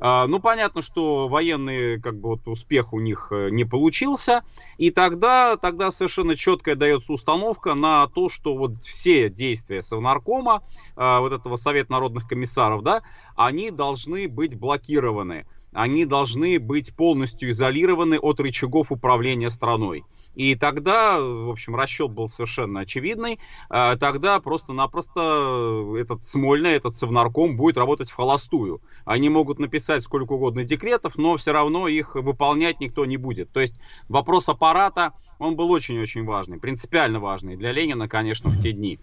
А, 0.00 0.26
Ну, 0.26 0.40
понятно, 0.40 0.82
что 0.82 1.28
военный 1.28 2.00
как 2.00 2.18
бы, 2.18 2.30
вот, 2.30 2.48
успех 2.48 2.92
у 2.92 3.00
них 3.00 3.28
э, 3.30 3.50
не 3.50 3.64
получился, 3.64 4.42
и 4.78 4.90
тогда, 4.90 5.56
тогда 5.56 5.90
совершенно 5.90 6.36
четкая 6.36 6.74
дается 6.74 7.12
установка 7.12 7.74
на 7.74 8.06
то, 8.08 8.28
что 8.28 8.56
вот 8.56 8.82
все 8.82 9.30
действия 9.30 9.82
Совнаркома, 9.82 10.62
а, 10.96 11.20
вот 11.20 11.32
этого 11.32 11.56
Совета 11.56 11.92
народных 11.92 12.26
комиссаров, 12.26 12.82
да, 12.82 13.02
они 13.36 13.70
должны 13.70 14.28
быть 14.28 14.58
блокированы, 14.58 15.46
они 15.72 16.04
должны 16.04 16.58
быть 16.58 16.94
полностью 16.94 17.50
изолированы 17.50 18.18
от 18.18 18.40
рычагов 18.40 18.90
управления 18.90 19.50
страной. 19.50 20.04
И 20.36 20.54
тогда, 20.54 21.18
в 21.18 21.50
общем, 21.50 21.74
расчет 21.74 22.12
был 22.12 22.28
совершенно 22.28 22.80
очевидный. 22.80 23.40
А, 23.70 23.96
Тогда 23.96 24.38
просто-напросто 24.38 25.94
этот 25.98 26.22
Смольный, 26.24 26.72
этот 26.72 26.94
Совнарком 26.94 27.56
будет 27.56 27.78
работать 27.78 28.10
в 28.10 28.14
холостую. 28.14 28.82
Они 29.06 29.30
могут 29.30 29.58
написать 29.58 30.02
сколько 30.02 30.34
угодно 30.34 30.62
декретов, 30.62 31.16
но 31.16 31.38
все 31.38 31.52
равно 31.52 31.88
их 31.88 32.14
выполнять 32.14 32.80
никто 32.80 33.06
не 33.06 33.16
будет. 33.16 33.50
То 33.50 33.60
есть 33.60 33.74
вопрос 34.08 34.48
аппарата, 34.50 35.14
он 35.38 35.56
был 35.56 35.70
очень-очень 35.70 36.24
важный, 36.24 36.58
принципиально 36.58 37.18
важный 37.18 37.56
для 37.56 37.72
Ленина, 37.72 38.06
конечно, 38.06 38.50
в 38.50 38.58
те 38.60 38.72
дни. 38.72 38.98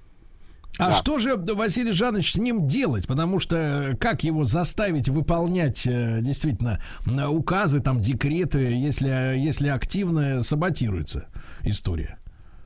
А 0.80 0.88
Да. 0.88 0.94
что 0.94 1.20
же, 1.20 1.36
Василий 1.36 1.92
Жанович, 1.92 2.34
с 2.34 2.36
ним 2.38 2.68
делать? 2.68 3.06
Потому 3.08 3.40
что 3.40 3.56
э, 3.92 3.96
как 3.96 4.24
его 4.24 4.44
заставить 4.44 5.08
выполнять 5.08 5.86
э, 5.86 6.20
действительно 6.22 6.82
э, 7.06 7.26
указы, 7.28 7.80
там, 7.80 8.02
декреты, 8.02 8.60
если, 8.60 9.38
если 9.38 9.68
активно 9.68 10.42
саботируется 10.42 11.28
история? 11.64 12.18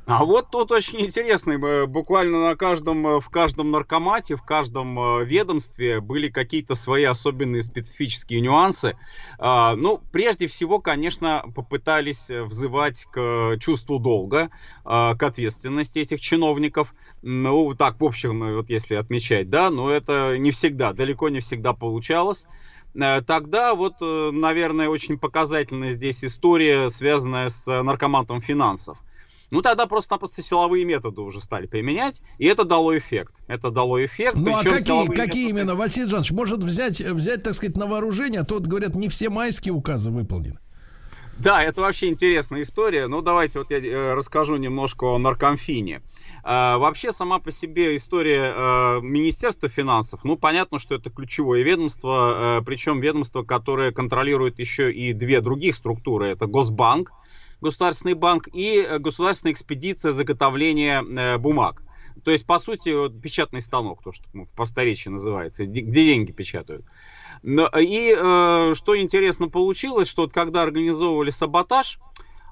А 0.10 0.24
вот 0.24 0.52
тут 0.52 0.72
очень 0.72 1.02
интересно, 1.02 1.52
э, 1.52 1.86
буквально 1.86 2.40
на 2.48 2.56
каждом, 2.56 3.06
э, 3.06 3.20
в 3.20 3.28
каждом 3.28 3.72
наркомате, 3.72 4.38
в 4.38 4.42
каждом 4.42 4.98
э, 4.98 5.26
ведомстве 5.26 6.00
были 6.00 6.30
какие-то 6.30 6.76
свои 6.76 7.04
особенные 7.04 7.62
специфические 7.62 8.40
нюансы. 8.40 8.96
А, 9.38 9.76
Ну, 9.76 10.00
прежде 10.14 10.48
всего, 10.48 10.80
конечно, 10.80 11.44
попытались 11.54 12.30
э, 12.30 12.42
взывать 12.46 13.04
к 13.12 13.58
чувству 13.60 14.00
долга, 14.00 14.50
а, 14.86 15.14
к 15.16 15.24
ответственности 15.24 16.00
этих 16.00 16.22
чиновников. 16.22 16.96
Ну, 17.30 17.76
так, 17.76 18.00
в 18.00 18.06
общем, 18.06 18.42
э, 18.42 18.56
вот 18.56 18.70
если 18.70 18.96
отмечать, 18.96 19.50
да, 19.50 19.70
но 19.70 19.90
это 19.92 20.38
не 20.38 20.52
всегда, 20.52 20.94
далеко 20.94 21.28
не 21.28 21.42
всегда 21.42 21.74
получалось. 21.74 22.46
Э, 22.96 23.22
Тогда 23.22 23.76
вот, 23.76 23.96
э, 24.00 24.30
наверное, 24.32 24.88
очень 24.88 25.20
показательная 25.20 25.92
здесь 25.92 26.24
история, 26.24 26.90
связанная 26.90 27.50
с 27.50 27.66
наркомантом 27.66 28.42
финансов. 28.42 28.98
Ну, 29.52 29.62
тогда 29.62 29.88
просто-напросто 29.88 30.42
силовые 30.42 30.86
методы 30.86 31.20
уже 31.20 31.42
стали 31.42 31.68
применять, 31.68 32.22
и 32.38 32.46
это 32.46 32.64
дало 32.64 32.98
эффект. 32.98 33.34
Это 33.48 33.72
дало 33.72 34.06
эффект. 34.06 34.38
Ну 34.38 34.56
а 34.56 34.64
какие, 34.64 35.08
какие 35.08 35.48
методы- 35.48 35.50
именно, 35.50 35.76
Василий 35.76 36.08
Жанович, 36.08 36.32
может 36.32 36.64
взять, 36.64 37.02
взять, 37.02 37.44
так 37.44 37.56
сказать, 37.56 37.76
на 37.76 37.88
вооружение, 37.88 38.40
а 38.40 38.46
то, 38.46 38.54
вот, 38.54 38.68
говорят, 38.68 38.96
не 38.96 39.10
все 39.10 39.30
майские 39.30 39.74
указы 39.74 40.12
выполнены. 40.12 40.60
Да, 41.40 41.62
это 41.62 41.82
вообще 41.82 42.08
интересная 42.08 42.64
история. 42.64 43.08
Ну, 43.08 43.22
давайте 43.22 43.60
вот 43.60 43.70
я 43.70 44.16
расскажу 44.16 44.56
немножко 44.56 45.04
о 45.06 45.18
наркомфине. 45.18 45.98
А, 45.98 46.02
вообще, 46.48 47.12
сама 47.12 47.40
по 47.40 47.52
себе 47.52 47.96
история 47.96 48.54
э, 48.56 49.00
Министерства 49.02 49.68
финансов, 49.68 50.22
ну, 50.24 50.38
понятно, 50.38 50.80
что 50.80 50.96
это 50.96 51.10
ключевое 51.10 51.64
ведомство, 51.64 52.60
э, 52.60 52.64
причем 52.66 53.02
ведомство, 53.02 53.44
которое 53.44 53.92
контролирует 53.92 54.58
еще 54.60 54.92
и 54.92 55.12
две 55.12 55.42
других 55.42 55.76
структуры. 55.76 56.28
Это 56.28 56.46
Госбанк, 56.46 57.12
Государственный 57.60 58.14
банк 58.14 58.48
и 58.54 58.78
э, 58.78 58.98
Государственная 59.00 59.54
экспедиция 59.54 60.14
заготовления 60.14 61.38
бумаг. 61.38 61.84
То 62.24 62.32
есть, 62.32 62.46
по 62.46 62.60
сути, 62.60 62.90
вот, 62.90 63.22
печатный 63.22 63.62
станок, 63.62 64.02
то, 64.02 64.12
что 64.12 64.24
по 64.56 64.66
старичьи 64.66 65.12
называется, 65.12 65.66
де- 65.66 65.82
где 65.82 66.06
деньги 66.06 66.32
печатают. 66.32 66.86
И 67.44 68.16
э, 68.18 68.74
что 68.76 68.98
интересно 68.98 69.50
получилось, 69.50 70.08
что 70.08 70.24
вот 70.24 70.34
когда 70.34 70.64
организовывали 70.64 71.30
саботаж, 71.30 72.00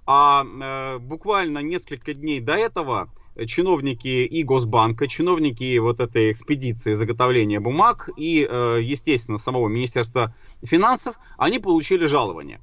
а 0.05 0.45
э, 0.45 0.99
буквально 0.99 1.59
несколько 1.59 2.13
дней 2.13 2.39
до 2.39 2.53
этого 2.55 3.09
чиновники 3.45 4.07
и 4.07 4.43
Госбанка, 4.43 5.07
чиновники 5.07 5.77
вот 5.77 5.99
этой 5.99 6.31
экспедиции 6.31 6.93
заготовления 6.93 7.59
бумаг 7.59 8.09
и, 8.15 8.47
э, 8.49 8.79
естественно, 8.81 9.37
самого 9.37 9.67
Министерства 9.67 10.33
финансов, 10.63 11.15
они 11.37 11.59
получили 11.59 12.05
жалование. 12.05 12.61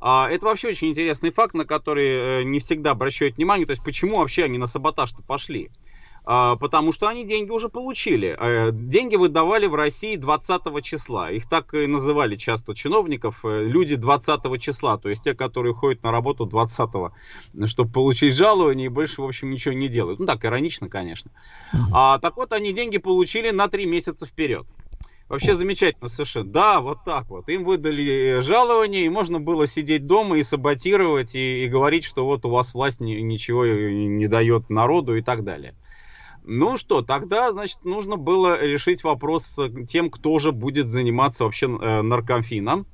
А, 0.00 0.28
Это 0.30 0.46
вообще 0.46 0.68
очень 0.68 0.88
интересный 0.88 1.30
факт, 1.30 1.54
на 1.54 1.64
который 1.64 2.06
э, 2.06 2.42
не 2.44 2.60
всегда 2.60 2.90
обращают 2.90 3.36
внимание. 3.36 3.66
То 3.66 3.72
есть, 3.72 3.84
почему 3.84 4.18
вообще 4.18 4.44
они 4.44 4.58
на 4.58 4.66
саботаж-то 4.66 5.22
пошли? 5.22 5.70
А, 6.26 6.56
Потому 6.56 6.92
что 6.92 7.06
они 7.08 7.24
деньги 7.24 7.50
уже 7.50 7.68
получили. 7.68 8.36
Э, 8.38 8.70
Деньги 8.72 9.16
выдавали 9.16 9.66
в 9.66 9.74
России 9.74 10.16
20 10.16 10.80
числа. 10.82 11.30
Их 11.30 11.48
так 11.48 11.74
и 11.74 11.86
называли 11.86 12.36
часто 12.36 12.74
чиновников. 12.74 13.40
э, 13.44 13.64
Люди 13.64 13.96
20 13.96 14.58
числа. 14.58 14.96
То 14.96 15.10
есть 15.10 15.22
те, 15.22 15.34
которые 15.34 15.74
ходят 15.74 16.02
на 16.02 16.10
работу 16.10 16.46
20 16.46 16.90
чтобы 17.66 17.90
получить 17.92 18.34
жалование 18.34 18.86
и 18.86 18.88
больше, 18.90 19.20
в 19.20 19.26
общем, 19.26 19.50
ничего 19.50 19.74
не 19.74 19.88
делают. 19.88 20.18
Ну 20.18 20.26
так, 20.26 20.44
иронично, 20.44 20.88
конечно. 20.88 21.30
А, 21.92 22.18
так 22.18 22.36
вот, 22.36 22.52
они 22.52 22.72
деньги 22.72 22.98
получили 22.98 23.50
на 23.50 23.68
3 23.68 23.84
месяца 23.86 24.24
вперед. 24.26 24.66
Вообще 25.28 25.54
замечательно 25.56 26.08
совершенно. 26.08 26.50
Да, 26.50 26.80
вот 26.80 26.98
так 27.04 27.28
вот. 27.28 27.48
Им 27.48 27.64
выдали 27.64 28.40
жалование, 28.40 29.06
и 29.06 29.08
можно 29.08 29.40
было 29.40 29.66
сидеть 29.66 30.06
дома 30.06 30.38
и 30.38 30.42
саботировать, 30.42 31.34
и, 31.34 31.64
и 31.64 31.68
говорить, 31.68 32.04
что 32.04 32.24
вот 32.26 32.44
у 32.44 32.50
вас 32.50 32.74
власть 32.74 33.00
ни- 33.00 33.20
ничего 33.20 33.64
не 33.66 34.26
дает 34.28 34.68
народу 34.70 35.16
и 35.16 35.22
так 35.22 35.44
далее. 35.44 35.74
Ну 36.44 36.76
что, 36.76 37.00
тогда, 37.00 37.50
значит, 37.52 37.84
нужно 37.84 38.16
было 38.16 38.62
решить 38.62 39.02
вопрос 39.02 39.44
с 39.44 39.86
тем, 39.86 40.10
кто 40.10 40.38
же 40.38 40.52
будет 40.52 40.90
заниматься 40.90 41.44
вообще 41.44 41.66
э, 41.66 42.02
наркомфином. 42.02 42.86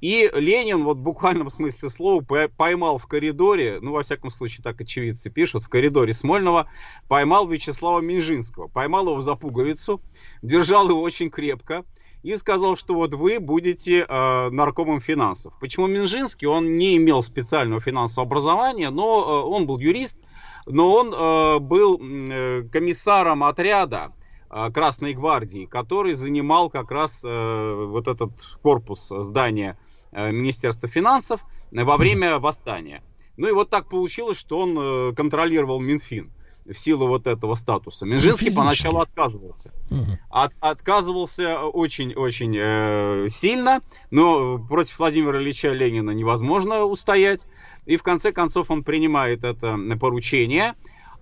И 0.00 0.30
Ленин, 0.32 0.84
вот 0.84 0.98
буквально 0.98 1.44
в 1.44 1.50
смысле 1.50 1.88
слова, 1.88 2.22
по- 2.22 2.48
поймал 2.48 2.98
в 2.98 3.06
коридоре, 3.06 3.78
ну, 3.80 3.92
во 3.92 4.02
всяком 4.02 4.30
случае, 4.30 4.62
так 4.62 4.80
очевидцы 4.80 5.30
пишут, 5.30 5.64
в 5.64 5.68
коридоре 5.68 6.12
Смольного, 6.12 6.68
поймал 7.08 7.48
Вячеслава 7.48 8.00
Минжинского. 8.00 8.68
Поймал 8.68 9.08
его 9.08 9.20
за 9.20 9.34
пуговицу, 9.34 10.00
держал 10.42 10.88
его 10.88 11.00
очень 11.00 11.30
крепко 11.30 11.84
и 12.22 12.36
сказал, 12.36 12.76
что 12.76 12.94
вот 12.94 13.14
вы 13.14 13.40
будете 13.40 14.06
э, 14.08 14.50
наркомом 14.50 15.00
финансов. 15.00 15.54
Почему 15.60 15.88
Минжинский? 15.88 16.46
Он 16.46 16.76
не 16.76 16.96
имел 16.96 17.22
специального 17.22 17.80
финансового 17.80 18.28
образования, 18.28 18.90
но 18.90 19.42
э, 19.44 19.48
он 19.48 19.66
был 19.66 19.78
юрист, 19.78 20.16
но 20.66 20.92
он 20.94 21.12
э, 21.14 21.58
был 21.58 22.00
э, 22.00 22.62
комиссаром 22.70 23.44
отряда 23.44 24.12
э, 24.50 24.70
Красной 24.72 25.14
гвардии, 25.14 25.66
который 25.66 26.14
занимал 26.14 26.70
как 26.70 26.90
раз 26.90 27.20
э, 27.24 27.84
вот 27.88 28.08
этот 28.08 28.32
корпус 28.62 29.08
здания 29.10 29.78
э, 30.12 30.30
Министерства 30.30 30.88
финансов 30.88 31.40
во 31.70 31.96
время 31.96 32.38
восстания. 32.38 33.02
Ну 33.36 33.48
и 33.48 33.52
вот 33.52 33.70
так 33.70 33.88
получилось, 33.88 34.38
что 34.38 34.58
он 34.60 34.76
э, 34.78 35.14
контролировал 35.14 35.80
Минфин 35.80 36.30
в 36.66 36.74
силу 36.74 37.08
вот 37.08 37.26
этого 37.26 37.54
статуса. 37.56 38.06
Минжинский 38.06 38.46
физически. 38.46 38.56
поначалу 38.58 38.98
отказывался. 39.00 39.72
От- 40.30 40.54
отказывался 40.60 41.60
очень-очень 41.64 42.56
э, 42.56 43.28
сильно, 43.28 43.80
но 44.10 44.58
против 44.58 44.98
Владимира 44.98 45.38
Ильича 45.40 45.72
Ленина 45.72 46.10
невозможно 46.12 46.84
устоять. 46.84 47.46
И 47.86 47.96
в 47.96 48.02
конце 48.02 48.32
концов 48.32 48.70
он 48.70 48.84
принимает 48.84 49.44
это 49.44 49.78
поручение. 50.00 50.74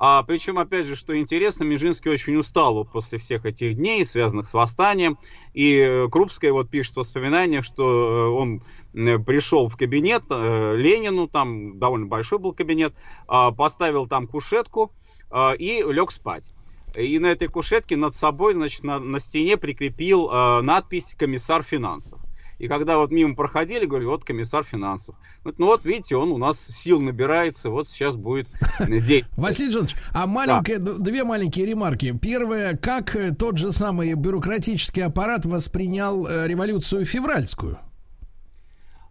А, 0.03 0.23
причем, 0.23 0.59
опять 0.59 0.87
же, 0.87 0.97
что 0.97 1.19
интересно, 1.19 1.65
Межинский 1.65 2.11
очень 2.11 2.35
устал 2.37 2.87
после 2.87 3.19
всех 3.19 3.45
этих 3.45 3.75
дней, 3.75 4.07
связанных 4.07 4.49
с 4.49 4.55
восстанием. 4.55 5.19
И 5.53 5.77
э, 5.77 6.09
Крупская 6.11 6.53
вот 6.53 6.71
пишет 6.71 6.97
воспоминания, 6.97 7.61
что 7.61 7.85
э, 7.85 8.29
он 8.31 8.63
пришел 8.95 9.69
в 9.69 9.77
кабинет 9.77 10.23
э, 10.31 10.75
Ленину, 10.79 11.29
там 11.29 11.79
довольно 11.79 12.07
большой 12.07 12.39
был 12.39 12.55
кабинет, 12.55 12.95
а, 13.29 13.53
поставил 13.53 14.07
там 14.07 14.27
кушетку 14.27 14.91
а, 15.31 15.53
и 15.53 15.83
лег 15.83 16.13
спать. 16.13 16.51
И 16.97 17.19
на 17.19 17.27
этой 17.27 17.49
кушетке 17.49 17.99
над 17.99 18.17
собой, 18.17 18.55
значит, 18.55 18.83
на, 18.83 18.99
на 19.01 19.21
стене 19.21 19.59
прикрепил 19.59 20.29
надпись 20.63 21.15
«Комиссар 21.17 21.63
финансов». 21.63 22.21
И 22.61 22.69
когда 22.69 22.99
вот 22.99 23.11
мимо 23.11 23.35
проходили, 23.35 23.87
говорили, 23.87 24.07
вот 24.07 24.23
комиссар 24.23 24.65
финансов. 24.65 25.17
Вот, 25.45 25.59
Ну 25.59 25.67
вот, 25.67 25.85
видите, 25.87 26.15
он 26.17 26.31
у 26.31 26.37
нас 26.37 26.61
сил 26.61 27.01
набирается, 27.01 27.71
вот 27.71 27.89
сейчас 27.89 28.17
будет 28.17 28.49
э, 28.79 28.87
действовать. 29.01 29.33
Василий 29.39 29.73
Жанович, 29.73 29.97
а 30.13 30.27
маленькая, 30.27 30.79
д- 30.79 30.99
две 30.99 31.25
маленькие 31.25 31.65
ремарки. 31.65 32.17
Первое, 32.21 32.77
как 32.77 33.17
э, 33.17 33.33
тот 33.35 33.57
же 33.57 33.73
самый 33.73 34.13
бюрократический 34.13 35.03
аппарат 35.03 35.47
воспринял 35.47 36.27
э, 36.27 36.47
революцию 36.47 37.07
февральскую? 37.07 37.79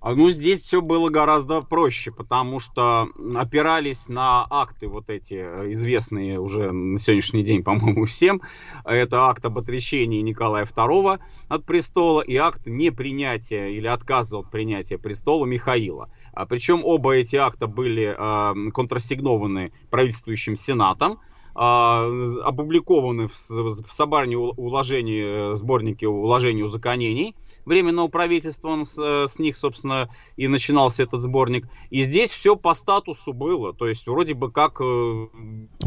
А, 0.01 0.15
Ну, 0.15 0.29
здесь 0.29 0.61
все 0.61 0.81
было 0.81 1.09
гораздо 1.09 1.61
проще, 1.61 2.11
потому 2.11 2.61
что 2.61 3.09
опирались 3.35 4.07
на 4.07 4.47
акты 4.49 4.87
вот 4.87 5.09
эти 5.09 5.33
э, 5.33 5.71
известные 5.73 6.39
уже 6.39 6.71
на 6.71 6.97
сегодняшний 6.97 7.43
день, 7.43 7.63
по-моему, 7.63 8.05
всем. 8.05 8.41
Это 8.85 9.25
акт 9.25 9.43
об 9.43 9.57
отречении 9.57 10.21
Николая 10.21 10.65
II 10.65 11.19
от 11.49 11.65
престола 11.65 12.21
и 12.21 12.37
акт 12.37 12.65
непринятия 12.65 13.67
или 13.67 13.87
отказа 13.87 14.37
от 14.37 14.49
принятия 14.49 14.97
престола 14.97 15.45
Михаила. 15.45 16.09
А, 16.31 16.45
причем 16.45 16.85
оба 16.85 17.15
эти 17.15 17.35
акта 17.35 17.67
были 17.67 18.15
э, 18.17 18.71
контрасигнованы 18.71 19.73
правительствующим 19.89 20.55
сенатом, 20.55 21.19
а, 21.55 22.07
опубликованы 22.45 23.27
в, 23.27 23.91
собрании 23.91 24.35
уложений, 24.35 25.21
э, 25.25 25.55
сборнике 25.57 26.07
уложений 26.07 26.63
узаконений 26.63 27.35
Временного 27.65 28.07
правительства, 28.07 28.69
он 28.69 28.85
с, 28.85 28.97
э, 28.97 29.27
с 29.27 29.39
них, 29.39 29.57
собственно, 29.57 30.09
и 30.37 30.47
начинался 30.47 31.03
этот 31.03 31.21
сборник. 31.21 31.67
И 31.89 32.03
здесь 32.03 32.29
все 32.29 32.55
по 32.55 32.73
статусу 32.73 33.33
было, 33.33 33.73
то 33.73 33.87
есть 33.87 34.07
вроде 34.07 34.33
бы 34.33 34.51
как... 34.51 34.79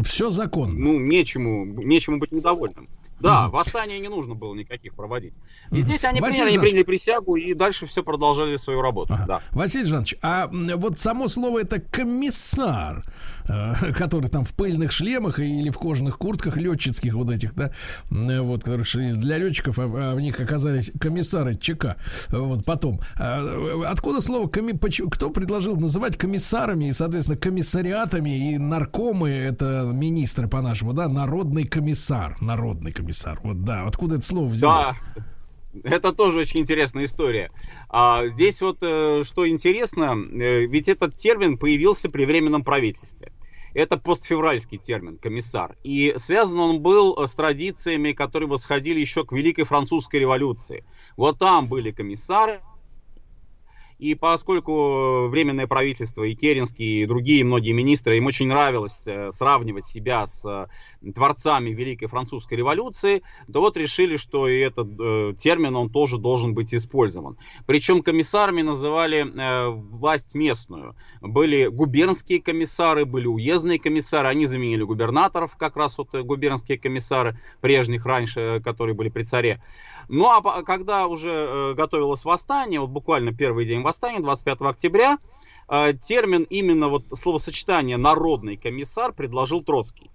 Все 0.05 0.31
законно. 0.31 0.75
Ну, 0.79 0.99
нечему, 0.99 1.65
нечему 1.65 2.19
быть 2.19 2.33
недовольным. 2.33 2.89
Да, 3.21 3.49
восстания 3.49 4.01
не 4.01 4.09
нужно 4.09 4.35
было 4.35 4.53
никаких 4.53 4.95
проводить. 4.95 5.35
И 5.71 5.77
Мгм. 5.77 5.83
здесь 5.85 6.05
они 6.05 6.21
Василий 6.21 6.51
приняли, 6.55 6.61
приняли 6.61 6.83
присягу 6.83 7.37
и 7.37 7.55
дальше 7.55 7.87
все 7.87 8.03
продолжали 8.03 8.57
свою 8.57 8.83
работу. 8.83 9.17
Да. 9.29 9.41
Василий 9.53 9.85
Жанович, 9.85 10.17
а 10.23 10.51
вот 10.51 10.99
само 10.99 11.29
слово 11.29 11.61
это 11.61 11.81
комиссар, 11.81 13.03
э, 13.49 13.93
который 13.97 14.29
там 14.29 14.45
в 14.45 14.55
пыльных 14.55 14.93
шлемах 14.93 15.39
или 15.39 15.71
в 15.71 15.79
кожаных 15.79 16.19
куртках 16.19 16.57
летчицких 16.57 17.15
вот 17.15 17.31
этих, 17.31 17.55
да, 17.55 17.73
м, 18.11 18.45
вот, 18.45 18.61
которые 18.61 18.85
шли 18.85 19.13
для 19.13 19.39
летчиков, 19.39 19.79
а, 19.79 19.85
а 19.85 20.15
в 20.15 20.21
них 20.21 20.41
оказались 20.41 20.93
комиссары 21.01 21.55
ЧК. 21.55 21.97
Вот 22.31 22.65
потом. 22.65 23.01
А, 23.19 23.43
Откуда 23.87 24.21
слово 24.21 24.49
коми... 24.49 24.73
Кто 25.11 25.31
предложил 25.31 25.77
называть 25.77 26.17
комиссарами 26.17 26.87
и, 26.87 26.93
соответственно, 26.93 27.39
комиссариатами 27.39 28.55
и 28.55 28.59
наркомы, 28.59 29.31
это 29.31 29.91
министры 29.93 30.49
по-нашему, 30.49 30.93
да, 30.93 31.09
народный 31.09 31.65
комиссар, 31.65 32.37
народный 32.41 32.93
комиссар. 32.93 33.39
Вот 33.43 33.65
да, 33.65 33.87
откуда 33.87 34.17
это 34.17 34.25
слово 34.25 34.49
взялось? 34.49 34.97
Да, 35.15 35.23
это 35.85 36.13
тоже 36.13 36.41
очень 36.41 36.61
интересная 36.61 37.07
история. 37.07 37.51
А, 37.89 38.27
здесь 38.27 38.61
вот 38.61 38.79
э, 38.83 39.23
что 39.25 39.49
интересно, 39.49 40.17
э, 40.17 40.67
ведь 40.67 40.89
этот 40.89 41.17
термин 41.17 41.59
появился 41.59 42.11
при 42.11 42.25
временном 42.25 42.65
правительстве. 42.65 43.33
Это 43.75 43.97
постфевральский 43.97 44.77
термин, 44.77 45.17
комиссар. 45.17 45.77
И 45.83 46.15
связан 46.19 46.59
он 46.61 46.81
был 46.81 47.17
э, 47.19 47.27
с 47.27 47.33
традициями, 47.33 48.13
которые 48.13 48.49
восходили 48.49 49.01
еще 49.01 49.25
к 49.25 49.33
Великой 49.33 49.65
Французской 49.65 50.17
революции. 50.17 50.85
Вот 51.17 51.39
там 51.39 51.69
были 51.69 51.91
комиссары, 51.91 52.61
и 54.03 54.17
поскольку 54.17 55.29
Временное 55.29 55.69
правительство 55.69 56.25
и 56.25 56.35
Керенский, 56.35 57.03
и 57.03 57.07
другие 57.07 57.45
многие 57.45 57.71
министры, 57.71 58.17
им 58.17 58.27
очень 58.27 58.49
нравилось 58.49 59.05
э, 59.07 59.31
сравнивать 59.31 59.87
себя 59.87 60.27
с 60.27 60.45
э, 60.45 60.67
творцами 61.13 61.71
Великой 61.71 62.09
Французской 62.09 62.55
революции, 62.55 63.23
то 63.53 63.61
вот 63.61 63.77
решили, 63.77 64.17
что 64.17 64.49
и 64.49 64.59
этот 64.59 64.89
э, 64.99 65.35
термин, 65.39 65.77
он 65.77 65.89
тоже 65.89 66.19
должен 66.19 66.53
быть 66.53 66.75
использован. 66.75 67.39
Причем 67.65 68.03
комиссарами 68.03 68.63
называли 68.63 69.25
э, 69.25 69.69
власть 69.69 70.35
местную. 70.35 70.97
Были 71.21 71.67
губернские 71.67 72.43
комиссары, 72.43 73.05
были 73.05 73.29
уездные 73.29 73.79
комиссары, 73.79 74.27
они 74.27 74.47
заменили 74.47 74.83
губернаторов, 74.83 75.57
как 75.57 75.77
раз 75.77 75.97
вот 75.97 76.13
э, 76.15 76.23
губернские 76.23 76.77
комиссары 76.77 77.39
прежних 77.61 78.05
раньше, 78.05 78.61
которые 78.65 78.97
были 78.97 79.11
при 79.11 79.23
царе. 79.23 79.63
Ну 80.09 80.27
а 80.27 80.63
когда 80.63 81.07
уже 81.07 81.31
э, 81.31 81.75
готовилось 81.75 82.25
восстание, 82.25 82.81
вот 82.81 82.91
буквально 82.91 83.33
первый 83.33 83.67
день 83.67 83.83
восстания, 83.83 84.21
25 84.21 84.61
октября, 84.63 85.19
э, 85.69 85.95
термин 85.95 86.45
именно 86.49 86.89
вот 86.89 87.05
словосочетание 87.15 87.97
«народный 87.97 88.57
комиссар» 88.57 89.13
предложил 89.13 89.63
Троцкий. 89.63 90.11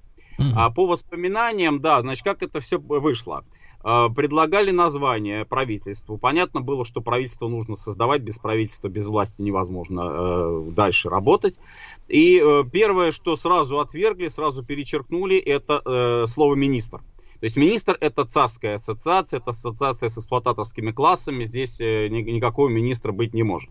А 0.55 0.69
по 0.69 0.85
воспоминаниям, 0.85 1.81
да, 1.81 1.99
значит, 2.01 2.23
как 2.23 2.43
это 2.43 2.59
все 2.59 2.77
вышло? 2.77 3.43
Э, 3.84 4.07
Предлагали 4.15 4.72
название 4.72 5.45
правительству. 5.45 6.18
Понятно 6.18 6.61
было, 6.61 6.85
что 6.85 7.01
правительство 7.01 7.47
нужно 7.47 7.76
создавать. 7.76 8.22
Без 8.22 8.38
правительства, 8.38 8.88
без 8.88 9.07
власти 9.07 9.41
невозможно 9.41 10.01
э, 10.01 10.69
дальше 10.72 11.09
работать. 11.09 11.59
И 12.07 12.41
э, 12.43 12.64
первое, 12.72 13.11
что 13.11 13.35
сразу 13.35 13.80
отвергли, 13.80 14.27
сразу 14.27 14.64
перечеркнули, 14.64 15.38
это 15.38 15.81
э, 15.85 16.27
слово 16.27 16.55
министр. 16.55 17.01
То 17.39 17.45
есть 17.45 17.55
министр 17.55 17.97
это 17.99 18.26
царская 18.26 18.76
ассоциация, 18.76 19.39
это 19.39 19.51
ассоциация 19.51 20.09
с 20.09 20.18
эксплуататорскими 20.18 20.91
классами, 20.91 21.45
здесь 21.45 21.80
э, 21.80 22.07
ни- 22.07 22.22
никакого 22.22 22.68
министра 22.68 23.11
быть 23.11 23.34
не 23.34 23.43
может. 23.43 23.69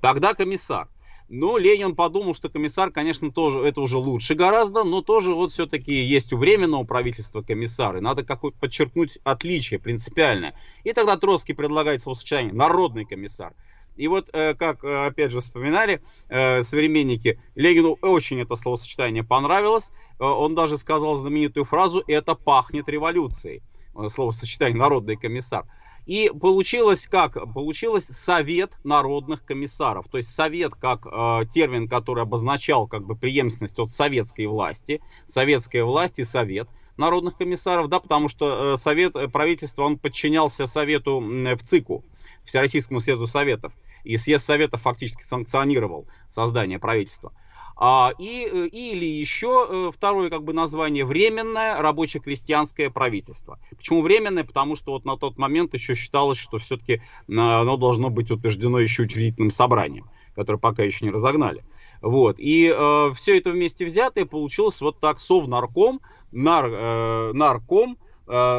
Тогда 0.00 0.34
комиссар. 0.34 0.88
Ну, 1.32 1.58
Ленин 1.58 1.94
подумал, 1.94 2.34
что 2.34 2.48
комиссар, 2.48 2.90
конечно, 2.90 3.30
тоже 3.30 3.60
это 3.60 3.80
уже 3.80 3.98
лучше 3.98 4.34
гораздо, 4.34 4.82
но 4.82 5.00
тоже 5.00 5.32
вот 5.32 5.52
все-таки 5.52 5.92
есть 5.92 6.32
у 6.32 6.36
временного 6.36 6.82
правительства 6.82 7.40
комиссары. 7.40 8.00
Надо 8.00 8.24
какой 8.24 8.50
подчеркнуть 8.50 9.18
отличие 9.22 9.78
принципиальное. 9.78 10.54
И 10.82 10.92
тогда 10.92 11.16
Троцкий 11.16 11.52
предлагает 11.52 12.02
словосочетание 12.02 12.52
«народный 12.52 13.04
комиссар». 13.04 13.54
И 14.00 14.08
вот, 14.08 14.30
э, 14.32 14.54
как, 14.54 14.82
э, 14.82 15.06
опять 15.06 15.30
же, 15.30 15.40
вспоминали 15.40 16.00
э, 16.30 16.62
современники, 16.62 17.38
Ленину 17.54 17.98
очень 18.00 18.40
это 18.40 18.56
словосочетание 18.56 19.22
понравилось. 19.22 19.90
Э, 20.18 20.24
он 20.24 20.54
даже 20.54 20.78
сказал 20.78 21.16
знаменитую 21.16 21.66
фразу 21.66 22.02
«это 22.06 22.34
пахнет 22.34 22.88
революцией». 22.88 23.62
Э, 23.94 24.08
Словосочетание 24.08 24.78
«народный 24.78 25.16
комиссар». 25.16 25.66
И 26.06 26.30
получилось 26.30 27.06
как? 27.06 27.34
Получилось 27.52 28.06
Совет 28.06 28.72
народных 28.84 29.44
комиссаров. 29.44 30.08
То 30.08 30.16
есть 30.16 30.34
Совет 30.34 30.74
как 30.74 31.06
э, 31.06 31.44
термин, 31.50 31.86
который 31.86 32.22
обозначал 32.22 32.88
как 32.88 33.04
бы 33.04 33.16
преемственность 33.16 33.78
от 33.78 33.90
советской 33.90 34.46
власти. 34.46 35.02
Советская 35.26 35.84
власть 35.84 36.18
и 36.18 36.24
Совет 36.24 36.70
народных 36.96 37.36
комиссаров, 37.36 37.88
да, 37.88 38.00
потому 38.00 38.28
что 38.28 38.74
э, 38.74 38.78
Совет 38.78 39.14
э, 39.16 39.28
правительства, 39.28 39.82
он 39.82 39.98
подчинялся 39.98 40.66
Совету 40.66 41.18
м, 41.18 41.56
в 41.56 41.62
ЦИКу, 41.62 42.02
Всероссийскому 42.44 43.00
съезду 43.00 43.26
Советов. 43.26 43.72
И 44.04 44.16
съезд 44.16 44.44
Советов 44.44 44.82
фактически 44.82 45.22
санкционировал 45.22 46.06
создание 46.28 46.78
правительства. 46.78 47.32
А, 47.82 48.12
и, 48.18 48.46
э, 48.46 48.66
или 48.66 49.06
еще 49.06 49.66
э, 49.66 49.90
второе 49.94 50.28
как 50.28 50.44
бы 50.44 50.52
название 50.52 51.06
временное 51.06 51.80
рабоче-крестьянское 51.80 52.90
правительство. 52.90 53.58
Почему 53.74 54.02
временное? 54.02 54.44
Потому 54.44 54.76
что 54.76 54.92
вот 54.92 55.06
на 55.06 55.16
тот 55.16 55.38
момент 55.38 55.72
еще 55.72 55.94
считалось, 55.94 56.36
что 56.36 56.58
все-таки 56.58 57.00
оно 57.26 57.78
должно 57.78 58.10
быть 58.10 58.30
утверждено 58.30 58.78
еще 58.78 59.04
учредительным 59.04 59.50
собранием, 59.50 60.10
которое 60.34 60.58
пока 60.58 60.82
еще 60.82 61.06
не 61.06 61.10
разогнали. 61.10 61.64
Вот. 62.02 62.36
И 62.38 62.70
э, 62.70 63.12
все 63.16 63.38
это 63.38 63.50
вместе 63.50 63.86
взятое 63.86 64.26
получилось 64.26 64.82
вот 64.82 65.00
так 65.00 65.18
совнарком, 65.18 66.02
нар, 66.32 66.68
э, 66.70 67.32
нарком, 67.32 67.92
э, 67.92 68.09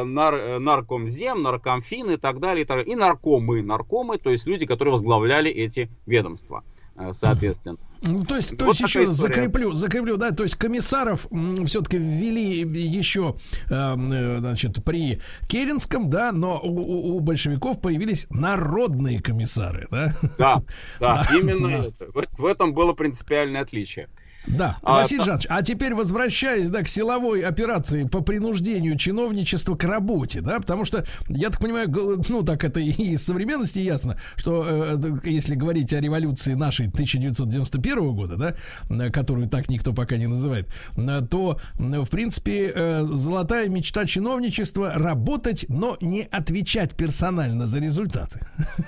нар, 0.04 0.34
э, 0.34 0.58
наркомзем, 0.58 1.42
наркомфин 1.42 2.10
и 2.10 2.16
так 2.16 2.40
далее, 2.40 2.64
и 2.64 2.66
так 2.66 2.78
далее. 2.78 2.92
И 2.92 2.96
наркомы, 2.96 3.62
наркомы, 3.62 4.18
то 4.18 4.30
есть 4.30 4.46
люди, 4.46 4.66
которые 4.66 4.92
возглавляли 4.92 5.50
эти 5.50 5.90
ведомства, 6.06 6.62
э, 6.96 7.12
соответственно. 7.12 7.78
Ну, 8.04 8.24
то 8.24 8.34
есть, 8.34 8.58
то 8.58 8.64
Вот 8.64 8.70
есть 8.72 8.80
еще 8.80 9.04
история. 9.04 9.12
закреплю, 9.34 9.72
закреплю, 9.74 10.16
да, 10.16 10.32
то 10.32 10.42
есть 10.42 10.56
комиссаров 10.56 11.26
все-таки 11.66 11.98
ввели 11.98 12.60
еще, 12.62 13.36
э, 13.70 13.74
э, 13.74 14.38
значит, 14.40 14.84
при 14.84 15.20
Керенском, 15.48 16.10
да, 16.10 16.32
но 16.32 16.58
у, 16.60 17.16
у- 17.16 17.20
большевиков 17.20 17.80
появились 17.80 18.26
народные 18.30 19.22
комиссары, 19.22 19.86
да? 19.90 20.12
Да, 20.36 20.62
да, 21.00 21.24
Да, 21.30 21.36
именно 21.38 21.68
да. 21.68 21.86
это. 21.86 22.06
В, 22.12 22.42
в 22.42 22.46
этом 22.46 22.72
было 22.72 22.92
принципиальное 22.92 23.60
отличие. 23.62 24.08
Да, 24.46 24.78
А, 24.82 24.98
Василий 24.98 25.22
Жанович, 25.22 25.46
а 25.48 25.62
теперь 25.62 25.94
возвращаясь, 25.94 26.68
да, 26.68 26.82
к 26.82 26.88
силовой 26.88 27.42
операции 27.42 28.04
по 28.04 28.20
принуждению 28.20 28.96
чиновничества 28.96 29.76
к 29.76 29.84
работе, 29.84 30.40
да, 30.40 30.58
потому 30.58 30.84
что, 30.84 31.04
я 31.28 31.50
так 31.50 31.60
понимаю, 31.60 31.88
ну, 32.28 32.42
так 32.42 32.64
это 32.64 32.80
и 32.80 32.90
из 32.90 33.24
современности 33.24 33.78
ясно, 33.78 34.16
что 34.36 34.66
э, 34.66 34.96
если 35.24 35.54
говорить 35.54 35.92
о 35.92 36.00
революции 36.00 36.54
нашей 36.54 36.88
1991 36.88 38.14
года, 38.14 38.36
да, 38.36 38.56
э, 38.90 39.10
которую 39.10 39.48
так 39.48 39.68
никто 39.68 39.92
пока 39.92 40.16
не 40.16 40.26
называет, 40.26 40.68
э, 40.96 41.20
то, 41.30 41.60
э, 41.78 42.00
в 42.00 42.10
принципе, 42.10 42.72
э, 42.74 43.02
золотая 43.04 43.68
мечта 43.68 44.06
чиновничества 44.06 44.92
работать, 44.94 45.66
но 45.68 45.96
не 46.00 46.22
отвечать 46.22 46.94
персонально 46.94 47.66
за 47.66 47.78
результаты. 47.78 48.40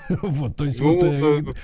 Вот, 0.24 0.56
то 0.56 0.64
есть 0.64 0.80
Ну, 0.80 0.98
вот... 1.42 1.56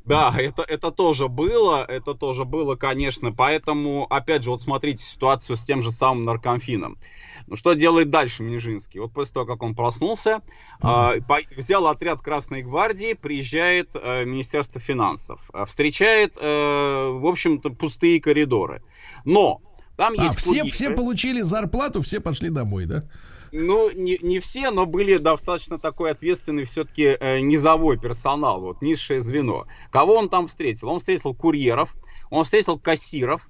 э, 0.00 0.06
э, 0.06 0.08
Да, 0.08 0.34
это, 0.38 0.62
это 0.62 0.90
тоже 0.90 1.28
было, 1.28 1.84
это 1.84 2.14
тоже 2.14 2.44
было, 2.44 2.76
конечно. 2.76 3.32
Поэтому, 3.32 4.06
опять 4.10 4.42
же, 4.42 4.50
вот 4.50 4.62
смотрите 4.62 5.02
ситуацию 5.02 5.56
с 5.56 5.64
тем 5.64 5.82
же 5.82 5.90
самым 5.90 6.24
наркомфином. 6.24 6.98
Ну, 7.46 7.56
что 7.56 7.74
делает 7.74 8.10
дальше 8.10 8.42
Минжинский? 8.42 9.00
Вот 9.00 9.12
после 9.12 9.34
того, 9.34 9.46
как 9.46 9.62
он 9.62 9.74
проснулся, 9.74 10.40
а, 10.80 11.14
по- 11.26 11.40
взял 11.56 11.86
отряд 11.86 12.20
Красной 12.20 12.62
Гвардии, 12.62 13.14
приезжает 13.14 13.90
э, 13.94 14.24
Министерство 14.24 14.80
финансов, 14.80 15.40
э, 15.52 15.64
встречает, 15.66 16.36
э, 16.40 17.10
в 17.10 17.26
общем-то, 17.26 17.70
пустые 17.70 18.20
коридоры. 18.20 18.82
Но 19.24 19.60
там 19.96 20.14
а, 20.16 20.24
есть 20.24 20.36
все, 20.38 20.50
курьеры. 20.50 20.70
все 20.70 20.90
получили 20.90 21.40
зарплату, 21.42 22.02
все 22.02 22.20
пошли 22.20 22.50
домой, 22.50 22.86
да? 22.86 23.04
Ну, 23.52 23.90
не, 23.90 24.18
не 24.22 24.38
все, 24.38 24.70
но 24.70 24.86
были 24.86 25.16
достаточно 25.16 25.78
такой 25.78 26.12
ответственный 26.12 26.64
все-таки 26.64 27.16
э, 27.18 27.40
низовой 27.40 27.98
персонал, 27.98 28.60
вот 28.60 28.82
низшее 28.82 29.20
звено. 29.20 29.66
Кого 29.90 30.14
он 30.14 30.28
там 30.28 30.46
встретил? 30.46 30.88
Он 30.88 31.00
встретил 31.00 31.34
курьеров, 31.34 31.94
он 32.30 32.44
встретил 32.44 32.78
кассиров, 32.78 33.48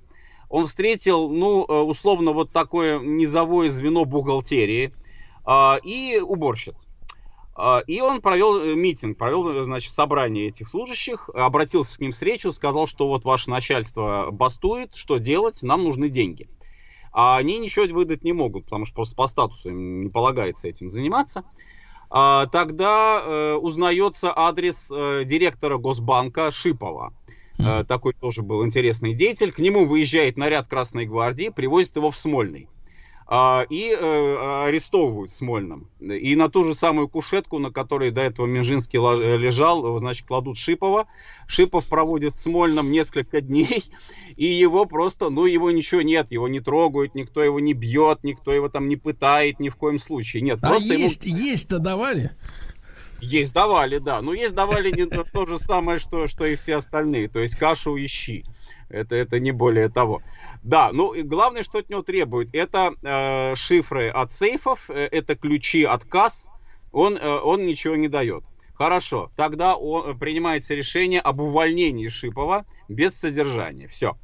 он 0.48 0.66
встретил, 0.66 1.28
ну, 1.28 1.64
э, 1.66 1.80
условно, 1.82 2.32
вот 2.32 2.50
такое 2.50 2.98
низовое 2.98 3.70
звено 3.70 4.04
бухгалтерии 4.04 4.92
а, 5.44 5.78
и 5.82 6.18
уборщиц. 6.18 6.86
А, 7.54 7.82
И 7.86 8.00
он 8.00 8.20
провел 8.20 8.60
э, 8.60 8.74
митинг, 8.74 9.18
провел, 9.18 9.48
э, 9.48 9.64
значит, 9.64 9.92
собрание 9.92 10.48
этих 10.48 10.68
служащих, 10.68 11.28
обратился 11.34 11.98
к 11.98 12.00
ним 12.00 12.12
с 12.12 12.22
речью, 12.22 12.52
сказал, 12.52 12.86
что 12.86 13.06
вот 13.06 13.24
ваше 13.24 13.50
начальство 13.50 14.28
бастует, 14.30 14.96
что 14.96 15.18
делать, 15.18 15.62
нам 15.62 15.84
нужны 15.84 16.08
деньги. 16.08 16.48
А 17.12 17.36
они 17.36 17.58
ничего 17.58 17.92
выдать 17.92 18.24
не 18.24 18.32
могут, 18.32 18.64
потому 18.64 18.84
что 18.84 18.94
просто 18.94 19.14
по 19.14 19.26
статусу 19.26 19.70
им 19.70 20.02
не 20.04 20.08
полагается 20.08 20.68
этим 20.68 20.88
заниматься. 20.88 21.44
А, 22.08 22.46
тогда 22.46 23.22
э, 23.24 23.54
узнается 23.54 24.32
адрес 24.34 24.88
э, 24.90 25.24
директора 25.24 25.78
Госбанка 25.78 26.50
Шипова. 26.50 27.12
Э, 27.58 27.84
такой 27.84 28.14
тоже 28.14 28.42
был 28.42 28.64
интересный 28.64 29.14
деятель. 29.14 29.52
К 29.52 29.58
нему 29.58 29.86
выезжает 29.86 30.36
наряд 30.36 30.66
Красной 30.66 31.06
Гвардии, 31.06 31.50
привозит 31.54 31.96
его 31.96 32.10
в 32.10 32.16
Смольный. 32.16 32.68
А, 33.32 33.64
и 33.70 33.96
э, 33.96 34.64
арестовывают 34.66 35.30
в 35.30 35.34
Смольном. 35.36 35.86
И 36.00 36.34
на 36.34 36.48
ту 36.48 36.64
же 36.64 36.74
самую 36.74 37.06
кушетку, 37.06 37.60
на 37.60 37.70
которой 37.70 38.10
до 38.10 38.22
этого 38.22 38.46
Минжинский 38.46 38.98
э, 38.98 39.36
лежал, 39.36 40.00
значит, 40.00 40.26
кладут 40.26 40.58
Шипова. 40.58 41.06
Шипов 41.46 41.86
проводит 41.86 42.34
в 42.34 42.40
Смольном 42.40 42.90
несколько 42.90 43.40
дней, 43.40 43.84
и 44.36 44.46
его 44.46 44.84
просто, 44.84 45.30
ну, 45.30 45.46
его 45.46 45.70
ничего 45.70 46.02
нет, 46.02 46.32
его 46.32 46.48
не 46.48 46.58
трогают, 46.58 47.14
никто 47.14 47.40
его 47.40 47.60
не 47.60 47.72
бьет, 47.72 48.24
никто 48.24 48.52
его 48.52 48.68
там 48.68 48.88
не 48.88 48.96
пытает 48.96 49.60
ни 49.60 49.68
в 49.68 49.76
коем 49.76 50.00
случае. 50.00 50.42
Нет, 50.42 50.58
А 50.62 50.70
просто 50.70 50.92
ему- 50.94 51.04
есть, 51.04 51.24
есть-то 51.24 51.78
давали? 51.78 52.32
есть 53.20 53.52
давали, 53.52 53.98
да. 53.98 54.22
Но 54.22 54.34
есть 54.34 54.54
давали 54.54 54.90
не 54.90 55.06
то, 55.06 55.22
то 55.22 55.46
же 55.46 55.60
самое, 55.60 56.00
что, 56.00 56.26
что 56.26 56.46
и 56.46 56.56
все 56.56 56.76
остальные. 56.76 57.28
То 57.28 57.38
есть 57.38 57.54
кашу 57.54 57.96
и 57.96 58.08
щи. 58.08 58.44
Это, 58.90 59.16
это 59.16 59.40
не 59.40 59.52
более 59.52 59.88
того. 59.88 60.22
Да, 60.62 60.90
ну 60.92 61.12
и 61.12 61.22
главное, 61.22 61.62
что 61.62 61.78
от 61.78 61.88
него 61.88 62.02
требуют, 62.02 62.50
это 62.52 62.94
э, 63.02 63.54
шифры 63.56 64.08
от 64.08 64.32
сейфов, 64.32 64.90
э, 64.90 65.08
это 65.10 65.36
ключи 65.36 65.84
от 65.84 66.04
касс. 66.04 66.48
Он, 66.92 67.16
э, 67.16 67.38
он 67.38 67.64
ничего 67.64 67.96
не 67.96 68.08
дает. 68.08 68.44
Хорошо, 68.74 69.30
тогда 69.36 69.76
он, 69.76 70.18
принимается 70.18 70.74
решение 70.74 71.20
об 71.20 71.40
увольнении 71.40 72.08
Шипова 72.08 72.64
без 72.88 73.14
содержания. 73.14 73.88
Все. 73.88 74.16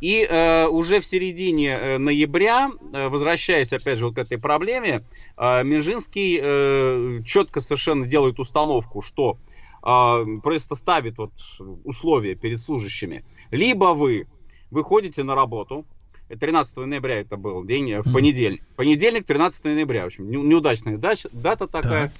И 0.00 0.24
э, 0.28 0.66
уже 0.68 1.00
в 1.00 1.06
середине 1.06 1.70
э, 1.70 1.98
ноября, 1.98 2.70
э, 2.92 3.08
возвращаясь 3.08 3.72
опять 3.72 3.98
же 3.98 4.06
вот 4.06 4.14
к 4.14 4.18
этой 4.18 4.38
проблеме, 4.38 5.02
э, 5.36 5.64
Минжинский 5.64 6.40
э, 6.40 7.22
четко 7.26 7.60
совершенно 7.60 8.06
делает 8.06 8.38
установку, 8.38 9.02
что 9.02 9.38
э, 9.84 10.24
просто 10.44 10.76
ставит 10.76 11.18
вот 11.18 11.32
условия 11.82 12.36
перед 12.36 12.60
служащими. 12.60 13.24
Либо 13.50 13.94
вы 13.94 14.26
выходите 14.70 15.22
на 15.24 15.34
работу, 15.34 15.86
13 16.28 16.76
ноября 16.86 17.20
это 17.20 17.36
был 17.36 17.64
день, 17.64 17.90
э, 17.90 18.00
в 18.02 18.12
понедельник. 18.12 18.62
Понедельник, 18.76 19.24
13 19.24 19.64
ноября, 19.74 20.04
в 20.04 20.06
общем, 20.08 20.30
не- 20.30 20.36
неудачная 20.36 20.98
дач- 20.98 21.26
дата 21.32 21.66
такая. 21.66 22.12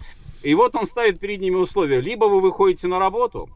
И 0.42 0.54
вот 0.54 0.74
он 0.76 0.86
ставит 0.86 1.20
перед 1.20 1.40
ними 1.40 1.56
условия. 1.56 2.00
Либо 2.00 2.24
вы 2.24 2.40
выходите 2.40 2.86
на 2.86 2.98
работу, 2.98 3.50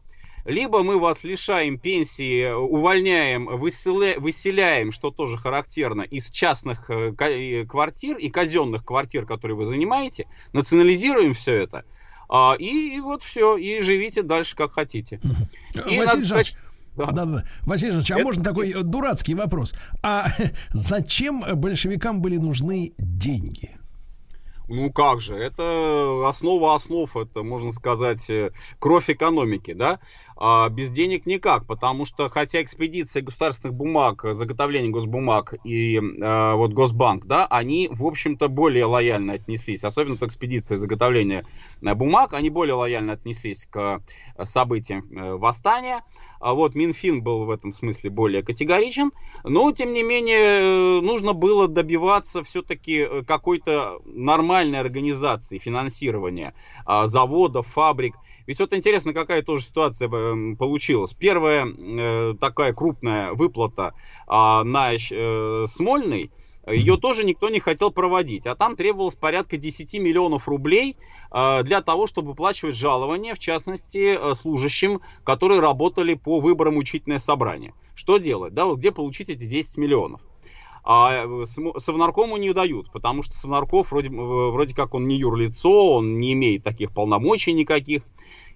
либо 0.45 0.83
мы 0.83 0.99
вас 0.99 1.23
лишаем 1.23 1.79
пенсии, 1.79 2.51
увольняем, 2.51 3.47
выселя- 3.49 4.19
выселяем, 4.19 4.91
что 4.91 5.09
тоже 5.09 5.37
характерно, 5.37 6.01
из 6.01 6.29
частных 6.29 6.89
э, 6.89 7.65
квартир 7.65 8.17
и 8.17 8.29
казенных 8.29 8.85
квартир, 8.85 9.25
которые 9.25 9.55
вы 9.57 9.65
занимаете, 9.65 10.27
национализируем 10.51 11.33
все 11.33 11.55
это, 11.55 11.83
а, 12.29 12.55
и, 12.59 12.97
и 12.97 12.99
вот 12.99 13.23
все, 13.23 13.57
и 13.57 13.81
живите 13.81 14.21
дальше 14.21 14.55
как 14.55 14.71
хотите. 14.71 15.19
И 15.23 15.79
Василий 15.79 15.97
надо 15.99 16.25
сказать, 16.25 16.57
да, 16.95 17.05
да, 17.11 17.25
да. 17.25 17.43
Василий 17.65 17.91
Жанович, 17.91 18.11
а 18.11 18.15
Это- 18.15 18.23
можно 18.23 18.43
такой 18.43 18.73
дурацкий 18.83 19.35
вопрос? 19.35 19.73
А 20.01 20.27
зачем 20.71 21.43
большевикам 21.55 22.21
были 22.21 22.37
нужны 22.37 22.93
деньги? 22.97 23.71
Ну 24.69 24.91
как 24.91 25.19
же, 25.19 25.35
это 25.35 26.25
основа 26.27 26.73
основ, 26.75 27.15
это, 27.17 27.43
можно 27.43 27.71
сказать, 27.71 28.29
э, 28.29 28.51
кровь 28.79 29.09
экономики, 29.09 29.73
да? 29.73 29.99
А 30.35 30.69
без 30.69 30.91
денег 30.91 31.25
никак, 31.25 31.65
потому 31.65 32.05
что 32.05 32.29
хотя 32.29 32.61
экспедиция 32.61 33.21
государственных 33.21 33.75
бумаг, 33.75 34.25
заготовление 34.31 34.91
госбумаг 34.91 35.53
и 35.63 35.97
э, 35.97 36.53
вот 36.55 36.73
Госбанк, 36.73 37.25
да, 37.25 37.45
они, 37.47 37.87
в 37.91 38.05
общем-то, 38.05 38.47
более 38.47 38.85
лояльно 38.85 39.33
отнеслись, 39.33 39.83
особенно 39.83 40.15
вот 40.15 40.23
экспедиция 40.23 40.77
заготовления 40.77 41.45
э, 41.81 41.93
бумаг, 41.93 42.33
они 42.33 42.49
более 42.49 42.75
лояльно 42.75 43.13
отнеслись 43.13 43.67
к 43.69 44.01
э, 44.35 44.45
событиям 44.45 45.05
э, 45.11 45.35
восстания, 45.35 46.03
а 46.43 46.55
вот 46.55 46.75
Минфин 46.75 47.23
был 47.23 47.45
в 47.45 47.49
этом 47.51 47.71
смысле 47.71 48.09
более 48.09 48.43
категоричен. 48.43 49.13
Но, 49.45 49.71
тем 49.71 49.93
не 49.93 50.03
менее, 50.03 50.99
нужно 50.99 51.31
было 51.31 51.69
добиваться 51.69 52.43
все-таки 52.43 53.07
какой-то 53.25 54.01
нормальной 54.03 54.81
организации 54.81 55.57
финансирования 55.57 56.53
а, 56.85 57.07
заводов, 57.07 57.67
фабрик. 57.67 58.15
Ведь 58.45 58.59
вот 58.59 58.73
интересно, 58.73 59.13
какая 59.13 59.41
тоже 59.41 59.65
ситуация 59.65 60.09
э, 60.09 60.55
получилась. 60.55 61.13
Первая 61.13 61.65
э, 61.65 62.33
такая 62.39 62.73
крупная 62.73 63.33
выплата 63.33 63.93
а, 64.27 64.63
на 64.63 64.93
э, 64.93 65.65
Смольный– 65.67 66.31
ее 66.65 66.95
тоже 66.95 67.25
никто 67.25 67.49
не 67.49 67.59
хотел 67.59 67.91
проводить. 67.91 68.45
А 68.45 68.55
там 68.55 68.77
требовалось 68.77 69.15
порядка 69.15 69.57
10 69.57 69.99
миллионов 69.99 70.47
рублей 70.47 70.95
для 71.29 71.81
того, 71.81 72.07
чтобы 72.07 72.29
выплачивать 72.29 72.77
жалования, 72.77 73.35
в 73.35 73.39
частности, 73.39 74.17
служащим, 74.35 75.01
которые 75.25 75.59
работали 75.59 76.13
по 76.13 76.39
выборам 76.39 76.77
учительное 76.77 77.19
собрание. 77.19 77.73
Что 77.95 78.17
делать? 78.17 78.53
Да, 78.53 78.63
вот 78.63 78.77
где 78.77 78.93
получить 78.93 79.27
эти 79.27 79.43
10 79.43 79.75
миллионов? 79.75 80.21
А 80.85 81.25
Совнаркому 81.77 82.35
не 82.35 82.51
дают, 82.51 82.91
потому 82.91 83.23
что 83.23 83.35
Совнарков 83.35 83.91
вроде, 83.91 84.09
вроде 84.09 84.75
как 84.75 84.93
он 84.93 85.07
не 85.07 85.17
юрлицо, 85.17 85.95
он 85.95 86.19
не 86.19 86.33
имеет 86.33 86.63
таких 86.63 86.91
полномочий 86.91 87.53
никаких. 87.53 88.03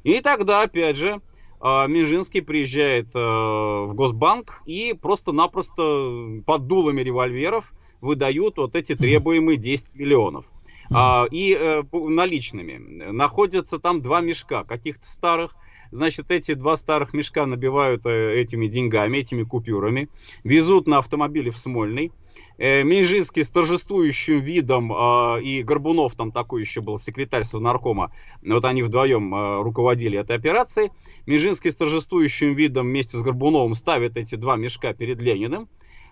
И 0.08 0.22
тогда, 0.22 0.62
опять 0.62 0.96
же, 0.96 1.22
Минжинский 1.62 2.42
приезжает 2.42 3.14
в 3.14 3.92
Госбанк 3.94 4.62
и 4.66 4.94
просто-напросто 4.94 6.42
под 6.46 6.68
дулами 6.68 7.02
револьверов 7.02 7.74
выдают 8.00 8.56
вот 8.56 8.76
эти 8.78 8.96
требуемые 8.96 9.58
10 9.58 9.96
миллионов. 9.96 10.46
А, 10.94 11.28
и 11.30 11.54
э, 11.60 11.84
наличными. 11.92 12.78
Находятся 13.12 13.80
там 13.80 14.02
два 14.02 14.22
мешка 14.22 14.64
каких-то 14.64 15.08
старых. 15.08 15.56
Значит, 15.92 16.32
эти 16.32 16.54
два 16.54 16.78
старых 16.78 17.14
мешка 17.14 17.46
набивают 17.46 18.06
э, 18.06 18.36
этими 18.40 18.68
деньгами, 18.68 19.18
этими 19.18 19.44
купюрами, 19.44 20.10
везут 20.44 20.88
на 20.88 21.00
автомобиле 21.00 21.52
в 21.52 21.58
Смольный. 21.58 22.12
Э, 22.58 22.84
Минжинский 22.84 23.44
с 23.44 23.50
торжествующим 23.50 24.40
видом, 24.40 24.92
э, 24.92 25.42
и 25.44 25.62
Горбунов 25.62 26.16
там 26.16 26.32
такой 26.32 26.62
еще 26.62 26.82
был, 26.82 26.98
секретарь 26.98 27.44
Совнаркома, 27.44 28.12
вот 28.42 28.66
они 28.66 28.82
вдвоем 28.82 29.34
э, 29.34 29.62
руководили 29.62 30.18
этой 30.18 30.36
операцией. 30.36 30.92
Минжинский 31.28 31.72
с 31.72 31.76
торжествующим 31.76 32.56
видом 32.56 32.88
вместе 32.88 33.18
с 33.18 33.22
Горбуновым 33.22 33.76
ставит 33.76 34.18
эти 34.18 34.36
два 34.36 34.56
мешка 34.56 34.94
перед 34.94 35.22
Лениным. 35.22 35.70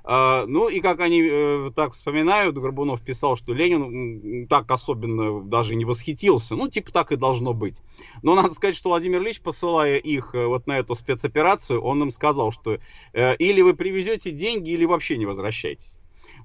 А, 0.07 0.45
ну 0.45 0.69
и 0.69 0.81
как 0.81 0.99
они 0.99 1.27
э, 1.27 1.71
так 1.75 1.93
вспоминают, 1.93 2.55
Горбунов 2.55 3.01
писал, 3.01 3.35
что 3.35 3.53
Ленин 3.53 4.47
так 4.47 4.69
особенно 4.69 5.41
даже 5.41 5.73
не 5.73 5.83
восхитился. 5.83 6.55
Ну, 6.55 6.67
типа 6.67 6.91
так 6.91 7.11
и 7.11 7.15
должно 7.15 7.55
быть. 7.55 7.81
Но 8.21 8.35
надо 8.35 8.51
сказать, 8.51 8.75
что 8.75 8.89
Владимир 8.89 9.19
Ильич, 9.19 9.41
посылая 9.41 9.97
их 9.97 10.35
э, 10.35 10.45
вот 10.45 10.67
на 10.67 10.77
эту 10.77 10.93
спецоперацию, 10.93 11.81
он 11.81 12.03
им 12.03 12.11
сказал, 12.11 12.51
что 12.51 12.77
или 13.13 13.61
вы 13.61 13.73
привезете 13.73 14.29
деньги, 14.29 14.69
или 14.69 14.85
вообще 14.85 15.17
не 15.17 15.25
возвращайтесь. 15.25 15.97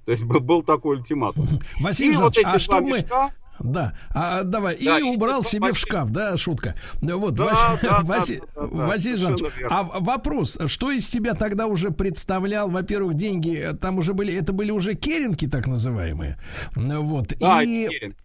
То 0.05 0.13
есть 0.13 0.25
был 0.25 0.63
такой 0.63 0.97
ультиматум. 0.97 1.47
Василий 1.81 2.17
вот 2.17 2.37
а 2.45 2.59
что 2.59 2.81
мы... 2.81 3.01
Мешка... 3.01 3.33
Да, 3.63 3.93
а 4.15 4.43
давай, 4.43 4.79
да, 4.83 4.99
и 4.99 5.03
убрал 5.03 5.45
себе 5.45 5.75
в 5.75 5.79
шкаф, 5.79 6.11
да, 6.11 6.37
шутка. 6.39 6.75
Вот, 7.03 7.35
да, 7.35 7.77
Василий 8.57 9.17
Жанович, 9.19 9.53
а 9.69 9.83
вопрос, 9.83 10.59
что 10.67 10.91
из 10.91 11.09
себя 11.09 11.35
тогда 11.35 11.67
уже 11.67 11.91
представлял, 11.91 12.71
во-первых, 12.71 13.15
деньги, 13.15 13.69
там 13.79 13.99
уже 13.99 14.15
были, 14.15 14.35
это 14.35 14.55
были 14.55 14.71
уже 14.71 14.95
керенки 14.95 15.47
так 15.47 15.67
называемые, 15.67 16.39
вот, 16.75 17.35
да, 17.39 17.63
и... 17.63 17.89
Керенки. 17.89 18.17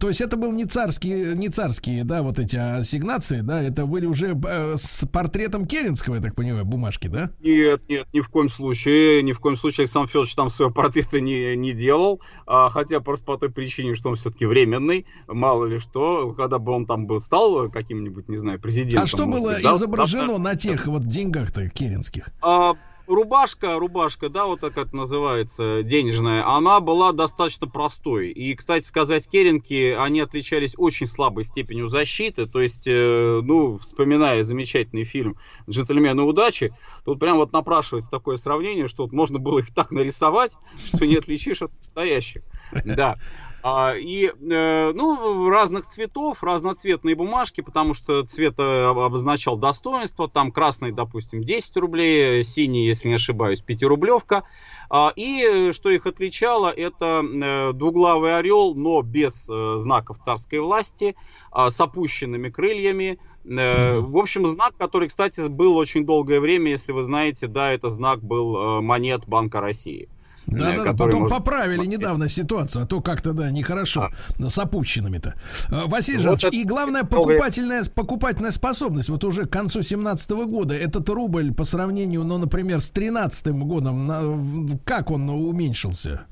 То 0.00 0.08
есть 0.08 0.20
это 0.20 0.36
был 0.36 0.52
не 0.52 0.64
царские, 0.64 1.34
не 1.36 1.48
царские, 1.48 2.04
да, 2.04 2.22
вот 2.22 2.38
эти 2.38 2.56
ассигнации, 2.56 3.40
да, 3.40 3.62
это 3.62 3.86
были 3.86 4.06
уже 4.06 4.36
э, 4.36 4.74
с 4.76 5.06
портретом 5.06 5.64
Керенского, 5.64 6.16
я 6.16 6.20
так 6.20 6.34
понимаю, 6.34 6.64
бумажки, 6.64 7.06
да? 7.06 7.30
Нет, 7.40 7.82
нет, 7.88 8.06
ни 8.12 8.20
в 8.20 8.28
коем 8.28 8.48
случае, 8.48 9.22
ни 9.22 9.32
в 9.32 9.38
коем 9.38 9.56
случае 9.56 9.84
Александр 9.84 10.08
Федорович 10.08 10.34
там 10.34 10.50
своего 10.50 10.74
портрета 10.74 11.20
не, 11.20 11.54
не 11.56 11.72
делал, 11.72 12.20
а, 12.46 12.68
хотя 12.68 13.00
просто 13.00 13.24
по 13.24 13.38
той 13.38 13.50
причине, 13.50 13.94
что 13.94 14.10
он 14.10 14.16
все-таки 14.16 14.44
временный, 14.44 15.06
мало 15.28 15.66
ли 15.66 15.78
что, 15.78 16.32
когда 16.32 16.58
бы 16.58 16.72
он 16.72 16.86
там 16.86 17.06
был, 17.06 17.20
стал 17.20 17.70
каким-нибудь, 17.70 18.28
не 18.28 18.38
знаю, 18.38 18.60
президентом. 18.60 19.04
А 19.04 19.06
что 19.06 19.26
было 19.26 19.52
быть, 19.54 19.64
изображено 19.64 20.32
да, 20.34 20.38
на 20.38 20.56
тех 20.56 20.86
вот 20.86 21.04
деньгах-то 21.04 21.68
керенских? 21.68 22.30
А, 22.42 22.74
рубашка, 23.06 23.78
рубашка, 23.78 24.28
да, 24.28 24.46
вот 24.46 24.60
так 24.60 24.76
это 24.76 24.94
называется, 24.94 25.82
денежная, 25.82 26.46
она 26.46 26.80
была 26.80 27.12
достаточно 27.12 27.66
простой. 27.66 28.30
И, 28.30 28.54
кстати 28.54 28.84
сказать, 28.84 29.28
керенки, 29.28 29.96
они 29.98 30.20
отличались 30.20 30.74
очень 30.76 31.06
слабой 31.06 31.44
степенью 31.44 31.88
защиты. 31.88 32.46
То 32.46 32.60
есть, 32.60 32.86
э, 32.86 33.40
ну, 33.42 33.78
вспоминая 33.78 34.44
замечательный 34.44 35.04
фильм 35.04 35.36
«Джентльмены 35.68 36.22
удачи», 36.22 36.74
тут 37.04 37.18
прям 37.18 37.36
вот 37.36 37.52
напрашивается 37.52 38.10
такое 38.10 38.36
сравнение, 38.36 38.88
что 38.88 39.04
вот 39.04 39.12
можно 39.12 39.38
было 39.38 39.60
их 39.60 39.72
так 39.72 39.90
нарисовать, 39.90 40.56
что 40.76 41.06
не 41.06 41.16
отличишь 41.16 41.62
от 41.62 41.72
настоящих. 41.78 42.42
Да. 42.84 43.16
А, 43.62 43.94
и, 43.96 44.26
э, 44.28 44.92
ну, 44.94 45.48
разных 45.48 45.86
цветов, 45.86 46.42
разноцветные 46.42 47.16
бумажки, 47.16 47.62
потому 47.62 47.94
что 47.94 48.22
цвет 48.24 48.54
э, 48.58 48.84
обозначал 48.84 49.56
достоинство. 49.56 50.28
Там 50.28 50.52
красный, 50.52 50.92
допустим, 50.92 51.42
10 51.42 51.76
рублей, 51.78 52.44
синий, 52.44 52.86
если 52.86 53.08
не 53.08 53.14
ошибаюсь, 53.14 53.64
5-рублевка. 53.66 54.44
А, 54.88 55.12
и 55.16 55.72
что 55.72 55.90
их 55.90 56.06
отличало, 56.06 56.70
это 56.70 57.24
э, 57.24 57.72
двуглавый 57.72 58.36
орел, 58.36 58.74
но 58.74 59.02
без 59.02 59.46
знаков 59.46 60.18
царской 60.18 60.60
власти, 60.60 61.16
а, 61.50 61.70
с 61.70 61.80
опущенными 61.80 62.50
крыльями. 62.50 63.18
В 63.44 64.18
общем, 64.18 64.44
знак, 64.48 64.74
который, 64.76 65.06
кстати, 65.06 65.46
был 65.46 65.76
очень 65.76 66.04
долгое 66.04 66.40
время, 66.40 66.72
если 66.72 66.90
вы 66.90 67.04
знаете, 67.04 67.46
да, 67.46 67.70
это 67.70 67.90
знак 67.90 68.20
был 68.20 68.82
монет 68.82 69.22
Банка 69.28 69.60
России. 69.60 70.08
Да, 70.46 70.72
да, 70.72 70.84
да. 70.84 70.92
Потом 70.92 71.22
может... 71.22 71.36
поправили 71.36 71.84
недавно 71.86 72.28
ситуацию, 72.28 72.84
а 72.84 72.86
то 72.86 73.00
как-то, 73.00 73.32
да, 73.32 73.50
нехорошо 73.50 74.10
а. 74.38 74.48
с 74.48 74.58
опущенными-то. 74.58 75.34
А, 75.68 75.86
Василий 75.86 76.26
вот 76.26 76.40
Жанович, 76.40 76.60
и 76.60 76.64
главная 76.64 77.04
покупательная, 77.04 77.84
покупательная 77.94 78.52
способность, 78.52 79.08
вот 79.08 79.24
уже 79.24 79.46
к 79.46 79.50
концу 79.50 79.82
17 79.82 80.30
года, 80.30 80.74
этот 80.74 81.08
рубль 81.08 81.52
по 81.52 81.64
сравнению, 81.64 82.24
ну, 82.24 82.38
например, 82.38 82.80
с 82.80 82.90
13 82.90 83.48
годом, 83.48 84.80
как 84.84 85.10
он 85.10 85.28
уменьшился? 85.28 86.26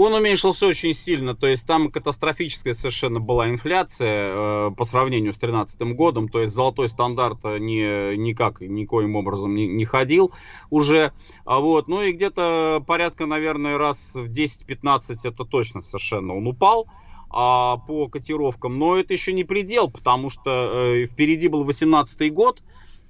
Он 0.00 0.14
уменьшился 0.14 0.64
очень 0.64 0.94
сильно, 0.94 1.34
то 1.34 1.48
есть 1.48 1.66
там 1.66 1.90
катастрофическая 1.90 2.74
совершенно 2.74 3.18
была 3.18 3.50
инфляция 3.50 4.68
э, 4.68 4.70
по 4.70 4.84
сравнению 4.84 5.32
с 5.32 5.38
2013 5.38 5.96
годом, 5.96 6.28
то 6.28 6.40
есть 6.40 6.54
золотой 6.54 6.88
стандарт 6.88 7.42
не, 7.42 8.16
никак, 8.16 8.60
никоим 8.60 9.16
образом 9.16 9.56
не, 9.56 9.66
не 9.66 9.84
ходил 9.84 10.32
уже, 10.70 11.12
а 11.44 11.58
вот, 11.58 11.88
ну 11.88 12.00
и 12.00 12.12
где-то 12.12 12.80
порядка, 12.86 13.26
наверное, 13.26 13.76
раз 13.76 14.12
в 14.14 14.30
10-15 14.30 15.16
это 15.24 15.44
точно 15.44 15.80
совершенно 15.80 16.36
он 16.36 16.46
упал, 16.46 16.86
а 17.28 17.78
по 17.78 18.06
котировкам, 18.06 18.78
но 18.78 18.96
это 18.96 19.12
еще 19.14 19.32
не 19.32 19.42
предел, 19.42 19.90
потому 19.90 20.30
что 20.30 20.50
э, 20.74 21.06
впереди 21.06 21.48
был 21.48 21.64
18 21.64 22.32
год, 22.32 22.62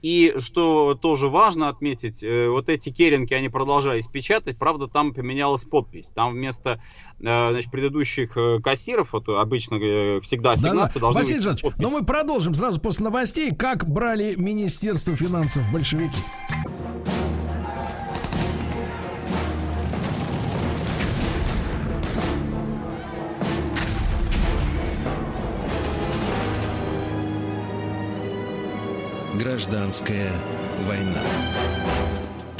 и 0.02 0.34
что 0.38 0.94
тоже 0.94 1.28
важно 1.28 1.68
отметить, 1.68 2.22
э, 2.22 2.48
вот 2.48 2.68
эти 2.68 2.90
керенки, 2.90 3.34
они 3.34 3.48
продолжались 3.48 4.06
печатать, 4.06 4.56
правда, 4.56 4.86
там 4.86 5.12
поменялась 5.12 5.64
подпись. 5.64 6.10
Там 6.14 6.34
вместо 6.34 6.80
э, 7.18 7.50
значит, 7.50 7.70
предыдущих 7.70 8.36
э, 8.36 8.60
кассиров, 8.62 9.12
вот 9.12 9.28
обычно 9.28 9.78
всегда 10.20 10.52
ассигнации 10.52 11.00
да, 11.00 11.08
да. 11.08 11.12
Василий 11.12 11.40
Жанович, 11.40 11.64
но 11.78 11.90
мы 11.90 12.04
продолжим 12.04 12.54
сразу 12.54 12.80
после 12.80 13.04
новостей, 13.04 13.54
как 13.54 13.88
брали 13.88 14.34
Министерство 14.36 15.16
финансов 15.16 15.64
большевики. 15.72 16.20
Гражданская 29.48 30.30
война. 30.86 31.47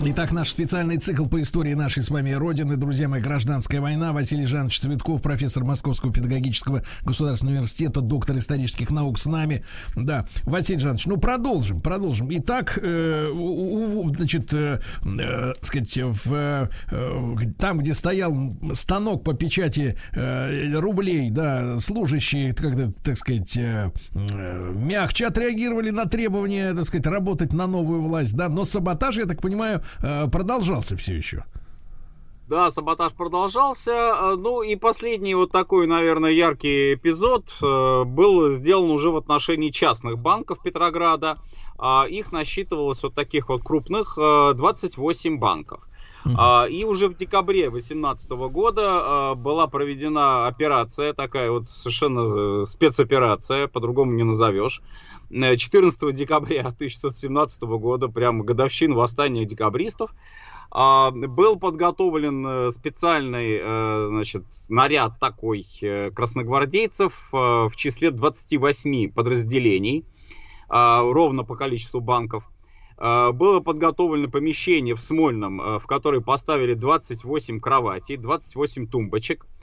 Итак, 0.00 0.30
наш 0.30 0.50
специальный 0.50 0.96
цикл 0.96 1.26
по 1.26 1.40
истории 1.40 1.74
нашей 1.74 2.04
с 2.04 2.10
вами 2.10 2.30
Родины, 2.30 2.76
друзья 2.76 3.08
мои, 3.08 3.20
гражданская 3.20 3.80
война. 3.80 4.12
Василий 4.12 4.46
Жанович 4.46 4.78
Цветков, 4.78 5.22
профессор 5.22 5.64
Московского 5.64 6.12
педагогического 6.12 6.84
государственного 7.02 7.56
университета, 7.56 8.00
доктор 8.00 8.38
исторических 8.38 8.90
наук 8.90 9.18
с 9.18 9.26
нами. 9.26 9.64
Да, 9.96 10.24
Василий 10.44 10.78
Жанович, 10.78 11.06
ну 11.06 11.16
продолжим, 11.16 11.80
продолжим. 11.80 12.28
Итак, 12.30 12.78
э, 12.80 13.28
у, 13.28 14.02
у, 14.02 14.14
значит, 14.14 14.54
э, 14.54 14.80
э, 15.04 15.52
сказать, 15.62 15.98
в, 15.98 16.32
э, 16.32 16.68
там, 17.58 17.78
где 17.78 17.92
стоял 17.92 18.56
станок 18.74 19.24
по 19.24 19.34
печати 19.34 19.98
э, 20.14 20.74
рублей, 20.78 21.30
да, 21.30 21.76
служащие, 21.78 22.52
как 22.52 22.94
так 23.02 23.18
сказать, 23.18 23.56
э, 23.56 23.90
э, 24.14 24.72
мягче 24.76 25.26
отреагировали 25.26 25.90
на 25.90 26.04
требования, 26.04 26.72
так 26.72 26.86
сказать, 26.86 27.06
работать 27.06 27.52
на 27.52 27.66
новую 27.66 28.00
власть, 28.00 28.36
да, 28.36 28.48
но 28.48 28.64
саботаж, 28.64 29.16
я 29.16 29.26
так 29.26 29.42
понимаю, 29.42 29.82
Э, 29.88 29.88
продолжался 30.31 30.97
все 30.97 31.15
еще. 31.15 31.44
Да, 32.48 32.70
саботаж 32.70 33.12
продолжался. 33.12 33.90
Э, 33.93 34.36
ну 34.36 34.62
и 34.62 34.74
последний 34.74 35.35
вот 35.35 35.52
такой, 35.52 35.86
наверное, 35.86 36.31
яркий 36.31 36.94
эпизод 36.94 37.55
э, 37.60 38.05
был 38.05 38.48
сделан 38.55 38.90
уже 38.90 39.10
в 39.10 39.16
отношении 39.16 39.69
частных 39.69 40.19
банков 40.19 40.62
Петрограда. 40.62 41.36
А 41.78 42.06
их 42.09 42.32
насчитывалось 42.32 43.02
вот 43.02 43.15
таких 43.15 43.51
вот 43.51 43.62
крупных 43.62 44.16
28 44.16 45.39
банков. 45.39 45.81
Uh-huh. 46.24 46.69
И 46.69 46.82
уже 46.82 47.06
в 47.06 47.15
декабре 47.15 47.70
2018 47.70 48.31
года 48.31 49.35
была 49.36 49.69
проведена 49.69 50.48
операция, 50.48 51.12
такая 51.12 51.52
вот 51.52 51.69
совершенно 51.69 52.66
спецоперация, 52.66 53.69
по-другому 53.69 54.10
не 54.15 54.24
назовешь, 54.24 54.82
14 55.30 56.14
декабря 56.14 56.60
1617 56.60 57.62
года, 57.62 58.09
прямо 58.09 58.44
годовщина 58.44 58.94
восстания 58.94 59.44
декабристов, 59.44 60.14
а, 60.70 61.10
был 61.10 61.59
подготовлен 61.59 62.46
э, 62.46 62.70
специальный 62.70 63.59
э, 63.60 64.06
значит, 64.10 64.44
наряд 64.68 65.18
такой 65.18 65.66
э, 65.80 66.10
красногвардейцев 66.10 67.28
в 67.32 67.72
числе 67.74 68.10
28 68.10 69.10
подразделений, 69.10 70.05
ровно 70.68 71.44
по 71.44 71.56
количеству 71.56 72.00
банков. 72.00 72.44
Было 72.98 73.60
подготовлено 73.60 74.28
помещение 74.28 74.94
в 74.94 75.00
Смольном, 75.00 75.78
в 75.78 75.86
которое 75.86 76.20
поставили 76.20 76.74
28 76.74 77.60
кроватей, 77.60 78.16
28 78.16 78.86
тумбочек– 78.88 79.46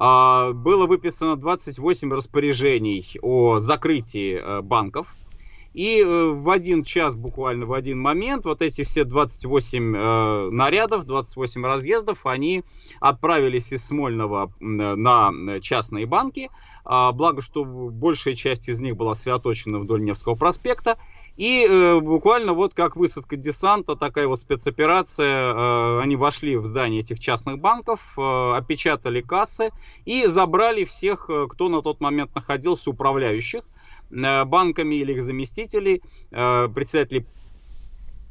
было 0.00 0.86
выписано 0.86 1.36
28 1.36 2.10
распоряжений 2.10 3.06
о 3.20 3.60
закрытии 3.60 4.40
э, 4.40 4.62
банков. 4.62 5.14
И 5.72 6.00
э, 6.00 6.30
в 6.30 6.50
один 6.50 6.82
час, 6.84 7.14
буквально 7.14 7.66
в 7.66 7.72
один 7.72 8.00
момент, 8.00 8.44
вот 8.44 8.60
эти 8.60 8.82
все 8.82 9.04
28 9.04 9.96
э, 9.96 10.50
нарядов, 10.50 11.04
28 11.04 11.64
разъездов, 11.64 12.26
они 12.26 12.64
отправились 12.98 13.72
из 13.72 13.86
Смольного 13.86 14.52
на 14.58 15.60
частные 15.60 16.06
банки. 16.06 16.50
А, 16.84 17.12
благо, 17.12 17.40
что 17.40 17.64
большая 17.64 18.34
часть 18.34 18.68
из 18.68 18.80
них 18.80 18.96
была 18.96 19.14
сосредоточена 19.14 19.78
вдоль 19.78 20.02
Невского 20.02 20.34
проспекта. 20.34 20.98
И 21.40 21.66
э, 21.66 22.00
буквально 22.00 22.52
вот 22.52 22.74
как 22.74 22.96
высадка 22.96 23.34
десанта, 23.34 23.96
такая 23.96 24.28
вот 24.28 24.40
спецоперация, 24.40 25.54
э, 25.54 26.00
они 26.02 26.14
вошли 26.16 26.58
в 26.58 26.66
здание 26.66 27.00
этих 27.00 27.18
частных 27.18 27.58
банков, 27.58 28.12
э, 28.18 28.52
опечатали 28.54 29.22
кассы 29.22 29.70
и 30.04 30.26
забрали 30.26 30.84
всех, 30.84 31.30
э, 31.30 31.46
кто 31.48 31.70
на 31.70 31.80
тот 31.80 31.98
момент 32.02 32.34
находился, 32.34 32.90
управляющих 32.90 33.62
э, 34.10 34.44
банками 34.44 34.96
или 34.96 35.14
их 35.14 35.22
заместителей, 35.22 36.02
э, 36.30 36.68
председателей 36.74 37.24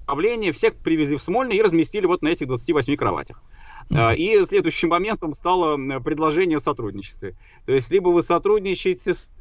правления, 0.06 0.52
всех 0.52 0.76
привезли 0.76 1.18
в 1.18 1.24
Смольный 1.24 1.58
и 1.58 1.64
разместили 1.64 2.06
вот 2.06 2.22
на 2.22 2.28
этих 2.28 2.46
28 2.46 2.96
кроватях. 2.96 3.42
Э, 3.90 4.16
и 4.16 4.46
следующим 4.46 4.90
моментом 4.90 5.34
стало 5.34 5.78
предложение 6.00 6.60
о 6.60 6.62
сотрудничестве. 6.62 7.36
То 7.66 7.72
есть, 7.72 7.90
либо 7.90 8.10
вы 8.10 8.22
сотрудничаете 8.22 9.16
с 9.16 9.32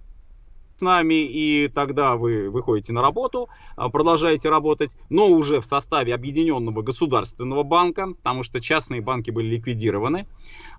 с 0.79 0.81
нами, 0.81 1.15
и 1.25 1.69
тогда 1.69 2.17
вы 2.17 2.51
выходите 2.51 2.93
на 2.93 3.03
работу, 3.03 3.49
а, 3.77 3.89
продолжаете 3.89 4.49
работать, 4.49 4.95
но 5.11 5.27
уже 5.27 5.61
в 5.61 5.67
составе 5.67 6.15
объединенного 6.15 6.83
государственного 6.83 7.65
банка, 7.65 8.09
потому 8.15 8.43
что 8.43 8.61
частные 8.61 9.01
банки 9.01 9.31
были 9.31 9.57
ликвидированы. 9.57 10.27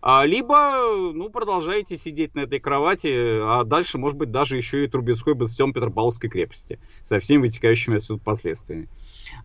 А, 0.02 0.26
либо, 0.26 1.12
ну, 1.14 1.30
продолжаете 1.30 1.98
сидеть 1.98 2.34
на 2.34 2.42
этой 2.42 2.60
кровати, 2.60 3.10
а 3.42 3.66
дальше, 3.66 3.98
может 3.98 4.18
быть, 4.18 4.32
даже 4.32 4.56
еще 4.56 4.86
и 4.86 4.88
Трубецкой 4.88 5.34
бастион 5.34 5.74
Петропавловской 5.74 6.30
крепости 6.30 6.80
со 7.04 7.20
всеми 7.20 7.42
вытекающими 7.42 7.98
отсюда 7.98 8.22
последствиями. 8.24 8.88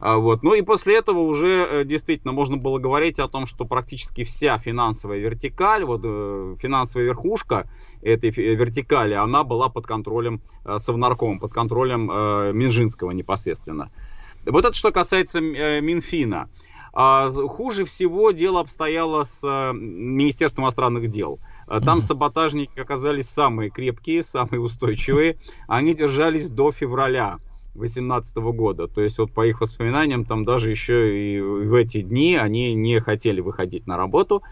А, 0.01 0.19
вот. 0.19 0.43
Ну 0.43 0.55
и 0.55 0.63
после 0.63 0.97
этого 0.97 1.21
уже 1.21 1.67
э, 1.71 1.85
действительно 1.85 2.33
можно 2.33 2.57
было 2.57 2.79
говорить 2.79 3.19
о 3.19 3.29
том, 3.29 3.47
что 3.47 3.65
практически 3.65 4.25
вся 4.25 4.59
финансовая 4.59 5.19
вертикаль, 5.19 5.85
вот 5.85 6.03
э, 6.05 6.57
финансовая 6.61 7.07
верхушка 7.07 7.69
этой 8.03 8.31
вертикали, 8.31 9.15
она 9.15 9.45
была 9.45 9.69
под 9.69 9.87
контролем 9.87 10.43
э, 10.65 10.79
Совнарком, 10.79 11.39
под 11.39 11.53
контролем 11.53 12.07
Минжинского 12.57 13.13
непосредственно. 13.13 13.91
Вот 14.45 14.65
это 14.65 14.75
что 14.75 14.93
касается 14.93 15.41
Минфина. 15.41 16.49
А 16.97 17.29
хуже 17.33 17.85
всего 17.85 18.31
дело 18.31 18.61
обстояло 18.61 19.25
с 19.25 19.41
э, 19.43 19.73
Министерством 19.73 20.65
иностранных 20.65 21.11
дел. 21.11 21.41
Э, 21.67 21.81
там 21.85 22.01
саботажники 22.01 22.79
оказались 22.79 23.29
самые 23.29 23.71
крепкие, 23.71 24.23
самые 24.23 24.61
устойчивые. 24.61 25.37
Они 25.67 25.93
держались 25.93 26.51
до 26.51 26.71
февраля 26.71 27.39
2018 27.75 28.37
года. 28.37 28.89
То 28.89 29.01
есть 29.01 29.19
вот 29.19 29.33
по 29.33 29.47
их 29.47 29.61
воспоминаниям, 29.61 30.25
там 30.25 30.45
даже 30.45 30.71
еще 30.71 31.37
и 31.37 31.41
в 31.41 31.75
эти 31.75 32.03
дни 32.03 32.37
они 32.37 32.75
не 32.75 33.01
хотели 33.01 33.41
выходить 33.41 33.87
на 33.87 33.97
работу. 33.97 34.43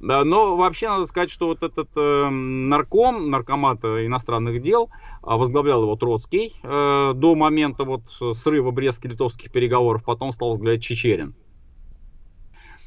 Но 0.00 0.56
вообще 0.56 0.88
надо 0.88 1.06
сказать, 1.06 1.30
что 1.30 1.46
вот 1.46 1.62
этот 1.62 1.88
э, 1.96 2.28
нарком, 2.28 3.30
наркомат 3.30 3.84
иностранных 3.84 4.60
дел, 4.60 4.90
возглавлял 5.22 5.82
его 5.82 5.96
Троцкий 5.96 6.52
э, 6.62 7.12
до 7.14 7.34
момента 7.34 7.84
вот 7.84 8.02
срыва 8.36 8.70
Брестско-литовских 8.70 9.50
переговоров, 9.50 10.02
потом 10.04 10.32
стал 10.32 10.50
возглавлять 10.50 10.82
Чечерин. 10.82 11.34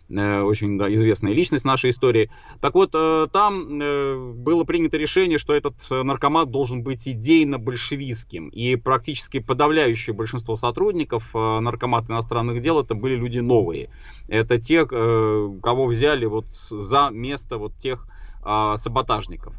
Э, 0.10 0.42
очень 0.42 0.78
да, 0.78 0.92
известная 0.94 1.34
личность 1.34 1.66
нашей 1.66 1.90
истории. 1.90 2.30
Так 2.62 2.76
вот, 2.76 2.92
э, 2.94 3.28
там 3.32 3.80
э, 3.82 4.34
было 4.34 4.64
принято 4.64 4.98
решение, 4.98 5.38
что 5.38 5.54
этот 5.54 5.76
наркомат 5.90 6.50
должен 6.50 6.84
быть 6.84 7.08
идейно-большевистским. 7.08 8.50
И 8.50 8.76
практически 8.78 9.40
подавляющее 9.40 10.14
большинство 10.14 10.56
сотрудников 10.56 11.34
наркомата 11.34 12.12
иностранных 12.12 12.62
дел 12.62 12.80
это 12.80 12.96
были 12.96 13.16
люди 13.16 13.40
новые. 13.40 13.90
Это 14.28 14.60
те, 14.60 14.86
кого 14.86 15.86
взяли 15.86 16.26
вот 16.26 16.48
за 16.48 17.10
место 17.12 17.58
вот 17.58 17.76
тех 17.76 18.08
а, 18.44 18.78
саботажников. 18.78 19.56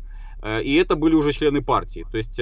И 0.63 0.75
это 0.75 0.97
были 0.97 1.15
уже 1.15 1.33
члены 1.33 1.63
партии. 1.63 2.07
То 2.11 2.17
есть 2.17 2.39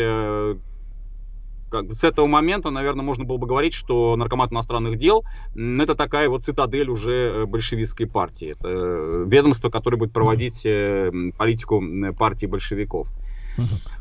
как 1.70 1.86
бы 1.86 1.94
с 1.94 2.04
этого 2.04 2.26
момента, 2.26 2.70
наверное, 2.70 3.04
можно 3.04 3.24
было 3.24 3.36
бы 3.36 3.46
говорить, 3.46 3.74
что 3.74 4.16
наркомат 4.16 4.52
иностранных 4.52 4.98
дел 4.98 5.24
это 5.54 5.94
такая 5.94 6.28
вот 6.28 6.44
цитадель 6.44 6.88
уже 6.90 7.12
э, 7.12 7.46
большевистской 7.46 8.06
партии. 8.06 8.52
Это 8.58 8.68
э, 8.68 9.24
ведомство, 9.26 9.70
которое 9.70 9.96
будет 9.96 10.12
проводить 10.12 10.64
э, 10.64 11.10
политику 11.36 11.82
партии 12.18 12.46
большевиков. 12.46 13.08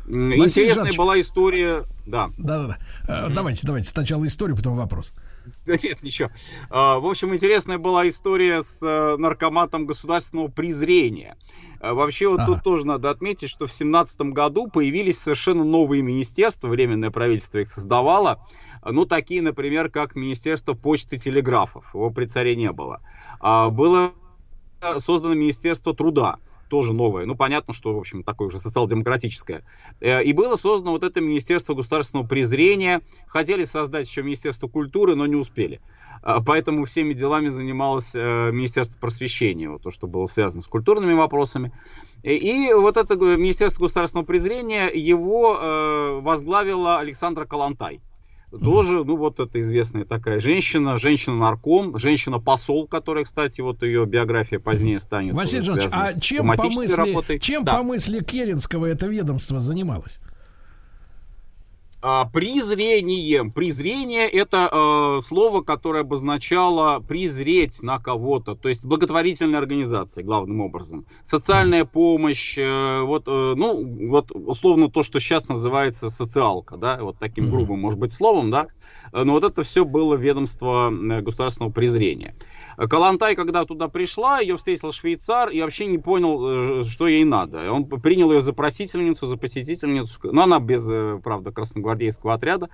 Интересная 0.06 0.92
была 0.96 1.20
история. 1.20 1.84
Да. 2.06 2.28
Да, 2.38 2.66
да, 2.66 2.78
да. 3.06 3.28
Давайте, 3.30 3.66
давайте. 3.66 3.88
Сначала 3.88 4.26
историю, 4.26 4.56
потом 4.56 4.76
вопрос. 4.76 5.12
Да 5.66 5.76
нет, 5.82 6.02
ничего. 6.02 6.30
А, 6.70 6.98
в 6.98 7.06
общем, 7.06 7.34
интересная 7.34 7.78
была 7.78 8.08
история 8.08 8.62
с 8.62 8.80
наркоматом 9.16 9.86
государственного 9.86 10.48
презрения. 10.48 11.36
А 11.80 11.94
вообще 11.94 12.28
вот 12.28 12.40
ага. 12.40 12.54
тут 12.54 12.62
тоже 12.62 12.86
надо 12.86 13.10
отметить, 13.10 13.50
что 13.50 13.66
в 13.66 13.70
2017 13.70 14.20
году 14.32 14.68
появились 14.68 15.18
совершенно 15.18 15.64
новые 15.64 16.02
министерства, 16.02 16.68
временное 16.68 17.10
правительство 17.10 17.58
их 17.58 17.68
создавало, 17.68 18.44
ну 18.84 19.04
такие, 19.04 19.42
например, 19.42 19.90
как 19.90 20.14
Министерство 20.14 20.74
почты 20.74 21.16
и 21.16 21.18
телеграфов, 21.18 21.84
его 21.92 22.10
при 22.10 22.26
царе 22.26 22.56
не 22.56 22.72
было. 22.72 23.02
А 23.40 23.70
было 23.70 24.12
создано 24.98 25.34
Министерство 25.34 25.94
труда, 25.94 26.38
тоже 26.68 26.92
новое. 26.92 27.26
Ну, 27.26 27.34
понятно, 27.34 27.72
что, 27.72 27.94
в 27.94 27.98
общем, 27.98 28.22
такое 28.22 28.48
уже 28.48 28.58
социал-демократическое. 28.58 29.64
Э, 30.00 30.22
и 30.22 30.32
было 30.32 30.56
создано 30.56 30.92
вот 30.92 31.02
это 31.02 31.20
Министерство 31.20 31.74
государственного 31.74 32.26
презрения. 32.26 33.02
Хотели 33.26 33.64
создать 33.64 34.08
еще 34.08 34.22
Министерство 34.22 34.68
культуры, 34.68 35.14
но 35.14 35.26
не 35.26 35.36
успели. 35.36 35.80
А, 36.22 36.42
поэтому 36.42 36.84
всеми 36.84 37.14
делами 37.14 37.48
занималось 37.48 38.14
э, 38.14 38.50
Министерство 38.52 38.98
просвещения, 38.98 39.68
вот 39.68 39.82
то, 39.82 39.90
что 39.90 40.06
было 40.06 40.26
связано 40.26 40.62
с 40.62 40.66
культурными 40.66 41.14
вопросами. 41.14 41.72
И 42.22 42.72
вот 42.74 42.96
это 42.96 43.14
Министерство 43.14 43.84
государственного 43.84 44.26
презрения, 44.26 44.88
его 44.88 45.58
э, 45.60 46.20
возглавила 46.20 46.98
Александра 46.98 47.44
Калантай. 47.44 48.00
Тоже, 48.50 49.04
ну 49.04 49.16
вот 49.16 49.40
это 49.40 49.60
известная 49.60 50.04
такая 50.04 50.38
женщина, 50.38 50.98
женщина-нарком, 50.98 51.98
женщина-посол, 51.98 52.86
которая, 52.86 53.24
кстати, 53.24 53.60
вот 53.60 53.82
ее 53.82 54.06
биография 54.06 54.60
позднее 54.60 55.00
станет. 55.00 55.34
Василий 55.34 55.62
Жанович, 55.62 55.88
а 55.90 56.12
чем 56.18 56.46
по 56.54 56.64
мысли, 56.68 57.38
чем 57.38 57.64
да. 57.64 57.76
по 57.76 57.82
мысли 57.82 58.22
Керенского 58.22 58.86
это 58.86 59.06
ведомство 59.06 59.58
занималось? 59.58 60.20
А, 62.02 62.26
презрением. 62.26 63.50
Презрение 63.50 64.28
это 64.28 64.68
э, 64.70 65.20
слово, 65.22 65.62
которое 65.62 66.00
обозначало 66.00 67.00
презреть 67.00 67.82
на 67.82 67.98
кого-то, 67.98 68.54
то 68.54 68.68
есть 68.68 68.84
благотворительная 68.84 69.58
организация, 69.58 70.22
главным 70.22 70.60
образом. 70.60 71.06
Социальная 71.24 71.86
помощь, 71.86 72.56
э, 72.58 73.00
вот, 73.00 73.24
э, 73.26 73.54
ну, 73.56 74.08
вот 74.08 74.30
условно 74.30 74.90
то, 74.90 75.02
что 75.02 75.20
сейчас 75.20 75.48
называется 75.48 76.10
социалка, 76.10 76.76
да, 76.76 76.98
вот 77.00 77.18
таким 77.18 77.50
грубым, 77.50 77.80
может 77.80 77.98
быть, 77.98 78.12
словом, 78.12 78.50
да, 78.50 78.66
но 79.12 79.32
вот 79.32 79.44
это 79.44 79.62
все 79.62 79.84
было 79.84 80.14
ведомство 80.14 80.90
э, 80.90 81.20
государственного 81.22 81.72
презрения. 81.72 82.34
Калантай, 82.76 83.34
когда 83.34 83.64
туда 83.64 83.88
пришла, 83.88 84.40
ее 84.40 84.56
встретил 84.56 84.92
швейцар 84.92 85.48
и 85.48 85.60
вообще 85.62 85.86
не 85.86 85.98
понял, 85.98 86.80
э, 86.80 86.84
что 86.84 87.08
ей 87.08 87.24
надо. 87.24 87.72
Он 87.72 87.86
принял 87.86 88.30
ее 88.32 88.42
за 88.42 88.52
просительницу, 88.52 89.26
за 89.26 89.36
посетительницу, 89.36 90.18
но 90.24 90.42
она 90.42 90.60
без, 90.60 90.86
э, 90.86 91.18
правда, 91.22 91.52
красногвардейского 91.52 92.34
отряда 92.34 92.68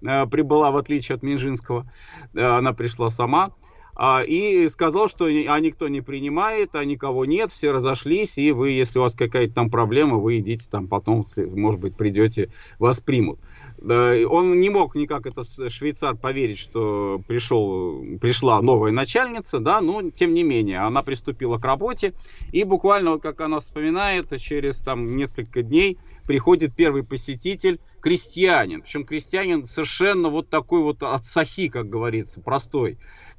э, 0.00 0.26
прибыла, 0.26 0.70
в 0.70 0.76
отличие 0.76 1.16
от 1.16 1.22
Минжинского. 1.22 1.90
Она 2.34 2.72
пришла 2.72 3.10
сама. 3.10 3.52
А, 4.00 4.22
и 4.22 4.68
сказал, 4.68 5.08
что 5.08 5.24
а 5.26 5.58
никто 5.58 5.88
не 5.88 6.00
принимает, 6.02 6.76
а 6.76 6.84
никого 6.84 7.24
нет, 7.24 7.50
все 7.50 7.72
разошлись, 7.72 8.38
и 8.38 8.52
вы, 8.52 8.70
если 8.70 9.00
у 9.00 9.02
вас 9.02 9.14
какая-то 9.14 9.52
там 9.52 9.70
проблема, 9.70 10.18
вы 10.18 10.38
идите 10.38 10.68
там 10.70 10.86
потом, 10.86 11.26
может 11.36 11.80
быть, 11.80 11.96
придете, 11.96 12.52
вас 12.78 13.00
примут. 13.00 13.40
Он 13.82 14.60
не 14.60 14.70
мог 14.70 14.94
никак, 14.94 15.26
это 15.26 15.42
швейцар, 15.68 16.14
поверить, 16.14 16.58
что 16.58 17.20
пришел, 17.26 18.00
пришла 18.20 18.62
новая 18.62 18.92
начальница, 18.92 19.58
да, 19.58 19.80
но 19.80 20.10
тем 20.12 20.32
не 20.32 20.44
менее, 20.44 20.78
она 20.78 21.02
приступила 21.02 21.58
к 21.58 21.64
работе, 21.64 22.14
и 22.52 22.62
буквально, 22.62 23.18
как 23.18 23.40
она 23.40 23.58
вспоминает, 23.58 24.32
через 24.40 24.78
там 24.78 25.16
несколько 25.16 25.64
дней 25.64 25.98
приходит 26.24 26.72
первый 26.72 27.02
посетитель, 27.02 27.80
крестьянин, 28.00 28.82
причем 28.82 29.04
крестьянин 29.04 29.66
совершенно 29.66 30.28
вот 30.28 30.48
такой 30.48 30.82
вот 30.82 31.02
от 31.02 31.26
сахи, 31.26 31.68
как 31.68 31.88
говорится, 31.88 32.40
простой 32.40 32.98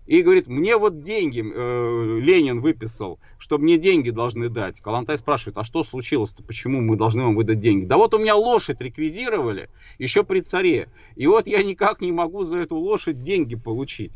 и 0.09 0.23
говорит, 0.23 0.47
мне 0.47 0.75
вот 0.75 1.03
деньги 1.03 1.39
э, 1.39 2.19
Ленин 2.19 2.61
выписал, 2.61 3.19
что 3.37 3.59
мне 3.59 3.77
деньги 3.77 4.09
должны 4.09 4.49
дать. 4.49 4.81
Калантай 4.81 5.19
спрашивает, 5.19 5.59
а 5.59 5.63
что 5.63 5.83
случилось-то, 5.83 6.41
почему 6.41 6.81
мы 6.81 6.97
должны 6.97 7.21
вам 7.21 7.35
выдать 7.35 7.59
деньги? 7.59 7.85
Да 7.85 7.97
вот 7.97 8.15
у 8.15 8.17
меня 8.17 8.35
лошадь 8.35 8.81
реквизировали 8.81 9.69
еще 9.99 10.23
при 10.23 10.41
царе, 10.41 10.89
и 11.15 11.27
вот 11.27 11.45
я 11.45 11.61
никак 11.61 12.01
не 12.01 12.11
могу 12.11 12.43
за 12.43 12.57
эту 12.57 12.75
лошадь 12.75 13.21
деньги 13.21 13.53
получить. 13.53 14.13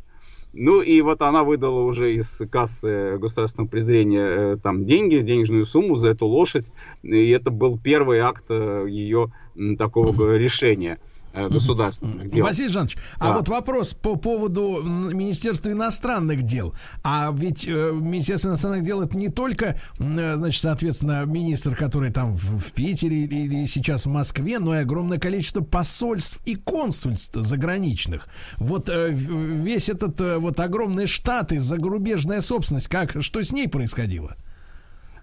Ну 0.54 0.82
и 0.82 1.02
вот 1.02 1.24
она 1.24 1.44
выдала 1.44 1.82
уже 1.82 2.14
из 2.14 2.42
кассы 2.52 3.18
государственного 3.18 3.68
презрения 3.68 4.54
э, 4.54 4.58
там 4.62 4.86
деньги, 4.86 5.18
денежную 5.18 5.66
сумму 5.66 5.96
за 5.96 6.10
эту 6.10 6.28
лошадь. 6.28 6.70
И 7.02 7.30
это 7.30 7.50
был 7.50 7.80
первый 7.80 8.20
акт 8.20 8.46
э, 8.50 8.86
ее 8.88 9.32
такого 9.80 10.38
решения. 10.38 11.00
Э, 11.34 11.50
государственных 11.50 12.30
дел. 12.30 12.46
Василий 12.46 12.70
Жанович, 12.70 12.96
а 13.18 13.26
да. 13.26 13.32
а 13.32 13.38
вот 13.38 13.50
вопрос 13.50 13.96
по 13.96 14.16
поводу 14.16 14.84
Министерства 14.84 15.72
иностранных 15.72 16.44
дел. 16.44 16.76
А 17.04 17.34
ведь 17.36 17.68
э, 17.68 17.92
Министерство 17.92 18.50
иностранных 18.50 18.84
дел 18.84 19.02
это 19.02 19.18
не 19.18 19.30
только, 19.30 19.80
э, 19.98 20.36
значит, 20.38 20.62
соответственно, 20.62 21.26
министр, 21.26 21.76
который 21.76 22.12
там 22.12 22.36
в, 22.36 22.60
в 22.60 22.74
Питере 22.74 23.24
или, 23.24 23.36
или 23.36 23.66
сейчас 23.66 24.06
в 24.06 24.10
Москве, 24.10 24.60
но 24.60 24.76
и 24.76 24.82
огромное 24.82 25.18
количество 25.18 25.62
посольств 25.62 26.40
и 26.46 26.56
консульств 26.56 27.34
заграничных. 27.34 28.28
Вот 28.58 28.90
весь 28.90 29.90
этот 29.90 30.20
вот 30.40 30.60
огромный 30.60 31.08
штат 31.08 31.52
и 31.52 31.58
зарубежная 31.58 32.42
собственность, 32.42 32.90
как, 32.90 33.24
что 33.24 33.44
с 33.44 33.52
ней 33.52 33.68
происходило? 33.68 34.36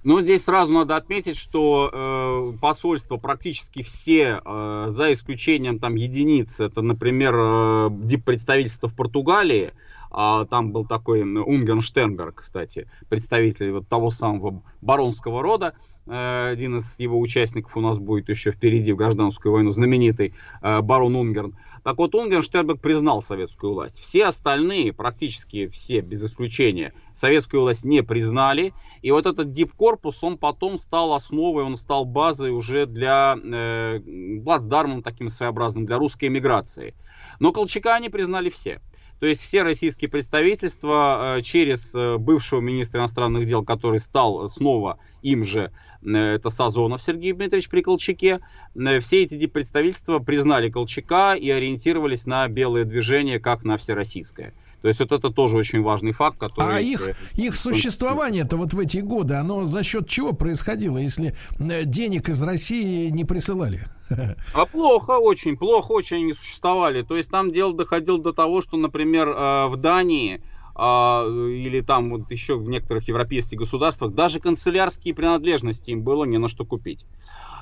Но 0.02 0.22
здесь 0.22 0.44
сразу 0.44 0.72
надо 0.72 0.97
отметить, 0.97 1.36
что 1.36 1.90
э, 1.93 2.59
посольства 2.60 3.18
практически 3.18 3.82
все, 3.82 4.40
э, 4.43 4.86
за 4.89 5.12
исключением 5.12 5.78
там 5.78 5.94
единиц, 5.94 6.59
это, 6.59 6.81
например, 6.81 7.35
э, 7.36 7.89
диппредставительство 7.90 8.89
в 8.89 8.94
Португалии, 8.94 9.72
а 10.10 10.47
там 10.47 10.72
был 10.72 10.86
такой 10.86 11.22
Унген 11.22 11.82
Штернберг, 11.82 12.40
кстати, 12.40 12.89
представитель 13.09 13.72
вот 13.72 13.89
того 13.89 14.10
самого 14.10 14.62
баронского 14.81 15.43
рода, 15.43 15.74
э, 16.06 16.51
один 16.51 16.78
из 16.78 16.98
его 16.98 17.20
участников 17.20 17.77
у 17.77 17.81
нас 17.81 17.98
будет 17.98 18.31
еще 18.31 18.52
впереди 18.52 18.93
в 18.93 18.97
гражданскую 18.97 19.52
войну, 19.52 19.72
знаменитый 19.72 20.35
э, 20.62 20.81
барон 20.81 21.14
Унгерн. 21.14 21.56
Так 21.82 21.97
вот, 21.98 22.15
Унгерштерберг 22.15 22.81
признал 22.81 23.23
советскую 23.23 23.74
власть. 23.74 23.98
Все 24.01 24.27
остальные, 24.27 24.93
практически 24.93 25.69
все, 25.69 26.01
без 26.01 26.23
исключения, 26.23 26.93
советскую 27.15 27.62
власть 27.62 27.85
не 27.85 28.02
признали. 28.02 28.74
И 29.02 29.11
вот 29.11 29.27
этот 29.27 29.52
дипкорпус, 29.52 30.23
он 30.23 30.36
потом 30.36 30.77
стал 30.77 31.15
основой, 31.15 31.65
он 31.65 31.77
стал 31.77 32.05
базой 32.05 32.51
уже 32.51 32.86
для 32.86 33.36
э, 33.43 34.01
плацдармом 34.44 35.02
таким 35.02 35.28
своеобразным, 35.28 35.86
для 35.86 35.98
русской 35.98 36.27
эмиграции. 36.27 36.94
Но 37.39 37.52
Колчака 37.52 37.94
они 37.94 38.09
признали 38.09 38.51
все. 38.51 38.81
То 39.21 39.27
есть 39.27 39.43
все 39.43 39.63
российские 39.63 40.09
представительства 40.09 41.37
э, 41.39 41.43
через 41.43 41.95
э, 41.95 42.17
бывшего 42.17 42.61
министра 42.61 43.01
иностранных 43.01 43.47
дел, 43.47 43.63
который 43.63 44.01
стал 44.01 44.49
снова 44.49 44.99
им 45.21 45.45
же, 45.45 45.73
э, 46.03 46.09
это 46.11 46.49
Сазонов 46.49 47.03
Сергей 47.03 47.35
Дмитриевич 47.35 47.69
при 47.69 47.83
Колчаке, 47.83 48.41
все 48.75 49.23
эти 49.23 49.47
представительства 49.47 50.21
признали 50.21 50.71
Колчака 50.71 51.35
и 51.35 51.51
ориентировались 51.51 52.25
на 52.25 52.49
белое 52.49 52.85
движение 52.85 53.39
как 53.39 53.63
на 53.63 53.77
всероссийское. 53.77 54.55
То 54.81 54.89
есть 54.89 55.01
вот 55.01 55.13
это 55.13 55.29
тоже 55.29 55.59
очень 55.59 55.83
важный 55.83 56.13
факт, 56.13 56.39
который... 56.39 56.77
А 56.77 56.81
их, 56.81 57.11
их 57.35 57.57
существование-то 57.57 58.57
вот 58.57 58.73
в 58.73 58.79
эти 58.79 58.99
годы, 58.99 59.35
оно 59.35 59.67
за 59.67 59.85
счет 59.85 60.09
чего 60.09 60.33
происходило, 60.33 60.97
если 60.97 61.35
э, 61.59 61.85
денег 61.85 62.31
из 62.31 62.43
России 62.43 63.11
не 63.11 63.27
присылали? 63.27 63.85
А 64.55 64.66
плохо, 64.66 65.12
очень 65.12 65.57
плохо, 65.57 65.93
очень 65.93 66.19
они 66.19 66.32
существовали. 66.32 67.03
То 67.03 67.16
есть 67.16 67.31
там 67.31 67.53
дело 67.53 67.74
доходило 67.74 68.20
до 68.20 68.32
того, 68.32 68.62
что, 68.62 68.77
например, 68.77 69.28
э, 69.28 69.66
в 69.69 69.77
Дании 69.77 70.43
а, 70.74 71.27
или 71.27 71.81
там 71.81 72.11
вот 72.11 72.31
еще 72.31 72.57
в 72.57 72.69
некоторых 72.69 73.07
европейских 73.09 73.59
государствах 73.59 74.15
даже 74.15 74.41
канцелярские 74.41 75.15
принадлежности 75.15 75.91
им 75.91 76.03
было 76.03 76.24
не 76.24 76.39
на 76.39 76.49
что 76.49 76.65
купить. 76.65 77.05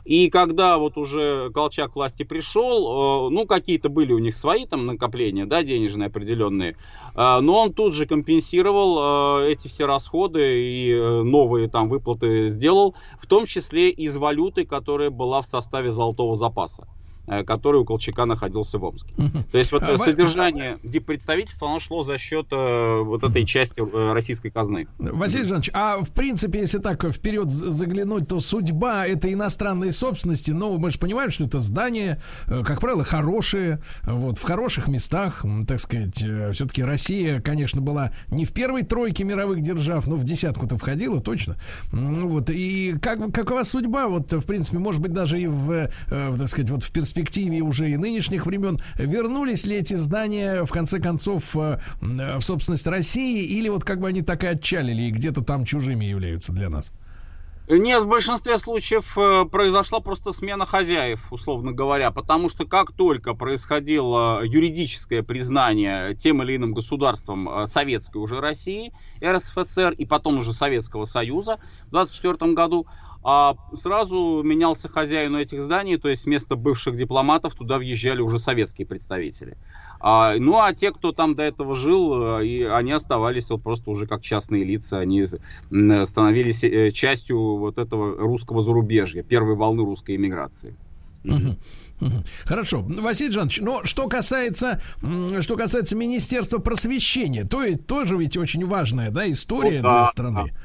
И 0.08 0.30
когда 0.30 0.78
вот 0.78 0.96
уже 0.96 1.50
Колчак 1.52 1.92
к 1.92 1.96
власти 1.96 2.22
пришел, 2.22 3.26
э, 3.26 3.30
ну, 3.30 3.44
какие-то 3.44 3.90
были 3.90 4.14
у 4.14 4.18
них 4.18 4.36
свои 4.36 4.64
там 4.64 4.86
накопления, 4.86 5.44
да, 5.44 5.62
денежные 5.62 6.06
определенные, 6.06 6.78
э, 7.14 7.40
но 7.40 7.60
он 7.60 7.74
тут 7.74 7.92
же 7.92 8.06
компенсировал 8.06 9.42
э, 9.42 9.52
эти 9.52 9.68
все 9.68 9.84
расходы 9.84 10.62
и 10.64 10.94
новые 11.24 11.68
там 11.68 11.90
выплаты 11.90 12.48
сделал, 12.48 12.94
в 13.20 13.26
том 13.26 13.44
числе 13.44 13.90
из 13.90 14.16
валюты, 14.16 14.64
которая 14.64 15.10
была 15.10 15.42
в 15.42 15.46
составе 15.46 15.92
золотого 15.92 16.36
запаса. 16.36 16.86
Э, 17.30 17.44
который 17.44 17.80
у 17.80 17.84
Колчака 17.84 18.24
находился 18.24 18.78
в 18.78 18.84
Омске. 18.84 19.12
То 19.52 19.58
есть 19.58 19.70
вот 19.70 19.82
а, 19.82 19.98
содержание 19.98 20.78
диппредставительства, 20.82 21.68
оно 21.68 21.78
шло 21.78 22.02
за 22.02 22.16
счет 22.16 22.46
э, 22.50 23.02
вот 23.02 23.22
этой 23.22 23.44
части 23.44 23.80
э, 23.80 24.12
российской 24.12 24.50
казны. 24.50 24.88
Василий 24.98 25.44
Жанович, 25.44 25.70
а 25.74 25.98
в 25.98 26.10
принципе, 26.12 26.60
если 26.60 26.78
так 26.78 27.04
вперед 27.12 27.50
заглянуть, 27.50 28.28
то 28.28 28.40
судьба 28.40 29.06
этой 29.06 29.34
иностранной 29.34 29.92
собственности, 29.92 30.52
ну, 30.52 30.78
мы 30.78 30.90
же 30.90 30.98
понимаем, 30.98 31.30
что 31.30 31.44
это 31.44 31.58
здания, 31.58 32.18
как 32.46 32.80
правило, 32.80 33.04
хорошие, 33.04 33.82
вот, 34.04 34.38
в 34.38 34.42
хороших 34.42 34.88
местах, 34.88 35.44
так 35.66 35.80
сказать, 35.80 36.16
все-таки 36.16 36.82
Россия, 36.82 37.40
конечно, 37.40 37.82
была 37.82 38.12
не 38.28 38.46
в 38.46 38.52
первой 38.52 38.84
тройке 38.84 39.24
мировых 39.24 39.60
держав, 39.60 40.06
но 40.06 40.16
в 40.16 40.24
десятку-то 40.24 40.78
входила 40.78 41.20
точно. 41.20 41.56
Вот, 41.92 42.48
и 42.48 42.94
как, 43.02 43.32
какова 43.32 43.64
судьба, 43.64 44.08
вот, 44.08 44.32
в 44.32 44.46
принципе, 44.46 44.78
может 44.78 45.02
быть, 45.02 45.12
даже 45.12 45.38
и 45.38 45.46
в, 45.46 45.90
так 46.08 46.48
сказать, 46.48 46.70
вот 46.70 46.82
в 46.82 46.90
перспективе 46.90 47.17
перспективе 47.18 47.60
уже 47.60 47.90
и 47.90 47.96
нынешних 47.96 48.46
времен, 48.46 48.78
вернулись 48.96 49.66
ли 49.66 49.76
эти 49.76 49.94
здания 49.94 50.64
в 50.64 50.70
конце 50.70 51.00
концов 51.00 51.56
э, 51.56 51.78
в 52.00 52.40
собственность 52.40 52.86
России? 52.86 53.44
Или 53.44 53.68
вот 53.68 53.84
как 53.84 54.00
бы 54.00 54.08
они 54.08 54.22
так 54.22 54.44
и 54.44 54.46
отчалили 54.46 55.02
и 55.02 55.10
где-то 55.10 55.42
там 55.42 55.64
чужими 55.64 56.04
являются 56.04 56.52
для 56.52 56.68
нас? 56.68 56.92
Нет, 57.70 58.04
в 58.04 58.06
большинстве 58.06 58.58
случаев 58.58 59.18
э, 59.18 59.44
произошла 59.44 60.00
просто 60.00 60.32
смена 60.32 60.64
хозяев, 60.64 61.20
условно 61.30 61.72
говоря, 61.72 62.10
потому 62.10 62.48
что 62.48 62.64
как 62.64 62.92
только 62.92 63.34
происходило 63.34 64.42
юридическое 64.42 65.22
признание 65.22 66.14
тем 66.14 66.42
или 66.42 66.56
иным 66.56 66.72
государством 66.72 67.46
э, 67.46 67.66
советской 67.66 68.18
уже 68.18 68.40
России, 68.40 68.94
РСФСР 69.22 69.90
и 69.98 70.06
потом 70.06 70.38
уже 70.38 70.54
Советского 70.54 71.04
Союза 71.04 71.58
в 71.86 71.94
1924 71.94 72.54
году, 72.54 72.86
а 73.22 73.56
сразу 73.74 74.42
менялся 74.44 74.88
хозяин 74.88 75.36
этих 75.36 75.60
зданий, 75.60 75.98
то 75.98 76.08
есть 76.08 76.24
вместо 76.24 76.56
бывших 76.56 76.96
дипломатов 76.96 77.54
туда 77.54 77.78
въезжали 77.78 78.20
уже 78.20 78.38
советские 78.38 78.86
представители. 78.86 79.56
А, 80.00 80.36
ну 80.38 80.60
а 80.60 80.72
те, 80.72 80.92
кто 80.92 81.12
там 81.12 81.34
до 81.34 81.42
этого 81.42 81.74
жил, 81.74 82.38
э, 82.38 82.46
и 82.46 82.62
они 82.62 82.92
оставались 82.92 83.50
вот 83.50 83.62
просто 83.62 83.90
уже 83.90 84.06
как 84.06 84.22
частные 84.22 84.64
лица, 84.64 84.98
они 84.98 85.26
становились 85.26 86.62
э, 86.62 86.92
частью 86.92 87.56
вот 87.56 87.78
этого 87.78 88.16
русского 88.16 88.62
зарубежья, 88.62 89.22
первой 89.22 89.56
волны 89.56 89.84
русской 89.84 90.16
эмиграции. 90.16 90.76
Хорошо, 92.44 92.86
Василий 92.88 93.32
Жанович, 93.32 93.60
но 93.60 93.84
что 93.84 94.06
касается, 94.06 94.80
что 95.40 95.56
касается 95.56 95.96
Министерства 95.96 96.58
просвещения, 96.58 97.44
то 97.44 97.64
есть 97.64 97.86
тоже 97.86 98.16
ведь 98.16 98.36
очень 98.36 98.64
важная, 98.64 99.10
да, 99.10 99.28
история 99.28 99.82
ну, 99.82 99.88
да, 99.88 100.02
для 100.02 100.04
страны. 100.06 100.44
Да. 100.46 100.60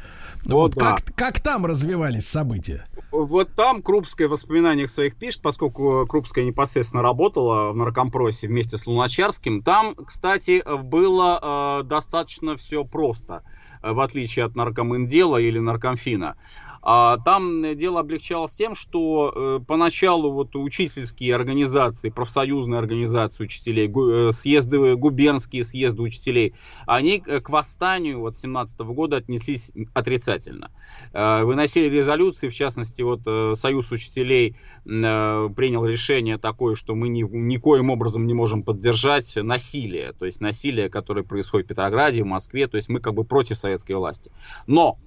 Вот, 0.46 0.76
да. 0.76 0.92
как, 0.92 1.16
как 1.16 1.40
там 1.40 1.66
развивались 1.66 2.28
события? 2.28 2.86
Вот 3.12 3.54
там 3.56 3.82
Крупская 3.82 4.28
в 4.28 4.32
воспоминаниях 4.32 4.90
своих 4.90 5.16
пишет, 5.16 5.42
поскольку 5.42 6.06
Крупская 6.08 6.44
непосредственно 6.46 7.02
работала 7.04 7.72
в 7.72 7.76
наркомпросе 7.76 8.48
вместе 8.48 8.78
с 8.78 8.88
Луначарским. 8.88 9.62
Там, 9.62 9.96
кстати, 9.96 10.64
было 10.84 11.82
э, 11.82 11.84
достаточно 11.84 12.58
все 12.58 12.84
просто, 12.84 13.44
в 13.82 14.00
отличие 14.00 14.46
от 14.46 14.56
наркоминдела 14.56 15.38
или 15.38 15.60
наркомфина. 15.60 16.36
А 16.86 17.18
там 17.20 17.78
дело 17.78 18.02
облегчалось 18.02 18.52
тем, 18.52 18.76
что 18.76 19.32
э, 19.34 19.60
поначалу 19.66 20.32
вот 20.32 20.54
учительские 20.56 21.34
организации, 21.34 22.10
профсоюзные 22.10 22.78
организации 22.78 23.46
учителей, 23.46 23.88
гу, 23.88 24.10
э, 24.10 24.32
съезды, 24.34 24.98
губернские 24.98 25.64
съезды 25.64 26.02
учителей, 26.02 26.54
они 26.86 27.20
к 27.20 27.50
восстанию 27.50 28.20
вот 28.20 28.36
17 28.36 28.80
года 28.82 29.16
отнеслись 29.16 29.72
отрицательно. 29.94 30.72
Э, 31.14 31.44
выносили 31.44 31.88
резолюции, 31.88 32.50
в 32.50 32.54
частности, 32.54 33.02
вот 33.02 33.22
э, 33.26 33.54
Союз 33.56 33.90
учителей 33.92 34.58
э, 34.86 35.50
принял 35.56 35.86
решение 35.86 36.38
такое, 36.38 36.76
что 36.76 36.96
мы 36.96 37.08
ни, 37.08 37.24
никоим 37.24 37.92
образом 37.92 38.28
не 38.28 38.34
можем 38.34 38.62
поддержать 38.62 39.34
насилие, 39.38 40.12
то 40.12 40.26
есть 40.26 40.42
насилие, 40.42 40.90
которое 40.90 41.24
происходит 41.24 41.68
в 41.68 41.70
Петрограде, 41.70 42.24
в 42.24 42.28
Москве, 42.28 42.68
то 42.68 42.76
есть 42.76 42.90
мы 42.90 43.00
как 43.00 43.14
бы 43.14 43.24
против 43.24 43.58
советской 43.58 43.94
власти. 43.94 44.32
Но 44.68 44.98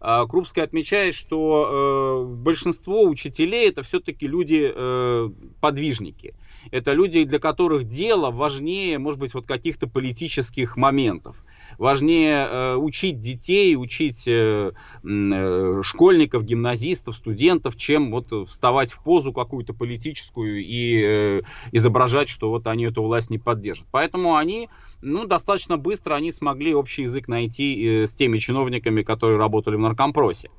Крупская 0.00 0.64
отмечает, 0.64 1.14
что 1.14 2.24
э, 2.24 2.34
большинство 2.34 3.04
учителей 3.04 3.68
это 3.68 3.82
все-таки 3.82 4.26
люди 4.26 4.72
э. 4.74 5.30
Это 6.70 6.92
люди, 6.92 7.24
для 7.24 7.38
которых 7.38 7.84
дело 7.84 8.30
важнее, 8.30 8.98
может 8.98 9.20
быть, 9.20 9.34
вот 9.34 9.46
каких-то 9.46 9.86
политических 9.86 10.76
моментов 10.76 11.36
важнее 11.78 12.48
э, 12.48 12.76
учить 12.76 13.20
детей, 13.20 13.76
учить 13.76 14.26
э, 14.26 14.72
э, 15.02 15.80
школьников, 15.82 16.44
гимназистов, 16.44 17.16
студентов, 17.16 17.76
чем 17.76 18.10
вот 18.10 18.48
вставать 18.48 18.92
в 18.92 19.02
позу 19.02 19.32
какую-то 19.32 19.74
политическую 19.74 20.64
и 20.64 21.02
э, 21.02 21.42
изображать, 21.72 22.28
что 22.28 22.50
вот 22.50 22.66
они 22.66 22.84
эту 22.84 23.02
власть 23.02 23.30
не 23.30 23.38
поддержат. 23.38 23.86
Поэтому 23.90 24.36
они 24.36 24.68
ну, 25.02 25.26
достаточно 25.26 25.76
быстро 25.76 26.14
они 26.14 26.32
смогли 26.32 26.74
общий 26.74 27.02
язык 27.02 27.28
найти 27.28 27.84
э, 27.84 28.06
с 28.06 28.14
теми 28.14 28.38
чиновниками, 28.38 29.02
которые 29.02 29.38
работали 29.38 29.76
в 29.76 29.80
наркомпросе. 29.80 30.50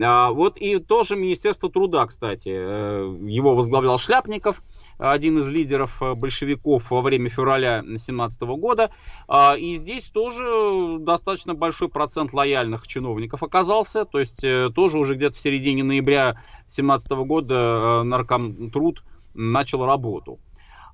А, 0.00 0.30
вот 0.30 0.56
и 0.56 0.78
тоже 0.78 1.16
Министерство 1.16 1.70
труда, 1.70 2.06
кстати, 2.06 2.50
э, 2.50 3.18
его 3.26 3.54
возглавлял 3.54 3.98
Шляпников, 3.98 4.62
один 4.98 5.38
из 5.38 5.48
лидеров 5.48 6.02
э, 6.02 6.14
большевиков 6.14 6.90
во 6.90 7.02
время 7.02 7.28
февраля 7.28 7.82
17 7.82 8.42
года. 8.42 8.90
А, 9.26 9.54
и 9.56 9.76
здесь 9.76 10.08
тоже 10.08 10.98
достаточно 11.00 11.54
большой 11.54 11.88
процент 11.88 12.32
лояльных 12.32 12.86
чиновников 12.86 13.42
оказался. 13.42 14.04
То 14.04 14.18
есть 14.18 14.44
тоже 14.74 14.98
уже 14.98 15.14
где-то 15.14 15.36
в 15.36 15.40
середине 15.40 15.84
ноября 15.84 16.40
17 16.68 17.10
года 17.12 18.02
наркомтруд 18.04 19.02
начал 19.34 19.84
работу. 19.84 20.38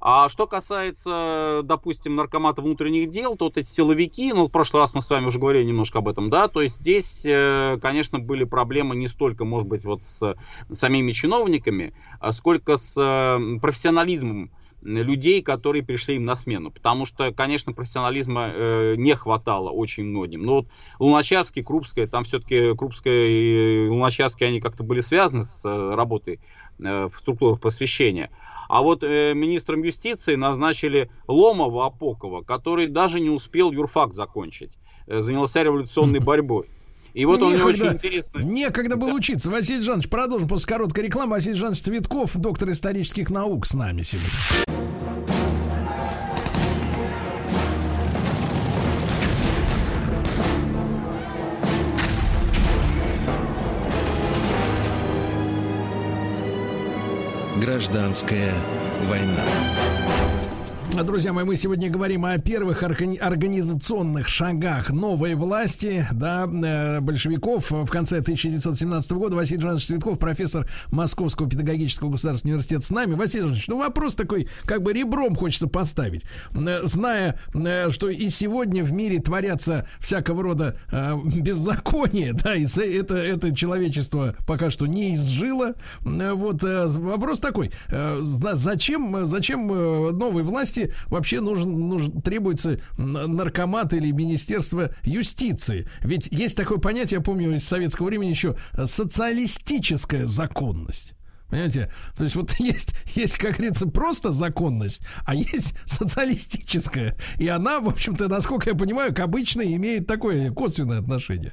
А 0.06 0.28
что 0.28 0.46
касается, 0.46 1.62
допустим, 1.64 2.14
наркомата 2.14 2.60
внутренних 2.60 3.08
дел, 3.08 3.36
то 3.36 3.46
вот 3.46 3.56
эти 3.56 3.66
силовики, 3.66 4.34
ну, 4.34 4.48
в 4.48 4.50
прошлый 4.50 4.82
раз 4.82 4.92
мы 4.92 5.00
с 5.00 5.08
вами 5.08 5.24
уже 5.24 5.38
говорили 5.38 5.64
немножко 5.64 6.00
об 6.00 6.08
этом, 6.08 6.28
да, 6.28 6.46
то 6.46 6.60
есть 6.60 6.76
здесь, 6.76 7.22
э, 7.24 7.78
конечно, 7.80 8.18
были 8.18 8.44
проблемы 8.44 8.96
не 8.96 9.08
столько, 9.08 9.46
может 9.46 9.66
быть, 9.66 9.86
вот 9.86 10.02
с 10.02 10.36
самими 10.70 11.12
чиновниками, 11.12 11.94
а 12.20 12.32
сколько 12.32 12.76
с 12.76 12.94
э, 12.98 13.58
профессионализмом 13.60 14.50
людей, 14.84 15.42
которые 15.42 15.82
пришли 15.82 16.16
им 16.16 16.24
на 16.24 16.36
смену. 16.36 16.70
Потому 16.70 17.06
что, 17.06 17.32
конечно, 17.32 17.72
профессионализма 17.72 18.50
э, 18.52 18.94
не 18.96 19.14
хватало 19.16 19.70
очень 19.70 20.04
многим. 20.04 20.44
Но 20.44 20.54
вот 20.56 20.66
Луначарский, 20.98 21.64
Крупская, 21.64 22.06
там 22.06 22.24
все-таки 22.24 22.74
Крупская 22.74 23.26
и 23.26 23.88
Луначарский, 23.88 24.46
они 24.46 24.60
как-то 24.60 24.84
были 24.84 25.00
связаны 25.00 25.44
с 25.44 25.64
э, 25.64 25.94
работой 25.94 26.40
э, 26.78 27.08
в 27.12 27.18
структурах 27.18 27.60
просвещения. 27.60 28.30
А 28.68 28.82
вот 28.82 29.02
э, 29.02 29.32
министром 29.34 29.82
юстиции 29.82 30.34
назначили 30.34 31.10
Ломова 31.26 31.86
Апокова, 31.86 32.42
который 32.42 32.86
даже 32.86 33.20
не 33.20 33.30
успел 33.30 33.72
юрфак 33.72 34.12
закончить. 34.12 34.76
Э, 35.06 35.20
занялся 35.20 35.62
революционной 35.62 36.20
борьбой. 36.20 36.66
И 37.14 37.26
вот 37.26 37.40
некогда, 37.40 37.64
он 37.64 37.70
мне 37.70 37.82
очень 37.82 37.92
интересно. 37.92 38.38
Некогда 38.40 38.96
было 38.96 39.10
да. 39.10 39.16
учиться. 39.16 39.50
Василий 39.50 39.82
Жанович, 39.82 40.08
продолжим 40.08 40.48
после 40.48 40.66
короткой 40.66 41.04
рекламы. 41.04 41.32
Василий 41.32 41.54
Жанович 41.54 41.82
Цветков, 41.82 42.36
доктор 42.36 42.70
исторических 42.70 43.30
наук, 43.30 43.66
с 43.66 43.74
нами 43.74 44.02
сегодня. 44.02 44.73
Гражданская 57.74 58.54
война. 59.08 59.93
Друзья 61.02 61.32
мои, 61.32 61.44
мы 61.44 61.56
сегодня 61.56 61.90
говорим 61.90 62.24
о 62.24 62.38
первых 62.38 62.84
организационных 62.84 64.28
шагах 64.28 64.90
новой 64.90 65.34
власти, 65.34 66.06
да, 66.12 66.46
э, 66.46 67.00
большевиков 67.00 67.68
в 67.70 67.86
конце 67.86 68.20
1917 68.20 69.18
года. 69.18 69.34
Василий 69.34 69.60
Жанович 69.60 69.86
Цветков, 69.86 70.20
профессор 70.20 70.70
Московского 70.92 71.50
педагогического 71.50 72.10
государственного 72.10 72.54
университета 72.54 72.86
с 72.86 72.90
нами. 72.90 73.14
Василий 73.14 73.42
Жанович, 73.42 73.66
ну 73.66 73.78
вопрос 73.78 74.14
такой, 74.14 74.48
как 74.66 74.82
бы 74.82 74.92
ребром 74.92 75.34
хочется 75.34 75.66
поставить. 75.66 76.24
Э, 76.54 76.80
зная, 76.84 77.40
э, 77.52 77.90
что 77.90 78.08
и 78.08 78.28
сегодня 78.28 78.84
в 78.84 78.92
мире 78.92 79.18
творятся 79.18 79.88
всякого 79.98 80.44
рода 80.44 80.76
беззакония, 81.24 82.34
да, 82.34 82.54
и 82.54 82.66
это, 82.66 83.16
это 83.16 83.54
человечество 83.54 84.36
пока 84.46 84.70
что 84.70 84.86
не 84.86 85.16
изжило. 85.16 85.74
Вот 86.02 86.62
вопрос 86.62 87.40
такой, 87.40 87.72
зачем, 88.20 89.26
зачем 89.26 89.66
новой 89.66 90.42
власти 90.42 90.83
вообще 91.06 91.40
нужен, 91.40 91.88
нужен, 91.88 92.22
требуется 92.22 92.78
наркомат 92.96 93.94
или 93.94 94.10
Министерство 94.10 94.94
юстиции. 95.04 95.88
Ведь 96.00 96.28
есть 96.30 96.56
такое 96.56 96.78
понятие, 96.78 97.18
я 97.18 97.24
помню 97.24 97.54
из 97.54 97.66
советского 97.66 98.06
времени 98.06 98.30
еще, 98.30 98.56
социалистическая 98.84 100.26
законность. 100.26 101.14
Понимаете? 101.48 101.90
То 102.16 102.24
есть 102.24 102.36
вот 102.36 102.52
есть, 102.58 102.94
есть, 103.14 103.36
как 103.38 103.52
говорится, 103.52 103.86
просто 103.86 104.32
законность, 104.32 105.02
а 105.24 105.34
есть 105.34 105.74
социалистическая. 105.84 107.16
И 107.38 107.46
она, 107.48 107.80
в 107.80 107.88
общем-то, 107.88 108.28
насколько 108.28 108.70
я 108.70 108.76
понимаю, 108.76 109.14
к 109.14 109.20
обычной 109.20 109.74
имеет 109.74 110.06
такое 110.06 110.50
косвенное 110.50 110.98
отношение. 110.98 111.52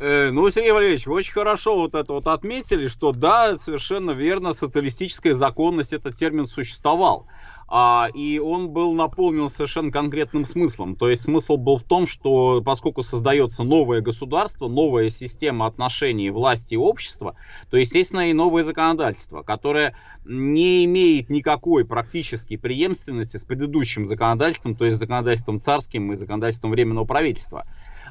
Э, 0.00 0.30
ну, 0.30 0.48
Сергей 0.50 0.70
Валерьевич, 0.70 1.06
вы 1.06 1.14
очень 1.14 1.32
хорошо 1.32 1.76
вот 1.76 1.96
это 1.96 2.12
вот 2.12 2.28
отметили, 2.28 2.86
что 2.86 3.10
да, 3.10 3.56
совершенно 3.56 4.12
верно, 4.12 4.52
социалистическая 4.52 5.34
законность, 5.34 5.92
этот 5.92 6.16
термин 6.16 6.46
существовал. 6.46 7.26
А, 7.70 8.08
и 8.14 8.38
он 8.38 8.70
был 8.70 8.94
наполнен 8.94 9.50
совершенно 9.50 9.90
конкретным 9.90 10.46
смыслом. 10.46 10.96
То 10.96 11.10
есть 11.10 11.24
смысл 11.24 11.58
был 11.58 11.76
в 11.76 11.82
том, 11.82 12.06
что 12.06 12.62
поскольку 12.64 13.02
создается 13.02 13.62
новое 13.62 14.00
государство, 14.00 14.68
новая 14.68 15.10
система 15.10 15.66
отношений 15.66 16.30
власти 16.30 16.74
и 16.74 16.78
общества, 16.78 17.34
то, 17.68 17.76
естественно, 17.76 18.30
и 18.30 18.32
новое 18.32 18.64
законодательство, 18.64 19.42
которое 19.42 19.94
не 20.24 20.84
имеет 20.86 21.28
никакой 21.28 21.84
практической 21.84 22.56
преемственности 22.56 23.36
с 23.36 23.44
предыдущим 23.44 24.06
законодательством, 24.06 24.74
то 24.74 24.86
есть 24.86 24.98
законодательством 24.98 25.60
царским 25.60 26.10
и 26.12 26.16
законодательством 26.16 26.70
временного 26.70 27.04
правительства. 27.04 27.66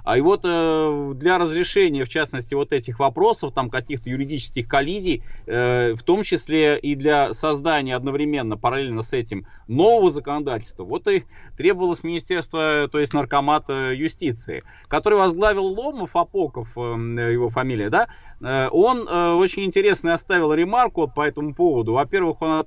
А 0.08 0.18
и 0.18 0.22
вот 0.22 0.46
э, 0.46 1.12
для 1.16 1.38
разрешения, 1.38 2.06
в 2.06 2.08
частности, 2.08 2.54
вот 2.54 2.72
этих 2.72 3.00
вопросов, 3.00 3.54
там 3.54 3.70
каких-то 3.70 4.10
юридических 4.10 4.66
коллизий, 4.66 5.22
э, 5.46 5.96
в 5.96 6.04
том 6.04 6.24
числе 6.24 6.80
и 6.80 6.96
для 6.96 7.34
создания 7.34 7.94
одновременно, 7.94 8.56
параллельно 8.56 9.02
с 9.02 9.12
этим, 9.12 9.46
нового 9.68 10.10
законодательства, 10.10 10.86
вот 10.86 11.10
и 11.10 11.26
требовалось 11.58 12.04
Министерство, 12.04 12.88
то 12.90 13.00
есть 13.00 13.14
Наркомата 13.14 13.92
юстиции, 13.92 14.64
который 14.88 15.18
возглавил 15.18 15.66
Ломов, 15.66 16.16
Апоков, 16.16 16.70
э, 16.78 16.80
его 16.80 17.50
фамилия, 17.50 17.90
да, 17.90 18.08
э, 18.40 18.70
он 18.72 19.10
э, 19.10 19.34
очень 19.34 19.66
интересно 19.66 20.14
оставил 20.14 20.54
ремарку 20.54 21.02
вот 21.02 21.16
по 21.16 21.28
этому 21.28 21.54
поводу. 21.54 21.92
Во-первых, 21.92 22.42
он 22.42 22.66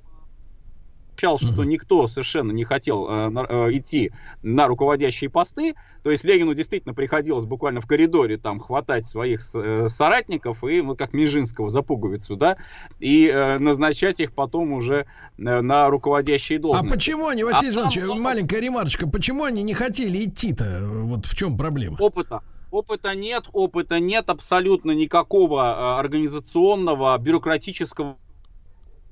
сообщал, 1.21 1.37
что 1.37 1.63
никто 1.63 2.07
совершенно 2.07 2.51
не 2.51 2.63
хотел 2.63 3.07
э, 3.09 3.31
э, 3.49 3.77
идти 3.77 4.11
на 4.41 4.67
руководящие 4.67 5.29
посты. 5.29 5.75
То 6.03 6.11
есть 6.11 6.23
Ленину 6.23 6.53
действительно 6.53 6.93
приходилось 6.93 7.45
буквально 7.45 7.81
в 7.81 7.87
коридоре 7.87 8.37
там 8.37 8.59
хватать 8.59 9.05
своих 9.05 9.41
э, 9.53 9.87
соратников 9.89 10.63
и, 10.63 10.81
ну, 10.81 10.95
как 10.95 11.13
Межинского, 11.13 11.69
за 11.69 11.81
пуговицу, 11.81 12.35
да, 12.35 12.57
и 12.99 13.27
э, 13.27 13.59
назначать 13.59 14.19
их 14.19 14.33
потом 14.33 14.73
уже 14.73 15.05
э, 15.37 15.61
на 15.61 15.89
руководящие 15.89 16.57
а 16.59 16.61
должности. 16.61 16.87
А 16.87 16.95
почему 16.95 17.27
они, 17.27 17.43
Василий 17.43 17.71
а 17.71 17.73
Жанович, 17.73 17.99
там... 17.99 18.21
маленькая 18.21 18.59
ремарочка, 18.59 19.07
почему 19.07 19.43
они 19.43 19.63
не 19.63 19.73
хотели 19.73 20.25
идти-то? 20.25 20.87
Вот 20.89 21.25
в 21.25 21.35
чем 21.35 21.57
проблема? 21.57 21.97
Опыта. 21.99 22.41
Опыта 22.71 23.15
нет, 23.15 23.45
опыта 23.51 23.99
нет 23.99 24.29
абсолютно 24.29 24.91
никакого 24.91 25.59
э, 25.59 25.99
организационного, 25.99 27.17
бюрократического 27.17 28.15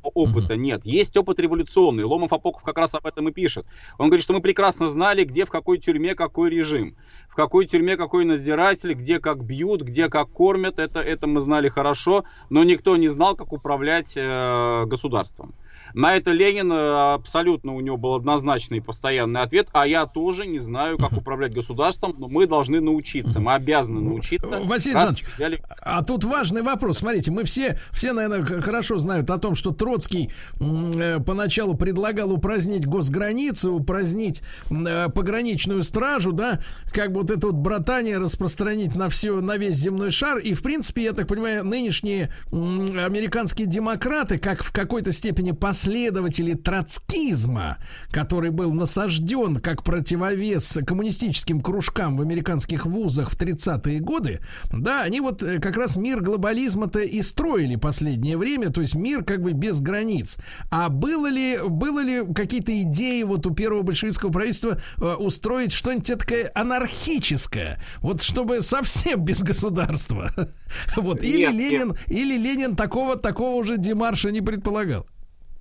опыта 0.03 0.55
нет. 0.55 0.85
Есть 0.85 1.15
опыт 1.17 1.39
революционный. 1.39 2.03
Ломов 2.03 2.33
Апоков 2.33 2.63
как 2.63 2.77
раз 2.77 2.93
об 2.93 3.05
этом 3.05 3.29
и 3.29 3.31
пишет. 3.31 3.65
Он 3.97 4.07
говорит, 4.07 4.23
что 4.23 4.33
мы 4.33 4.41
прекрасно 4.41 4.89
знали, 4.89 5.23
где, 5.23 5.45
в 5.45 5.49
какой 5.49 5.77
тюрьме, 5.79 6.15
какой 6.15 6.49
режим. 6.49 6.95
В 7.29 7.35
какой 7.35 7.65
тюрьме, 7.65 7.97
какой 7.97 8.25
надзиратель, 8.25 8.93
где 8.93 9.19
как 9.19 9.43
бьют, 9.43 9.81
где 9.81 10.09
как 10.09 10.29
кормят. 10.29 10.79
Это, 10.79 10.99
это 10.99 11.27
мы 11.27 11.41
знали 11.41 11.69
хорошо, 11.69 12.23
но 12.49 12.63
никто 12.63 12.97
не 12.97 13.09
знал, 13.09 13.35
как 13.35 13.53
управлять 13.53 14.13
э, 14.15 14.85
государством. 14.85 15.53
На 15.93 16.15
это 16.15 16.31
Ленин 16.31 16.71
э, 16.71 17.13
абсолютно 17.13 17.75
у 17.75 17.81
него 17.81 17.97
был 17.97 18.15
однозначный 18.15 18.81
постоянный 18.81 19.41
ответ, 19.41 19.67
а 19.71 19.87
я 19.87 20.05
тоже 20.05 20.45
не 20.45 20.59
знаю, 20.59 20.97
как 20.97 21.11
управлять 21.17 21.53
государством, 21.53 22.15
но 22.17 22.27
мы 22.27 22.47
должны 22.47 22.79
научиться, 22.79 23.39
мы 23.39 23.53
обязаны 23.53 24.01
научиться. 24.01 24.47
Василий 24.63 24.95
Жанович, 24.95 25.25
взяли... 25.35 25.61
а 25.81 26.03
тут 26.03 26.23
важный 26.23 26.61
вопрос. 26.61 26.99
Смотрите, 26.99 27.31
мы 27.31 27.43
все, 27.43 27.79
все, 27.91 28.13
наверное, 28.13 28.43
хорошо 28.61 28.99
знают 28.99 29.29
о 29.29 29.37
том, 29.37 29.55
что 29.55 29.71
Троцкий 29.71 30.31
э, 30.59 31.19
поначалу 31.25 31.75
предлагал 31.75 32.31
упразднить 32.31 32.85
госграницы, 32.85 33.69
упразднить 33.69 34.43
э, 34.69 35.09
пограничную 35.09 35.83
стражу, 35.83 36.31
да, 36.31 36.59
как 36.93 37.11
бы 37.11 37.21
вот 37.21 37.31
это 37.31 37.47
вот 37.47 37.55
братание 37.55 38.17
распространить 38.17 38.95
на 38.95 39.09
все, 39.09 39.41
на 39.41 39.57
весь 39.57 39.75
земной 39.75 40.11
шар. 40.11 40.37
И, 40.37 40.53
в 40.53 40.61
принципе, 40.61 41.03
я 41.03 41.13
так 41.13 41.27
понимаю, 41.27 41.63
нынешние 41.65 42.29
американские 42.51 43.67
демократы, 43.67 44.37
как 44.37 44.63
в 44.63 44.71
какой-то 44.71 45.11
степени 45.11 45.51
пос 45.51 45.78
последователи 45.79 46.55
троцкизма, 46.55 47.77
который 48.11 48.49
был 48.49 48.73
насажден 48.73 49.61
как 49.61 49.81
противовес 49.81 50.79
коммунистическим 50.85 51.61
кружкам 51.61 52.17
в 52.17 52.21
американских 52.21 52.85
вузах 52.85 53.31
в 53.31 53.37
30-е 53.37 54.01
годы, 54.01 54.41
да, 54.73 55.03
они 55.03 55.21
вот 55.21 55.41
э, 55.41 55.59
как 55.59 55.77
раз 55.77 55.95
мир 55.95 56.19
глобализма-то 56.19 56.99
и 56.99 57.21
строили 57.21 57.77
последнее 57.77 58.35
время, 58.35 58.71
то 58.71 58.81
есть 58.81 58.93
мир 58.93 59.23
как 59.23 59.41
бы 59.41 59.53
без 59.53 59.79
границ. 59.79 60.37
А 60.69 60.89
было 60.89 61.27
ли, 61.29 61.57
было 61.65 62.03
ли 62.03 62.25
какие-то 62.33 62.77
идеи 62.81 63.23
вот 63.23 63.47
у 63.47 63.53
первого 63.53 63.83
большевистского 63.83 64.31
правительства 64.31 64.81
э, 64.97 65.13
устроить 65.13 65.71
что-нибудь 65.71 66.07
такое 66.07 66.51
анархическое, 66.55 67.81
вот 68.01 68.21
чтобы 68.21 68.61
совсем 68.61 69.21
без 69.21 69.41
государства? 69.43 70.31
Вот, 70.95 71.23
или 71.23 71.47
Ленин, 71.47 71.95
или 72.07 72.37
Ленин 72.37 72.75
такого, 72.75 73.15
такого 73.17 73.55
уже 73.55 73.77
демарша 73.77 74.31
не 74.31 74.41
предполагал. 74.41 75.05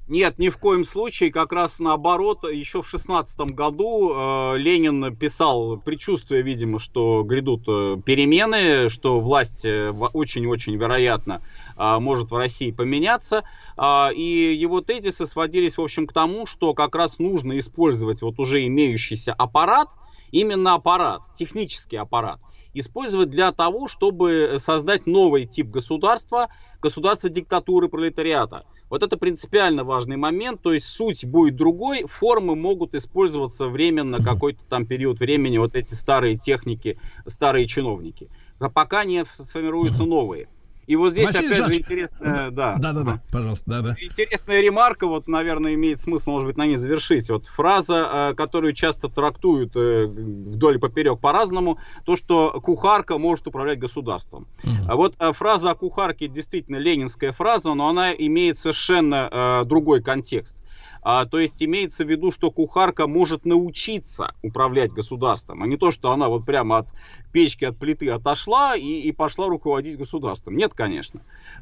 Нет, 0.09 0.39
ни 0.39 0.48
в 0.48 0.56
коем 0.56 0.86
случае, 0.86 1.30
как 1.30 1.52
раз 1.52 1.80
наоборот, 1.80 2.43
еще 2.51 2.80
в 2.80 2.89
шестнадцатом 2.89 3.48
году 3.48 4.14
э, 4.14 4.56
Ленин 4.56 5.14
писал, 5.14 5.76
предчувствуя, 5.76 6.40
видимо, 6.40 6.78
что 6.78 7.22
грядут 7.24 7.64
э, 7.68 8.01
перемены, 8.02 8.89
что 8.89 9.20
власть 9.20 9.66
э, 9.66 9.93
очень-очень 10.14 10.76
вероятно 10.76 11.43
э, 11.76 11.98
может 11.98 12.30
в 12.30 12.36
России 12.36 12.70
поменяться, 12.70 13.44
э, 13.76 14.14
и 14.14 14.55
его 14.55 14.80
тезисы 14.80 15.26
сводились, 15.26 15.76
в 15.76 15.82
общем, 15.82 16.06
к 16.06 16.14
тому, 16.14 16.47
что 16.47 16.72
как 16.72 16.94
раз 16.94 17.18
нужно 17.18 17.59
использовать 17.59 18.22
вот 18.22 18.39
уже 18.39 18.66
имеющийся 18.66 19.35
аппарат, 19.35 19.90
именно 20.30 20.72
аппарат, 20.72 21.20
технический 21.36 21.98
аппарат, 21.98 22.40
использовать 22.72 23.28
для 23.28 23.52
того, 23.52 23.89
чтобы 23.89 24.56
создать 24.59 25.06
новый 25.06 25.44
тип 25.44 25.66
государства, 25.66 26.48
государство 26.80 27.28
диктатуры 27.28 27.90
пролетариата– 27.90 28.64
вот 28.90 29.02
это 29.02 29.16
принципиально 29.16 29.85
важный 29.85 30.16
момент, 30.16 30.62
то 30.62 30.73
есть 30.73 30.86
суть 30.86 31.24
будет 31.24 31.56
другой, 31.56 32.05
формы 32.06 32.56
могут 32.56 32.94
использоваться 32.94 33.69
временно 33.69 34.23
какой-то 34.23 34.60
там 34.69 34.86
период 34.86 35.20
времени, 35.20 35.59
вот 35.59 35.77
эти 35.77 35.94
старые 35.94 36.36
техники, 36.36 36.98
старые 37.27 37.66
чиновники. 37.66 38.31
А 38.59 38.70
пока 38.70 39.05
не 39.05 39.24
сформируются 39.24 40.05
новые. 40.05 40.48
И 40.89 40.97
вот 40.97 41.12
здесь 41.12 41.27
Василий 41.27 41.48
опять 41.48 41.59
Жанч... 41.59 41.73
же 41.74 41.81
интересная, 41.81 42.51
да. 42.51 42.77
Да, 42.78 42.93
да, 42.94 43.02
да, 43.02 43.20
пожалуйста, 43.31 43.65
да, 43.66 43.81
да. 43.82 43.97
Интересная 44.01 44.62
ремарка, 44.62 45.06
вот, 45.06 45.28
наверное, 45.28 45.74
имеет 45.74 46.01
смысл, 46.01 46.31
может 46.31 46.47
быть, 46.48 46.56
на 46.56 46.66
ней 46.66 46.77
завершить. 46.77 47.28
Вот 47.28 47.47
фраза, 47.47 48.31
э, 48.31 48.35
которую 48.35 48.73
часто 48.73 49.10
трактуют 49.10 49.77
э, 49.77 50.06
вдоль 50.06 50.77
и 50.77 50.78
поперек 50.78 51.20
по-разному, 51.20 51.78
то, 52.06 52.16
что 52.16 52.59
кухарка 52.62 53.19
может 53.19 53.47
управлять 53.47 53.78
государством. 53.78 54.48
Угу. 54.65 54.73
А 54.89 54.97
вот 54.97 55.15
э, 55.19 55.32
фраза 55.35 55.73
о 55.73 55.74
кухарке 55.74 56.27
действительно 56.27 56.77
ленинская 56.77 57.32
фраза, 57.32 57.74
но 57.74 57.86
она 57.86 58.15
имеет 58.15 58.56
совершенно 58.56 59.65
другой 59.66 60.02
контекст. 60.02 60.56
А, 61.02 61.27
то 61.27 61.39
есть 61.39 61.62
имеется 61.62 62.05
в 62.05 62.10
виду, 62.10 62.32
что 62.32 62.51
кухарка 62.51 63.06
может 63.06 63.44
научиться 63.44 64.35
управлять 64.43 64.93
государством, 64.93 65.62
а 65.62 65.66
не 65.66 65.77
то, 65.77 65.90
что 65.90 66.10
она 66.10 66.28
вот 66.28 66.44
прямо 66.44 66.78
от 66.78 66.89
печки, 67.32 67.64
от 67.64 67.78
плиты 67.78 68.09
отошла 68.10 68.76
и, 68.76 69.00
и 69.00 69.12
пошла 69.12 69.48
руководить 69.48 69.96
государством. 69.96 70.56
Нет, 70.56 70.74
конечно. 70.74 71.20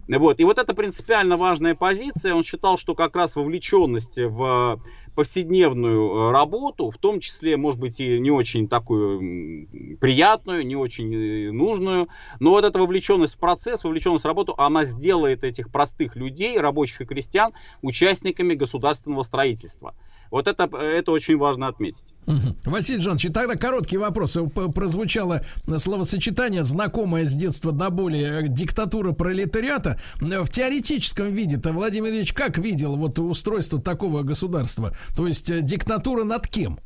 Вот. 0.08 0.40
И 0.40 0.44
вот 0.44 0.58
это 0.58 0.74
принципиально 0.74 1.36
важная 1.36 1.74
позиция. 1.74 2.34
Он 2.34 2.42
считал, 2.42 2.78
что 2.78 2.94
как 2.94 3.16
раз 3.16 3.36
вовлеченность 3.36 4.18
в 4.18 4.80
повседневную 5.16 6.28
э, 6.28 6.30
работу, 6.30 6.90
в 6.90 6.98
том 6.98 7.20
числе, 7.20 7.56
может 7.56 7.80
быть, 7.80 7.98
и 8.00 8.20
не 8.20 8.30
очень 8.30 8.68
такую 8.68 9.66
приятную, 9.98 10.64
не 10.64 10.76
очень 10.76 11.12
э, 11.12 11.50
нужную, 11.50 12.08
но 12.38 12.50
вот 12.50 12.64
эта 12.64 12.78
вовлеченность 12.78 13.34
в 13.34 13.38
процесс, 13.38 13.82
вовлеченность 13.82 14.24
в 14.24 14.26
работу, 14.26 14.54
она 14.58 14.84
сделает 14.84 15.42
этих 15.42 15.70
простых 15.72 16.16
людей, 16.16 16.58
рабочих 16.58 17.00
и 17.00 17.06
крестьян, 17.06 17.52
участниками 17.80 18.54
государственного 18.54 19.22
строительства. 19.22 19.94
Вот 20.30 20.46
это, 20.46 20.64
это 20.76 21.10
очень 21.12 21.36
важно 21.36 21.68
отметить. 21.68 22.14
Угу. 22.26 22.56
Василий 22.64 23.00
Жанович, 23.00 23.28
тогда 23.32 23.54
короткий 23.54 23.98
вопрос. 23.98 24.36
Прозвучало 24.74 25.42
словосочетание, 25.78 26.64
знакомое 26.64 27.24
с 27.24 27.32
детства 27.34 27.72
до 27.72 27.90
боли, 27.90 28.44
э, 28.44 28.48
диктатура 28.48 29.12
пролетариата. 29.12 30.00
В 30.20 30.48
теоретическом 30.48 31.32
виде-то 31.32 31.72
Владимир 31.72 32.10
Ильич 32.10 32.32
как 32.32 32.58
видел 32.58 32.96
вот 32.96 33.18
устройство 33.18 33.80
такого 33.80 34.22
государства? 34.22 34.92
То 35.16 35.26
есть 35.26 35.50
э, 35.50 35.62
диктатура 35.62 36.24
над 36.24 36.48
кем? 36.48 36.78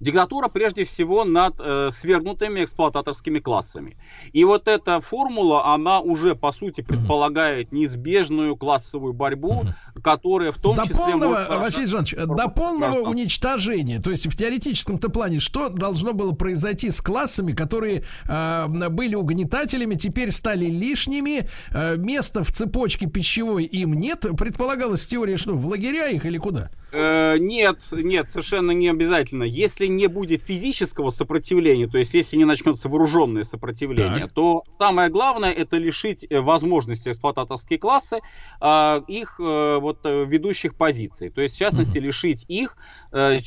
Диктатура 0.00 0.48
прежде 0.48 0.84
всего 0.84 1.24
над 1.24 1.54
э, 1.58 1.90
свергнутыми 1.92 2.64
эксплуататорскими 2.64 3.38
классами. 3.38 3.96
И 4.32 4.44
вот 4.44 4.68
эта 4.68 5.00
формула, 5.00 5.72
она 5.72 6.00
уже 6.00 6.34
по 6.34 6.52
сути 6.52 6.80
предполагает 6.80 7.72
неизбежную 7.72 8.56
классовую 8.56 9.12
борьбу, 9.12 9.64
которая 10.02 10.52
в 10.52 10.58
том 10.58 10.76
до 10.76 10.82
числе... 10.82 10.96
Полного, 10.96 11.34
может... 11.34 11.48
Василий 11.48 11.86
Жанович, 11.86 12.14
до 12.16 12.48
полного 12.48 13.08
уничтожения, 13.08 14.00
то 14.00 14.10
есть 14.10 14.26
в 14.26 14.36
теоретическом-то 14.36 15.08
плане, 15.08 15.40
что 15.40 15.68
должно 15.68 16.12
было 16.12 16.32
произойти 16.32 16.90
с 16.90 17.00
классами, 17.00 17.52
которые 17.52 18.04
э, 18.28 18.66
были 18.68 19.14
угнетателями, 19.14 19.94
теперь 19.94 20.30
стали 20.32 20.66
лишними, 20.66 21.48
э, 21.72 21.96
места 21.96 22.44
в 22.44 22.52
цепочке 22.52 23.06
пищевой 23.06 23.64
им 23.64 23.94
нет, 23.94 24.26
предполагалось 24.36 25.02
в 25.02 25.08
теории, 25.08 25.36
что 25.36 25.54
в 25.54 25.66
лагеря 25.66 26.08
их 26.08 26.26
или 26.26 26.38
куда? 26.38 26.70
Э, 26.98 27.36
нет, 27.38 27.80
нет, 27.92 28.30
совершенно 28.30 28.70
не 28.70 28.88
обязательно. 28.88 29.42
Если 29.42 29.86
не 29.86 30.06
будет 30.06 30.42
физического 30.42 31.10
сопротивления, 31.10 31.86
то 31.86 31.98
есть 31.98 32.14
если 32.14 32.38
не 32.38 32.46
начнется 32.46 32.88
вооруженное 32.88 33.44
сопротивление, 33.44 34.22
так. 34.22 34.32
то 34.32 34.64
самое 34.66 35.10
главное 35.10 35.52
это 35.52 35.76
лишить 35.76 36.24
э, 36.28 36.40
возможности 36.40 37.10
эксплуататорские 37.10 37.78
классы 37.78 38.20
э, 38.62 39.02
их 39.08 39.38
э, 39.38 39.78
вот 39.78 39.98
э, 40.04 40.24
ведущих 40.24 40.74
позиций. 40.74 41.28
То 41.28 41.42
есть 41.42 41.56
в 41.56 41.58
частности 41.58 41.98
лишить 41.98 42.46
их 42.48 42.78
э, 43.12 43.40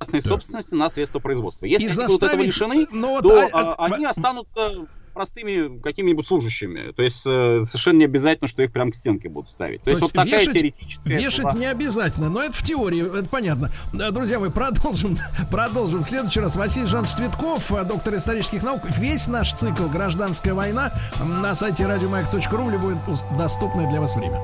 частной 0.00 0.22
да. 0.22 0.28
собственности 0.30 0.74
на 0.74 0.88
средства 0.88 1.18
производства. 1.18 1.66
Если 1.66 1.86
они 1.86 2.06
будут 2.06 2.22
этого 2.22 2.42
лишены, 2.42 2.86
но 2.92 3.20
то 3.20 3.28
вот, 3.28 3.50
а, 3.52 3.74
а, 3.74 3.84
они 3.84 4.06
останутся 4.06 4.86
простыми 5.12 5.80
какими-нибудь 5.80 6.26
служащими. 6.26 6.92
То 6.92 7.02
есть 7.02 7.22
э, 7.26 7.64
совершенно 7.66 7.98
не 7.98 8.04
обязательно, 8.04 8.48
что 8.48 8.62
их 8.62 8.72
прям 8.72 8.90
к 8.90 8.94
стенке 8.94 9.28
будут 9.28 9.50
ставить. 9.50 9.80
То, 9.80 9.84
То 9.84 9.90
есть, 9.90 10.02
есть 10.02 10.14
вот 10.14 10.24
такая 10.24 10.40
вешать, 10.40 10.54
теоретическая... 10.54 11.18
Вешать 11.18 11.44
была... 11.44 11.54
не 11.54 11.66
обязательно, 11.66 12.28
но 12.28 12.42
это 12.42 12.52
в 12.52 12.62
теории, 12.62 13.18
это 13.18 13.28
понятно. 13.28 13.72
Друзья, 13.92 14.38
мы 14.38 14.50
продолжим, 14.50 15.18
продолжим. 15.50 16.02
В 16.02 16.06
следующий 16.06 16.40
раз 16.40 16.56
Василий 16.56 16.86
Жанович 16.86 17.12
Цветков, 17.12 17.72
э, 17.72 17.84
доктор 17.84 18.14
исторических 18.14 18.62
наук. 18.62 18.82
Весь 18.98 19.26
наш 19.28 19.52
цикл 19.52 19.84
«Гражданская 19.84 20.54
война» 20.54 20.92
на 21.24 21.54
сайте 21.54 21.86
радиомаяк.ру 21.86 22.64
в 22.64 22.70
любое 22.70 23.02
доступное 23.36 23.88
для 23.88 24.00
вас 24.00 24.16
время. 24.16 24.38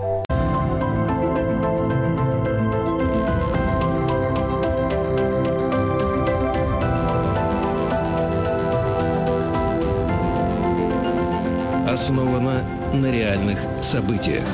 Основана 11.99 12.63
на 12.95 13.11
реальных 13.11 13.59
событиях. 13.81 14.45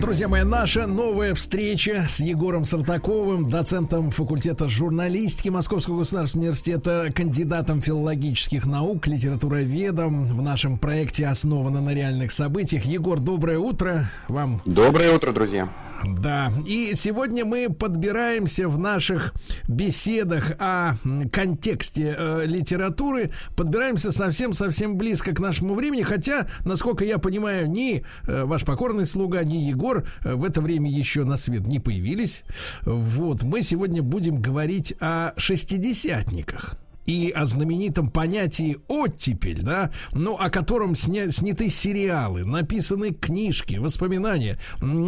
Друзья 0.00 0.26
мои, 0.26 0.42
наша 0.42 0.86
новая 0.86 1.34
встреча 1.34 2.06
с 2.08 2.20
Егором 2.20 2.64
Сартаковым, 2.64 3.50
доцентом 3.50 4.10
факультета 4.10 4.66
журналистики 4.66 5.50
Московского 5.50 5.98
государственного 5.98 6.46
университета, 6.46 7.12
кандидатом 7.14 7.82
филологических 7.82 8.64
наук, 8.64 9.06
литературоведом 9.06 10.24
в 10.24 10.40
нашем 10.40 10.78
проекте 10.78 11.26
основана 11.26 11.82
на 11.82 11.90
реальных 11.90 12.32
событиях. 12.32 12.86
Егор, 12.86 13.20
доброе 13.20 13.58
утро 13.58 14.10
вам. 14.28 14.62
Доброе 14.64 15.14
утро, 15.14 15.32
друзья. 15.32 15.68
Да, 16.04 16.52
и 16.66 16.92
сегодня 16.94 17.44
мы 17.44 17.68
подбираемся 17.68 18.68
в 18.68 18.78
наших 18.78 19.34
беседах 19.66 20.52
о 20.58 20.94
контексте 21.32 22.14
э, 22.16 22.46
литературы, 22.46 23.32
подбираемся 23.56 24.12
совсем-совсем 24.12 24.96
близко 24.96 25.34
к 25.34 25.40
нашему 25.40 25.74
времени, 25.74 26.02
хотя, 26.02 26.46
насколько 26.64 27.04
я 27.04 27.18
понимаю, 27.18 27.68
ни 27.68 28.04
э, 28.26 28.44
ваш 28.44 28.64
покорный 28.64 29.06
слуга, 29.06 29.42
ни 29.42 29.56
Егор 29.56 30.06
э, 30.24 30.34
в 30.34 30.44
это 30.44 30.60
время 30.60 30.90
еще 30.90 31.24
на 31.24 31.36
свет 31.36 31.66
не 31.66 31.80
появились. 31.80 32.44
Вот, 32.82 33.42
мы 33.42 33.62
сегодня 33.62 34.02
будем 34.02 34.40
говорить 34.40 34.94
о 35.00 35.32
шестидесятниках 35.36 36.78
и 37.08 37.30
о 37.30 37.46
знаменитом 37.46 38.10
понятии 38.10 38.76
оттепель, 38.86 39.62
да, 39.62 39.90
ну, 40.12 40.36
о 40.36 40.50
котором 40.50 40.94
сня, 40.94 41.32
сняты 41.32 41.70
сериалы, 41.70 42.44
написаны 42.44 43.14
книжки, 43.14 43.76
воспоминания, 43.76 44.58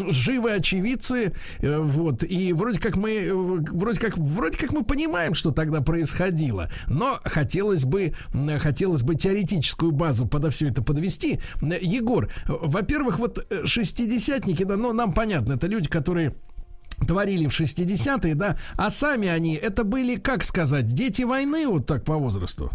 живые 0.08 0.56
очевидцы, 0.56 1.34
э, 1.58 1.78
вот, 1.78 2.24
и 2.24 2.54
вроде 2.54 2.80
как 2.80 2.96
мы, 2.96 3.10
э, 3.10 3.34
вроде 3.34 4.00
как, 4.00 4.16
вроде 4.16 4.56
как 4.56 4.72
мы 4.72 4.82
понимаем, 4.82 5.34
что 5.34 5.50
тогда 5.50 5.82
происходило, 5.82 6.70
но 6.88 7.20
хотелось 7.22 7.84
бы, 7.84 8.14
хотелось 8.60 9.02
бы 9.02 9.14
теоретическую 9.14 9.92
базу 9.92 10.26
подо 10.26 10.48
все 10.48 10.68
это 10.68 10.82
подвести. 10.82 11.38
Егор, 11.60 12.32
во-первых, 12.48 13.18
вот 13.18 13.46
э, 13.50 13.66
шестидесятники, 13.66 14.62
да, 14.62 14.78
ну, 14.78 14.94
нам 14.94 15.12
понятно, 15.12 15.52
это 15.52 15.66
люди, 15.66 15.90
которые 15.90 16.34
творили 17.06 17.46
в 17.46 17.60
60-е, 17.60 18.34
да, 18.34 18.58
а 18.76 18.90
сами 18.90 19.28
они, 19.28 19.54
это 19.54 19.84
были, 19.84 20.16
как 20.16 20.44
сказать, 20.44 20.86
дети 20.86 21.22
войны 21.22 21.66
вот 21.66 21.86
так 21.86 22.04
по 22.04 22.16
возрасту? 22.16 22.70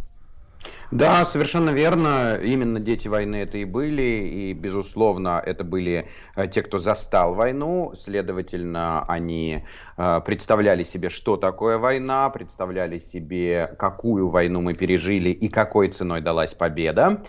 Да, 0.92 1.26
совершенно 1.26 1.72
верно. 1.72 2.40
Именно 2.42 2.80
дети 2.80 3.08
войны 3.08 3.38
это 3.38 3.58
и 3.58 3.66
были. 3.66 4.02
И, 4.02 4.54
безусловно, 4.54 5.42
это 5.44 5.64
были 5.64 6.08
э, 6.36 6.48
те, 6.48 6.62
кто 6.62 6.80
застал 6.80 7.34
войну. 7.34 7.94
Следовательно, 7.96 9.04
они 9.08 9.66
э, 9.98 10.22
представляли 10.26 10.84
себе, 10.84 11.10
что 11.10 11.38
такое 11.38 11.80
война, 11.80 12.30
представляли 12.30 13.00
себе, 13.00 13.76
какую 13.80 14.30
войну 14.30 14.62
мы 14.62 14.74
пережили 14.74 15.30
и 15.30 15.50
какой 15.50 15.90
ценой 15.90 16.22
далась 16.22 16.54
победа. 16.54 17.24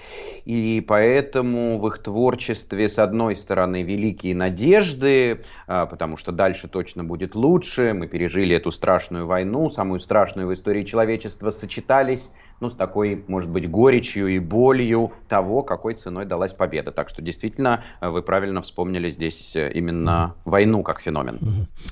И 0.45 0.85
поэтому 0.87 1.79
в 1.79 1.89
их 1.89 1.99
творчестве, 2.03 2.89
с 2.89 2.99
одной 2.99 3.37
стороны, 3.37 3.83
великие 3.83 4.37
надежды, 4.37 5.43
э, 5.67 5.87
потому 5.91 6.19
что 6.19 6.31
дальше 6.31 6.69
точно 6.69 7.05
будет 7.05 7.35
лучше. 7.35 7.95
Мы 7.95 8.07
пережили 8.07 8.55
эту 8.55 8.71
страшную 8.71 9.27
войну, 9.27 9.71
самую 9.71 10.01
страшную 10.01 10.47
в 10.47 10.55
истории 10.55 10.85
человечества, 10.85 11.51
сочетались 11.51 12.33
ну, 12.61 12.71
с 12.71 12.75
такой, 12.75 13.25
может 13.29 13.51
быть, 13.51 13.71
горечью 13.71 14.29
и 14.29 14.39
болью 14.39 15.13
того, 15.29 15.63
какой 15.63 15.95
ценой 15.95 16.25
далась 16.25 16.53
победа. 16.53 16.91
Так 16.91 17.09
что 17.09 17.21
действительно 17.21 17.85
э, 18.01 18.09
вы 18.09 18.23
правильно 18.23 18.63
вспомнили 18.63 19.11
здесь 19.11 19.55
э, 19.55 19.71
именно 19.73 20.35
войну 20.45 20.83
как 20.83 21.01
феномен. 21.01 21.39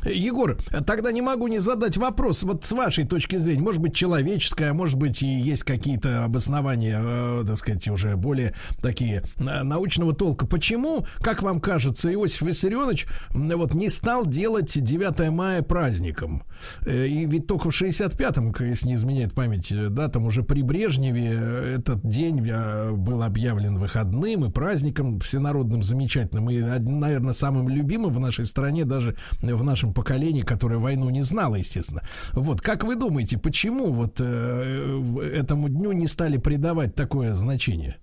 Егор, 0.05 0.57
тогда 0.87 1.13
не 1.13 1.23
могу 1.23 1.49
не 1.49 1.59
задать 1.59 1.97
вопрос, 1.97 2.43
вот 2.45 2.65
с 2.65 2.73
вашей 2.73 3.07
точки 3.07 3.37
зрения, 3.37 3.63
может 3.63 3.81
быть, 3.81 3.95
человеческое, 3.95 4.71
а 4.71 4.75
может 4.75 4.99
быть, 4.99 5.23
и 5.23 5.27
есть 5.27 5.65
какие-то 5.65 6.25
обоснования, 6.25 7.01
э, 7.03 7.45
так 7.47 7.57
сказать, 7.57 7.87
уже 7.89 8.17
более 8.17 8.55
такие 8.81 9.23
научного 9.39 10.15
толка. 10.15 10.47
Почему, 10.47 11.07
как 11.19 11.43
вам 11.43 11.61
кажется, 11.61 12.13
Иосиф 12.13 12.43
Виссарионович 12.43 13.07
вот 13.31 13.75
не 13.75 13.91
стал 13.91 14.27
делать 14.27 14.73
9 14.83 15.31
мая 15.31 15.63
праздником? 15.63 16.43
И 16.87 17.27
ведь 17.27 17.47
только 17.47 17.71
в 17.71 17.83
65-м, 17.83 18.55
если 18.67 18.89
не 18.89 18.95
изменяет 18.95 19.35
память, 19.35 19.73
да, 19.91 20.09
там 20.09 20.27
уже 20.27 20.43
при 20.43 20.63
Брежневе 20.63 21.31
э, 21.33 21.77
этот 21.79 22.07
день 22.07 22.47
э, 22.49 22.93
был 22.93 23.23
объявлен 23.23 23.79
выходным 23.79 24.45
и 24.45 24.51
праздником 24.51 25.21
всенародным 25.21 25.83
замечательным 25.83 26.51
и, 26.51 26.61
наверное, 26.61 27.33
самым 27.33 27.69
любимым 27.69 28.13
в 28.13 28.21
нашей 28.21 28.45
стране, 28.45 28.85
даже 28.85 29.17
в 29.41 29.65
нашем 29.65 29.93
поколении, 29.95 30.43
которое 30.43 30.79
войну 30.79 31.11
не 31.11 31.23
знало, 31.23 31.57
естественно. 31.57 32.03
Вот, 32.33 32.61
как 32.61 32.85
вы 32.85 32.97
думаете, 32.97 33.39
почему 33.39 33.93
вот 33.93 34.21
э, 34.21 35.31
этому 35.35 35.69
дню 35.69 35.93
не 35.93 36.07
стали 36.07 36.39
придавать 36.39 36.95
такое 36.95 37.35
значение? 37.35 37.97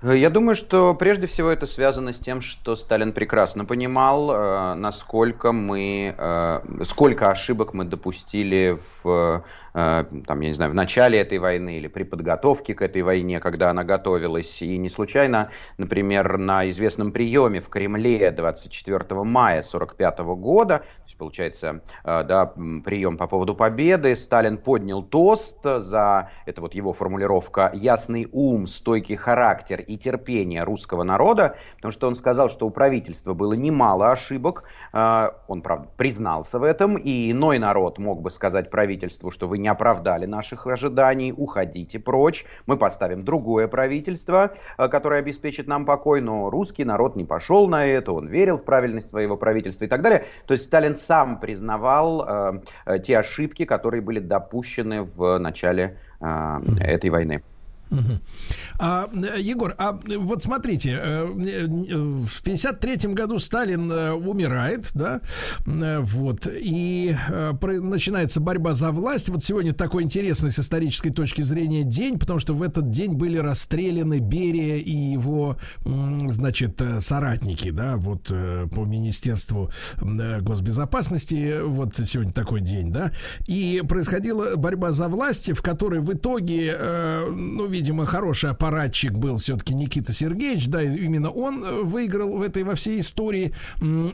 Я 0.00 0.30
думаю, 0.30 0.54
что 0.54 0.94
прежде 0.94 1.26
всего 1.26 1.48
это 1.48 1.66
связано 1.66 2.14
с 2.14 2.18
тем, 2.18 2.40
что 2.40 2.76
Сталин 2.76 3.12
прекрасно 3.12 3.64
понимал, 3.64 4.30
э, 4.30 4.74
насколько 4.74 5.50
мы, 5.50 6.14
э, 6.16 6.60
сколько 6.88 7.30
ошибок 7.30 7.74
мы 7.74 7.84
допустили 7.84 8.78
в 9.02 9.42
Э, 9.67 9.67
там, 10.26 10.40
я 10.40 10.48
не 10.48 10.52
знаю, 10.54 10.72
в 10.72 10.74
начале 10.74 11.20
этой 11.20 11.38
войны 11.38 11.76
или 11.76 11.88
при 11.88 12.02
подготовке 12.02 12.74
к 12.74 12.82
этой 12.82 13.02
войне, 13.02 13.38
когда 13.38 13.70
она 13.70 13.84
готовилась. 13.84 14.62
И 14.62 14.76
не 14.76 14.88
случайно, 14.88 15.50
например, 15.76 16.38
на 16.38 16.68
известном 16.68 17.12
приеме 17.12 17.60
в 17.60 17.68
Кремле 17.68 18.30
24 18.30 18.98
мая 19.22 19.60
1945 19.60 20.18
года, 20.36 20.78
то 20.78 20.84
есть, 21.06 21.16
получается, 21.16 21.80
э, 22.04 22.24
да, 22.24 22.46
прием 22.84 23.16
по 23.16 23.26
поводу 23.26 23.54
победы, 23.54 24.16
Сталин 24.16 24.58
поднял 24.58 25.02
тост 25.02 25.58
за, 25.62 26.30
это 26.46 26.60
вот 26.60 26.74
его 26.74 26.92
формулировка, 26.92 27.70
ясный 27.74 28.28
ум, 28.32 28.66
стойкий 28.66 29.16
характер 29.16 29.80
и 29.80 29.96
терпение 29.96 30.64
русского 30.64 31.02
народа, 31.02 31.56
потому 31.76 31.92
что 31.92 32.08
он 32.08 32.16
сказал, 32.16 32.50
что 32.50 32.66
у 32.66 32.70
правительства 32.70 33.34
было 33.34 33.52
немало 33.52 34.10
ошибок, 34.10 34.64
э, 34.87 34.87
он, 34.92 35.62
правда, 35.62 35.88
признался 35.96 36.58
в 36.58 36.62
этом, 36.62 36.96
и 36.96 37.30
иной 37.30 37.58
народ 37.58 37.98
мог 37.98 38.22
бы 38.22 38.30
сказать 38.30 38.70
правительству, 38.70 39.30
что 39.30 39.46
вы 39.46 39.58
не 39.58 39.68
оправдали 39.68 40.26
наших 40.26 40.66
ожиданий, 40.66 41.32
уходите 41.36 41.98
прочь, 41.98 42.44
мы 42.66 42.76
поставим 42.76 43.24
другое 43.24 43.68
правительство, 43.68 44.52
э, 44.76 44.88
которое 44.88 45.20
обеспечит 45.20 45.66
нам 45.66 45.84
покой, 45.84 46.20
но 46.20 46.50
русский 46.50 46.84
народ 46.84 47.16
не 47.16 47.24
пошел 47.24 47.68
на 47.68 47.86
это, 47.86 48.12
он 48.12 48.28
верил 48.28 48.58
в 48.58 48.64
правильность 48.64 49.10
своего 49.10 49.36
правительства 49.36 49.84
и 49.84 49.88
так 49.88 50.02
далее. 50.02 50.24
То 50.46 50.54
есть 50.54 50.64
Сталин 50.64 50.96
сам 50.96 51.40
признавал 51.40 52.26
э 52.86 52.98
те 53.04 53.18
ошибки, 53.18 53.64
которые 53.64 54.00
были 54.00 54.18
допущены 54.18 55.02
в 55.02 55.38
начале 55.38 55.98
этой 56.20 57.10
войны. 57.10 57.42
А, 58.78 59.08
Егор, 59.36 59.74
а 59.78 59.98
вот 60.18 60.42
смотрите, 60.42 60.98
э, 61.02 61.24
в 61.26 62.42
53 62.42 63.12
году 63.14 63.38
Сталин 63.38 63.90
э, 63.90 64.12
умирает, 64.12 64.90
да, 64.94 65.20
э, 65.66 65.98
вот, 66.00 66.46
и 66.48 67.16
начинается 67.60 68.40
борьба 68.40 68.74
за 68.74 68.92
власть. 68.92 69.28
Вот 69.28 69.42
сегодня 69.42 69.72
такой 69.72 70.04
интересный 70.04 70.50
с 70.50 70.58
исторической 70.58 71.10
точки 71.10 71.42
зрения 71.42 71.82
день, 71.82 72.18
потому 72.18 72.38
что 72.38 72.54
в 72.54 72.62
этот 72.62 72.90
день 72.90 73.14
были 73.14 73.38
расстреляны 73.38 74.20
Берия 74.20 74.76
и 74.76 74.92
его, 74.92 75.56
значит, 75.84 76.80
соратники, 77.00 77.70
да, 77.70 77.96
вот 77.96 78.28
по 78.28 78.84
Министерству 78.84 79.70
госбезопасности, 80.00 81.60
вот 81.62 81.96
сегодня 81.96 82.32
такой 82.32 82.60
день, 82.60 82.92
да, 82.92 83.12
и 83.46 83.82
происходила 83.88 84.56
борьба 84.56 84.92
за 84.92 85.08
власть, 85.08 85.50
в 85.52 85.62
которой 85.62 86.00
в 86.00 86.12
итоге, 86.12 86.76
ну, 87.30 87.66
видимо, 87.78 88.06
хороший 88.06 88.50
аппаратчик 88.50 89.12
был 89.12 89.36
все-таки 89.36 89.72
Никита 89.72 90.12
Сергеевич, 90.12 90.66
да, 90.66 90.82
именно 90.82 91.30
он 91.30 91.62
э, 91.62 91.82
выиграл 91.82 92.36
в 92.36 92.42
этой 92.42 92.64
во 92.64 92.74
всей 92.74 92.98
истории. 92.98 93.54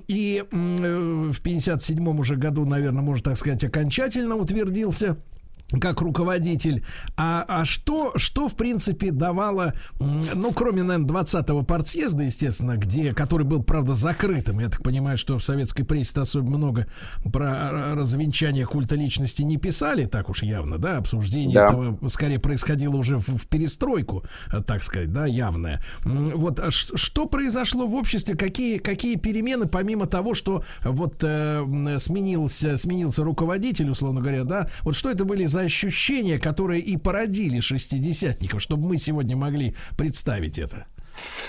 И 0.06 0.44
э, 0.50 1.30
в 1.32 1.40
57 1.40 2.20
уже 2.20 2.36
году, 2.36 2.66
наверное, 2.66 3.02
можно 3.02 3.24
так 3.24 3.38
сказать, 3.38 3.64
окончательно 3.64 4.36
утвердился 4.36 5.16
как 5.80 6.00
руководитель. 6.00 6.84
А, 7.16 7.44
а 7.48 7.64
что, 7.64 8.12
что, 8.16 8.48
в 8.48 8.56
принципе, 8.56 9.10
давало, 9.10 9.74
ну, 9.98 10.52
кроме, 10.52 10.82
наверное, 10.82 11.08
20-го 11.08 11.62
партсъезда, 11.62 12.24
естественно, 12.24 12.76
где, 12.76 13.12
который 13.12 13.46
был, 13.46 13.62
правда, 13.62 13.94
закрытым. 13.94 14.60
Я 14.60 14.68
так 14.68 14.82
понимаю, 14.82 15.18
что 15.18 15.38
в 15.38 15.44
советской 15.44 15.84
прессе 15.84 16.20
особо 16.20 16.50
много 16.50 16.86
про 17.32 17.94
развенчание 17.94 18.66
культа 18.66 18.94
личности 18.94 19.42
не 19.42 19.56
писали, 19.56 20.04
так 20.04 20.28
уж 20.30 20.42
явно, 20.42 20.78
да, 20.78 20.98
обсуждение 20.98 21.54
да. 21.54 21.64
этого 21.64 22.08
скорее 22.08 22.38
происходило 22.38 22.96
уже 22.96 23.18
в, 23.18 23.28
в 23.28 23.48
перестройку, 23.48 24.24
так 24.66 24.82
сказать, 24.82 25.12
да, 25.12 25.26
явное. 25.26 25.82
Вот 26.04 26.60
а 26.60 26.70
что 26.70 27.26
произошло 27.26 27.86
в 27.86 27.94
обществе, 27.94 28.36
какие, 28.36 28.78
какие 28.78 29.16
перемены, 29.16 29.66
помимо 29.66 30.06
того, 30.06 30.34
что 30.34 30.64
вот 30.82 31.22
э, 31.22 31.96
сменился, 31.98 32.76
сменился 32.76 33.24
руководитель, 33.24 33.90
условно 33.90 34.20
говоря, 34.20 34.44
да, 34.44 34.68
вот 34.82 34.94
что 34.94 35.10
это 35.10 35.24
были 35.24 35.44
за 35.54 35.60
ощущения, 35.60 36.40
которые 36.40 36.80
и 36.80 36.96
породили 36.96 37.60
шестидесятников, 37.60 38.60
чтобы 38.60 38.88
мы 38.88 38.96
сегодня 38.96 39.36
могли 39.36 39.76
представить 39.96 40.58
это? 40.58 40.86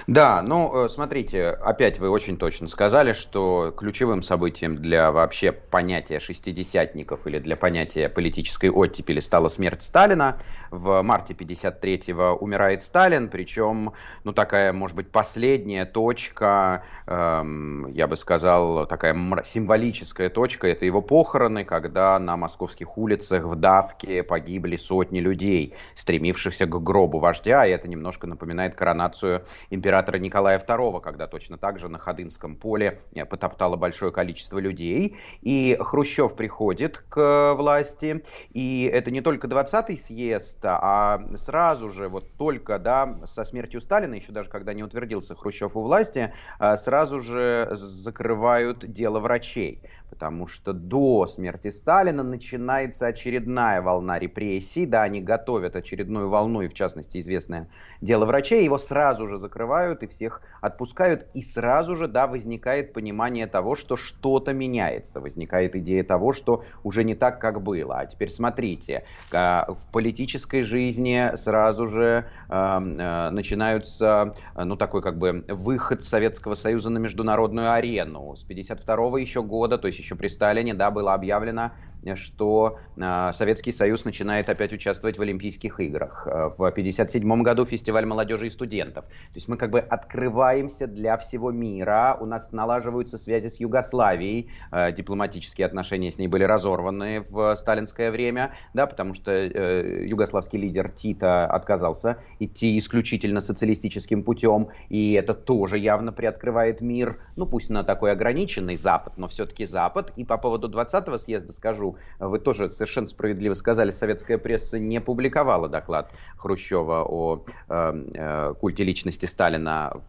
Да, 0.05 0.43
ну, 0.43 0.85
э, 0.85 0.89
смотрите, 0.89 1.47
опять 1.47 1.97
вы 1.97 2.09
очень 2.11 2.37
точно 2.37 2.67
сказали, 2.67 3.13
что 3.13 3.73
ключевым 3.75 4.21
событием 4.21 4.77
для 4.77 5.11
вообще 5.11 5.51
понятия 5.51 6.19
шестидесятников 6.19 7.25
или 7.25 7.39
для 7.39 7.55
понятия 7.55 8.07
политической 8.07 8.69
оттепели 8.69 9.19
стала 9.19 9.47
смерть 9.47 9.81
Сталина. 9.81 10.39
В 10.75 11.01
марте 11.03 11.33
53-го 11.33 12.35
умирает 12.35 12.83
Сталин, 12.83 13.29
причем, 13.29 13.93
ну, 14.25 14.33
такая, 14.33 14.73
может 14.73 14.95
быть, 14.95 15.09
последняя 15.09 15.85
точка, 15.85 16.83
эм, 17.07 17.87
я 17.91 18.07
бы 18.07 18.17
сказал, 18.17 18.85
такая 18.85 19.15
символическая 19.45 20.29
точка, 20.29 20.67
это 20.67 20.85
его 20.85 21.01
похороны, 21.01 21.63
когда 21.63 22.19
на 22.19 22.35
московских 22.35 22.97
улицах 22.97 23.45
в 23.45 23.55
давке 23.55 24.21
погибли 24.23 24.75
сотни 24.75 25.19
людей, 25.19 25.73
стремившихся 25.93 26.65
к 26.65 26.83
гробу 26.83 27.19
вождя, 27.19 27.65
и 27.65 27.71
это 27.71 27.87
немножко 27.87 28.27
напоминает 28.27 28.75
коронацию 28.75 29.45
императора 29.69 30.17
Николая 30.17 30.59
II, 30.59 30.99
когда 31.01 31.27
точно 31.27 31.57
так 31.57 31.79
же 31.79 31.87
на 31.87 31.99
Ходынском 31.99 32.55
поле 32.57 32.99
э, 33.13 33.25
потоптало 33.25 33.77
большое 33.77 34.11
количество 34.11 34.59
людей. 34.59 35.17
И 35.41 35.77
Хрущев 35.79 36.35
приходит 36.35 36.97
к 37.09 37.53
власти, 37.53 38.23
и 38.51 38.89
это 38.91 39.11
не 39.11 39.21
только 39.21 39.47
20-й 39.47 39.97
съезд, 39.97 40.64
а 40.69 41.19
сразу 41.37 41.89
же, 41.89 42.09
вот 42.09 42.35
только, 42.37 42.79
да, 42.79 43.19
со 43.25 43.43
смертью 43.45 43.81
Сталина, 43.81 44.13
еще 44.15 44.31
даже 44.31 44.49
когда 44.49 44.73
не 44.73 44.83
утвердился 44.83 45.35
Хрущев 45.35 45.75
у 45.75 45.81
власти, 45.81 46.33
э, 46.59 46.77
сразу 46.77 47.19
же 47.21 47.69
закрывают 47.73 48.79
дело 48.91 49.19
врачей 49.19 49.81
потому 50.15 50.47
что 50.47 50.71
до 50.71 51.27
смерти 51.27 51.69
Сталина 51.69 52.23
начинается 52.23 53.07
очередная 53.07 53.81
волна 53.81 54.17
репрессий, 54.17 54.85
да, 54.85 55.03
они 55.03 55.19
готовят 55.19 55.75
очередную 55.75 56.29
волну, 56.29 56.61
и 56.61 56.69
в 56.69 56.73
частности 56.73 57.19
известное 57.19 57.67
дело 57.99 58.25
врачей, 58.25 58.63
его 58.63 58.77
сразу 58.77 59.27
же 59.27 59.37
закрывают 59.37 60.03
и 60.03 60.07
всех 60.07 60.41
отпускают, 60.61 61.27
и 61.33 61.43
сразу 61.43 61.95
же, 61.97 62.07
да, 62.07 62.27
возникает 62.27 62.93
понимание 62.93 63.45
того, 63.45 63.75
что 63.75 63.97
что-то 63.97 64.53
меняется, 64.53 65.19
возникает 65.19 65.75
идея 65.75 66.03
того, 66.03 66.31
что 66.31 66.63
уже 66.83 67.03
не 67.03 67.13
так, 67.13 67.39
как 67.39 67.61
было. 67.61 67.99
А 67.99 68.05
теперь 68.05 68.31
смотрите, 68.31 69.03
в 69.31 69.77
политической 69.91 70.61
жизни 70.61 71.35
сразу 71.35 71.87
же 71.87 72.25
э, 72.49 72.53
э, 72.53 73.29
начинаются, 73.31 74.35
ну, 74.55 74.75
такой 74.75 75.01
как 75.01 75.17
бы 75.17 75.43
выход 75.49 76.03
Советского 76.03 76.55
Союза 76.55 76.89
на 76.89 76.99
международную 76.99 77.73
арену. 77.73 78.35
С 78.35 78.43
52 78.43 79.19
еще 79.19 79.43
года, 79.43 79.77
то 79.77 79.87
есть 79.87 79.99
еще 80.05 80.15
при 80.15 80.27
Сталине, 80.27 80.73
да, 80.73 80.91
было 80.91 81.13
объявлено 81.13 81.71
что 82.13 82.77
э, 82.95 83.31
Советский 83.33 83.71
Союз 83.71 84.05
начинает 84.05 84.49
опять 84.49 84.71
участвовать 84.71 85.17
в 85.17 85.21
Олимпийских 85.21 85.79
играх. 85.79 86.27
Э, 86.27 86.49
в 86.55 86.63
1957 86.63 87.41
году 87.41 87.65
фестиваль 87.65 88.05
молодежи 88.05 88.47
и 88.47 88.49
студентов. 88.51 89.05
То 89.05 89.35
есть 89.35 89.47
мы 89.47 89.57
как 89.57 89.71
бы 89.71 89.79
открываемся 89.79 90.85
для 90.85 91.17
всего 91.17 91.51
мира, 91.51 92.17
у 92.19 92.25
нас 92.25 92.51
налаживаются 92.51 93.17
связи 93.17 93.47
с 93.47 93.59
Югославией, 93.59 94.51
э, 94.71 94.91
дипломатические 94.91 95.65
отношения 95.65 96.11
с 96.11 96.19
ней 96.19 96.27
были 96.27 96.43
разорваны 96.43 97.25
в 97.29 97.55
сталинское 97.55 98.11
время, 98.11 98.53
да, 98.73 98.85
потому 98.85 99.13
что 99.15 99.31
югославский 99.31 100.59
лидер 100.59 100.89
Тита 100.89 101.47
отказался 101.47 102.17
идти 102.39 102.77
исключительно 102.77 103.41
социалистическим 103.41 104.23
путем, 104.23 104.67
и 104.89 105.13
это 105.13 105.33
тоже 105.33 105.77
явно 105.77 106.11
приоткрывает 106.11 106.81
мир, 106.81 107.17
ну 107.35 107.45
пусть 107.45 107.69
на 107.69 107.83
такой 107.83 108.11
ограниченный 108.11 108.75
Запад, 108.75 109.17
но 109.17 109.27
все-таки 109.27 109.65
Запад. 109.65 110.11
И 110.15 110.25
по 110.25 110.37
поводу 110.37 110.69
20-го 110.69 111.17
съезда 111.17 111.53
скажу, 111.53 111.94
вы 112.19 112.39
тоже 112.39 112.69
совершенно 112.69 113.07
справедливо 113.07 113.53
сказали, 113.53 113.91
советская 113.91 114.37
пресса 114.37 114.79
не 114.79 115.01
публиковала 115.01 115.69
доклад 115.69 116.11
Хрущева 116.37 117.03
о 117.07 117.45
э, 117.69 118.03
э, 118.13 118.53
культе 118.59 118.83
личности 118.83 119.25
Сталина. 119.25 120.01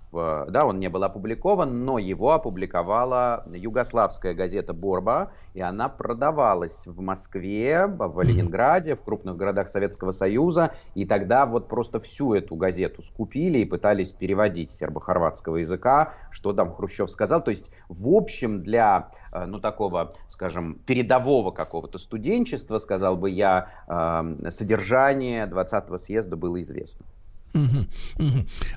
Да, 0.49 0.67
он 0.67 0.81
не 0.81 0.89
был 0.89 1.05
опубликован, 1.05 1.85
но 1.85 1.99
его 1.99 2.33
опубликовала 2.33 3.45
югославская 3.53 4.35
газета 4.35 4.75
«Борба», 4.75 5.31
и 5.55 5.61
она 5.61 5.89
продавалась 5.89 6.87
в 6.87 7.01
Москве, 7.01 7.87
в 7.87 8.21
Ленинграде, 8.23 8.97
в 8.97 9.03
крупных 9.03 9.37
городах 9.37 9.69
Советского 9.69 10.11
Союза, 10.11 10.73
и 10.95 11.05
тогда 11.05 11.47
вот 11.47 11.69
просто 11.69 12.01
всю 12.01 12.35
эту 12.35 12.57
газету 12.57 13.03
скупили 13.03 13.59
и 13.59 13.65
пытались 13.65 14.11
переводить 14.11 14.71
с 14.71 14.79
сербо-хорватского 14.79 15.57
языка, 15.57 16.15
что 16.31 16.53
там 16.53 16.73
Хрущев 16.73 17.11
сказал. 17.11 17.43
То 17.43 17.51
есть, 17.51 17.71
в 17.89 18.09
общем, 18.09 18.63
для, 18.63 19.11
э, 19.33 19.45
ну, 19.47 19.61
такого, 19.61 20.15
скажем, 20.29 20.79
передового 20.87 21.51
какого 21.53 21.77
какого-то 21.77 21.99
студенчества, 21.99 22.79
сказал 22.79 23.17
бы 23.17 23.31
я, 23.31 23.69
содержание 24.51 25.47
20-го 25.47 25.99
съезда 25.99 26.37
было 26.37 26.63
известно. 26.63 27.05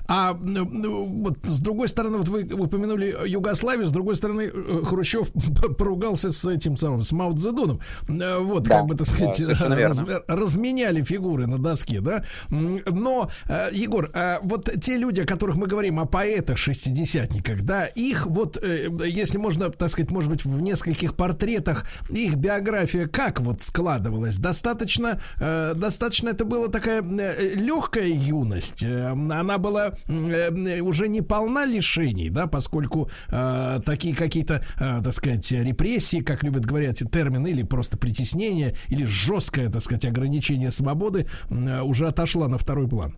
А 0.08 0.32
вот 0.34 1.38
с 1.44 1.60
другой 1.60 1.88
стороны, 1.88 2.18
вот 2.18 2.28
вы 2.28 2.42
упомянули 2.42 3.16
Югославию, 3.26 3.86
с 3.86 3.90
другой 3.90 4.16
стороны, 4.16 4.50
э, 4.52 4.82
Хрущев 4.84 5.30
поругался 5.78 6.32
с 6.32 6.44
этим 6.44 6.76
самым, 6.76 7.02
с 7.02 7.12
Мао 7.12 7.32
Цзэдуном. 7.32 7.80
Э, 8.08 8.38
вот, 8.38 8.64
да, 8.64 8.78
как 8.78 8.86
бы, 8.86 8.94
так 8.96 9.06
сказать, 9.06 9.42
да, 9.46 9.68
раз, 9.68 10.02
разменяли 10.28 11.02
фигуры 11.02 11.46
на 11.46 11.58
доске, 11.58 12.00
да. 12.00 12.24
Но, 12.48 13.30
э, 13.48 13.68
Егор, 13.72 14.10
а 14.14 14.40
вот 14.42 14.70
те 14.80 14.96
люди, 14.96 15.20
о 15.20 15.26
которых 15.26 15.56
мы 15.56 15.66
говорим, 15.66 16.00
о 16.00 16.06
поэтах, 16.06 16.58
шестидесятниках, 16.58 17.62
да, 17.62 17.86
их 17.86 18.26
вот, 18.26 18.62
если 18.62 19.38
можно, 19.38 19.70
так 19.70 19.90
сказать, 19.90 20.10
может 20.10 20.30
быть, 20.30 20.44
в 20.44 20.60
нескольких 20.60 21.14
портретах, 21.14 21.86
их 22.08 22.36
биография 22.36 23.06
как 23.06 23.40
вот 23.40 23.60
складывалась? 23.60 24.36
Достаточно, 24.36 25.20
достаточно 25.38 26.30
это 26.30 26.44
была 26.44 26.68
такая 26.68 27.02
легкая 27.02 28.08
юность, 28.08 28.69
есть 28.70 28.82
э, 28.82 29.10
она 29.10 29.58
была 29.58 29.94
э, 30.08 30.80
уже 30.80 31.08
не 31.08 31.22
полна 31.22 31.66
лишений, 31.66 32.30
да, 32.30 32.46
поскольку 32.46 33.10
э, 33.28 33.80
такие 33.84 34.14
какие-то, 34.14 34.62
э, 34.78 35.00
так 35.02 35.12
сказать, 35.12 35.50
репрессии, 35.52 36.20
как 36.20 36.42
любят 36.42 36.66
говорить 36.66 37.02
термины, 37.10 37.48
или 37.48 37.62
просто 37.62 37.98
притеснение, 37.98 38.74
или 38.88 39.04
жесткое, 39.04 39.68
так 39.68 39.82
сказать, 39.82 40.04
ограничение 40.04 40.70
свободы 40.70 41.26
уже 41.50 42.06
отошла 42.06 42.48
на 42.48 42.58
второй 42.58 42.88
план. 42.88 43.14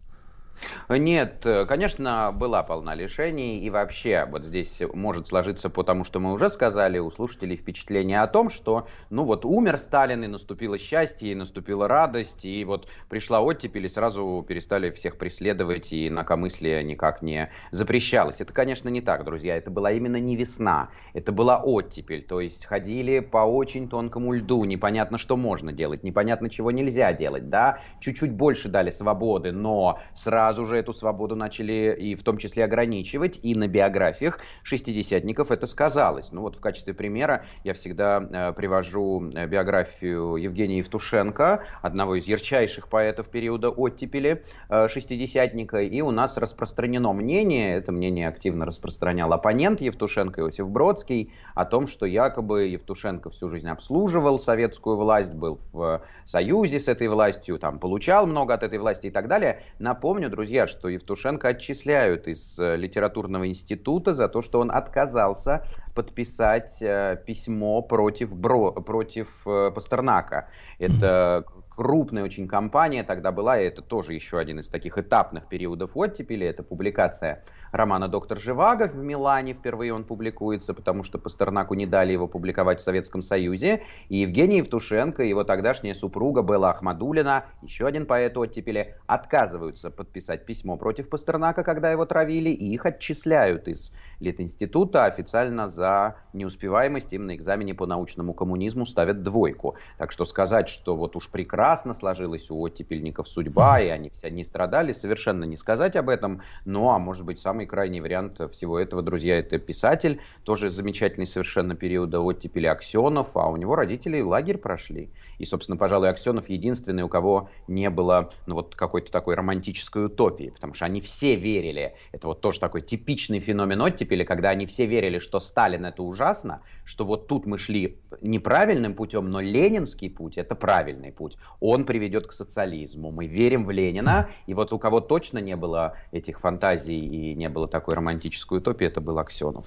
Нет, 0.88 1.44
э, 1.44 1.66
конечно, 1.66 2.32
была 2.34 2.62
полна 2.62 2.94
лишений, 2.94 3.58
и 3.58 3.70
вообще 3.70 4.26
вот 4.30 4.44
здесь 4.44 4.80
может 4.92 5.26
сложиться, 5.26 5.70
потому 5.70 6.04
что 6.04 6.20
мы 6.20 6.32
уже 6.32 6.50
сказали 6.50 6.98
у 6.98 7.10
слушателей 7.10 7.56
впечатление 7.56 8.20
о 8.20 8.26
том, 8.26 8.50
что, 8.50 8.86
ну 9.10 9.24
вот, 9.24 9.44
умер 9.44 9.78
Сталин, 9.78 10.24
и 10.24 10.26
наступило 10.26 10.78
счастье, 10.78 11.32
и 11.32 11.34
наступила 11.34 11.88
радость, 11.88 12.44
и 12.44 12.64
вот 12.64 12.88
пришла 13.08 13.40
оттепель, 13.40 13.86
и 13.86 13.88
сразу 13.88 14.44
перестали 14.46 14.90
всех 14.90 15.16
преследовать, 15.18 15.92
и 15.92 16.08
инакомыслие 16.08 16.82
никак 16.84 17.22
не 17.22 17.50
запрещалось. 17.70 18.40
Это, 18.40 18.52
конечно, 18.52 18.88
не 18.88 19.00
так, 19.00 19.24
друзья, 19.24 19.56
это 19.56 19.70
была 19.70 19.92
именно 19.92 20.16
не 20.16 20.36
весна, 20.36 20.90
это 21.12 21.32
была 21.32 21.62
оттепель, 21.62 22.22
то 22.22 22.40
есть 22.40 22.66
ходили 22.66 23.20
по 23.20 23.38
очень 23.38 23.88
тонкому 23.88 24.32
льду, 24.32 24.64
непонятно, 24.64 25.18
что 25.18 25.36
можно 25.36 25.72
делать, 25.72 26.02
непонятно, 26.02 26.50
чего 26.50 26.70
нельзя 26.70 27.12
делать, 27.12 27.48
да, 27.48 27.80
чуть-чуть 28.00 28.32
больше 28.32 28.68
дали 28.68 28.90
свободы, 28.90 29.52
но 29.52 30.00
сразу 30.14 30.51
сразу 30.52 30.66
же 30.66 30.76
эту 30.76 30.92
свободу 30.92 31.34
начали 31.34 31.96
и 31.98 32.14
в 32.14 32.22
том 32.22 32.36
числе 32.36 32.64
ограничивать, 32.64 33.40
и 33.42 33.54
на 33.54 33.68
биографиях 33.68 34.38
шестидесятников 34.62 35.50
это 35.50 35.66
сказалось. 35.66 36.30
Ну 36.30 36.42
вот 36.42 36.56
в 36.56 36.60
качестве 36.60 36.92
примера 36.92 37.46
я 37.64 37.72
всегда 37.72 38.20
э, 38.20 38.52
привожу 38.52 39.30
э, 39.30 39.46
биографию 39.46 40.36
Евгения 40.36 40.78
Евтушенко, 40.78 41.64
одного 41.80 42.16
из 42.16 42.26
ярчайших 42.26 42.88
поэтов 42.88 43.28
периода 43.28 43.70
оттепели 43.70 44.44
э, 44.68 44.88
шестидесятника, 44.88 45.78
и 45.80 46.02
у 46.02 46.10
нас 46.10 46.36
распространено 46.36 47.14
мнение, 47.14 47.76
это 47.76 47.90
мнение 47.90 48.28
активно 48.28 48.66
распространял 48.66 49.32
оппонент 49.32 49.80
Евтушенко 49.80 50.42
Иосиф 50.42 50.68
Бродский, 50.68 51.32
о 51.54 51.64
том, 51.64 51.88
что 51.88 52.04
якобы 52.04 52.64
Евтушенко 52.64 53.30
всю 53.30 53.48
жизнь 53.48 53.68
обслуживал 53.68 54.38
советскую 54.38 54.98
власть, 54.98 55.32
был 55.32 55.60
в 55.72 56.02
союзе 56.26 56.78
с 56.78 56.88
этой 56.88 57.08
властью, 57.08 57.58
там 57.58 57.78
получал 57.78 58.26
много 58.26 58.52
от 58.52 58.62
этой 58.62 58.78
власти 58.78 59.06
и 59.06 59.10
так 59.10 59.28
далее. 59.28 59.62
Напомню, 59.78 60.28
друзья, 60.32 60.66
что 60.66 60.88
Евтушенко 60.88 61.48
отчисляют 61.48 62.26
из 62.26 62.58
э, 62.58 62.76
литературного 62.76 63.46
института 63.46 64.14
за 64.14 64.28
то, 64.28 64.40
что 64.40 64.60
он 64.60 64.70
отказался 64.70 65.64
подписать 65.94 66.78
э, 66.80 67.18
письмо 67.26 67.82
против, 67.82 68.34
Бро, 68.34 68.72
против 68.72 69.28
э, 69.46 69.70
Пастернака. 69.74 70.48
Это 70.78 71.44
крупная 71.68 72.24
очень 72.24 72.48
компания 72.48 73.04
тогда 73.04 73.30
была, 73.30 73.60
и 73.60 73.66
это 73.66 73.82
тоже 73.82 74.14
еще 74.14 74.38
один 74.38 74.60
из 74.60 74.68
таких 74.68 74.96
этапных 74.96 75.48
периодов 75.48 75.90
оттепели, 75.94 76.46
это 76.46 76.62
публикация 76.62 77.44
романа 77.72 78.06
«Доктор 78.06 78.38
Живаго» 78.38 78.86
в 78.86 78.96
Милане. 78.96 79.54
Впервые 79.54 79.94
он 79.94 80.04
публикуется, 80.04 80.74
потому 80.74 81.04
что 81.04 81.18
Пастернаку 81.18 81.74
не 81.74 81.86
дали 81.86 82.12
его 82.12 82.28
публиковать 82.28 82.80
в 82.80 82.84
Советском 82.84 83.22
Союзе. 83.22 83.82
И 84.08 84.18
Евгений 84.18 84.58
Евтушенко, 84.58 85.22
его 85.22 85.42
тогдашняя 85.42 85.94
супруга 85.94 86.42
Белла 86.42 86.70
Ахмадулина, 86.70 87.46
еще 87.62 87.86
один 87.86 88.06
поэт 88.06 88.36
оттепели, 88.36 88.94
отказываются 89.06 89.90
подписать 89.90 90.44
письмо 90.44 90.76
против 90.76 91.08
Пастернака, 91.08 91.64
когда 91.64 91.90
его 91.90 92.04
травили, 92.04 92.50
и 92.50 92.72
их 92.72 92.84
отчисляют 92.84 93.66
из 93.68 93.92
Литинститута 94.20 95.06
официально 95.06 95.68
за 95.68 96.16
неуспеваемость 96.32 97.12
им 97.12 97.26
на 97.26 97.34
экзамене 97.34 97.74
по 97.74 97.86
научному 97.86 98.34
коммунизму 98.34 98.86
ставят 98.86 99.22
двойку. 99.22 99.76
Так 99.98 100.12
что 100.12 100.24
сказать, 100.24 100.68
что 100.68 100.94
вот 100.94 101.16
уж 101.16 101.28
прекрасно 101.28 101.94
сложилась 101.94 102.50
у 102.50 102.60
оттепельников 102.60 103.28
судьба, 103.28 103.80
и 103.80 103.88
они 103.88 104.10
все 104.10 104.30
не 104.30 104.44
страдали, 104.44 104.92
совершенно 104.92 105.44
не 105.44 105.56
сказать 105.56 105.96
об 105.96 106.08
этом. 106.08 106.42
Ну, 106.64 106.90
а 106.90 106.98
может 106.98 107.24
быть, 107.24 107.40
самый 107.40 107.61
крайний 107.66 108.00
вариант 108.00 108.40
всего 108.52 108.78
этого, 108.78 109.02
друзья, 109.02 109.38
это 109.38 109.58
писатель, 109.58 110.20
тоже 110.44 110.70
замечательный 110.70 111.26
совершенно 111.26 111.74
периода 111.74 112.20
оттепели 112.20 112.66
Аксенов, 112.66 113.36
а 113.36 113.48
у 113.48 113.56
него 113.56 113.74
родители 113.74 114.20
лагерь 114.20 114.58
прошли. 114.58 115.10
И, 115.38 115.44
собственно, 115.44 115.76
пожалуй, 115.76 116.08
Аксенов 116.10 116.48
единственный, 116.48 117.02
у 117.02 117.08
кого 117.08 117.50
не 117.68 117.90
было 117.90 118.30
ну, 118.46 118.54
вот 118.54 118.74
какой-то 118.74 119.10
такой 119.10 119.34
романтической 119.34 120.06
утопии, 120.06 120.50
потому 120.54 120.74
что 120.74 120.84
они 120.84 121.00
все 121.00 121.34
верили. 121.34 121.94
Это 122.12 122.28
вот 122.28 122.40
тоже 122.40 122.60
такой 122.60 122.82
типичный 122.82 123.40
феномен 123.40 123.80
оттепели, 123.80 124.24
когда 124.24 124.50
они 124.50 124.66
все 124.66 124.86
верили, 124.86 125.18
что 125.18 125.40
Сталин 125.40 125.84
это 125.84 126.02
ужасно, 126.02 126.62
что 126.92 127.06
вот 127.06 127.26
тут 127.26 127.46
мы 127.46 127.56
шли 127.56 128.02
неправильным 128.20 128.94
путем, 128.94 129.30
но 129.30 129.40
ленинский 129.40 130.10
путь 130.10 130.36
это 130.36 130.54
правильный 130.54 131.10
путь. 131.10 131.38
Он 131.58 131.86
приведет 131.86 132.26
к 132.26 132.34
социализму. 132.34 133.10
Мы 133.10 133.26
верим 133.26 133.64
в 133.64 133.70
Ленина, 133.70 134.28
и 134.44 134.52
вот 134.52 134.74
у 134.74 134.78
кого 134.78 135.00
точно 135.00 135.38
не 135.38 135.56
было 135.56 135.96
этих 136.10 136.40
фантазий 136.40 136.98
и 136.98 137.34
не 137.34 137.48
было 137.48 137.66
такой 137.66 137.94
романтической 137.94 138.58
утопии, 138.58 138.86
это 138.86 139.00
был 139.00 139.18
Аксенов. 139.18 139.64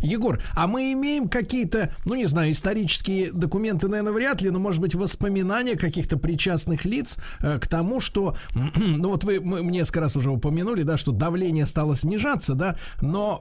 Егор, 0.00 0.42
а 0.54 0.66
мы 0.66 0.92
имеем 0.92 1.28
какие-то, 1.28 1.92
ну 2.04 2.14
не 2.14 2.26
знаю, 2.26 2.52
исторические 2.52 3.32
документы, 3.32 3.88
наверное, 3.88 4.12
вряд 4.12 4.42
ли, 4.42 4.50
но 4.50 4.58
может 4.58 4.80
быть 4.80 4.94
воспоминания 4.94 5.76
каких-то 5.76 6.16
причастных 6.18 6.84
лиц 6.84 7.16
э, 7.40 7.58
к 7.58 7.66
тому, 7.66 8.00
что, 8.00 8.36
ну 8.76 9.08
вот 9.08 9.24
вы 9.24 9.40
мы, 9.40 9.62
несколько 9.62 10.00
раз 10.00 10.16
уже 10.16 10.30
упомянули, 10.30 10.82
да, 10.82 10.96
что 10.96 11.12
давление 11.12 11.66
стало 11.66 11.96
снижаться, 11.96 12.54
да, 12.54 12.76
но 13.00 13.40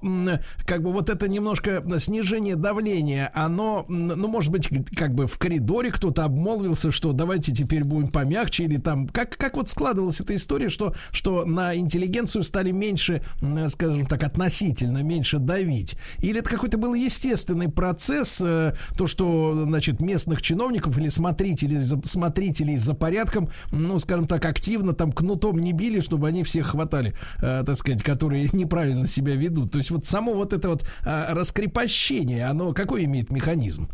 как 0.66 0.84
бы 0.84 0.92
вот 0.92 1.10
это 1.10 1.28
немножко 1.28 1.84
снижение 2.00 2.56
давления, 2.56 3.32
оно, 3.34 3.86
ну 3.88 4.28
может 4.28 4.52
быть, 4.52 4.70
как 4.96 5.14
бы 5.14 5.28
в 5.28 5.38
коридоре 5.38 5.92
кто-то 5.92 6.26
обмолвился, 6.26 6.92
что 6.92 7.14
давайте 7.14 7.54
теперь 7.54 7.84
будем 7.84 8.10
помягче 8.10 8.64
или 8.64 8.78
там, 8.78 9.08
как 9.08 9.38
как 9.38 9.56
вот 9.56 9.70
складывалась 9.70 10.22
эта 10.22 10.36
история, 10.36 10.70
что 10.70 10.94
что 11.12 11.46
на 11.46 11.76
интеллигенцию 11.76 12.44
стали 12.44 12.72
меньше, 12.72 13.22
скажем 13.70 14.06
так, 14.06 14.24
относительно 14.24 15.04
меньше 15.04 15.38
давить. 15.40 15.98
Или 16.20 16.40
это 16.40 16.50
какой-то 16.50 16.78
был 16.78 16.94
естественный 16.94 17.70
процесс, 17.70 18.42
э, 18.42 18.74
то, 18.98 19.08
что, 19.08 19.64
значит, 19.66 20.02
местных 20.02 20.42
чиновников 20.42 20.98
или 20.98 21.10
смотрителей, 21.10 21.82
смотрителей 22.04 22.78
за 22.78 22.94
порядком, 22.94 23.50
ну, 23.72 24.00
скажем 24.00 24.28
так, 24.28 24.46
активно 24.46 24.94
там 24.94 25.12
кнутом 25.12 25.60
не 25.60 25.74
били, 25.74 26.00
чтобы 26.02 26.28
они 26.28 26.44
всех 26.44 26.68
хватали, 26.68 27.16
э, 27.42 27.64
так 27.66 27.76
сказать, 27.76 28.04
которые 28.04 28.50
неправильно 28.54 29.08
себя 29.08 29.36
ведут. 29.36 29.72
То 29.72 29.78
есть 29.78 29.92
вот 29.92 30.06
само 30.06 30.34
вот 30.34 30.54
это 30.54 30.70
вот 30.70 30.84
э, 31.06 31.34
раскрепощение, 31.34 32.46
оно 32.46 32.74
какой 32.74 33.06
имеет 33.06 33.32
механизм? 33.32 33.90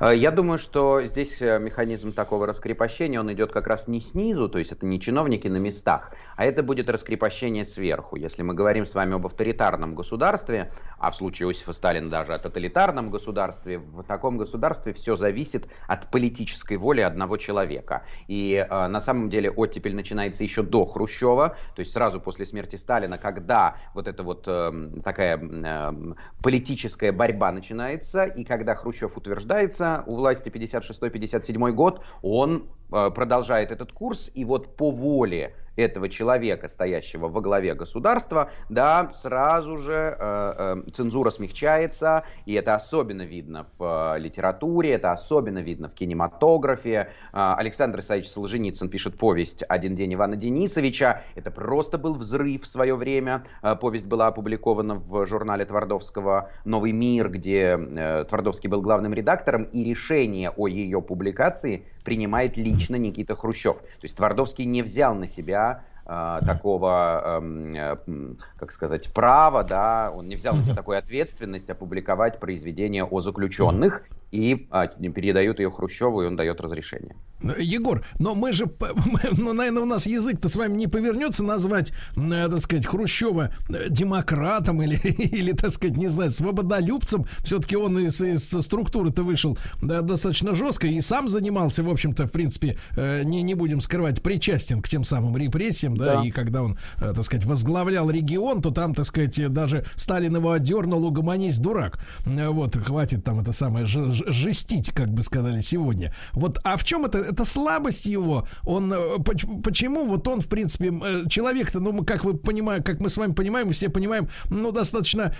Э, 0.00 0.14
я 0.14 0.30
думаю, 0.30 0.58
что 0.58 1.02
здесь 1.02 1.40
э, 1.40 1.58
механизм 1.58 2.12
такого 2.12 2.46
раскрепощения, 2.46 3.20
он 3.20 3.32
идет 3.32 3.52
как 3.52 3.66
раз 3.66 3.88
не 3.88 4.00
снизу, 4.00 4.48
то 4.48 4.58
есть 4.58 4.72
это 4.72 4.86
не 4.86 5.00
чиновники 5.00 5.48
на 5.48 5.58
местах, 5.58 6.12
а 6.36 6.44
это 6.44 6.62
будет 6.62 6.90
раскрепощение 6.90 7.64
сверху. 7.64 8.16
Если 8.16 8.42
мы 8.42 8.54
говорим 8.54 8.86
с 8.86 8.94
вами 8.94 9.14
об 9.14 9.26
авторитарном 9.26 9.94
государстве, 9.94 10.72
а 10.98 11.10
в 11.10 11.16
случае 11.16 11.48
Иосифа 11.48 11.72
Сталина 11.72 12.08
даже 12.10 12.34
о 12.34 12.38
тоталитарном 12.38 13.10
государстве, 13.10 13.78
в 13.78 14.02
таком 14.02 14.36
государстве 14.36 14.92
все 14.92 15.16
зависит 15.16 15.68
от 15.86 16.10
политической 16.10 16.76
воли 16.76 17.00
одного 17.00 17.36
человека. 17.36 18.04
И 18.28 18.54
э, 18.54 18.86
на 18.86 19.00
самом 19.00 19.28
деле 19.30 19.50
оттепель 19.50 19.94
начинается 19.94 20.44
еще 20.44 20.62
до 20.62 20.84
Хрущева, 20.86 21.56
то 21.74 21.80
есть 21.80 21.92
сразу 21.92 22.20
после 22.20 22.46
смерти 22.46 22.76
Сталина, 22.76 23.18
когда 23.18 23.76
вот 23.94 24.08
эта 24.08 24.22
вот 24.22 24.44
э, 24.46 24.90
такая 25.04 25.38
э, 25.38 26.14
политическая 26.42 27.12
борьба 27.12 27.52
начинается, 27.52 28.24
и 28.24 28.44
когда 28.44 28.74
Хрущев 28.74 29.16
утверждает, 29.16 29.65
появляется 29.66 30.04
у 30.06 30.16
власти 30.16 30.48
56-57 30.48 31.72
год, 31.72 32.00
он 32.22 32.66
э, 32.92 33.10
продолжает 33.10 33.70
этот 33.72 33.92
курс, 33.92 34.30
и 34.34 34.44
вот 34.44 34.76
по 34.76 34.90
воле 34.90 35.54
этого 35.76 36.08
человека, 36.08 36.68
стоящего 36.68 37.28
во 37.28 37.40
главе 37.40 37.74
государства, 37.74 38.50
да, 38.68 39.10
сразу 39.14 39.78
же 39.78 40.16
э, 40.18 40.82
э, 40.86 40.90
цензура 40.92 41.30
смягчается, 41.30 42.24
и 42.46 42.54
это 42.54 42.74
особенно 42.74 43.22
видно 43.22 43.66
в 43.78 44.14
э, 44.16 44.18
литературе, 44.18 44.92
это 44.92 45.12
особенно 45.12 45.58
видно 45.58 45.88
в 45.88 45.94
кинематографе. 45.94 47.10
Э, 47.32 47.54
Александр 47.56 48.00
Исаевич 48.00 48.28
Солженицын 48.28 48.88
пишет 48.88 49.18
повесть 49.18 49.64
«Один 49.68 49.94
день 49.94 50.14
Ивана 50.14 50.36
Денисовича». 50.36 51.22
Это 51.34 51.50
просто 51.50 51.98
был 51.98 52.14
взрыв 52.14 52.62
в 52.62 52.66
свое 52.66 52.96
время. 52.96 53.44
Э, 53.62 53.76
повесть 53.76 54.06
была 54.06 54.28
опубликована 54.28 54.94
в 54.94 55.26
журнале 55.26 55.64
Твардовского 55.64 56.50
«Новый 56.64 56.92
мир», 56.92 57.28
где 57.28 57.78
э, 57.78 58.24
Твардовский 58.28 58.68
был 58.68 58.80
главным 58.80 59.12
редактором, 59.12 59.64
и 59.64 59.84
решение 59.84 60.50
о 60.50 60.66
ее 60.66 61.02
публикации 61.02 61.84
принимает 62.04 62.56
лично 62.56 62.96
Никита 62.96 63.34
Хрущев. 63.34 63.78
То 63.78 64.04
есть 64.04 64.16
Твардовский 64.16 64.64
не 64.64 64.82
взял 64.82 65.14
на 65.14 65.26
себя 65.26 65.65
э, 66.06 66.40
такого, 66.44 67.40
э, 67.42 68.34
как 68.58 68.72
сказать, 68.72 69.12
права, 69.12 69.64
да, 69.64 70.12
он 70.14 70.28
не 70.28 70.36
взял 70.36 70.54
на 70.54 70.62
себя 70.62 70.74
такую 70.74 70.98
ответственность 70.98 71.68
опубликовать 71.70 72.38
произведение 72.40 73.04
о 73.04 73.20
заключенных 73.20 74.04
и 74.36 74.66
а, 74.70 74.86
передают 74.86 75.58
ее 75.58 75.70
Хрущеву, 75.70 76.22
и 76.22 76.26
он 76.26 76.36
дает 76.36 76.60
разрешение. 76.60 77.16
Егор, 77.58 78.04
но 78.18 78.34
мы 78.34 78.52
же, 78.52 78.66
ну, 79.36 79.52
наверное, 79.52 79.82
у 79.82 79.86
нас 79.86 80.06
язык-то 80.06 80.48
с 80.48 80.56
вами 80.56 80.74
не 80.74 80.86
повернется 80.86 81.44
назвать, 81.44 81.92
э, 82.16 82.48
так 82.50 82.58
сказать, 82.60 82.86
Хрущева 82.86 83.50
э, 83.68 83.88
демократом 83.88 84.82
или, 84.82 84.96
или 85.18 85.52
так 85.52 85.70
сказать, 85.70 85.96
не 85.96 86.08
знаю, 86.08 86.30
свободолюбцем. 86.30 87.26
Все-таки 87.38 87.76
он 87.76 87.98
из, 87.98 88.20
из 88.20 88.50
структуры-то 88.50 89.22
вышел 89.22 89.58
да, 89.82 90.02
достаточно 90.02 90.54
жестко 90.54 90.86
и 90.86 91.00
сам 91.00 91.28
занимался, 91.28 91.82
в 91.82 91.90
общем-то, 91.90 92.26
в 92.26 92.32
принципе, 92.32 92.78
э, 92.96 93.22
не, 93.22 93.42
не 93.42 93.54
будем 93.54 93.80
скрывать, 93.80 94.22
причастен 94.22 94.82
к 94.82 94.88
тем 94.88 95.04
самым 95.04 95.36
репрессиям, 95.36 95.96
да, 95.96 96.16
да, 96.16 96.24
и 96.24 96.30
когда 96.30 96.62
он, 96.62 96.78
так 96.98 97.22
сказать, 97.22 97.44
возглавлял 97.44 98.10
регион, 98.10 98.62
то 98.62 98.70
там, 98.70 98.94
так 98.94 99.06
сказать, 99.06 99.52
даже 99.52 99.84
Сталин 99.94 100.36
его 100.36 100.52
одернул, 100.52 101.04
угомонись, 101.04 101.58
дурак. 101.58 101.98
Вот, 102.24 102.76
хватит 102.76 103.24
там 103.24 103.40
это 103.40 103.52
самое 103.52 103.86
жестить, 104.26 104.90
как 104.90 105.08
бы 105.08 105.22
сказали 105.22 105.60
сегодня. 105.60 106.14
Вот, 106.32 106.60
а 106.64 106.76
в 106.76 106.84
чем 106.84 107.04
это 107.04 107.18
это 107.18 107.44
слабость 107.44 108.06
его. 108.06 108.46
Он 108.64 108.92
э, 108.92 109.18
почему 109.62 110.04
вот 110.06 110.26
он 110.28 110.40
в 110.40 110.48
принципе 110.48 110.92
э, 110.92 111.28
человек-то, 111.28 111.80
ну 111.80 111.92
мы 111.92 112.04
как 112.04 112.24
вы 112.24 112.34
понимаете, 112.34 112.84
как 112.84 113.00
мы 113.00 113.08
с 113.08 113.16
вами 113.16 113.32
понимаем, 113.32 113.72
все 113.72 113.88
понимаем, 113.88 114.28
ну 114.50 114.72
достаточно, 114.72 115.34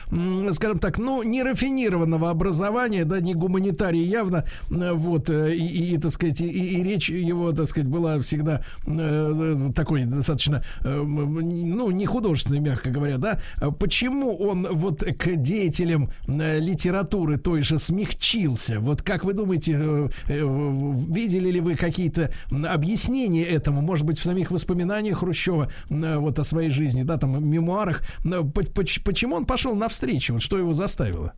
скажем 0.52 0.78
так, 0.78 0.98
ну 0.98 1.22
не 1.22 1.42
рафинированного 1.42 2.30
образования, 2.30 3.04
да, 3.04 3.20
не 3.20 3.34
гуманитарий 3.34 4.02
явно, 4.02 4.44
э, 4.70 4.92
вот 4.92 5.30
и, 5.30 5.94
и 5.94 5.98
так 5.98 6.12
сказать 6.12 6.40
и, 6.40 6.46
и 6.46 6.82
речь 6.82 7.08
его, 7.08 7.52
так 7.52 7.68
сказать, 7.68 7.88
была 7.88 8.20
всегда 8.20 8.62
такой 9.74 10.04
достаточно, 10.04 10.62
ну 10.82 11.90
не 11.90 12.06
художественной, 12.06 12.60
мягко 12.60 12.90
говоря, 12.90 13.18
да. 13.18 13.40
Почему 13.78 14.36
он 14.36 14.66
вот 14.70 15.02
к 15.02 15.36
деятелям 15.36 16.10
литературы 16.26 17.36
той 17.36 17.62
же 17.62 17.78
смягчился? 17.78 18.65
Вот 18.78 19.02
как 19.02 19.24
вы 19.24 19.32
думаете, 19.32 19.72
видели 20.26 21.50
ли 21.50 21.60
вы 21.60 21.76
какие-то 21.76 22.30
объяснения 22.50 23.44
этому, 23.44 23.80
может 23.80 24.06
быть, 24.06 24.18
в 24.18 24.22
самих 24.22 24.50
воспоминаниях 24.50 25.18
Хрущева 25.18 25.70
вот 25.88 26.38
о 26.38 26.44
своей 26.44 26.70
жизни, 26.70 27.02
да, 27.02 27.16
там, 27.18 27.44
мемуарах. 27.48 28.02
Почему 29.04 29.36
он 29.36 29.44
пошел 29.44 29.74
навстречу? 29.74 30.34
Вот 30.34 30.42
что 30.42 30.58
его 30.58 30.72
заставило? 30.72 31.34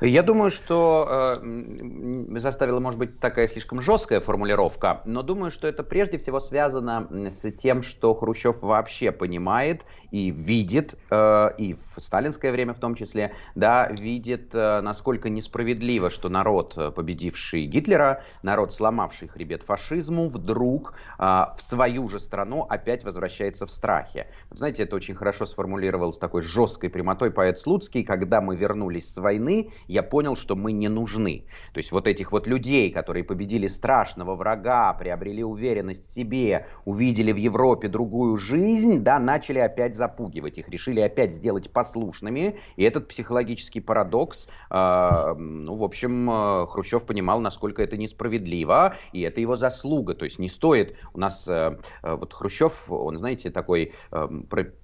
Я 0.00 0.22
думаю, 0.22 0.50
что 0.50 1.36
э, 1.36 2.38
заставила, 2.38 2.80
может 2.80 2.98
быть, 2.98 3.18
такая 3.18 3.48
слишком 3.48 3.80
жесткая 3.80 4.20
формулировка, 4.20 5.02
но 5.04 5.22
думаю, 5.22 5.50
что 5.50 5.66
это 5.66 5.82
прежде 5.82 6.18
всего 6.18 6.40
связано 6.40 7.08
с 7.30 7.50
тем, 7.52 7.82
что 7.82 8.14
Хрущев 8.14 8.62
вообще 8.62 9.10
понимает 9.10 9.82
и 10.10 10.30
видит, 10.30 10.94
э, 11.10 11.50
и 11.58 11.74
в 11.74 12.00
сталинское 12.00 12.52
время 12.52 12.74
в 12.74 12.78
том 12.78 12.94
числе, 12.94 13.32
да, 13.54 13.88
видит, 13.88 14.54
э, 14.54 14.80
насколько 14.80 15.28
несправедливо, 15.28 16.10
что 16.10 16.28
народ, 16.28 16.74
э, 16.76 16.90
победивший 16.90 17.66
Гитлера, 17.66 18.22
народ, 18.42 18.72
сломавший 18.72 19.28
хребет 19.28 19.62
фашизму, 19.62 20.28
вдруг 20.28 20.94
э, 21.18 21.22
в 21.22 21.58
свою 21.60 22.08
же 22.08 22.20
страну 22.20 22.66
опять 22.68 23.04
возвращается 23.04 23.66
в 23.66 23.70
страхе. 23.70 24.28
Знаете, 24.50 24.84
это 24.84 24.96
очень 24.96 25.14
хорошо 25.14 25.46
сформулировал 25.46 26.12
с 26.12 26.18
такой 26.18 26.42
жесткой 26.42 26.90
прямотой 26.90 27.30
поэт 27.30 27.58
Слуцкий, 27.58 28.04
когда 28.04 28.40
мы 28.40 28.56
вернулись 28.56 29.12
с 29.12 29.16
войны, 29.16 29.70
я 29.88 30.02
понял, 30.02 30.36
что 30.36 30.54
мы 30.56 30.72
не 30.72 30.88
нужны. 30.88 31.44
То 31.72 31.78
есть 31.78 31.92
вот 31.92 32.06
этих 32.06 32.32
вот 32.32 32.46
людей, 32.46 32.90
которые 32.90 33.24
победили 33.24 33.66
страшного 33.66 34.34
врага, 34.36 34.92
приобрели 34.94 35.42
уверенность 35.42 36.04
в 36.04 36.12
себе, 36.12 36.66
увидели 36.84 37.32
в 37.32 37.36
Европе 37.36 37.88
другую 37.88 38.36
жизнь, 38.36 39.02
да, 39.02 39.18
начали 39.18 39.58
опять 39.58 39.95
за 39.96 40.06
запугивать 40.06 40.58
их, 40.58 40.68
решили 40.68 41.00
опять 41.00 41.32
сделать 41.32 41.70
послушными. 41.70 42.56
И 42.76 42.84
этот 42.84 43.08
психологический 43.08 43.80
парадокс, 43.80 44.48
э, 44.70 45.34
ну, 45.36 45.74
в 45.74 45.82
общем, 45.82 46.30
э, 46.30 46.66
Хрущев 46.68 47.04
понимал, 47.04 47.40
насколько 47.40 47.82
это 47.82 47.96
несправедливо, 47.96 48.94
и 49.12 49.22
это 49.22 49.40
его 49.40 49.56
заслуга. 49.56 50.14
То 50.14 50.24
есть 50.24 50.38
не 50.38 50.48
стоит 50.48 50.96
у 51.12 51.18
нас, 51.18 51.44
э, 51.48 51.76
вот 52.02 52.32
Хрущев, 52.32 52.90
он, 52.90 53.18
знаете, 53.18 53.50
такой 53.50 53.92
э, 54.12 54.28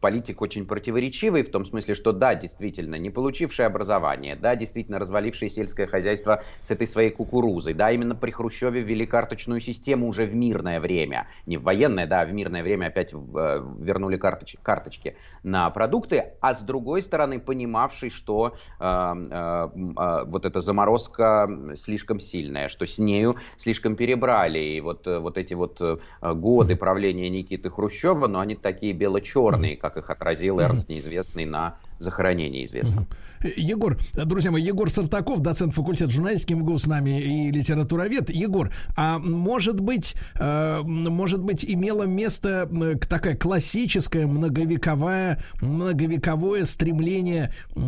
политик 0.01 0.43
очень 0.43 0.67
противоречивый, 0.67 1.43
в 1.43 1.51
том 1.51 1.65
смысле, 1.65 1.95
что 1.95 2.13
да, 2.13 2.35
действительно, 2.35 2.97
не 2.97 3.11
получивший 3.11 3.67
образование, 3.67 4.35
да, 4.37 4.57
действительно, 4.57 4.99
разваливший 4.99 5.51
сельское 5.51 5.87
хозяйство 5.87 6.43
с 6.63 6.71
этой 6.71 6.87
своей 6.87 7.11
кукурузой, 7.11 7.75
да, 7.75 7.93
именно 7.93 8.17
при 8.17 8.31
Хрущеве 8.33 8.81
ввели 8.81 9.07
карточную 9.07 9.61
систему 9.61 10.09
уже 10.09 10.25
в 10.27 10.35
мирное 10.35 10.81
время, 10.81 11.29
не 11.47 11.59
в 11.59 11.63
военное, 11.63 12.07
да, 12.07 12.25
в 12.25 12.33
мирное 12.33 12.63
время 12.63 12.87
опять 12.87 13.13
э, 13.13 13.17
вернули 13.81 14.17
карточ 14.17 14.57
карточки 14.63 15.02
на 15.43 15.71
продукты, 15.71 16.35
а 16.41 16.55
с 16.55 16.61
другой 16.61 17.03
стороны 17.03 17.41
понимавший, 17.41 18.11
что 18.11 18.57
э, 18.79 18.85
э, 18.85 19.69
э, 19.77 20.25
вот 20.27 20.45
эта 20.45 20.61
заморозка 20.61 21.49
слишком 21.77 22.21
сильная, 22.21 22.69
что 22.69 22.87
с 22.87 22.99
нею 22.99 23.37
слишком 23.57 23.97
перебрали. 23.97 24.59
И 24.59 24.81
вот, 24.81 25.07
э, 25.07 25.19
вот 25.19 25.39
эти 25.39 25.55
вот 25.55 25.81
э, 25.81 25.99
годы 26.35 26.77
правления 26.77 27.29
Никиты 27.29 27.71
Хрущева, 27.71 28.27
но 28.27 28.41
они 28.41 28.55
такие 28.55 28.93
бело-черные, 28.93 29.77
как 29.77 29.97
их 29.97 30.11
отразил 30.11 30.61
Эрнст 30.61 30.89
Неизвестный 30.89 31.45
на 31.45 31.77
захоронения 31.99 32.65
известно. 32.65 33.07
Егор, 33.57 33.99
друзья 34.15 34.51
мои, 34.51 34.63
Егор 34.63 34.91
Сартаков, 34.91 35.41
доцент 35.41 35.75
факультета 35.75 36.11
журналистики 36.11 36.55
МГУ 36.55 36.79
с 36.79 36.87
нами 36.87 37.21
и 37.21 37.51
литературовед. 37.51 38.31
Егор, 38.31 38.73
а 38.97 39.19
может 39.19 39.81
быть, 39.81 40.15
э, 40.39 40.83
может 40.85 41.43
быть, 41.43 41.65
имело 41.65 42.05
место 42.05 42.69
э, 42.71 42.97
такая 43.09 43.37
классическая 43.37 44.27
многовековая, 44.27 45.43
многовековое 45.61 46.65
стремление, 46.65 47.53
э, 47.75 47.81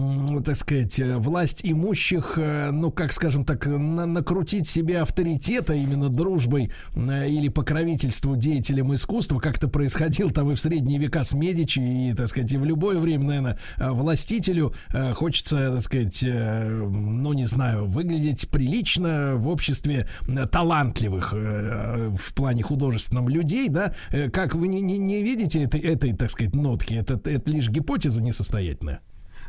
так 0.45 0.57
сказать, 0.57 1.01
власть 1.19 1.61
имущих, 1.65 2.35
э, 2.37 2.71
ну, 2.73 2.91
как 2.91 3.13
скажем 3.13 3.45
так, 3.45 3.67
на 3.67 4.07
накрутить 4.07 4.69
себе 4.69 5.01
авторитета 5.01 5.75
именно 5.75 6.09
дружбой 6.09 6.71
э, 6.95 7.29
или 7.29 7.49
покровительству 7.49 8.37
деятелям 8.37 8.95
искусства, 8.95 9.39
как-то 9.39 9.69
происходил 9.69 10.31
там 10.31 10.51
и 10.51 10.55
в 10.55 10.61
средние 10.61 10.99
века 10.99 11.25
с 11.25 11.33
Медичи, 11.35 11.79
и, 11.79 12.15
так 12.15 12.29
сказать, 12.29 12.53
и 12.53 12.57
в 12.57 12.65
любое 12.65 12.99
время, 12.99 13.25
наверное, 13.25 13.59
властителю 14.05 14.75
э, 14.93 15.15
хочется 15.15 15.73
так 15.73 15.83
сказать, 15.83 16.23
э, 16.23 16.69
ну, 16.69 17.33
не 17.33 17.47
знаю, 17.47 17.87
выглядеть 17.87 18.49
прилично 18.51 19.35
в 19.37 19.49
обществе 19.49 20.07
э, 20.29 20.47
талантливых 20.47 21.33
э, 21.35 22.11
в 22.17 22.35
плане 22.35 22.63
художественном 22.63 23.29
людей, 23.29 23.69
да, 23.69 23.95
как 24.33 24.55
вы 24.55 24.69
не, 24.69 24.81
не, 24.81 24.99
не 24.99 25.23
видите 25.23 25.63
этой, 25.63 25.81
этой, 25.81 26.13
так 26.13 26.31
сказать, 26.31 26.55
нотки? 26.55 26.95
Это, 26.95 27.15
это 27.29 27.51
лишь 27.51 27.69
гипотеза 27.69 28.23
несостоятельная. 28.23 29.01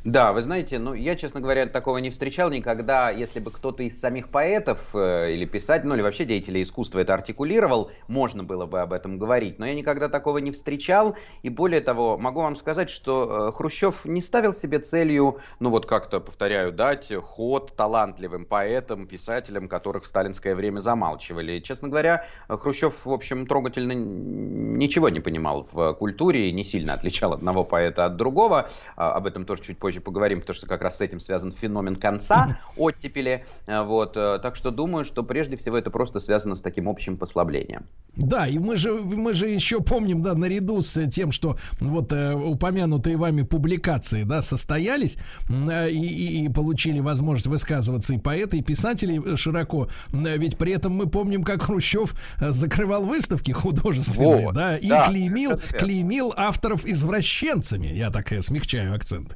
Да, 0.06 0.34
вы 0.34 0.44
знаете, 0.44 0.77
ну 0.77 0.94
я, 0.94 1.15
честно 1.15 1.41
говоря, 1.41 1.65
такого 1.65 1.98
не 1.98 2.11
встречал 2.11 2.52
никогда, 2.52 3.10
если 3.10 3.40
бы 3.40 3.49
кто-то 3.49 3.82
из 3.82 3.99
самих 3.99 4.30
поэтов 4.30 4.77
э, 4.94 5.32
или 5.34 5.45
писателей, 5.45 5.90
ну 5.90 5.95
или 5.95 6.03
вообще 6.03 6.26
деятелей 6.26 6.61
искусства 6.61 6.99
это 6.99 7.15
артикулировал, 7.15 7.90
можно 8.07 8.44
было 8.44 8.68
бы 8.68 8.82
об 8.82 8.94
этом 8.94 9.18
говорить, 9.18 9.57
но 9.57 9.65
я 9.65 9.73
никогда 9.73 10.07
такого 10.07 10.38
не 10.38 10.52
встречал, 10.52 11.18
и 11.41 11.49
более 11.49 11.82
того, 11.82 12.19
могу 12.19 12.41
вам 12.41 12.56
сказать, 12.56 12.91
что 12.91 13.48
э, 13.49 13.52
Хрущев 13.57 14.06
не 14.06 14.22
ставил 14.22 14.53
себе 14.53 14.77
целью, 14.77 15.40
ну 15.60 15.72
вот 15.72 15.88
как-то, 15.88 16.19
повторяю, 16.19 16.72
дать 16.72 17.11
ход 17.23 17.76
талантливым 17.76 18.45
поэтам, 18.45 19.07
писателям, 19.07 19.68
которых 19.68 20.03
в 20.03 20.07
сталинское 20.07 20.53
время 20.53 20.82
замалчивали. 20.82 21.61
Честно 21.61 21.88
говоря, 21.88 22.27
Хрущев, 22.48 23.07
в 23.07 23.11
общем, 23.11 23.48
трогательно 23.48 23.94
ничего 23.94 25.10
не 25.10 25.19
понимал 25.19 25.68
в 25.72 25.94
культуре, 25.95 26.52
не 26.52 26.64
сильно 26.64 26.94
отличал 26.94 27.34
одного 27.34 27.64
поэта 27.64 28.06
от 28.06 28.18
другого, 28.18 28.69
а, 28.95 29.14
об 29.14 29.26
этом 29.26 29.45
тоже 29.45 29.64
чуть 29.64 29.80
позже 29.80 29.94
позже 29.95 30.01
поговорим, 30.01 30.41
потому 30.41 30.55
что 30.55 30.67
как 30.67 30.81
раз 30.81 30.97
с 30.97 31.01
этим 31.01 31.19
связан 31.19 31.51
феномен 31.51 31.95
конца 31.95 32.59
оттепели. 32.77 33.45
Э, 33.67 33.84
вот, 33.84 34.17
э, 34.17 34.39
так 34.41 34.55
что 34.55 34.72
думаю, 34.72 35.05
что 35.05 35.23
прежде 35.23 35.55
всего 35.55 35.77
это 35.77 35.89
просто 35.89 36.19
связано 36.19 36.55
с 36.55 36.61
таким 36.61 36.88
общим 36.88 37.17
послаблением. 37.17 37.85
Да, 38.15 38.47
и 38.47 38.59
мы 38.59 38.77
же, 38.77 38.93
мы 38.93 39.34
же 39.34 39.47
еще 39.47 39.81
помним, 39.81 40.22
да, 40.22 40.34
наряду 40.34 40.81
с 40.81 41.07
тем, 41.09 41.31
что 41.31 41.57
вот 41.80 42.13
э, 42.13 42.34
упомянутые 42.34 43.17
вами 43.17 43.43
публикации, 43.43 44.23
да, 44.23 44.41
состоялись 44.41 45.17
э, 45.49 45.89
и, 45.89 46.45
и 46.45 46.49
получили 46.49 46.99
возможность 46.99 47.47
высказываться 47.47 48.13
и 48.13 48.17
поэты, 48.17 48.57
и 48.57 48.63
писатели 48.63 49.35
широко, 49.35 49.88
ведь 50.11 50.57
при 50.57 50.73
этом 50.73 50.93
мы 50.93 51.07
помним, 51.07 51.43
как 51.43 51.63
Хрущев 51.63 52.15
закрывал 52.39 53.03
выставки 53.03 53.51
художественные, 53.51 54.45
вот, 54.45 54.55
да, 54.55 54.77
и 54.77 54.88
да, 54.88 55.07
клеймил, 55.07 55.59
клеймил 55.77 56.34
авторов 56.35 56.85
извращенцами, 56.85 57.88
я 57.88 58.09
так 58.09 58.31
смягчаю 58.41 58.95
акцент. 58.95 59.35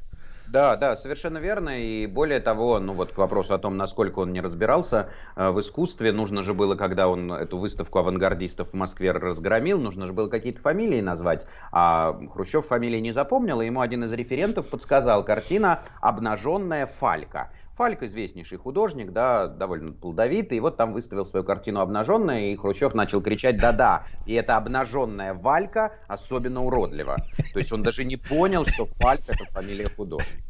Да, 0.50 0.76
да, 0.76 0.96
совершенно 0.96 1.38
верно. 1.38 1.80
И 1.80 2.06
более 2.06 2.40
того, 2.40 2.80
ну 2.80 2.92
вот 2.92 3.12
к 3.12 3.18
вопросу 3.18 3.54
о 3.54 3.58
том, 3.58 3.76
насколько 3.76 4.18
он 4.18 4.32
не 4.32 4.40
разбирался 4.40 5.08
э, 5.36 5.50
в 5.50 5.60
искусстве, 5.60 6.10
нужно 6.10 6.42
же 6.42 6.54
было, 6.54 6.74
когда 6.74 7.06
он 7.06 7.32
эту 7.32 7.56
выставку 7.56 8.00
авангардистов 8.00 8.70
в 8.70 8.74
Москве 8.74 9.12
разгромил, 9.12 9.78
нужно 9.78 10.08
же 10.08 10.12
было 10.12 10.28
какие-то 10.28 10.60
фамилии 10.60 11.00
назвать. 11.00 11.46
А 11.70 12.18
Хрущев 12.32 12.66
фамилии 12.66 12.98
не 12.98 13.12
запомнил, 13.12 13.60
и 13.60 13.66
ему 13.66 13.80
один 13.80 14.02
из 14.02 14.12
референтов 14.12 14.68
подсказал 14.68 15.24
картина 15.24 15.84
«Обнаженная 16.00 16.86
фалька». 16.86 17.50
Фальк 17.80 18.02
известнейший 18.02 18.58
художник, 18.58 19.10
да, 19.10 19.46
довольно 19.46 19.92
плодовитый, 19.92 20.58
и 20.58 20.60
вот 20.60 20.76
там 20.76 20.92
выставил 20.92 21.24
свою 21.24 21.46
картину 21.46 21.80
обнаженная, 21.80 22.52
и 22.52 22.56
Хрущев 22.56 22.92
начал 22.92 23.22
кричать 23.22 23.56
«да-да», 23.56 24.04
и 24.26 24.34
эта 24.34 24.58
обнаженная 24.58 25.32
Валька 25.32 25.94
особенно 26.06 26.62
уродлива. 26.62 27.16
То 27.54 27.58
есть 27.58 27.72
он 27.72 27.80
даже 27.82 28.04
не 28.04 28.18
понял, 28.18 28.66
что 28.66 28.84
Фальк 28.84 29.22
это 29.28 29.46
фамилия 29.46 29.86
художника. 29.96 30.42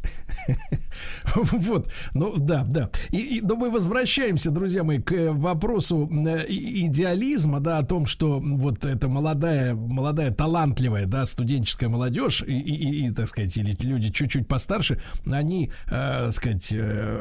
Вот, 1.34 1.88
ну 2.14 2.34
да, 2.36 2.64
да. 2.68 2.90
И, 3.10 3.38
и, 3.38 3.40
но 3.40 3.54
мы 3.54 3.70
возвращаемся, 3.70 4.50
друзья 4.50 4.82
мои, 4.82 4.98
к 4.98 5.32
вопросу 5.32 6.10
э, 6.10 6.44
идеализма, 6.48 7.60
да, 7.60 7.78
о 7.78 7.84
том, 7.84 8.06
что 8.06 8.40
вот 8.40 8.84
эта 8.84 9.08
молодая, 9.08 9.74
молодая, 9.74 10.32
талантливая, 10.32 11.06
да, 11.06 11.24
студенческая 11.26 11.88
молодежь 11.88 12.42
и, 12.42 12.58
и, 12.58 13.06
и 13.06 13.10
так 13.12 13.28
сказать, 13.28 13.56
или 13.56 13.76
люди 13.80 14.10
чуть-чуть 14.10 14.48
постарше, 14.48 15.00
они, 15.30 15.70
э, 15.90 16.30
сказать, 16.30 16.72
э, 16.72 17.19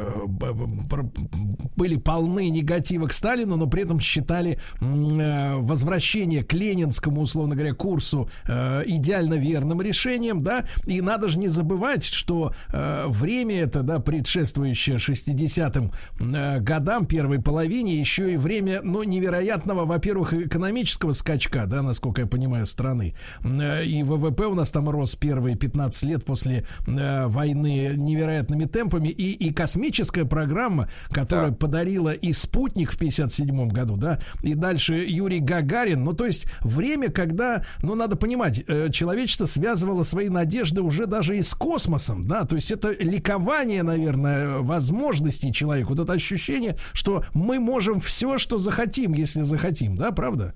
были 1.75 1.95
полны 1.95 2.49
негатива 2.49 3.07
к 3.07 3.13
Сталину, 3.13 3.55
но 3.55 3.67
при 3.67 3.83
этом 3.83 3.99
считали 3.99 4.59
э, 4.81 5.55
возвращение 5.55 6.43
к 6.43 6.53
ленинскому, 6.53 7.21
условно 7.21 7.55
говоря, 7.55 7.73
курсу 7.73 8.29
э, 8.47 8.83
идеально 8.85 9.35
верным 9.35 9.81
решением, 9.81 10.41
да, 10.41 10.65
и 10.85 11.01
надо 11.01 11.29
же 11.29 11.39
не 11.39 11.47
забывать, 11.47 12.03
что 12.03 12.53
э, 12.71 13.05
время 13.07 13.61
это, 13.61 13.81
да, 13.81 13.99
предшествующее 13.99 14.97
60-м 14.97 15.91
э, 16.19 16.59
годам, 16.59 17.05
первой 17.05 17.41
половине, 17.41 17.99
еще 17.99 18.33
и 18.33 18.37
время, 18.37 18.81
ну, 18.83 19.03
невероятного, 19.03 19.85
во-первых, 19.85 20.33
экономического 20.33 21.13
скачка, 21.13 21.65
да, 21.65 21.81
насколько 21.81 22.21
я 22.21 22.27
понимаю, 22.27 22.65
страны. 22.65 23.15
И 23.43 24.03
ВВП 24.03 24.47
у 24.47 24.53
нас 24.53 24.71
там 24.71 24.89
рос 24.89 25.15
первые 25.15 25.55
15 25.55 26.03
лет 26.03 26.25
после 26.25 26.65
войны 26.85 27.93
невероятными 27.95 28.65
темпами, 28.65 29.07
и, 29.07 29.31
и 29.31 29.53
космическая 29.89 30.25
программа, 30.25 30.87
которая 31.11 31.49
да. 31.49 31.55
подарила 31.55 32.13
и 32.13 32.31
спутник 32.31 32.91
в 32.91 32.97
57 32.97 33.69
году, 33.69 33.97
да, 33.97 34.19
и 34.43 34.53
дальше 34.53 34.93
Юрий 34.95 35.39
Гагарин, 35.39 36.03
ну, 36.03 36.13
то 36.13 36.25
есть 36.25 36.45
время, 36.61 37.09
когда, 37.09 37.65
ну, 37.81 37.95
надо 37.95 38.15
понимать, 38.15 38.63
человечество 38.91 39.45
связывало 39.45 40.03
свои 40.03 40.29
надежды 40.29 40.81
уже 40.81 41.07
даже 41.07 41.37
и 41.37 41.41
с 41.41 41.55
космосом, 41.55 42.27
да, 42.27 42.45
то 42.45 42.55
есть 42.55 42.71
это 42.71 42.91
ликование, 42.91 43.81
наверное, 43.81 44.59
возможностей 44.59 45.51
человека, 45.51 45.89
вот 45.89 45.99
это 45.99 46.13
ощущение, 46.13 46.75
что 46.93 47.25
мы 47.33 47.59
можем 47.59 47.99
все, 47.99 48.37
что 48.37 48.59
захотим, 48.59 49.13
если 49.13 49.41
захотим, 49.41 49.95
да, 49.95 50.11
правда? 50.11 50.53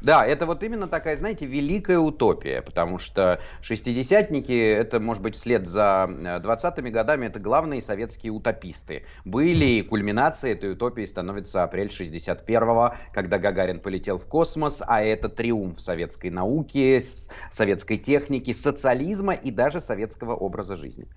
Да, 0.00 0.24
это 0.24 0.46
вот 0.46 0.62
именно 0.62 0.88
такая, 0.88 1.16
знаете, 1.16 1.44
великая 1.44 1.98
утопия, 1.98 2.62
потому 2.62 2.98
что 2.98 3.40
шестидесятники, 3.60 4.52
это, 4.52 4.98
может 4.98 5.22
быть, 5.22 5.36
вслед 5.36 5.66
за 5.66 6.06
20-ми 6.08 6.88
э, 6.88 6.92
годами, 6.92 7.26
это 7.26 7.38
главные 7.38 7.82
советские 7.82 8.32
утописты. 8.32 9.04
Были, 9.26 9.66
и 9.66 9.82
кульминацией 9.82 10.54
этой 10.54 10.72
утопии 10.72 11.04
становится 11.04 11.64
апрель 11.64 11.88
61-го, 11.88 12.94
когда 13.12 13.38
Гагарин 13.38 13.80
полетел 13.80 14.16
в 14.16 14.26
космос, 14.26 14.82
а 14.86 15.02
это 15.02 15.28
триумф 15.28 15.80
советской 15.80 16.30
науки, 16.30 17.04
советской 17.50 17.98
техники, 17.98 18.52
социализма 18.52 19.34
и 19.34 19.50
даже 19.50 19.80
советского 19.80 20.34
образа 20.34 20.76
жизни. 20.78 21.08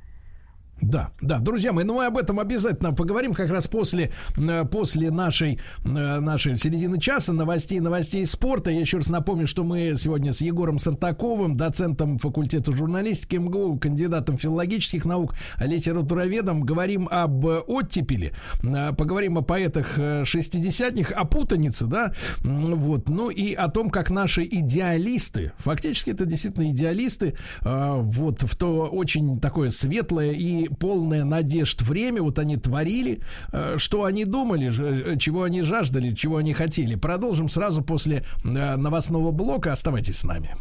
Да, 0.82 1.12
да, 1.22 1.40
друзья 1.40 1.72
мои, 1.72 1.86
ну 1.86 1.96
мы 1.96 2.06
об 2.06 2.18
этом 2.18 2.40
обязательно 2.40 2.94
поговорим 2.94 3.34
как 3.34 3.50
раз 3.50 3.68
после, 3.68 4.12
э, 4.36 4.66
после 4.66 5.12
нашей, 5.12 5.60
э, 5.86 5.90
нашей 6.20 6.58
середины 6.58 7.00
часа 7.00 7.32
новостей, 7.32 7.80
новостей 7.80 8.26
спорта. 8.26 8.70
Я 8.70 8.82
еще 8.82 8.98
раз 8.98 9.08
напомню, 9.08 9.48
что 9.48 9.64
мы 9.64 9.94
сегодня 9.98 10.34
с 10.34 10.42
Егором 10.42 10.80
Сартаковым, 10.80 11.56
доцентом 11.56 12.18
факультета 12.18 12.74
журналистики 12.74 13.38
МГУ, 13.38 13.78
кандидатом 13.78 14.38
филологических 14.38 15.06
наук, 15.06 15.36
литературоведом, 15.60 16.64
говорим 16.64 17.08
об 17.10 17.46
оттепели, 17.46 18.34
э, 18.62 18.92
поговорим 18.94 19.38
о 19.38 19.42
поэтах 19.42 19.98
шестидесятних, 20.26 21.12
о 21.12 21.24
путанице, 21.24 21.86
да, 21.86 22.14
вот, 22.44 23.08
ну 23.08 23.30
и 23.30 23.54
о 23.54 23.70
том, 23.70 23.90
как 23.90 24.10
наши 24.10 24.44
идеалисты, 24.44 25.54
фактически 25.58 26.10
это 26.10 26.26
действительно 26.26 26.70
идеалисты, 26.72 27.36
вот 27.62 28.42
в 28.44 28.56
то 28.58 28.86
очень 28.86 29.40
такое 29.40 29.70
светлое 29.70 30.32
и 30.32 30.68
полное 30.74 31.24
надежд 31.24 31.82
время, 31.82 32.22
вот 32.22 32.40
они 32.40 32.58
творили, 32.58 33.20
э, 33.52 33.76
что 33.78 34.04
они 34.04 34.26
думали, 34.26 34.72
э, 34.78 35.18
чего 35.18 35.44
они 35.44 35.62
жаждали, 35.62 36.14
чего 36.14 36.38
они 36.38 36.54
хотели. 36.54 36.96
Продолжим 36.96 37.50
сразу 37.50 37.82
после 37.82 38.24
э, 38.44 38.76
новостного 38.76 39.32
блока. 39.32 39.72
Оставайтесь 39.72 40.20
с 40.20 40.24
нами. 40.24 40.56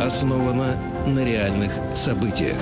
Основано 0.00 0.76
на 1.06 1.24
реальных 1.24 1.72
событиях. 1.94 2.58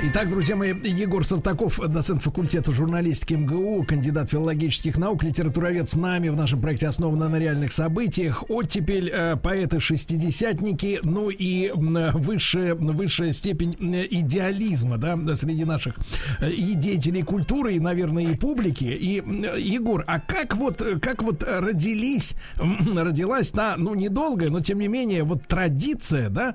Итак, 0.00 0.30
друзья 0.30 0.54
мои, 0.54 0.72
Егор 0.84 1.24
Сартаков, 1.24 1.80
доцент 1.88 2.22
факультета 2.22 2.70
журналистики 2.70 3.34
МГУ, 3.34 3.82
кандидат 3.82 4.30
филологических 4.30 4.96
наук, 4.96 5.24
литературовед 5.24 5.90
с 5.90 5.96
нами 5.96 6.28
в 6.28 6.36
нашем 6.36 6.60
проекте 6.60 6.86
«Основано 6.86 7.28
на 7.28 7.36
реальных 7.36 7.72
событиях». 7.72 8.48
Оттепель, 8.48 9.10
э, 9.12 9.34
поэты-шестидесятники, 9.34 11.00
ну 11.02 11.30
и 11.30 11.72
высшая, 11.74 12.76
высшая 12.76 13.32
степень 13.32 13.76
э, 13.80 14.06
идеализма, 14.08 14.98
да, 14.98 15.18
среди 15.34 15.64
наших 15.64 15.96
э, 16.40 16.48
и 16.48 16.74
деятелей 16.74 17.24
культуры, 17.24 17.74
и, 17.74 17.80
наверное, 17.80 18.22
и 18.22 18.36
публики. 18.36 18.84
И, 18.84 19.16
Егор, 19.58 20.04
а 20.06 20.20
как 20.20 20.56
вот, 20.56 20.80
как 21.02 21.24
вот 21.24 21.42
родились, 21.42 22.36
родилась 22.56 23.50
та, 23.50 23.74
ну, 23.76 23.96
недолгая, 23.96 24.50
но 24.50 24.60
тем 24.60 24.78
не 24.78 24.86
менее, 24.86 25.24
вот 25.24 25.48
традиция, 25.48 26.28
да, 26.28 26.54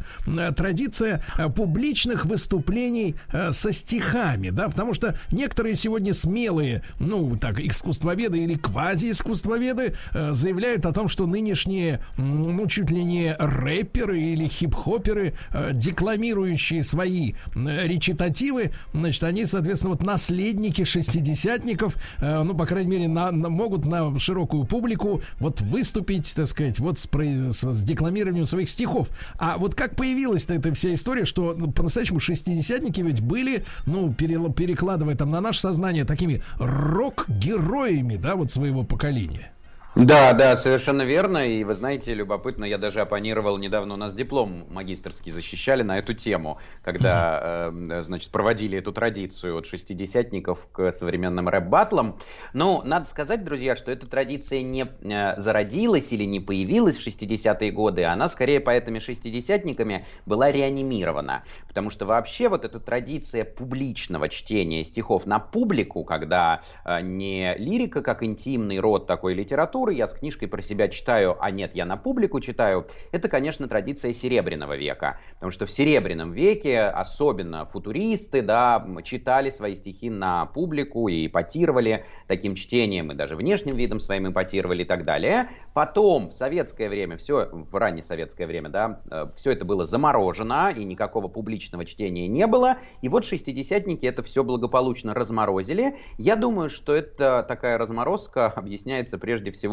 традиция 0.55 1.21
публичных 1.57 2.23
выступлений 2.25 3.15
со 3.51 3.71
стихами, 3.71 4.49
да, 4.49 4.69
потому 4.69 4.93
что 4.93 5.15
некоторые 5.31 5.75
сегодня 5.75 6.13
смелые, 6.13 6.83
ну, 6.99 7.35
так, 7.37 7.59
искусствоведы 7.59 8.39
или 8.39 8.55
квази-искусствоведы 8.55 9.93
э, 10.13 10.31
заявляют 10.33 10.85
о 10.85 10.91
том, 10.93 11.07
что 11.09 11.25
нынешние, 11.25 11.99
ну, 12.17 12.67
чуть 12.67 12.91
ли 12.91 13.03
не 13.03 13.35
рэперы 13.37 14.19
или 14.21 14.47
хип-хоперы, 14.47 15.33
э, 15.51 15.71
декламирующие 15.73 16.83
свои 16.83 17.33
э, 17.55 17.87
речитативы, 17.87 18.71
значит, 18.93 19.23
они, 19.23 19.45
соответственно, 19.45 19.91
вот 19.93 20.03
наследники 20.03 20.83
шестидесятников, 20.83 21.95
э, 22.19 22.43
ну, 22.43 22.53
по 22.53 22.65
крайней 22.65 22.91
мере, 22.91 23.07
на, 23.07 23.31
на- 23.31 23.49
могут 23.49 23.85
на 23.85 24.17
широкую 24.19 24.65
публику 24.65 25.21
вот 25.39 25.61
выступить, 25.61 26.33
так 26.35 26.47
сказать, 26.47 26.79
вот 26.79 26.99
с, 26.99 27.07
с- 27.07 27.63
с 27.73 27.83
декламированием 27.83 28.45
своих 28.45 28.69
стихов. 28.69 29.09
А 29.37 29.57
вот 29.57 29.75
как 29.75 29.95
появилась-то 29.95 30.53
эта 30.53 30.73
вся 30.73 30.93
история, 30.93 31.25
что 31.25 31.53
ну, 31.57 31.71
по-настоящему 31.71 32.19
шестидесятники 32.19 33.01
ведь 33.01 33.21
были, 33.23 33.63
ну, 33.85 34.13
перекладывая 34.13 35.15
там 35.15 35.31
на 35.31 35.41
наше 35.41 35.61
сознание, 35.61 36.05
такими 36.05 36.43
рок-героями, 36.59 38.17
да, 38.17 38.35
вот 38.35 38.51
своего 38.51 38.83
поколения. 38.83 39.51
Да, 39.95 40.33
да, 40.33 40.57
совершенно 40.57 41.03
верно. 41.03 41.47
И 41.47 41.63
вы 41.63 41.75
знаете, 41.75 42.15
любопытно, 42.15 42.65
я 42.65 42.79
даже 42.79 42.99
оппонировал 42.99 43.59
недавно, 43.59 43.93
у 43.93 43.97
нас 43.97 44.15
диплом 44.15 44.65
магистрский 44.71 45.31
защищали 45.31 45.83
на 45.83 45.99
эту 45.99 46.15
тему, 46.15 46.57
когда, 46.81 47.69
э, 47.71 48.01
значит, 48.01 48.31
проводили 48.31 48.79
эту 48.79 48.91
традицию 48.91 49.55
от 49.55 49.67
шестидесятников 49.67 50.67
к 50.71 50.91
современным 50.91 51.47
рэп-баттлам. 51.47 52.17
Ну, 52.53 52.81
надо 52.83 53.05
сказать, 53.05 53.43
друзья, 53.43 53.75
что 53.75 53.91
эта 53.91 54.07
традиция 54.07 54.63
не 54.63 54.87
э, 54.87 55.39
зародилась 55.39 56.11
или 56.11 56.23
не 56.23 56.39
появилась 56.39 56.97
в 56.97 57.07
60-е 57.07 57.69
годы, 57.69 58.03
она 58.05 58.29
скорее 58.29 58.61
поэтами-шестидесятниками 58.61 60.07
была 60.25 60.51
реанимирована. 60.51 61.43
Потому 61.67 61.91
что 61.91 62.07
вообще 62.07 62.49
вот 62.49 62.65
эта 62.65 62.79
традиция 62.79 63.45
публичного 63.45 64.27
чтения 64.29 64.83
стихов 64.83 65.27
на 65.27 65.37
публику, 65.37 66.03
когда 66.03 66.63
э, 66.83 67.01
не 67.01 67.53
лирика 67.59 68.01
как 68.01 68.23
интимный 68.23 68.79
род 68.79 69.05
такой 69.05 69.35
литературы, 69.35 69.82
я 69.91 70.07
с 70.07 70.13
книжкой 70.13 70.47
про 70.47 70.61
себя 70.61 70.87
читаю, 70.87 71.37
а 71.39 71.51
нет, 71.51 71.71
я 71.73 71.85
на 71.85 71.97
публику 71.97 72.39
читаю, 72.39 72.87
это, 73.11 73.27
конечно, 73.29 73.67
традиция 73.67 74.13
Серебряного 74.13 74.75
века. 74.77 75.19
Потому 75.35 75.51
что 75.51 75.65
в 75.65 75.71
Серебряном 75.71 76.31
веке 76.31 76.81
особенно 76.81 77.65
футуристы, 77.65 78.41
да, 78.41 78.85
читали 79.03 79.49
свои 79.49 79.75
стихи 79.75 80.09
на 80.09 80.45
публику 80.45 81.07
и 81.07 81.27
ипотировали 81.27 82.05
таким 82.27 82.55
чтением, 82.55 83.11
и 83.11 83.15
даже 83.15 83.35
внешним 83.35 83.75
видом 83.75 83.99
своим 83.99 84.31
ипотировали 84.31 84.83
и 84.83 84.85
так 84.85 85.05
далее. 85.05 85.49
Потом, 85.73 86.29
в 86.29 86.33
советское 86.33 86.89
время, 86.89 87.17
все, 87.17 87.49
в 87.51 87.75
раннее 87.75 88.03
советское 88.03 88.45
время, 88.45 88.69
да, 88.69 88.99
все 89.35 89.51
это 89.51 89.65
было 89.65 89.85
заморожено, 89.85 90.71
и 90.75 90.83
никакого 90.83 91.27
публичного 91.27 91.85
чтения 91.85 92.27
не 92.27 92.45
было. 92.45 92.77
И 93.01 93.09
вот 93.09 93.25
шестидесятники 93.25 94.05
это 94.05 94.21
все 94.23 94.43
благополучно 94.43 95.13
разморозили. 95.13 95.97
Я 96.17 96.35
думаю, 96.35 96.69
что 96.69 96.93
это 96.95 97.43
такая 97.47 97.77
разморозка 97.77 98.47
объясняется 98.47 99.17
прежде 99.17 99.51
всего 99.51 99.72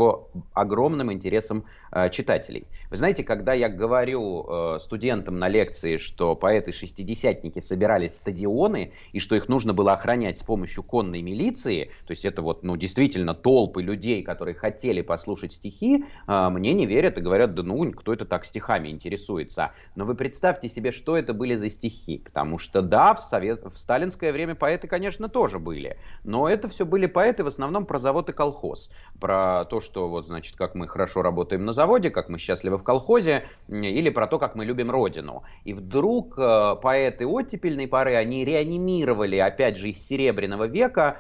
огромным 0.53 1.13
интересом 1.13 1.65
э, 1.93 2.09
читателей. 2.11 2.67
Вы 2.91 2.97
знаете, 2.97 3.25
когда 3.25 3.53
я 3.53 3.69
говорю 3.69 4.47
э, 4.49 4.79
студентам 4.81 5.39
на 5.39 5.49
лекции, 5.49 5.97
что 5.97 6.35
поэты-шестидесятники 6.35 7.61
собирали 7.61 8.07
стадионы, 8.07 8.93
и 9.13 9.21
что 9.21 9.37
их 9.37 9.49
нужно 9.49 9.73
было 9.73 9.93
охранять 9.93 10.39
с 10.39 10.43
помощью 10.43 10.83
конной 10.83 11.23
милиции, 11.23 11.91
то 12.07 12.13
есть 12.13 12.25
это 12.25 12.43
вот, 12.43 12.63
ну, 12.63 12.77
действительно 12.77 13.35
толпы 13.35 13.83
людей, 13.83 14.23
которые 14.23 14.55
хотели 14.55 15.03
послушать 15.03 15.53
стихи, 15.53 16.05
э, 16.27 16.49
мне 16.51 16.73
не 16.73 16.87
верят 16.87 17.19
и 17.19 17.21
говорят, 17.21 17.55
да 17.55 17.63
ну, 17.63 17.91
кто 17.93 18.13
это 18.13 18.25
так 18.25 18.45
стихами 18.45 18.89
интересуется. 18.89 19.73
Но 19.95 20.05
вы 20.05 20.15
представьте 20.15 20.69
себе, 20.69 20.93
что 20.93 21.17
это 21.17 21.33
были 21.33 21.57
за 21.57 21.71
стихи, 21.71 22.19
потому 22.19 22.59
что 22.59 22.83
да, 22.83 23.15
в, 23.15 23.21
совет... 23.21 23.65
в 23.65 23.77
сталинское 23.77 24.33
время 24.33 24.55
поэты, 24.55 24.87
конечно, 24.87 25.29
тоже 25.29 25.59
были, 25.59 25.97
но 26.25 26.49
это 26.49 26.69
все 26.69 26.85
были 26.85 27.07
поэты 27.07 27.45
в 27.45 27.47
основном 27.47 27.87
про 27.87 27.99
завод 27.99 28.29
и 28.29 28.33
колхоз, 28.33 28.91
про 29.19 29.65
то, 29.65 29.81
что 29.81 29.90
вот, 29.97 30.27
значит, 30.27 30.57
как 30.57 30.75
мы 30.75 30.89
хорошо 30.89 31.23
работаем 31.23 31.65
на 31.65 31.73
заводе, 31.73 32.11
как 32.11 32.29
мы 32.29 32.39
счастливы 32.39 32.79
в 32.79 32.83
колхозе, 32.83 33.45
или 33.69 34.11
про 34.11 34.27
то, 34.27 34.39
как 34.39 34.55
мы 34.55 34.65
любим 34.65 34.91
родину. 34.91 35.43
И 35.65 35.73
вдруг 35.73 36.39
э, 36.39 36.77
поэты 36.83 37.27
оттепельной 37.27 37.89
поры, 37.89 38.15
они 38.15 38.45
реанимировали, 38.45 39.37
опять 39.37 39.77
же, 39.77 39.91
из 39.91 40.07
Серебряного 40.07 40.67
века 40.67 41.19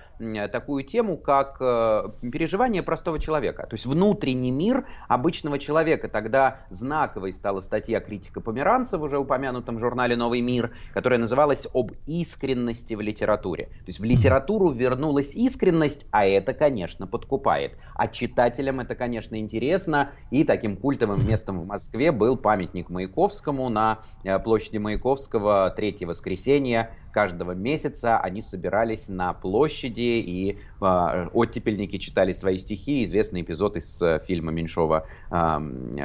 такую 0.52 0.84
тему, 0.84 1.16
как 1.16 1.56
э, 1.60 2.08
переживание 2.20 2.82
простого 2.82 3.18
человека. 3.18 3.66
То 3.66 3.74
есть 3.74 3.86
внутренний 3.86 4.50
мир 4.50 4.86
обычного 5.08 5.58
человека. 5.58 6.08
Тогда 6.08 6.58
знаковой 6.68 7.32
стала 7.32 7.60
статья 7.60 8.00
критика 8.00 8.40
Померанца 8.40 8.98
в 8.98 9.02
уже 9.02 9.18
упомянутом 9.18 9.78
журнале 9.78 10.16
«Новый 10.16 10.40
мир», 10.40 10.72
которая 10.92 11.18
называлась 11.18 11.66
«Об 11.72 11.92
искренности 12.06 12.94
в 12.94 13.00
литературе». 13.00 13.66
То 13.66 13.86
есть 13.86 14.00
в 14.00 14.04
литературу 14.04 14.68
вернулась 14.70 15.34
искренность, 15.34 16.06
а 16.10 16.26
это, 16.26 16.52
конечно, 16.52 17.06
подкупает. 17.06 17.72
А 17.94 18.08
читателям 18.60 18.80
это, 18.80 18.94
конечно, 18.94 19.38
интересно. 19.38 20.10
И 20.30 20.44
таким 20.44 20.76
культовым 20.76 21.26
местом 21.26 21.60
в 21.60 21.66
Москве 21.66 22.12
был 22.12 22.36
памятник 22.36 22.90
Маяковскому 22.90 23.68
на 23.68 24.00
э, 24.22 24.38
площади 24.38 24.78
Маяковского 24.78 25.72
третье 25.74 26.06
воскресенье 26.06 26.90
каждого 27.10 27.52
месяца. 27.52 28.18
Они 28.18 28.42
собирались 28.42 29.08
на 29.08 29.32
площади, 29.32 30.00
и 30.00 30.58
э, 30.80 31.28
оттепельники 31.32 31.98
читали 31.98 32.32
свои 32.32 32.58
стихи. 32.58 33.04
Известный 33.04 33.42
эпизод 33.42 33.76
из 33.76 34.00
э, 34.02 34.20
фильма 34.26 34.52
Меньшова 34.52 35.06
э, 35.30 35.58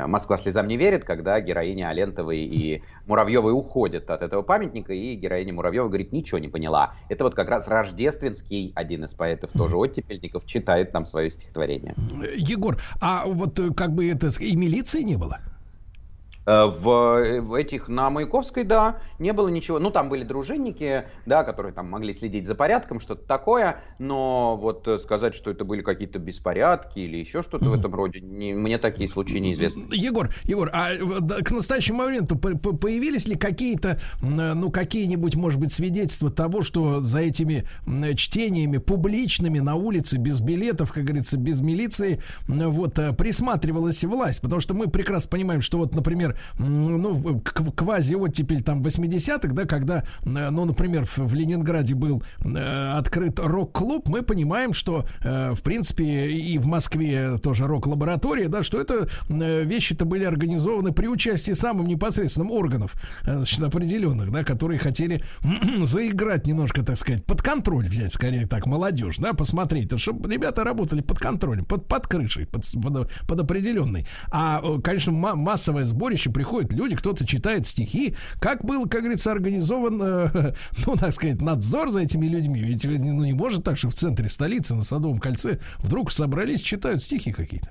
«Москва 0.08 0.38
слезам 0.38 0.68
не 0.68 0.78
верит», 0.78 1.04
когда 1.04 1.40
героиня 1.40 1.90
Алентовой 1.90 2.40
и 2.40 2.84
Муравьевой 3.06 3.54
уходят 3.54 4.10
от 4.10 4.22
этого 4.22 4.42
памятника, 4.42 4.94
и 4.94 5.16
героиня 5.16 5.54
Муравьева 5.54 5.88
говорит, 5.88 6.12
ничего 6.12 6.40
не 6.40 6.48
поняла. 6.48 6.94
Это 7.10 7.24
вот 7.24 7.36
как 7.36 7.50
раз 7.50 7.68
Рождественский, 7.68 8.72
один 8.76 9.04
из 9.04 9.14
поэтов, 9.14 9.52
тоже 9.52 9.76
оттепельников, 9.78 10.46
читает 10.46 10.92
там 10.92 11.06
свое 11.06 11.32
стихотворение. 11.32 11.94
Егор, 12.36 12.78
а 13.02 13.26
вот 13.26 13.60
э, 13.60 13.72
как 13.74 13.94
бы 13.94 14.10
это 14.10 14.30
и 14.40 14.56
милиции 14.56 15.02
не 15.02 15.18
было? 15.18 15.40
Э, 16.46 16.66
В, 16.66 17.42
в 17.42 17.54
этих 17.56 17.90
на 17.90 18.10
Маяковской, 18.10 18.64
да, 18.64 19.00
не 19.20 19.34
было 19.34 19.48
ничего. 19.48 19.80
Ну, 19.80 19.90
там 19.90 20.10
были 20.10 20.24
дружинники, 20.24 21.06
да, 21.26 21.44
которые 21.44 21.74
там 21.74 21.90
могли 21.90 22.14
следить 22.14 22.46
за 22.46 22.54
порядком, 22.56 23.00
что-то 23.00 23.26
такое, 23.26 23.82
но 24.00 24.56
вот 24.56 24.88
э, 24.88 25.00
сказать, 25.00 25.34
что 25.34 25.50
это 25.50 25.66
были 25.66 25.82
какие-то 25.82 26.20
беспорядки 26.20 27.00
или 27.00 27.18
еще 27.18 27.42
что-то 27.42 27.66
в 27.66 27.74
этом 27.74 27.94
роде, 27.96 28.20
не, 28.22 28.54
мне 28.54 28.78
такие 28.78 29.10
случаи 29.10 29.38
неизвестны. 29.38 29.86
Егор, 29.92 30.30
Егор, 30.44 30.70
а 30.74 30.90
к 31.44 31.52
настоящему 31.52 32.00
моменту 32.00 32.38
по- 32.38 32.58
по- 32.58 32.76
появились 32.76 33.28
ли 33.28 33.36
какие-то, 33.36 34.00
ну, 34.22 34.70
какие-нибудь, 34.72 35.36
может 35.36 35.60
быть, 35.60 35.74
свидетельства 35.74 36.30
того, 36.30 36.62
что 36.62 37.02
за 37.02 37.20
этими 37.20 37.68
чтениями 38.16 38.78
публичными 38.78 39.60
на 39.60 39.76
улице, 39.76 40.18
без 40.18 40.42
билетов, 40.42 40.92
как 40.92 41.04
говорится, 41.06 41.38
без 41.38 41.62
милиции, 41.62 42.22
вот, 42.48 43.00
э, 43.00 43.14
присматривалась 43.14 44.04
власть? 44.04 44.42
Потому 44.42 44.62
что 44.62 44.74
мы 44.76 44.88
прекрасно 44.88 45.30
понимаем, 45.32 45.62
что 45.62 45.78
вот, 45.78 45.96
например, 45.96 46.35
м, 46.60 47.02
ну, 47.02 47.42
квази-оттепель 47.42 48.62
там 48.62 48.82
80-х, 48.82 49.54
да, 49.54 49.66
когда, 49.66 50.04
э, 50.24 50.50
ну, 50.50 50.66
например, 50.66 51.06
в, 51.06 51.34
Ленинграде 51.34 51.96
был 51.96 52.24
э, 52.44 52.94
открыт 52.94 53.40
рок-клуб, 53.40 54.08
мы 54.08 54.22
понимаем, 54.22 54.74
что, 54.74 55.06
э, 55.24 55.54
в 55.54 55.62
принципе, 55.62 56.32
и 56.32 56.58
в 56.58 56.68
Москве 56.68 57.38
тоже 57.38 57.68
рок-лаборатория, 57.68 58.48
да, 58.48 58.64
что 58.64 58.80
это 58.80 59.08
вещи-то 59.30 60.06
были 60.06 60.24
организованы 60.24 60.92
при 60.92 61.08
участии 61.08 61.54
самым 61.54 61.88
непосредственным 61.88 62.52
органов, 62.52 62.96
значит, 63.24 63.62
определенных, 63.62 64.32
да, 64.32 64.44
которые 64.44 64.80
хотели 64.80 65.24
заиграть 65.84 66.48
немножко, 66.48 66.84
так 66.84 66.98
сказать, 66.98 67.26
под 67.26 67.42
контроль 67.42 67.88
взять, 67.88 68.14
скорее 68.14 68.48
так, 68.48 68.66
молодежь, 68.66 69.18
да, 69.18 69.34
посмотреть, 69.34 69.98
чтобы 70.00 70.32
ребята 70.32 70.64
работали 70.64 71.02
под 71.02 71.20
контролем, 71.20 71.66
под, 71.66 71.88
под 71.88 72.08
крышей, 72.08 72.46
под, 72.46 72.66
под, 72.82 73.12
под 73.28 73.40
определенной. 73.40 74.08
А, 74.32 74.62
конечно, 74.82 75.12
ма- 75.12 75.36
массовое 75.36 75.84
сборище, 75.84 76.25
приходят 76.30 76.74
люди, 76.74 76.96
кто-то 76.96 77.26
читает 77.26 77.68
стихи. 77.68 78.16
Как 78.40 78.64
был, 78.64 78.88
как 78.88 79.02
говорится, 79.02 79.32
организован, 79.32 80.02
э, 80.02 80.54
ну, 80.86 80.96
так 80.96 81.14
сказать, 81.14 81.42
надзор 81.42 81.90
за 81.90 82.02
этими 82.02 82.28
людьми? 82.28 82.62
Ведь 82.62 82.86
ну, 82.86 83.24
не 83.24 83.34
может 83.34 83.64
так, 83.64 83.78
что 83.78 83.90
в 83.90 83.96
центре 83.96 84.30
столицы, 84.30 84.76
на 84.76 84.84
Садовом 84.84 85.20
кольце, 85.20 85.60
вдруг 85.80 86.12
собрались, 86.12 86.62
читают 86.62 87.02
стихи 87.02 87.32
какие-то. 87.32 87.70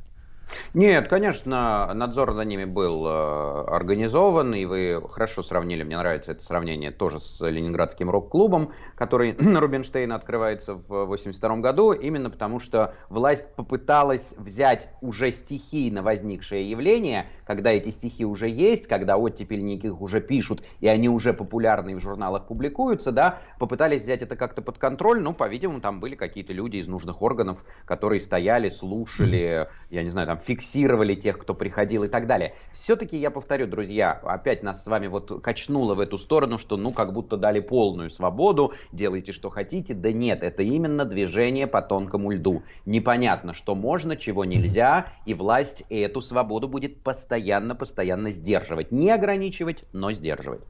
Нет, 0.75 1.09
конечно, 1.09 1.93
надзор 1.95 2.35
за 2.35 2.45
ними 2.45 2.65
был 2.65 3.07
э, 3.07 3.65
организован, 3.69 4.55
и 4.55 4.65
вы 4.65 5.03
хорошо 5.11 5.43
сравнили, 5.43 5.83
мне 5.83 5.97
нравится 5.97 6.33
это 6.33 6.43
сравнение 6.45 6.91
тоже 6.91 7.21
с 7.21 7.41
Ленинградским 7.41 8.11
рок-клубом, 8.11 8.73
который 8.95 9.33
на 9.39 9.61
Рубинштейна 9.61 10.15
открывается 10.15 10.75
в 10.75 11.05
82 11.07 11.57
году, 11.57 11.93
именно 11.93 12.31
потому 12.31 12.61
что 12.61 12.95
власть 13.09 13.47
попыталась 13.55 14.35
взять 14.37 14.89
уже 15.01 15.31
стихийно 15.31 16.03
возникшее 16.03 16.69
явление, 16.69 17.27
когда 17.47 17.71
эти 17.71 17.91
стихи 17.91 18.25
уже 18.25 18.49
есть, 18.49 18.87
когда 18.87 19.17
оттепельники 19.17 19.87
их 19.87 20.01
уже 20.01 20.21
пишут, 20.21 20.63
и 20.81 20.89
они 20.89 21.09
уже 21.09 21.33
популярны 21.33 21.93
и 21.93 21.95
в 21.95 22.01
журналах 22.01 22.47
публикуются, 22.47 23.13
да, 23.13 23.39
попытались 23.59 24.03
взять 24.03 24.23
это 24.23 24.37
как-то 24.37 24.63
под 24.63 24.79
контроль, 24.79 25.21
ну, 25.21 25.33
по-видимому, 25.33 25.81
там 25.81 26.01
были 26.01 26.15
какие-то 26.15 26.53
люди 26.53 26.79
из 26.79 26.87
нужных 26.87 27.23
органов, 27.23 27.65
которые 27.85 28.21
стояли, 28.21 28.69
слушали, 28.69 29.69
я 29.91 30.03
не 30.03 30.11
знаю, 30.11 30.27
там, 30.27 30.39
фиксировали 30.47 31.15
тех, 31.15 31.39
кто 31.39 31.55
приходил 31.55 32.05
и 32.05 32.09
так 32.09 32.27
далее. 32.27 32.55
Все-таки 32.73 33.17
я 33.17 33.31
повторю, 33.31 33.67
друзья, 33.67 34.13
опять 34.23 34.63
нас 34.63 34.85
с 34.85 34.87
вами 34.87 35.07
вот 35.07 35.43
качнуло 35.43 35.95
в 35.95 36.01
эту 36.01 36.19
сторону, 36.19 36.59
что 36.59 36.77
ну 36.77 36.93
как 36.93 37.13
будто 37.13 37.37
дали 37.37 37.61
полную 37.61 38.11
свободу, 38.11 38.73
делайте 38.93 39.33
что 39.33 39.51
хотите. 39.51 39.95
Да 39.95 40.13
нет, 40.13 40.43
это 40.43 40.63
именно 40.63 41.05
движение 41.05 41.67
по 41.67 41.83
тонкому 41.83 42.31
льду. 42.31 42.63
Непонятно, 42.87 43.55
что 43.55 43.75
можно, 43.75 44.17
чего 44.17 44.45
нельзя, 44.45 45.07
и 45.27 45.35
власть 45.35 45.85
эту 45.89 46.21
свободу 46.21 46.69
будет 46.69 47.03
постоянно-постоянно 47.03 48.31
сдерживать. 48.31 48.93
Не 48.93 49.11
ограничивать, 49.11 49.85
но 49.93 50.13
сдерживать. 50.13 50.61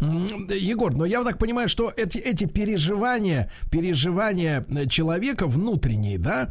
Егор, 0.00 0.94
но 0.94 1.04
я 1.04 1.22
так 1.24 1.38
понимаю, 1.38 1.68
что 1.68 1.92
эти, 1.96 2.18
эти 2.18 2.46
переживания, 2.46 3.50
переживания 3.70 4.64
человека 4.88 5.46
внутренние, 5.46 6.18
да, 6.18 6.50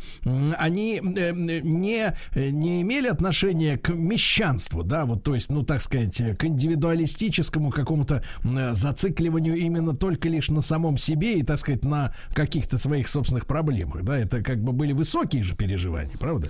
они 0.57 0.99
э, 0.99 1.31
не 1.33 2.15
не 2.35 2.81
имели 2.81 3.07
отношения 3.07 3.77
к 3.77 3.89
мещанству, 3.89 4.83
да, 4.83 5.05
вот, 5.05 5.23
то 5.23 5.35
есть, 5.35 5.49
ну, 5.49 5.63
так 5.63 5.81
сказать, 5.81 6.21
к 6.37 6.45
индивидуалистическому 6.45 7.71
какому-то 7.71 8.23
э, 8.43 8.73
зацикливанию 8.73 9.55
именно 9.55 9.95
только 9.95 10.29
лишь 10.29 10.49
на 10.49 10.61
самом 10.61 10.97
себе 10.97 11.39
и, 11.39 11.43
так 11.43 11.57
сказать, 11.57 11.83
на 11.83 12.13
каких-то 12.33 12.77
своих 12.77 13.07
собственных 13.07 13.45
проблемах, 13.45 14.03
да, 14.03 14.17
это 14.17 14.41
как 14.41 14.63
бы 14.63 14.71
были 14.71 14.93
высокие 14.93 15.43
же 15.43 15.55
переживания, 15.55 16.17
правда? 16.19 16.49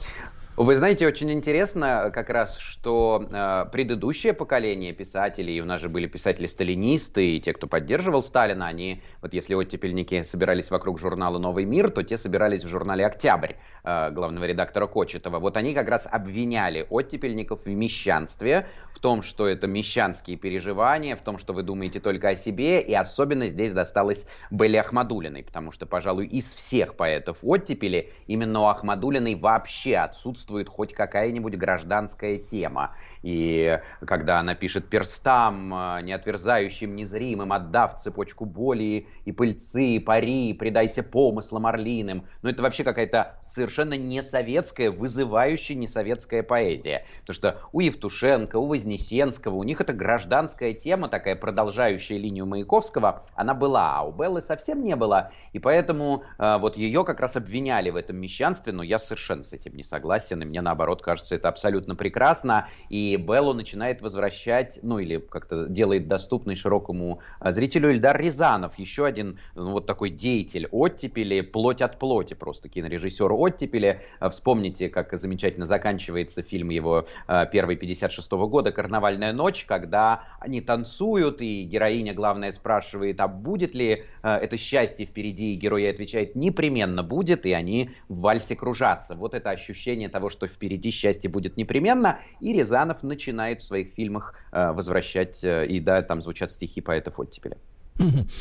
Вы 0.58 0.76
знаете, 0.76 1.06
очень 1.06 1.32
интересно 1.32 2.10
как 2.12 2.32
раз, 2.32 2.58
что 2.58 3.24
э, 3.32 3.66
предыдущее 3.72 4.34
поколение 4.34 4.92
писателей, 4.92 5.62
у 5.62 5.66
нас 5.66 5.80
же 5.80 5.88
были 5.88 6.08
писатели-сталинисты 6.08 7.36
и 7.36 7.40
те, 7.40 7.54
кто 7.54 7.68
поддерживал 7.68 8.24
Сталина, 8.24 8.66
они, 8.66 9.04
вот 9.22 9.36
если 9.36 9.54
оттепельники 9.54 10.24
собирались 10.24 10.72
вокруг 10.72 10.98
журнала 10.98 11.38
«Новый 11.38 11.66
мир», 11.66 11.92
то 11.92 12.02
те 12.02 12.18
собирались 12.18 12.64
в 12.64 12.70
журнале 12.70 13.06
«Октябрь» 13.06 13.54
э, 13.84 14.10
главного 14.10 14.46
редактора 14.46 14.88
Кочетова. 14.88 15.38
Вот 15.38 15.58
они 15.58 15.76
как 15.76 15.90
раз 15.90 16.08
обвиняли 16.12 16.88
оттепельников 16.90 17.66
в 17.66 17.70
мещанстве, 17.70 18.68
в 18.96 19.00
том, 19.00 19.22
что 19.22 19.48
это 19.48 19.68
мещанские 19.68 20.38
переживания, 20.38 21.16
в 21.16 21.22
том, 21.22 21.38
что 21.38 21.54
вы 21.54 21.62
думаете 21.62 22.00
только 22.00 22.30
о 22.30 22.36
себе, 22.36 22.82
и 22.82 22.96
особенно 22.96 23.46
здесь 23.46 23.74
досталось 23.74 24.26
Белле 24.50 24.80
Ахмадулиной, 24.80 25.44
потому 25.44 25.72
что, 25.72 25.86
пожалуй, 25.86 26.26
из 26.26 26.52
всех 26.52 26.96
поэтов 26.96 27.38
оттепели 27.44 28.12
именно 28.26 28.62
у 28.62 28.66
Ахмадулиной 28.66 29.36
вообще 29.36 29.98
отсутствует 29.98 30.47
хоть 30.70 30.94
какая-нибудь 30.94 31.56
гражданская 31.56 32.38
тема. 32.38 32.96
И 33.28 33.78
когда 34.06 34.40
она 34.40 34.56
пишет 34.56 34.88
«перстам, 34.88 35.74
э, 35.74 36.02
неотверзающим, 36.04 36.96
незримым, 36.96 37.52
отдав 37.52 38.00
цепочку 38.02 38.46
боли 38.46 39.06
и 39.26 39.34
пыльцы, 39.34 39.84
и 39.84 40.00
пари, 40.00 40.54
предайся 40.54 41.04
помыслам 41.04 41.66
орлиным». 41.66 42.26
Ну, 42.42 42.50
это 42.50 42.64
вообще 42.64 42.86
какая-то 42.86 43.36
совершенно 43.46 43.96
несоветская, 43.96 44.92
вызывающая 44.92 45.76
несоветская 45.76 46.42
поэзия. 46.42 47.06
Потому 47.20 47.36
что 47.36 47.62
у 47.74 47.82
Евтушенко, 47.82 48.56
у 48.56 48.68
Вознесенского, 48.68 49.56
у 49.56 49.64
них 49.64 49.82
это 49.82 49.92
гражданская 49.92 50.72
тема, 50.72 51.10
такая 51.10 51.36
продолжающая 51.36 52.18
линию 52.18 52.46
Маяковского, 52.46 53.26
она 53.36 53.54
была, 53.54 53.98
а 53.98 54.04
у 54.04 54.14
Беллы 54.14 54.40
совсем 54.40 54.86
не 54.86 54.96
было. 54.96 55.34
И 55.52 55.60
поэтому 55.60 56.24
э, 56.38 56.58
вот 56.60 56.78
ее 56.78 57.04
как 57.04 57.20
раз 57.20 57.36
обвиняли 57.36 57.90
в 57.90 57.98
этом 57.98 58.16
мещанстве, 58.16 58.72
но 58.72 58.84
я 58.84 59.00
совершенно 59.00 59.44
с 59.44 59.52
этим 59.52 59.76
не 59.76 59.84
согласен, 59.84 60.42
и 60.42 60.46
мне 60.46 60.62
наоборот 60.62 61.02
кажется 61.02 61.36
это 61.36 61.50
абсолютно 61.50 61.94
прекрасно. 61.94 62.70
И 62.88 63.17
Беллу 63.18 63.54
начинает 63.54 64.02
возвращать, 64.02 64.80
ну 64.82 65.00
или 65.00 65.18
как-то 65.18 65.68
делает 65.68 66.08
доступный 66.08 66.56
широкому 66.56 67.20
а, 67.40 67.52
зрителю 67.52 67.92
Ильдар 67.92 68.20
Рязанов, 68.20 68.78
еще 68.80 69.06
один 69.06 69.40
ну, 69.56 69.72
вот 69.72 69.86
такой 69.86 70.10
деятель 70.10 70.68
оттепели, 70.72 71.42
плоть 71.42 71.82
от 71.82 72.00
плоти 72.00 72.34
просто, 72.34 72.70
кинорежиссер 72.70 73.32
оттепели. 73.32 74.02
А, 74.20 74.30
вспомните, 74.30 74.90
как 74.90 75.18
замечательно 75.18 75.66
заканчивается 75.66 76.42
фильм 76.42 76.70
его 76.70 77.08
а, 77.28 77.46
первый 77.46 77.76
56 77.76 78.32
-го 78.32 78.48
года 78.48 78.72
«Карнавальная 78.72 79.34
ночь», 79.34 79.66
когда 79.66 80.24
они 80.40 80.62
танцуют, 80.62 81.42
и 81.42 81.64
героиня, 81.64 82.14
главное, 82.14 82.52
спрашивает, 82.52 83.20
а 83.20 83.28
будет 83.28 83.76
ли 83.76 84.04
это 84.22 84.58
счастье 84.58 85.06
впереди, 85.06 85.54
и 85.54 85.56
герой 85.56 85.90
отвечает, 85.90 86.36
непременно 86.36 87.04
будет, 87.04 87.46
и 87.46 87.54
они 87.54 87.92
в 88.10 88.20
вальсе 88.22 88.56
кружатся. 88.56 89.16
Вот 89.16 89.34
это 89.34 89.50
ощущение 89.50 90.10
того, 90.10 90.30
что 90.30 90.48
впереди 90.48 90.92
счастье 90.92 91.30
будет 91.30 91.58
непременно, 91.58 92.20
и 92.40 92.54
Рязанов 92.54 92.97
Рязанов 92.98 93.04
начинает 93.04 93.62
в 93.62 93.66
своих 93.66 93.94
фильмах 93.94 94.34
э, 94.52 94.72
возвращать, 94.72 95.44
э, 95.44 95.66
и 95.68 95.80
да, 95.80 96.02
там 96.02 96.22
звучат 96.22 96.52
стихи 96.52 96.82
поэтов 96.82 97.20
оттепеля. 97.20 97.58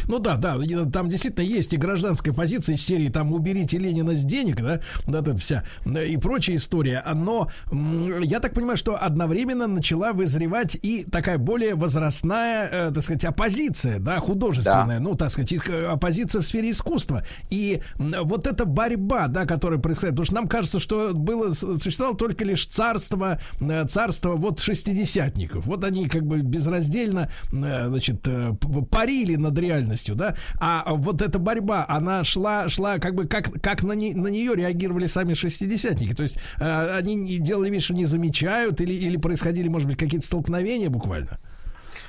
Ну 0.08 0.18
да, 0.18 0.36
да, 0.36 0.56
там 0.92 1.08
действительно 1.08 1.44
есть 1.44 1.72
и 1.72 1.76
гражданская 1.76 2.34
позиция 2.34 2.74
из 2.74 2.82
серии 2.84 3.08
там 3.08 3.32
«Уберите 3.32 3.78
Ленина 3.78 4.14
с 4.14 4.24
денег», 4.24 4.62
да, 4.62 4.80
вот 5.04 5.14
эта 5.14 5.36
вся 5.36 5.64
и 5.84 6.16
прочая 6.16 6.56
история. 6.56 7.02
Но 7.14 7.48
я 7.70 8.40
так 8.40 8.54
понимаю, 8.54 8.76
что 8.76 8.96
одновременно 8.96 9.66
начала 9.66 10.12
вызревать 10.12 10.76
и 10.82 11.04
такая 11.04 11.38
более 11.38 11.74
возрастная, 11.74 12.68
э, 12.70 12.90
так 12.92 13.02
сказать, 13.02 13.24
оппозиция, 13.24 13.98
да, 13.98 14.18
художественная, 14.18 14.98
да. 14.98 15.00
ну, 15.00 15.14
так 15.14 15.30
сказать, 15.30 15.52
э, 15.52 15.86
оппозиция 15.86 16.42
в 16.42 16.46
сфере 16.46 16.70
искусства. 16.70 17.24
И 17.50 17.80
вот 17.98 18.46
эта 18.46 18.64
борьба, 18.64 19.28
да, 19.28 19.46
которая 19.46 19.78
происходит, 19.78 20.14
потому 20.14 20.26
что 20.26 20.34
нам 20.34 20.48
кажется, 20.48 20.80
что 20.80 21.12
было, 21.14 21.52
существовало 21.52 22.16
только 22.16 22.44
лишь 22.44 22.66
царство, 22.66 23.40
э, 23.60 23.86
царство 23.88 24.34
вот 24.34 24.60
шестидесятников. 24.60 25.66
Вот 25.66 25.84
они 25.84 26.08
как 26.08 26.26
бы 26.26 26.40
безраздельно, 26.40 27.30
значит, 27.50 28.26
парили 28.90 29.36
над 29.46 29.58
реальностью, 29.58 30.14
да, 30.14 30.36
а 30.60 30.84
вот 30.94 31.22
эта 31.22 31.38
борьба, 31.38 31.84
она 31.88 32.24
шла, 32.24 32.68
шла 32.68 32.98
как 32.98 33.14
бы, 33.14 33.26
как, 33.26 33.50
как 33.60 33.82
на, 33.82 33.92
не, 33.92 34.14
на 34.14 34.28
нее 34.28 34.54
реагировали 34.54 35.06
сами 35.06 35.34
шестидесятники, 35.34 36.14
то 36.14 36.22
есть 36.22 36.38
э, 36.58 36.96
они 36.96 37.38
делали 37.38 37.70
вид, 37.70 37.82
что 37.82 37.94
не 37.94 38.06
замечают 38.06 38.80
или, 38.80 38.92
или 38.92 39.16
происходили, 39.16 39.68
может 39.68 39.88
быть, 39.88 39.98
какие-то 39.98 40.26
столкновения 40.26 40.90
буквально? 40.90 41.38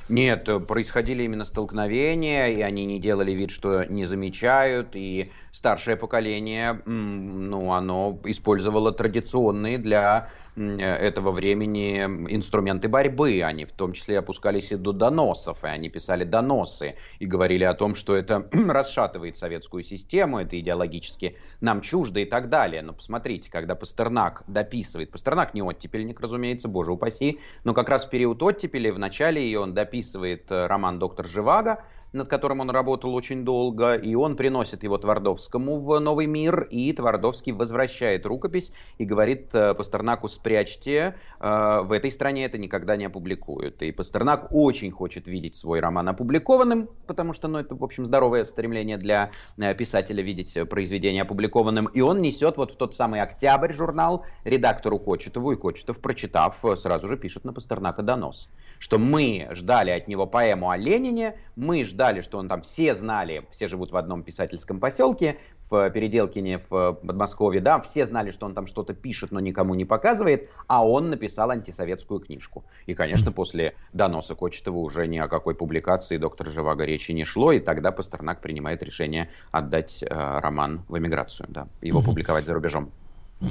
Нет, 0.10 0.48
происходили 0.68 1.24
именно 1.24 1.44
столкновения, 1.44 2.48
и 2.48 2.62
они 2.62 2.86
не 2.86 3.00
делали 3.00 3.34
вид, 3.34 3.52
что 3.52 3.84
не 3.84 4.06
замечают, 4.06 4.90
и 4.94 5.32
старшее 5.52 5.98
поколение, 5.98 6.82
ну, 6.86 7.74
оно 7.74 8.18
использовало 8.24 8.94
традиционные 8.94 9.78
для 9.78 10.30
этого 10.58 11.32
времени 11.32 12.00
инструменты 12.34 12.88
борьбы. 12.88 13.42
Они 13.44 13.66
в 13.66 13.72
том 13.72 13.94
числе 13.94 14.20
опускались 14.20 14.72
и 14.72 14.76
до 14.76 14.92
доносов, 14.92 15.64
и 15.64 15.68
они 15.68 15.90
писали 15.90 16.24
доносы 16.24 16.96
и 17.20 17.26
говорили 17.26 17.64
о 17.64 17.74
том, 17.74 17.96
что 17.96 18.16
это 18.16 18.48
расшатывает 18.52 19.38
советскую 19.38 19.84
систему, 19.84 20.40
это 20.40 20.60
идеологически 20.60 21.38
нам 21.62 21.82
чуждо 21.82 22.20
и 22.20 22.26
так 22.26 22.50
далее. 22.50 22.82
Но 22.82 22.94
посмотрите, 22.94 23.52
когда 23.52 23.76
Пастернак 23.76 24.44
дописывает, 24.48 25.12
Пастернак 25.12 25.54
не 25.54 25.62
оттепельник, 25.62 26.20
разумеется, 26.20 26.68
боже 26.68 26.92
упаси, 26.92 27.40
но 27.64 27.74
как 27.74 27.90
раз 27.90 28.06
в 28.06 28.10
период 28.10 28.42
оттепели, 28.42 28.90
в 28.90 29.00
начале 29.00 29.44
ее 29.44 29.60
он 29.60 29.74
дописывает 29.74 30.52
э, 30.52 30.66
роман 30.66 31.00
«Доктор 31.00 31.28
Живаго», 31.28 31.84
над 32.14 32.28
которым 32.28 32.62
он 32.62 32.70
работал 32.70 33.14
очень 33.14 33.44
долго, 33.44 33.96
и 33.96 34.16
он 34.16 34.36
приносит 34.36 34.84
его 34.84 34.98
Твардовскому 34.98 35.80
в 35.80 36.00
Новый 36.00 36.26
мир, 36.26 36.64
и 36.64 36.92
Твардовский 36.94 37.52
возвращает 37.52 38.26
рукопись 38.26 38.72
и 38.98 39.06
говорит 39.06 39.54
э, 39.54 39.74
Пастернаку 39.74 40.28
«спрячьте, 40.28 41.16
э, 41.40 41.80
в 41.84 41.92
этой 41.92 42.12
стране 42.12 42.46
это 42.46 42.58
никогда 42.58 42.96
не 42.96 43.06
опубликуют». 43.06 43.82
И 43.82 43.92
Пастернак 43.92 44.48
очень 44.52 44.92
хочет 44.92 45.28
видеть 45.28 45.56
свой 45.56 45.80
роман 45.80 46.10
опубликованным, 46.10 46.90
потому 47.06 47.34
что, 47.34 47.48
ну, 47.48 47.60
это, 47.60 47.76
в 47.76 47.84
общем, 47.84 48.06
здоровое 48.06 48.46
стремление 48.46 48.98
для 48.98 49.32
э, 49.58 49.74
писателя 49.76 50.24
видеть 50.24 50.58
произведение 50.70 51.24
опубликованным, 51.24 51.86
и 51.88 52.02
он 52.02 52.22
несет 52.22 52.58
вот 52.58 52.72
в 52.72 52.78
тот 52.78 52.96
самый 52.96 53.22
«Октябрь» 53.22 53.74
журнал 53.74 54.26
редактору 54.44 55.00
Кочетову, 55.00 55.52
и 55.52 55.56
Кочетов, 55.56 56.00
прочитав, 56.00 56.64
сразу 56.76 57.08
же 57.08 57.18
пишет 57.18 57.44
на 57.46 57.54
Пастернака 57.54 58.02
донос 58.02 58.50
что 58.80 58.98
мы 58.98 59.48
ждали 59.52 59.92
от 59.92 60.08
него 60.08 60.26
поэму 60.26 60.70
о 60.70 60.78
Ленине, 60.78 61.36
мы 61.56 61.84
ждали, 61.84 62.22
что 62.22 62.38
он 62.38 62.48
там 62.48 62.62
все 62.62 62.96
знали, 62.96 63.46
все 63.52 63.68
живут 63.68 63.92
в 63.92 63.98
одном 63.98 64.24
писательском 64.24 64.80
поселке, 64.80 65.38
в 65.70 65.90
Переделкине, 65.90 66.62
в 66.70 66.94
Подмосковье, 66.94 67.62
да, 67.62 67.80
все 67.82 68.06
знали, 68.06 68.32
что 68.32 68.46
он 68.46 68.54
там 68.54 68.68
что-то 68.68 68.94
пишет, 68.94 69.32
но 69.32 69.40
никому 69.40 69.76
не 69.76 69.86
показывает, 69.86 70.50
а 70.68 70.86
он 70.88 71.10
написал 71.10 71.50
антисоветскую 71.52 72.20
книжку. 72.20 72.64
И, 72.86 72.94
конечно, 72.94 73.32
после 73.32 73.76
доноса 73.94 74.36
Кочетова 74.36 74.78
уже 74.78 75.08
ни 75.08 75.18
о 75.18 75.28
какой 75.28 75.56
публикации 75.56 76.18
доктора 76.18 76.52
Живаго 76.52 76.86
речи 76.86 77.12
не 77.12 77.26
шло, 77.26 77.52
и 77.52 77.60
тогда 77.60 77.92
Пастернак 77.92 78.42
принимает 78.42 78.82
решение 78.84 79.30
отдать 79.52 80.04
э, 80.04 80.08
роман 80.10 80.84
в 80.88 80.98
эмиграцию, 80.98 81.48
да, 81.50 81.68
его 81.82 82.02
публиковать 82.02 82.46
за 82.46 82.54
рубежом. 82.54 82.92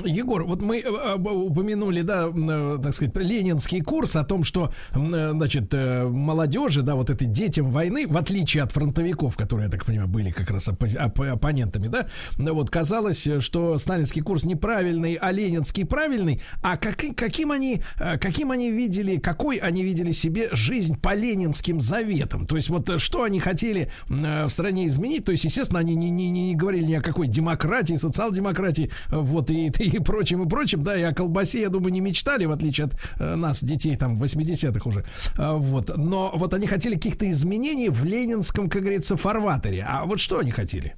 Егор, 0.04 0.44
вот 0.44 0.62
мы 0.62 0.80
э, 0.80 1.14
упомянули, 1.14 2.02
да, 2.02 2.28
э, 2.34 2.78
так 2.82 2.92
сказать, 2.92 3.16
ленинский 3.16 3.80
курс 3.82 4.16
о 4.16 4.24
том, 4.24 4.42
что, 4.42 4.72
э, 4.92 5.30
значит, 5.32 5.72
молодежи, 5.72 6.82
да, 6.82 6.96
вот 6.96 7.08
этой 7.08 7.28
детям 7.28 7.70
войны, 7.70 8.06
в 8.08 8.16
отличие 8.16 8.64
от 8.64 8.72
фронтовиков, 8.72 9.36
которые, 9.36 9.66
я 9.66 9.70
так 9.70 9.84
понимаю, 9.84 10.08
были 10.08 10.30
как 10.30 10.50
раз 10.50 10.68
оппози- 10.68 10.98
оппонентами, 10.98 11.86
да, 11.86 12.08
вот 12.36 12.68
казалось, 12.68 13.28
что 13.38 13.78
сталинский 13.78 14.22
курс 14.22 14.42
неправильный, 14.42 15.14
а 15.14 15.30
ленинский 15.30 15.84
правильный, 15.84 16.42
а 16.62 16.76
как, 16.76 16.96
каким 17.14 17.52
они, 17.52 17.82
каким 18.20 18.50
они 18.50 18.72
видели, 18.72 19.18
какой 19.18 19.58
они 19.58 19.84
видели 19.84 20.10
себе 20.10 20.48
жизнь 20.50 20.98
по 21.00 21.14
ленинским 21.14 21.80
заветам, 21.80 22.46
то 22.46 22.56
есть 22.56 22.70
вот 22.70 22.90
что 22.98 23.22
они 23.22 23.38
хотели 23.38 23.90
в 24.08 24.48
стране 24.48 24.88
изменить, 24.88 25.24
то 25.24 25.32
есть, 25.32 25.44
естественно, 25.44 25.78
они 25.78 25.94
не, 25.94 26.10
не, 26.10 26.28
не 26.28 26.56
говорили 26.56 26.84
ни 26.86 26.94
о 26.94 27.02
какой 27.02 27.28
демократии, 27.28 27.94
социал-демократии, 27.94 28.90
вот, 29.10 29.50
и 29.50 29.70
и 29.78 29.98
прочим, 29.98 30.42
и 30.42 30.48
прочим, 30.48 30.82
да, 30.82 30.96
и 30.96 31.02
о 31.02 31.12
колбасе, 31.12 31.60
я 31.60 31.68
думаю, 31.68 31.92
не 31.92 32.00
мечтали, 32.00 32.46
в 32.46 32.52
отличие 32.52 32.86
от 32.86 32.94
э, 33.18 33.34
нас, 33.34 33.62
детей 33.62 33.96
там 33.96 34.20
80-х 34.22 34.88
уже. 34.88 35.04
А, 35.36 35.54
вот. 35.54 35.96
Но 35.96 36.32
вот 36.34 36.54
они 36.54 36.66
хотели 36.66 36.94
каких-то 36.94 37.30
изменений 37.30 37.88
в 37.88 38.04
ленинском, 38.04 38.68
как 38.68 38.82
говорится, 38.82 39.16
фарватере. 39.16 39.84
А 39.88 40.04
вот 40.04 40.20
что 40.20 40.38
они 40.38 40.50
хотели? 40.50 40.94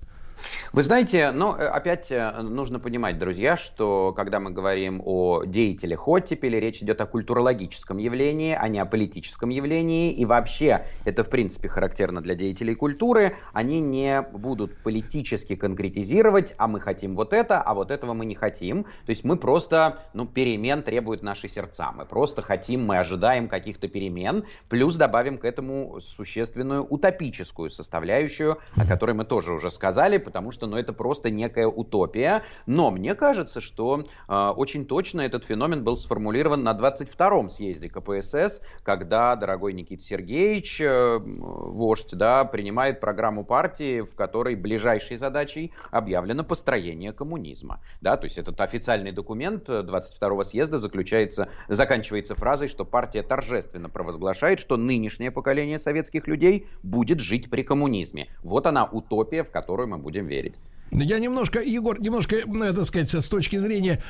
Вы 0.73 0.83
знаете, 0.83 1.31
ну, 1.31 1.55
э, 1.55 1.67
опять 1.67 2.11
э, 2.11 2.43
нужно 2.43 2.79
понимать, 2.79 3.19
друзья, 3.19 3.57
что 3.57 4.13
когда 4.17 4.41
мы 4.41 4.51
говорим 4.51 5.03
о 5.05 5.45
деятелях 5.45 6.07
оттепели, 6.09 6.57
речь 6.57 6.83
идет 6.83 7.01
о 7.01 7.07
культурологическом 7.07 7.99
явлении, 7.99 8.57
а 8.59 8.69
не 8.69 8.79
о 8.79 8.87
политическом 8.87 9.51
явлении. 9.51 10.13
И 10.13 10.25
вообще, 10.25 10.85
это, 11.05 11.25
в 11.25 11.31
принципе, 11.31 11.69
характерно 11.69 12.21
для 12.21 12.35
деятелей 12.35 12.75
культуры. 12.75 13.37
Они 13.53 13.81
не 13.81 14.23
будут 14.23 14.77
политически 14.83 15.57
конкретизировать, 15.57 16.55
а 16.59 16.69
мы 16.69 16.81
хотим 16.81 17.15
вот 17.15 17.33
это, 17.33 17.61
а 17.61 17.75
вот 17.75 17.91
этого 17.91 18.15
мы 18.15 18.25
не 18.25 18.35
хотим. 18.35 18.85
То 18.85 19.11
есть 19.11 19.25
мы 19.25 19.37
просто, 19.37 20.03
ну, 20.13 20.27
перемен 20.27 20.83
требуют 20.83 21.23
наши 21.23 21.49
сердца. 21.49 21.93
Мы 21.93 22.05
просто 22.05 22.43
хотим, 22.43 22.85
мы 22.85 22.99
ожидаем 22.99 23.49
каких-то 23.49 23.89
перемен, 23.89 24.45
плюс 24.69 24.97
добавим 24.97 25.39
к 25.39 25.45
этому 25.45 26.01
существенную 26.01 26.85
утопическую 26.85 27.71
составляющую, 27.71 28.59
о 28.77 28.87
которой 28.87 29.13
мы 29.13 29.25
тоже 29.25 29.53
уже 29.53 29.71
сказали, 29.71 30.19
потому 30.29 30.51
что 30.51 30.67
ну, 30.67 30.77
это 30.77 30.93
просто 30.93 31.31
некая 31.31 31.67
утопия. 31.67 32.43
Но 32.67 32.91
мне 32.91 33.15
кажется, 33.15 33.63
что 33.63 34.05
э, 34.29 34.53
очень 34.57 34.85
точно 34.85 35.23
этот 35.23 35.47
феномен 35.47 35.83
был 35.83 35.97
сформулирован 35.97 36.63
на 36.63 36.73
22-м 36.75 37.49
съезде 37.49 37.89
КПСС, 37.89 38.61
когда 38.83 39.35
дорогой 39.37 39.73
Никита 39.73 40.03
Сергеевич, 40.03 40.83
э, 40.83 41.19
вождь, 41.19 42.11
да, 42.13 42.45
принимает 42.45 43.01
программу 43.01 43.43
партии, 43.43 44.03
в 44.03 44.15
которой 44.15 44.55
ближайшей 44.55 45.17
задачей 45.17 45.73
объявлено 45.91 46.45
построение 46.45 47.15
коммунизма. 47.15 47.81
Да, 48.03 48.19
то 48.19 48.27
есть 48.27 48.37
этот 48.37 48.61
официальный 48.61 49.13
документ 49.13 49.67
22-го 49.67 50.45
съезда 50.45 50.77
заключается, 50.77 51.49
заканчивается 51.69 52.35
фразой, 52.35 52.69
что 52.69 52.85
партия 52.85 53.23
торжественно 53.23 53.89
провозглашает, 53.89 54.61
что 54.61 54.77
нынешнее 54.77 55.31
поколение 55.31 55.79
советских 55.79 56.27
людей 56.27 56.67
будет 56.83 57.19
жить 57.19 57.49
при 57.49 57.63
коммунизме. 57.63 58.29
Вот 58.43 58.67
она 58.67 58.85
утопия, 58.85 59.43
в 59.43 59.51
которую 59.51 59.89
мы 59.89 59.97
будем 59.97 60.18
будем 60.19 60.27
верить. 60.27 60.55
Я 60.91 61.19
немножко, 61.19 61.61
Егор, 61.61 62.01
немножко, 62.01 62.37
так 62.75 62.85
сказать, 62.85 63.11
с 63.15 63.29
точки 63.29 63.59
зрения, 63.59 64.03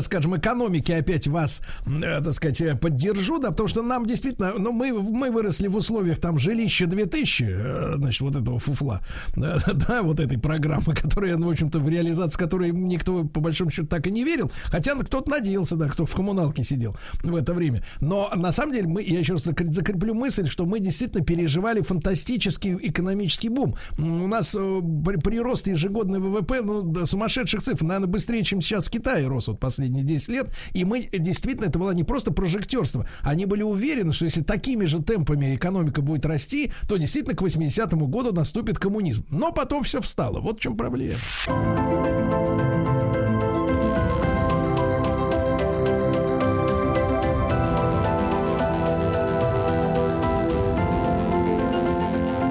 скажем, 0.00 0.36
экономики 0.36 0.92
опять 0.92 1.26
вас, 1.26 1.60
так 1.84 2.32
сказать, 2.32 2.80
поддержу, 2.80 3.38
да, 3.38 3.50
потому 3.50 3.68
что 3.68 3.82
нам 3.82 4.06
действительно, 4.06 4.54
ну, 4.58 4.72
мы, 4.72 4.92
мы 4.92 5.30
выросли 5.30 5.68
в 5.68 5.76
условиях 5.76 6.18
там 6.18 6.38
жилища 6.38 6.86
2000, 6.86 7.44
э, 7.44 7.94
значит, 7.96 8.20
вот 8.20 8.36
этого 8.36 8.58
фуфла, 8.58 9.00
да, 9.36 10.02
вот 10.02 10.20
этой 10.20 10.38
программы, 10.38 10.94
которая, 11.02 11.36
ну, 11.36 11.48
в 11.48 11.50
общем-то, 11.50 11.78
в 11.78 11.88
реализации 11.88 12.38
которой 12.38 12.70
никто, 12.70 13.24
по 13.24 13.40
большому 13.40 13.70
счету, 13.70 13.88
так 13.88 14.06
и 14.06 14.10
не 14.10 14.24
верил, 14.24 14.50
хотя 14.64 14.94
кто-то 14.94 15.30
надеялся, 15.30 15.76
да, 15.76 15.88
кто 15.88 16.06
в 16.06 16.14
коммуналке 16.14 16.64
сидел 16.64 16.96
в 17.22 17.34
это 17.34 17.54
время. 17.54 17.84
Но, 18.00 18.30
на 18.34 18.52
самом 18.52 18.72
деле, 18.72 18.88
мы, 18.88 19.02
я 19.02 19.18
еще 19.18 19.34
раз 19.34 19.42
закреплю 19.42 20.14
мысль, 20.14 20.46
что 20.46 20.66
мы 20.66 20.80
действительно 20.80 21.24
переживали 21.24 21.82
фантастический 21.82 22.76
экономический 22.80 23.48
бум. 23.48 23.74
У 23.98 24.26
нас 24.26 24.54
э, 24.54 24.80
прирост 25.22 25.66
ежегодно 25.66 26.13
ежегодный 26.14 26.20
ВВП, 26.20 26.62
ну, 26.62 26.82
до 26.82 27.06
сумасшедших 27.06 27.62
цифр, 27.62 27.84
наверное, 27.84 28.08
быстрее, 28.08 28.42
чем 28.44 28.60
сейчас 28.60 28.86
в 28.86 28.90
Китае 28.90 29.26
рос 29.26 29.48
вот 29.48 29.60
последние 29.60 30.04
10 30.04 30.28
лет. 30.28 30.46
И 30.72 30.84
мы, 30.84 31.02
действительно, 31.12 31.66
это 31.66 31.78
было 31.78 31.92
не 31.92 32.04
просто 32.04 32.32
прожектерство. 32.32 33.06
Они 33.22 33.46
были 33.46 33.62
уверены, 33.62 34.12
что 34.12 34.24
если 34.24 34.42
такими 34.42 34.84
же 34.86 35.02
темпами 35.02 35.56
экономика 35.56 36.02
будет 36.02 36.26
расти, 36.26 36.72
то 36.88 36.96
действительно 36.96 37.36
к 37.36 37.42
80-му 37.42 38.06
году 38.06 38.32
наступит 38.32 38.78
коммунизм. 38.78 39.24
Но 39.30 39.52
потом 39.52 39.82
все 39.82 40.00
встало. 40.00 40.40
Вот 40.40 40.58
в 40.58 40.60
чем 40.60 40.76
проблема. 40.76 41.18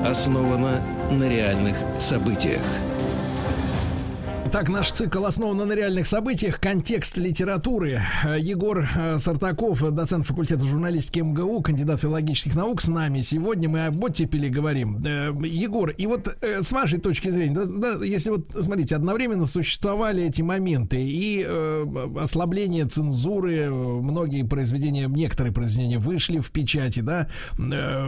основана 0.06 0.80
на 1.10 1.28
реальных 1.28 1.76
событиях. 1.98 2.62
Так, 4.54 4.70
наш 4.70 4.92
цикл 4.92 5.26
основан 5.26 5.68
на 5.68 5.74
реальных 5.74 6.06
событиях. 6.06 6.60
Контекст 6.60 7.18
литературы. 7.18 8.04
Егор 8.38 8.88
э, 8.96 9.18
Сартаков, 9.18 9.82
доцент 9.92 10.28
факультета 10.28 10.64
журналистики 10.64 11.22
МГУ, 11.22 11.64
кандидат 11.64 12.02
филологических 12.02 12.56
наук 12.56 12.80
с 12.80 12.88
нами. 12.88 13.22
Сегодня 13.22 13.68
мы 13.68 13.88
об 13.88 14.04
оттепели 14.04 14.50
говорим. 14.50 15.04
Э, 15.04 15.34
Егор, 15.42 15.90
и 15.90 16.06
вот 16.06 16.38
э, 16.40 16.62
с 16.62 16.72
вашей 16.72 17.00
точки 17.00 17.30
зрения, 17.30 17.56
да, 17.56 17.66
да, 17.66 18.06
если 18.06 18.30
вот, 18.30 18.46
смотрите, 18.52 18.96
одновременно 18.96 19.48
существовали 19.48 20.24
эти 20.24 20.44
моменты 20.44 21.02
и 21.02 21.44
э, 21.44 21.86
ослабление 22.22 22.86
цензуры, 22.86 23.72
многие 23.72 24.44
произведения, 24.44 25.08
некоторые 25.08 25.52
произведения 25.52 25.98
вышли 25.98 26.38
в 26.38 26.52
печати, 26.52 27.00
да, 27.00 27.28
э, 27.58 28.08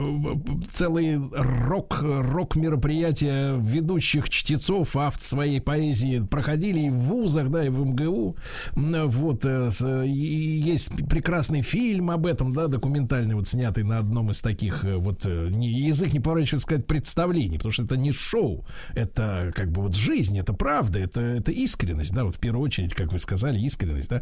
целые 0.72 1.28
рок, 1.34 2.04
рок-мероприятия 2.04 3.58
ведущих 3.58 4.30
чтецов, 4.30 4.96
авт 4.96 5.24
своей 5.24 5.60
поэзии 5.60 6.20
проходили 6.36 6.82
и 6.82 6.90
в 6.90 6.96
вузах, 6.96 7.50
да, 7.50 7.64
и 7.64 7.70
в 7.70 7.80
МГУ. 7.80 8.36
Вот, 8.76 9.46
э, 9.46 9.70
и 10.06 10.10
есть 10.10 10.92
прекрасный 11.08 11.62
фильм 11.62 12.12
об 12.12 12.26
этом, 12.26 12.52
да, 12.52 12.68
документальный, 12.68 13.36
вот 13.36 13.48
снятый 13.48 13.86
на 13.86 14.00
одном 14.00 14.32
из 14.32 14.42
таких, 14.42 14.84
э, 14.84 14.98
вот, 14.98 15.26
э, 15.26 15.50
язык 15.50 16.12
не 16.12 16.20
поворачивается 16.20 16.66
сказать, 16.68 16.88
представлений, 16.88 17.56
потому 17.56 17.72
что 17.72 17.84
это 17.84 17.96
не 17.96 18.12
шоу, 18.12 18.66
это 18.96 19.54
как 19.56 19.72
бы 19.72 19.82
вот 19.82 19.96
жизнь, 19.96 20.38
это 20.38 20.52
правда, 20.52 21.00
это, 21.00 21.22
это 21.22 21.54
искренность, 21.54 22.12
да, 22.12 22.26
вот 22.26 22.36
в 22.36 22.40
первую 22.40 22.66
очередь, 22.66 22.94
как 22.94 23.14
вы 23.14 23.20
сказали, 23.20 23.58
искренность, 23.58 24.10
да, 24.10 24.22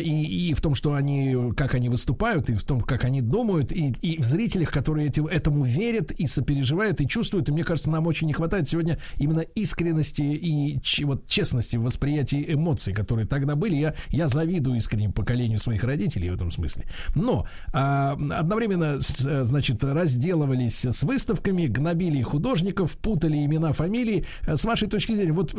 и, 0.00 0.48
и 0.48 0.54
в 0.54 0.62
том, 0.62 0.74
что 0.74 0.94
они, 0.94 1.52
как 1.58 1.74
они 1.74 1.90
выступают, 1.90 2.48
и 2.48 2.54
в 2.54 2.64
том, 2.64 2.80
как 2.80 3.04
они 3.04 3.20
думают, 3.20 3.70
и, 3.70 3.92
и 4.00 4.18
в 4.18 4.24
зрителях, 4.24 4.70
которые 4.70 5.08
этим, 5.08 5.26
этому 5.26 5.62
верят 5.62 6.10
и 6.12 6.26
сопереживают, 6.26 7.02
и 7.02 7.06
чувствуют, 7.06 7.50
и 7.50 7.52
мне 7.52 7.64
кажется, 7.64 7.90
нам 7.90 8.06
очень 8.06 8.28
не 8.28 8.32
хватает 8.32 8.66
сегодня 8.66 8.98
именно 9.18 9.40
искренности 9.40 10.22
и 10.22 10.80
вот 11.04 11.26
честности 11.34 11.76
в 11.76 11.82
восприятии 11.82 12.44
эмоций, 12.54 12.94
которые 12.94 13.26
тогда 13.26 13.56
были. 13.56 13.74
Я, 13.76 13.94
я 14.10 14.28
завидую 14.28 14.76
искренним 14.76 15.12
поколению 15.12 15.58
своих 15.58 15.84
родителей 15.84 16.30
в 16.30 16.34
этом 16.34 16.52
смысле. 16.52 16.84
Но 17.16 17.46
а, 17.72 18.12
одновременно, 18.12 18.96
значит, 18.98 19.82
разделывались 19.82 20.84
с 20.84 21.02
выставками, 21.02 21.66
гнобили 21.66 22.22
художников, 22.22 22.96
путали 22.98 23.44
имена, 23.44 23.72
фамилии. 23.72 24.24
С 24.46 24.64
вашей 24.64 24.88
точки 24.88 25.12
зрения, 25.12 25.32
вот 25.32 25.54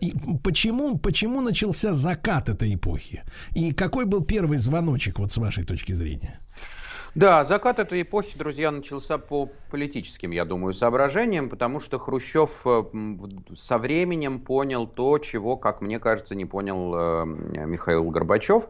и 0.00 0.14
почему, 0.42 0.98
почему 0.98 1.40
начался 1.40 1.94
закат 1.94 2.48
этой 2.48 2.74
эпохи? 2.74 3.22
И 3.56 3.72
какой 3.72 4.04
был 4.04 4.22
первый 4.22 4.58
звоночек, 4.58 5.18
вот 5.18 5.32
с 5.32 5.36
вашей 5.36 5.64
точки 5.64 5.94
зрения? 5.94 6.38
Да, 7.14 7.44
закат 7.44 7.78
этой 7.78 8.02
эпохи, 8.02 8.36
друзья, 8.36 8.72
начался 8.72 9.18
по 9.18 9.48
политическим, 9.70 10.32
я 10.32 10.44
думаю, 10.44 10.74
соображениям, 10.74 11.48
потому 11.48 11.78
что 11.78 12.00
Хрущев 12.00 12.62
э, 12.64 12.82
со 13.56 13.78
временем 13.78 14.40
понял 14.40 14.88
то, 14.88 15.18
чего, 15.18 15.56
как 15.56 15.80
мне 15.80 16.00
кажется, 16.00 16.34
не 16.34 16.44
понял 16.44 16.92
э, 16.94 17.24
Михаил 17.66 18.10
Горбачев. 18.10 18.68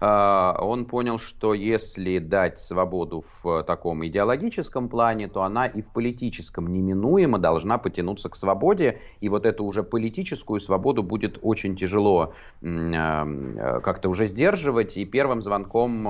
Э, 0.00 0.54
он 0.58 0.86
понял, 0.86 1.18
что 1.20 1.54
если 1.54 2.18
дать 2.18 2.58
свободу 2.58 3.24
в 3.42 3.62
таком 3.62 4.04
идеологическом 4.04 4.88
плане, 4.88 5.28
то 5.28 5.42
она 5.42 5.66
и 5.66 5.80
в 5.80 5.86
политическом 5.86 6.72
неминуемо 6.72 7.38
должна 7.38 7.78
потянуться 7.78 8.28
к 8.28 8.34
свободе, 8.34 9.00
и 9.20 9.28
вот 9.28 9.46
эту 9.46 9.64
уже 9.64 9.84
политическую 9.84 10.60
свободу 10.60 11.04
будет 11.04 11.38
очень 11.42 11.76
тяжело 11.76 12.34
как-то 12.60 14.08
уже 14.08 14.26
сдерживать, 14.26 14.96
и 14.96 15.04
первым 15.04 15.42
звонком 15.42 16.08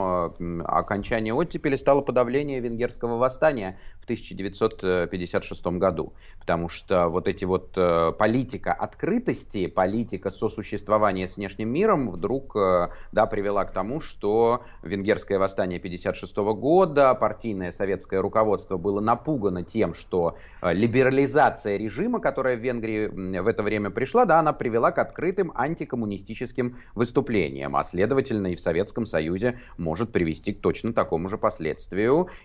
окончания 0.64 1.34
оттепели 1.34 1.73
деле 1.74 1.78
стало 1.78 2.00
подавление 2.00 2.60
венгерского 2.60 3.16
восстания 3.16 3.78
в 4.00 4.04
1956 4.04 5.66
году. 5.78 6.12
Потому 6.38 6.68
что 6.68 7.08
вот 7.08 7.26
эти 7.26 7.44
вот 7.44 7.72
э, 7.76 8.12
политика 8.18 8.72
открытости, 8.72 9.66
политика 9.66 10.30
сосуществования 10.30 11.26
с 11.26 11.36
внешним 11.36 11.70
миром 11.70 12.10
вдруг 12.10 12.54
э, 12.56 12.90
да, 13.12 13.26
привела 13.26 13.64
к 13.64 13.72
тому, 13.72 14.00
что 14.00 14.64
венгерское 14.82 15.38
восстание 15.38 15.78
1956 15.78 16.36
года, 16.60 17.14
партийное 17.14 17.70
советское 17.70 18.20
руководство 18.20 18.76
было 18.76 19.00
напугано 19.00 19.62
тем, 19.62 19.94
что 19.94 20.36
э, 20.60 20.72
либерализация 20.74 21.78
режима, 21.78 22.20
которая 22.20 22.56
в 22.56 22.60
Венгрии 22.60 23.06
в 23.40 23.46
это 23.46 23.62
время 23.62 23.90
пришла, 23.90 24.26
да, 24.26 24.38
она 24.38 24.52
привела 24.52 24.92
к 24.92 24.98
открытым 24.98 25.50
антикоммунистическим 25.54 26.76
выступлениям, 26.94 27.74
а 27.74 27.84
следовательно 27.84 28.48
и 28.48 28.56
в 28.56 28.60
Советском 28.60 29.06
Союзе 29.06 29.58
может 29.78 30.12
привести 30.12 30.52
к 30.52 30.60
точно 30.60 30.92
такому 30.92 31.28
же 31.28 31.38
последствию. 31.38 31.63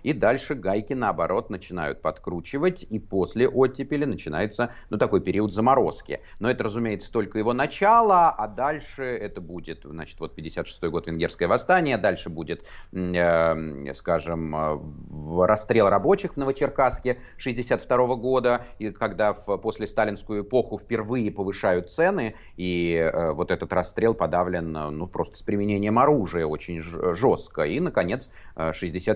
И 0.03 0.13
дальше 0.13 0.55
гайки, 0.55 0.93
наоборот, 0.93 1.49
начинают 1.49 2.01
подкручивать, 2.01 2.85
и 2.89 2.99
после 2.99 3.47
оттепели 3.47 4.05
начинается, 4.05 4.71
ну, 4.89 4.97
такой 4.97 5.21
период 5.21 5.53
заморозки. 5.53 6.21
Но 6.39 6.49
это, 6.49 6.63
разумеется, 6.63 7.11
только 7.11 7.39
его 7.39 7.53
начало, 7.53 8.29
а 8.29 8.47
дальше 8.47 9.03
это 9.03 9.41
будет, 9.41 9.81
значит, 9.83 10.19
вот 10.19 10.37
56-й 10.37 10.89
год 10.89 11.07
Венгерское 11.07 11.47
восстание, 11.47 11.97
дальше 11.97 12.29
будет, 12.29 12.63
э, 12.91 13.93
скажем, 13.93 14.55
э, 14.55 15.45
расстрел 15.45 15.89
рабочих 15.89 16.33
в 16.33 16.37
Новочеркасске 16.37 17.17
62 17.37 18.15
года, 18.15 18.65
и 18.79 18.91
когда 18.91 19.33
в 19.33 19.57
после 19.57 19.87
сталинскую 19.87 20.43
эпоху 20.43 20.77
впервые 20.79 21.31
повышают 21.31 21.91
цены, 21.91 22.35
и 22.57 22.93
э, 22.93 23.31
вот 23.31 23.51
этот 23.51 23.73
расстрел 23.73 24.13
подавлен, 24.13 24.71
ну, 24.71 25.07
просто 25.07 25.37
с 25.37 25.41
применением 25.41 25.99
оружия 25.99 26.45
очень 26.45 26.81
жестко. 26.81 27.63
И, 27.63 27.79
наконец, 27.79 28.31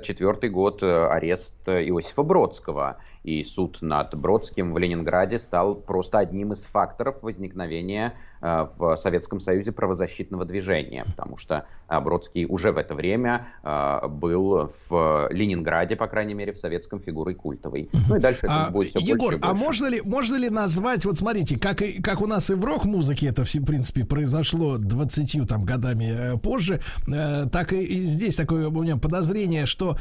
64 0.01 0.49
год, 0.51 0.83
арест 0.83 1.53
Иосифа 1.67 2.23
Бродского. 2.23 2.97
И 3.23 3.43
суд 3.43 3.77
над 3.81 4.15
Бродским 4.19 4.73
в 4.73 4.77
Ленинграде 4.77 5.38
стал 5.38 5.75
просто 5.75 6.19
одним 6.19 6.53
из 6.53 6.63
факторов 6.65 7.22
возникновения 7.22 8.13
Э, 8.33 8.33
в 8.43 8.97
Советском 8.97 9.39
Союзе 9.39 9.72
правозащитного 9.72 10.43
движения, 10.43 11.05
потому 11.05 11.38
что 11.38 11.65
э, 11.88 11.99
Бродский 12.01 12.45
уже 12.45 12.73
в 12.73 12.77
это 12.77 12.93
время 12.93 13.47
э, 13.63 14.07
был 14.09 14.69
в 14.89 15.30
Ленинграде, 15.31 15.95
по 15.95 16.07
крайней 16.07 16.33
мере, 16.33 16.51
в 16.51 16.57
советском 16.57 16.99
фигурой 16.99 17.35
культовой. 17.35 17.89
Ну 18.09 18.17
и 18.17 18.19
дальше 18.19 18.41
это 18.43 18.67
а, 18.67 18.69
будет 18.69 18.89
все 18.89 18.99
Егор, 18.99 19.31
больше 19.31 19.38
и 19.38 19.41
а 19.43 19.53
больше. 19.53 19.63
можно 19.63 19.88
ли, 19.88 20.01
можно 20.01 20.35
ли 20.35 20.49
назвать, 20.49 21.05
вот 21.05 21.17
смотрите, 21.17 21.57
как, 21.57 21.81
и, 21.81 22.01
как 22.01 22.22
у 22.22 22.27
нас 22.27 22.51
и 22.51 22.55
в 22.55 22.65
рок-музыке 22.65 23.27
это, 23.27 23.45
в 23.45 23.65
принципе, 23.65 24.03
произошло 24.03 24.77
20 24.77 25.47
там, 25.47 25.63
годами 25.63 26.38
позже, 26.39 26.81
так 27.05 27.72
и, 27.72 27.81
и 27.81 27.99
здесь 27.99 28.35
такое 28.35 28.67
у 28.67 28.83
меня 28.83 28.97
подозрение, 28.97 29.65
что 29.65 29.97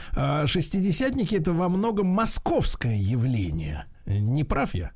шестидесятники 0.46 1.36
это 1.36 1.52
во 1.52 1.68
многом 1.68 2.08
московское 2.08 2.96
явление. 2.96 3.86
Не 4.06 4.42
прав 4.42 4.74
я? 4.74 4.90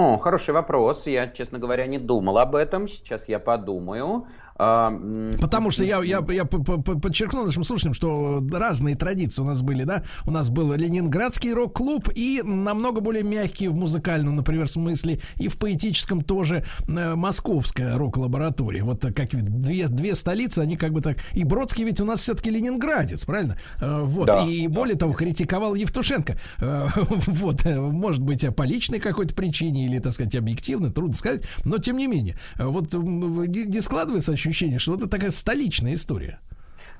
О, 0.00 0.16
хороший 0.16 0.54
вопрос. 0.54 1.06
Я, 1.06 1.28
честно 1.28 1.58
говоря, 1.58 1.86
не 1.86 1.98
думал 1.98 2.38
об 2.38 2.54
этом. 2.54 2.88
Сейчас 2.88 3.28
я 3.28 3.38
подумаю. 3.38 4.26
А, 4.62 4.92
Потому 5.40 5.70
что 5.70 5.84
я, 5.84 6.02
я, 6.02 6.22
я 6.28 6.44
подчеркнул 6.44 7.46
нашим 7.46 7.64
слушателям, 7.64 7.94
что 7.94 8.44
разные 8.52 8.94
традиции 8.94 9.40
у 9.40 9.46
нас 9.46 9.62
были, 9.62 9.84
да. 9.84 10.04
У 10.26 10.30
нас 10.30 10.50
был 10.50 10.74
Ленинградский 10.74 11.54
рок-клуб 11.54 12.10
и 12.14 12.42
намного 12.44 13.00
более 13.00 13.22
мягкий 13.22 13.68
в 13.68 13.74
музыкальном, 13.74 14.36
например, 14.36 14.68
смысле, 14.68 15.18
и 15.36 15.48
в 15.48 15.56
поэтическом 15.56 16.20
тоже 16.20 16.66
э, 16.86 17.14
московская 17.14 17.96
рок-лаборатория. 17.96 18.82
Вот 18.82 19.00
как 19.00 19.30
две, 19.30 19.88
две 19.88 20.14
столицы, 20.14 20.58
они 20.58 20.76
как 20.76 20.92
бы 20.92 21.00
так... 21.00 21.16
И 21.32 21.42
Бродский 21.44 21.84
ведь 21.84 22.00
у 22.02 22.04
нас 22.04 22.22
все-таки 22.22 22.50
ленинградец, 22.50 23.24
правильно? 23.24 23.58
Э, 23.80 24.02
вот. 24.02 24.26
Да, 24.26 24.44
и 24.44 24.66
более 24.66 24.96
того, 24.98 25.14
критиковал 25.14 25.74
Евтушенко. 25.74 26.38
Э, 26.58 26.88
вот. 26.96 27.64
Может 27.64 28.20
быть, 28.20 28.44
по 28.54 28.64
личной 28.64 29.00
какой-то 29.00 29.34
причине 29.34 29.86
или, 29.86 30.00
так 30.00 30.12
сказать, 30.12 30.36
объективно, 30.36 30.92
трудно 30.92 31.16
сказать. 31.16 31.44
Но, 31.64 31.78
тем 31.78 31.96
не 31.96 32.06
менее, 32.06 32.36
вот 32.58 32.92
не 32.92 33.80
складывается 33.80 34.32
ощущение 34.32 34.49
ощущение, 34.50 34.78
что 34.78 34.94
это 34.94 35.06
такая 35.06 35.30
столичная 35.30 35.94
история. 35.94 36.40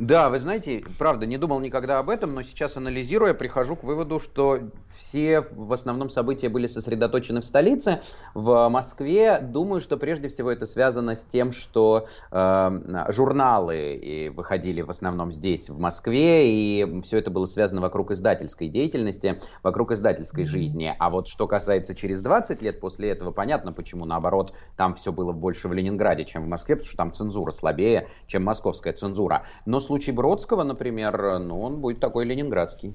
Да, 0.01 0.31
вы 0.31 0.41
знаете, 0.41 0.83
правда, 0.99 1.27
не 1.27 1.37
думал 1.37 1.61
никогда 1.61 1.99
об 1.99 2.09
этом, 2.09 2.33
но 2.35 2.43
сейчас 2.43 2.75
анализируя, 2.79 3.35
прихожу 3.35 3.77
к 3.77 3.85
выводу, 3.85 4.19
что 4.19 4.61
все 4.89 5.43
в 5.43 5.75
основном 5.75 6.09
события 6.09 6.49
были 6.49 6.69
сосредоточены 6.69 7.43
в 7.43 7.45
столице. 7.45 8.01
В 8.33 8.67
Москве, 8.71 9.41
думаю, 9.41 9.83
что 9.83 9.99
прежде 9.99 10.31
всего 10.31 10.51
это 10.51 10.65
связано 10.65 11.17
с 11.17 11.25
тем, 11.25 11.53
что 11.53 12.07
э, 12.31 13.05
журналы 13.11 13.95
и 13.97 14.31
выходили 14.31 14.81
в 14.81 14.89
основном 14.89 15.33
здесь, 15.33 15.69
в 15.69 15.79
Москве, 15.79 16.51
и 16.51 17.03
все 17.03 17.19
это 17.19 17.31
было 17.31 17.45
связано 17.45 17.83
вокруг 17.83 18.11
издательской 18.11 18.69
деятельности, 18.69 19.39
вокруг 19.63 19.93
издательской 19.93 20.45
жизни. 20.45 20.97
А 20.99 21.11
вот 21.11 21.29
что 21.29 21.47
касается 21.47 21.95
через 21.95 22.23
20 22.23 22.63
лет 22.63 22.81
после 22.81 23.11
этого, 23.11 23.33
понятно, 23.33 23.75
почему, 23.75 24.07
наоборот, 24.07 24.55
там 24.79 24.95
все 24.95 25.13
было 25.13 25.33
больше 25.33 25.69
в 25.69 25.75
Ленинграде, 25.75 26.25
чем 26.25 26.45
в 26.45 26.49
Москве, 26.49 26.77
потому 26.77 26.89
что 26.89 26.97
там 26.97 27.13
цензура 27.13 27.51
слабее, 27.51 28.09
чем 28.27 28.45
московская 28.45 28.95
цензура. 28.95 29.45
Но 29.67 29.79
случай 29.91 30.13
Бродского, 30.13 30.63
например, 30.63 31.41
ну, 31.41 31.61
он 31.61 31.81
будет 31.81 31.99
такой 31.99 32.25
ленинградский. 32.25 32.95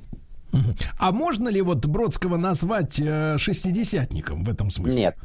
А 1.01 1.11
можно 1.11 1.49
ли 1.49 1.61
вот 1.61 1.85
Бродского 1.85 2.37
назвать 2.37 3.01
э, 3.01 3.37
шестидесятником 3.37 4.45
в 4.45 4.49
этом 4.49 4.71
смысле? 4.71 4.99
Нет. 4.99 5.15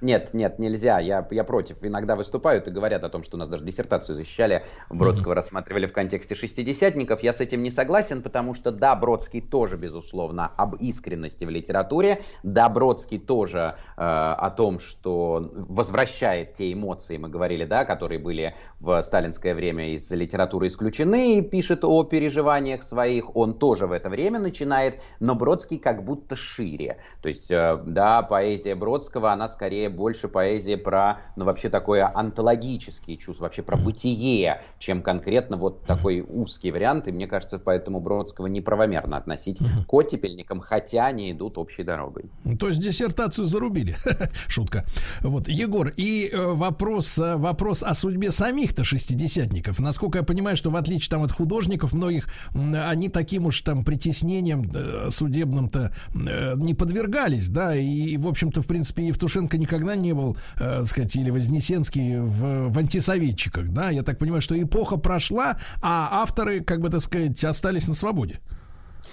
Нет, 0.00 0.32
нет, 0.32 0.58
нельзя. 0.58 0.98
Я, 0.98 1.26
я 1.30 1.44
против. 1.44 1.76
Иногда 1.82 2.16
выступают 2.16 2.66
и 2.68 2.70
говорят 2.70 3.04
о 3.04 3.10
том, 3.10 3.22
что 3.22 3.36
у 3.36 3.40
нас 3.40 3.48
даже 3.48 3.64
диссертацию 3.64 4.16
защищали. 4.16 4.64
Бродского 4.88 5.32
mm-hmm. 5.32 5.36
рассматривали 5.36 5.86
в 5.86 5.92
контексте 5.92 6.34
шестидесятников. 6.34 7.22
Я 7.22 7.32
с 7.32 7.40
этим 7.40 7.62
не 7.62 7.70
согласен, 7.70 8.22
потому 8.22 8.54
что 8.54 8.70
да, 8.70 8.94
Бродский 8.96 9.42
тоже, 9.42 9.76
безусловно, 9.76 10.50
об 10.56 10.76
искренности 10.76 11.44
в 11.44 11.50
литературе. 11.50 12.22
Да, 12.42 12.68
Бродский 12.68 13.18
тоже 13.18 13.76
э, 13.96 14.00
о 14.00 14.50
том, 14.50 14.78
что 14.78 15.50
возвращает 15.54 16.54
те 16.54 16.72
эмоции, 16.72 17.18
мы 17.18 17.28
говорили, 17.28 17.64
да, 17.64 17.84
которые 17.84 18.18
были 18.18 18.54
в 18.80 19.02
сталинское 19.02 19.54
время 19.54 19.94
из 19.94 20.10
литературы 20.10 20.68
исключены, 20.68 21.38
и 21.38 21.42
пишет 21.42 21.84
о 21.84 22.04
переживаниях 22.04 22.82
своих. 22.82 23.36
Он 23.36 23.58
тоже 23.58 23.86
в 23.86 23.92
это 23.92 24.08
время 24.08 24.38
начинает, 24.38 25.00
но 25.20 25.34
Бродский 25.34 25.78
как 25.78 26.04
будто 26.04 26.36
шире. 26.36 26.98
То 27.20 27.28
есть, 27.28 27.50
э, 27.50 27.78
да, 27.84 28.22
поэзия 28.22 28.74
Бродского, 28.74 29.32
она 29.32 29.48
скорее 29.48 29.89
больше 29.90 30.28
поэзия 30.28 30.76
про, 30.76 31.20
ну, 31.36 31.44
вообще 31.44 31.68
такое 31.68 32.10
антологические 32.12 33.16
чувства, 33.16 33.44
вообще 33.44 33.62
про 33.62 33.76
бытие, 33.76 34.62
чем 34.78 35.02
конкретно 35.02 35.56
вот 35.56 35.84
такой 35.84 36.20
узкий 36.20 36.70
вариант. 36.70 37.08
И 37.08 37.12
мне 37.12 37.26
кажется, 37.26 37.58
поэтому 37.58 38.00
Бродского 38.00 38.46
неправомерно 38.46 39.16
относить 39.16 39.58
к 39.58 39.92
оттепельникам, 39.92 40.60
хотя 40.60 41.06
они 41.06 41.32
идут 41.32 41.58
общей 41.58 41.82
дорогой. 41.82 42.24
То 42.58 42.68
есть 42.68 42.80
диссертацию 42.80 43.46
зарубили. 43.46 43.96
Шутка. 44.48 44.84
Вот, 45.20 45.48
Егор, 45.48 45.92
и 45.96 46.28
э, 46.32 46.46
вопрос, 46.46 47.18
э, 47.18 47.36
вопрос 47.36 47.82
о 47.82 47.94
судьбе 47.94 48.30
самих-то 48.30 48.84
шестидесятников. 48.84 49.78
Насколько 49.80 50.18
я 50.18 50.24
понимаю, 50.24 50.56
что 50.56 50.70
в 50.70 50.76
отличие 50.76 51.10
там 51.10 51.22
от 51.22 51.32
художников 51.32 51.92
многих, 51.92 52.28
они 52.54 53.08
таким 53.08 53.46
уж 53.46 53.60
там 53.62 53.84
притеснением 53.84 54.70
э, 54.74 55.10
судебным-то 55.10 55.92
не 56.14 56.74
подвергались, 56.74 57.48
да, 57.48 57.74
и, 57.74 58.16
в 58.16 58.26
общем-то, 58.26 58.62
в 58.62 58.66
принципе, 58.66 59.06
Евтушенко 59.06 59.58
никогда 59.58 59.79
никогда 59.80 59.96
не 59.96 60.12
был, 60.12 60.36
э, 60.56 60.58
так 60.58 60.86
сказать, 60.86 61.16
или 61.16 61.30
Вознесенский 61.30 62.18
в, 62.18 62.68
в 62.68 62.78
антисоветчиках, 62.78 63.68
да, 63.68 63.90
я 63.90 64.02
так 64.02 64.18
понимаю, 64.18 64.42
что 64.42 64.60
эпоха 64.60 64.96
прошла, 64.96 65.58
а 65.82 66.22
авторы, 66.22 66.60
как 66.60 66.80
бы 66.80 66.90
так 66.90 67.00
сказать, 67.00 67.42
остались 67.44 67.88
на 67.88 67.94
свободе. 67.94 68.40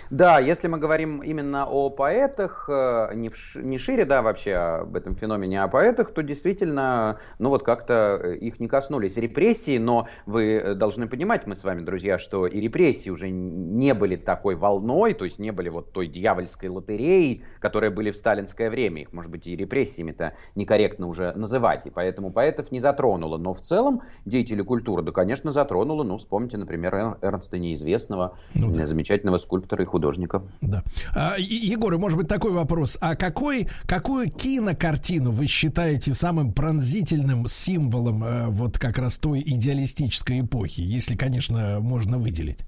Да, 0.09 0.39
если 0.39 0.67
мы 0.67 0.77
говорим 0.77 1.21
именно 1.21 1.65
о 1.65 1.89
поэтах, 1.89 2.69
э, 2.69 3.13
не, 3.15 3.29
в, 3.29 3.55
не 3.55 3.77
шире, 3.77 4.05
да, 4.05 4.21
вообще 4.21 4.53
об 4.53 4.95
этом 4.95 5.15
феномене, 5.15 5.61
а 5.61 5.65
о 5.65 5.67
поэтах, 5.67 6.13
то 6.13 6.23
действительно, 6.23 7.19
ну 7.39 7.49
вот 7.49 7.63
как-то 7.63 8.19
э, 8.23 8.35
их 8.35 8.59
не 8.59 8.67
коснулись 8.67 9.17
репрессии, 9.17 9.77
но 9.77 10.07
вы 10.25 10.53
э, 10.53 10.73
должны 10.75 11.07
понимать, 11.07 11.45
мы 11.45 11.55
с 11.55 11.63
вами, 11.63 11.81
друзья, 11.81 12.19
что 12.19 12.47
и 12.47 12.59
репрессии 12.59 13.09
уже 13.09 13.29
не 13.29 13.93
были 13.93 14.15
такой 14.15 14.55
волной, 14.55 15.13
то 15.13 15.25
есть 15.25 15.39
не 15.39 15.51
были 15.51 15.69
вот 15.69 15.91
той 15.91 16.07
дьявольской 16.07 16.69
лотереей, 16.69 17.43
которые 17.59 17.89
были 17.89 18.11
в 18.11 18.17
сталинское 18.17 18.69
время. 18.69 19.01
Их, 19.01 19.13
может 19.13 19.31
быть, 19.31 19.45
и 19.47 19.55
репрессиями-то 19.55 20.33
некорректно 20.55 21.07
уже 21.07 21.33
называть, 21.33 21.85
и 21.85 21.89
поэтому 21.89 22.31
поэтов 22.31 22.71
не 22.71 22.79
затронуло. 22.79 23.37
Но 23.37 23.53
в 23.53 23.61
целом 23.61 24.01
деятели 24.25 24.61
культуры, 24.61 25.03
да, 25.03 25.11
конечно, 25.11 25.51
затронуло. 25.51 26.03
Ну, 26.03 26.17
вспомните, 26.17 26.57
например, 26.57 27.17
Эрнста 27.21 27.57
Неизвестного, 27.57 28.37
ну, 28.55 28.73
да. 28.73 28.85
замечательного 28.85 29.37
скульптора 29.37 29.83
и 29.83 29.85
художников. 29.97 30.43
Да. 30.61 30.83
А, 31.15 31.35
Егор, 31.37 31.97
может 31.97 32.17
быть, 32.17 32.27
такой 32.27 32.51
вопрос. 32.51 32.97
А 33.01 33.15
какой, 33.15 33.67
какую 33.87 34.29
кинокартину 34.29 35.31
вы 35.31 35.47
считаете 35.47 36.13
самым 36.13 36.53
пронзительным 36.53 37.47
символом 37.47 38.23
э, 38.23 38.47
вот 38.47 38.77
как 38.77 38.99
раз 38.99 39.17
той 39.17 39.41
идеалистической 39.41 40.41
эпохи, 40.41 40.81
если, 40.81 41.15
конечно, 41.15 41.79
можно 41.79 42.17
выделить? 42.17 42.59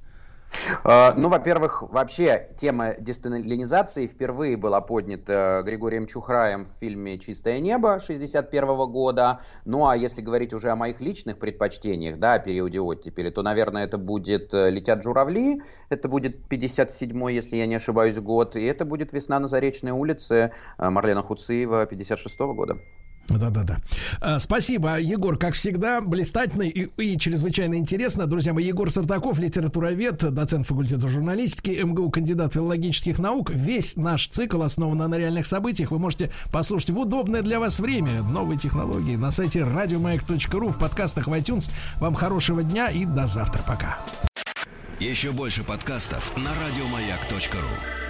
Э, 0.83 1.13
Ну, 1.15 1.29
во-первых, 1.29 1.83
вообще 1.83 2.49
тема 2.57 2.95
десталинизации 2.99 4.07
впервые 4.07 4.57
была 4.57 4.81
поднята 4.81 5.61
Григорием 5.65 6.07
Чухраем 6.07 6.65
в 6.65 6.69
фильме 6.79 7.17
«Чистое 7.19 7.59
небо» 7.59 7.99
61 7.99 8.91
года. 8.91 9.41
Ну, 9.65 9.87
а 9.87 9.95
если 9.95 10.21
говорить 10.21 10.53
уже 10.53 10.69
о 10.69 10.75
моих 10.75 11.01
личных 11.01 11.39
предпочтениях, 11.39 12.19
да, 12.19 12.33
о 12.33 12.39
периоде 12.39 12.79
оттепели, 12.79 13.29
то, 13.29 13.41
наверное, 13.41 13.85
это 13.85 13.97
будет 13.97 14.53
э, 14.53 14.69
«Летят 14.69 15.03
журавли», 15.03 15.61
это 15.89 16.07
будет 16.07 16.37
57-й, 16.51 17.33
если 17.33 17.55
я 17.57 17.65
не 17.65 17.75
ошибаюсь, 17.75 18.15
год, 18.15 18.55
и 18.55 18.63
это 18.63 18.85
будет 18.85 19.13
«Весна 19.13 19.39
на 19.39 19.47
Заречной 19.47 19.91
улице» 19.91 20.51
э, 20.77 20.89
Марлена 20.89 21.21
Хуциева 21.21 21.85
56 21.85 22.39
года. 22.39 22.79
Да-да-да. 23.37 23.77
А, 24.21 24.39
Спасибо, 24.39 24.99
Егор, 24.99 25.37
как 25.37 25.53
всегда, 25.53 26.01
блистательно 26.01 26.63
и, 26.63 26.87
и 26.97 27.17
чрезвычайно 27.17 27.75
интересно. 27.75 28.25
Друзья 28.25 28.53
мои, 28.53 28.65
Егор 28.65 28.89
Сартаков, 28.89 29.39
литературовед, 29.39 30.17
доцент 30.33 30.65
факультета 30.65 31.07
журналистики, 31.07 31.81
МГУ, 31.83 32.09
кандидат 32.09 32.53
филологических 32.53 33.19
наук. 33.19 33.49
Весь 33.51 33.95
наш 33.95 34.27
цикл 34.27 34.61
основан 34.61 35.09
на 35.09 35.17
реальных 35.17 35.45
событиях. 35.45 35.91
Вы 35.91 35.99
можете 35.99 36.31
послушать 36.51 36.89
в 36.89 36.99
удобное 36.99 37.41
для 37.41 37.59
вас 37.59 37.79
время 37.79 38.23
новые 38.23 38.57
технологии 38.57 39.15
на 39.15 39.31
сайте 39.31 39.63
радиомаяк.ру, 39.63 40.69
в 40.69 40.79
подкастах 40.79 41.27
в 41.27 41.33
iTunes. 41.33 41.71
Вам 41.99 42.15
хорошего 42.15 42.63
дня 42.63 42.87
и 42.89 43.05
до 43.05 43.27
завтра. 43.27 43.63
Пока. 43.67 43.99
Еще 44.99 45.31
больше 45.31 45.63
подкастов 45.63 46.35
на 46.35 46.49
радиомаяк.ру. 46.49 48.08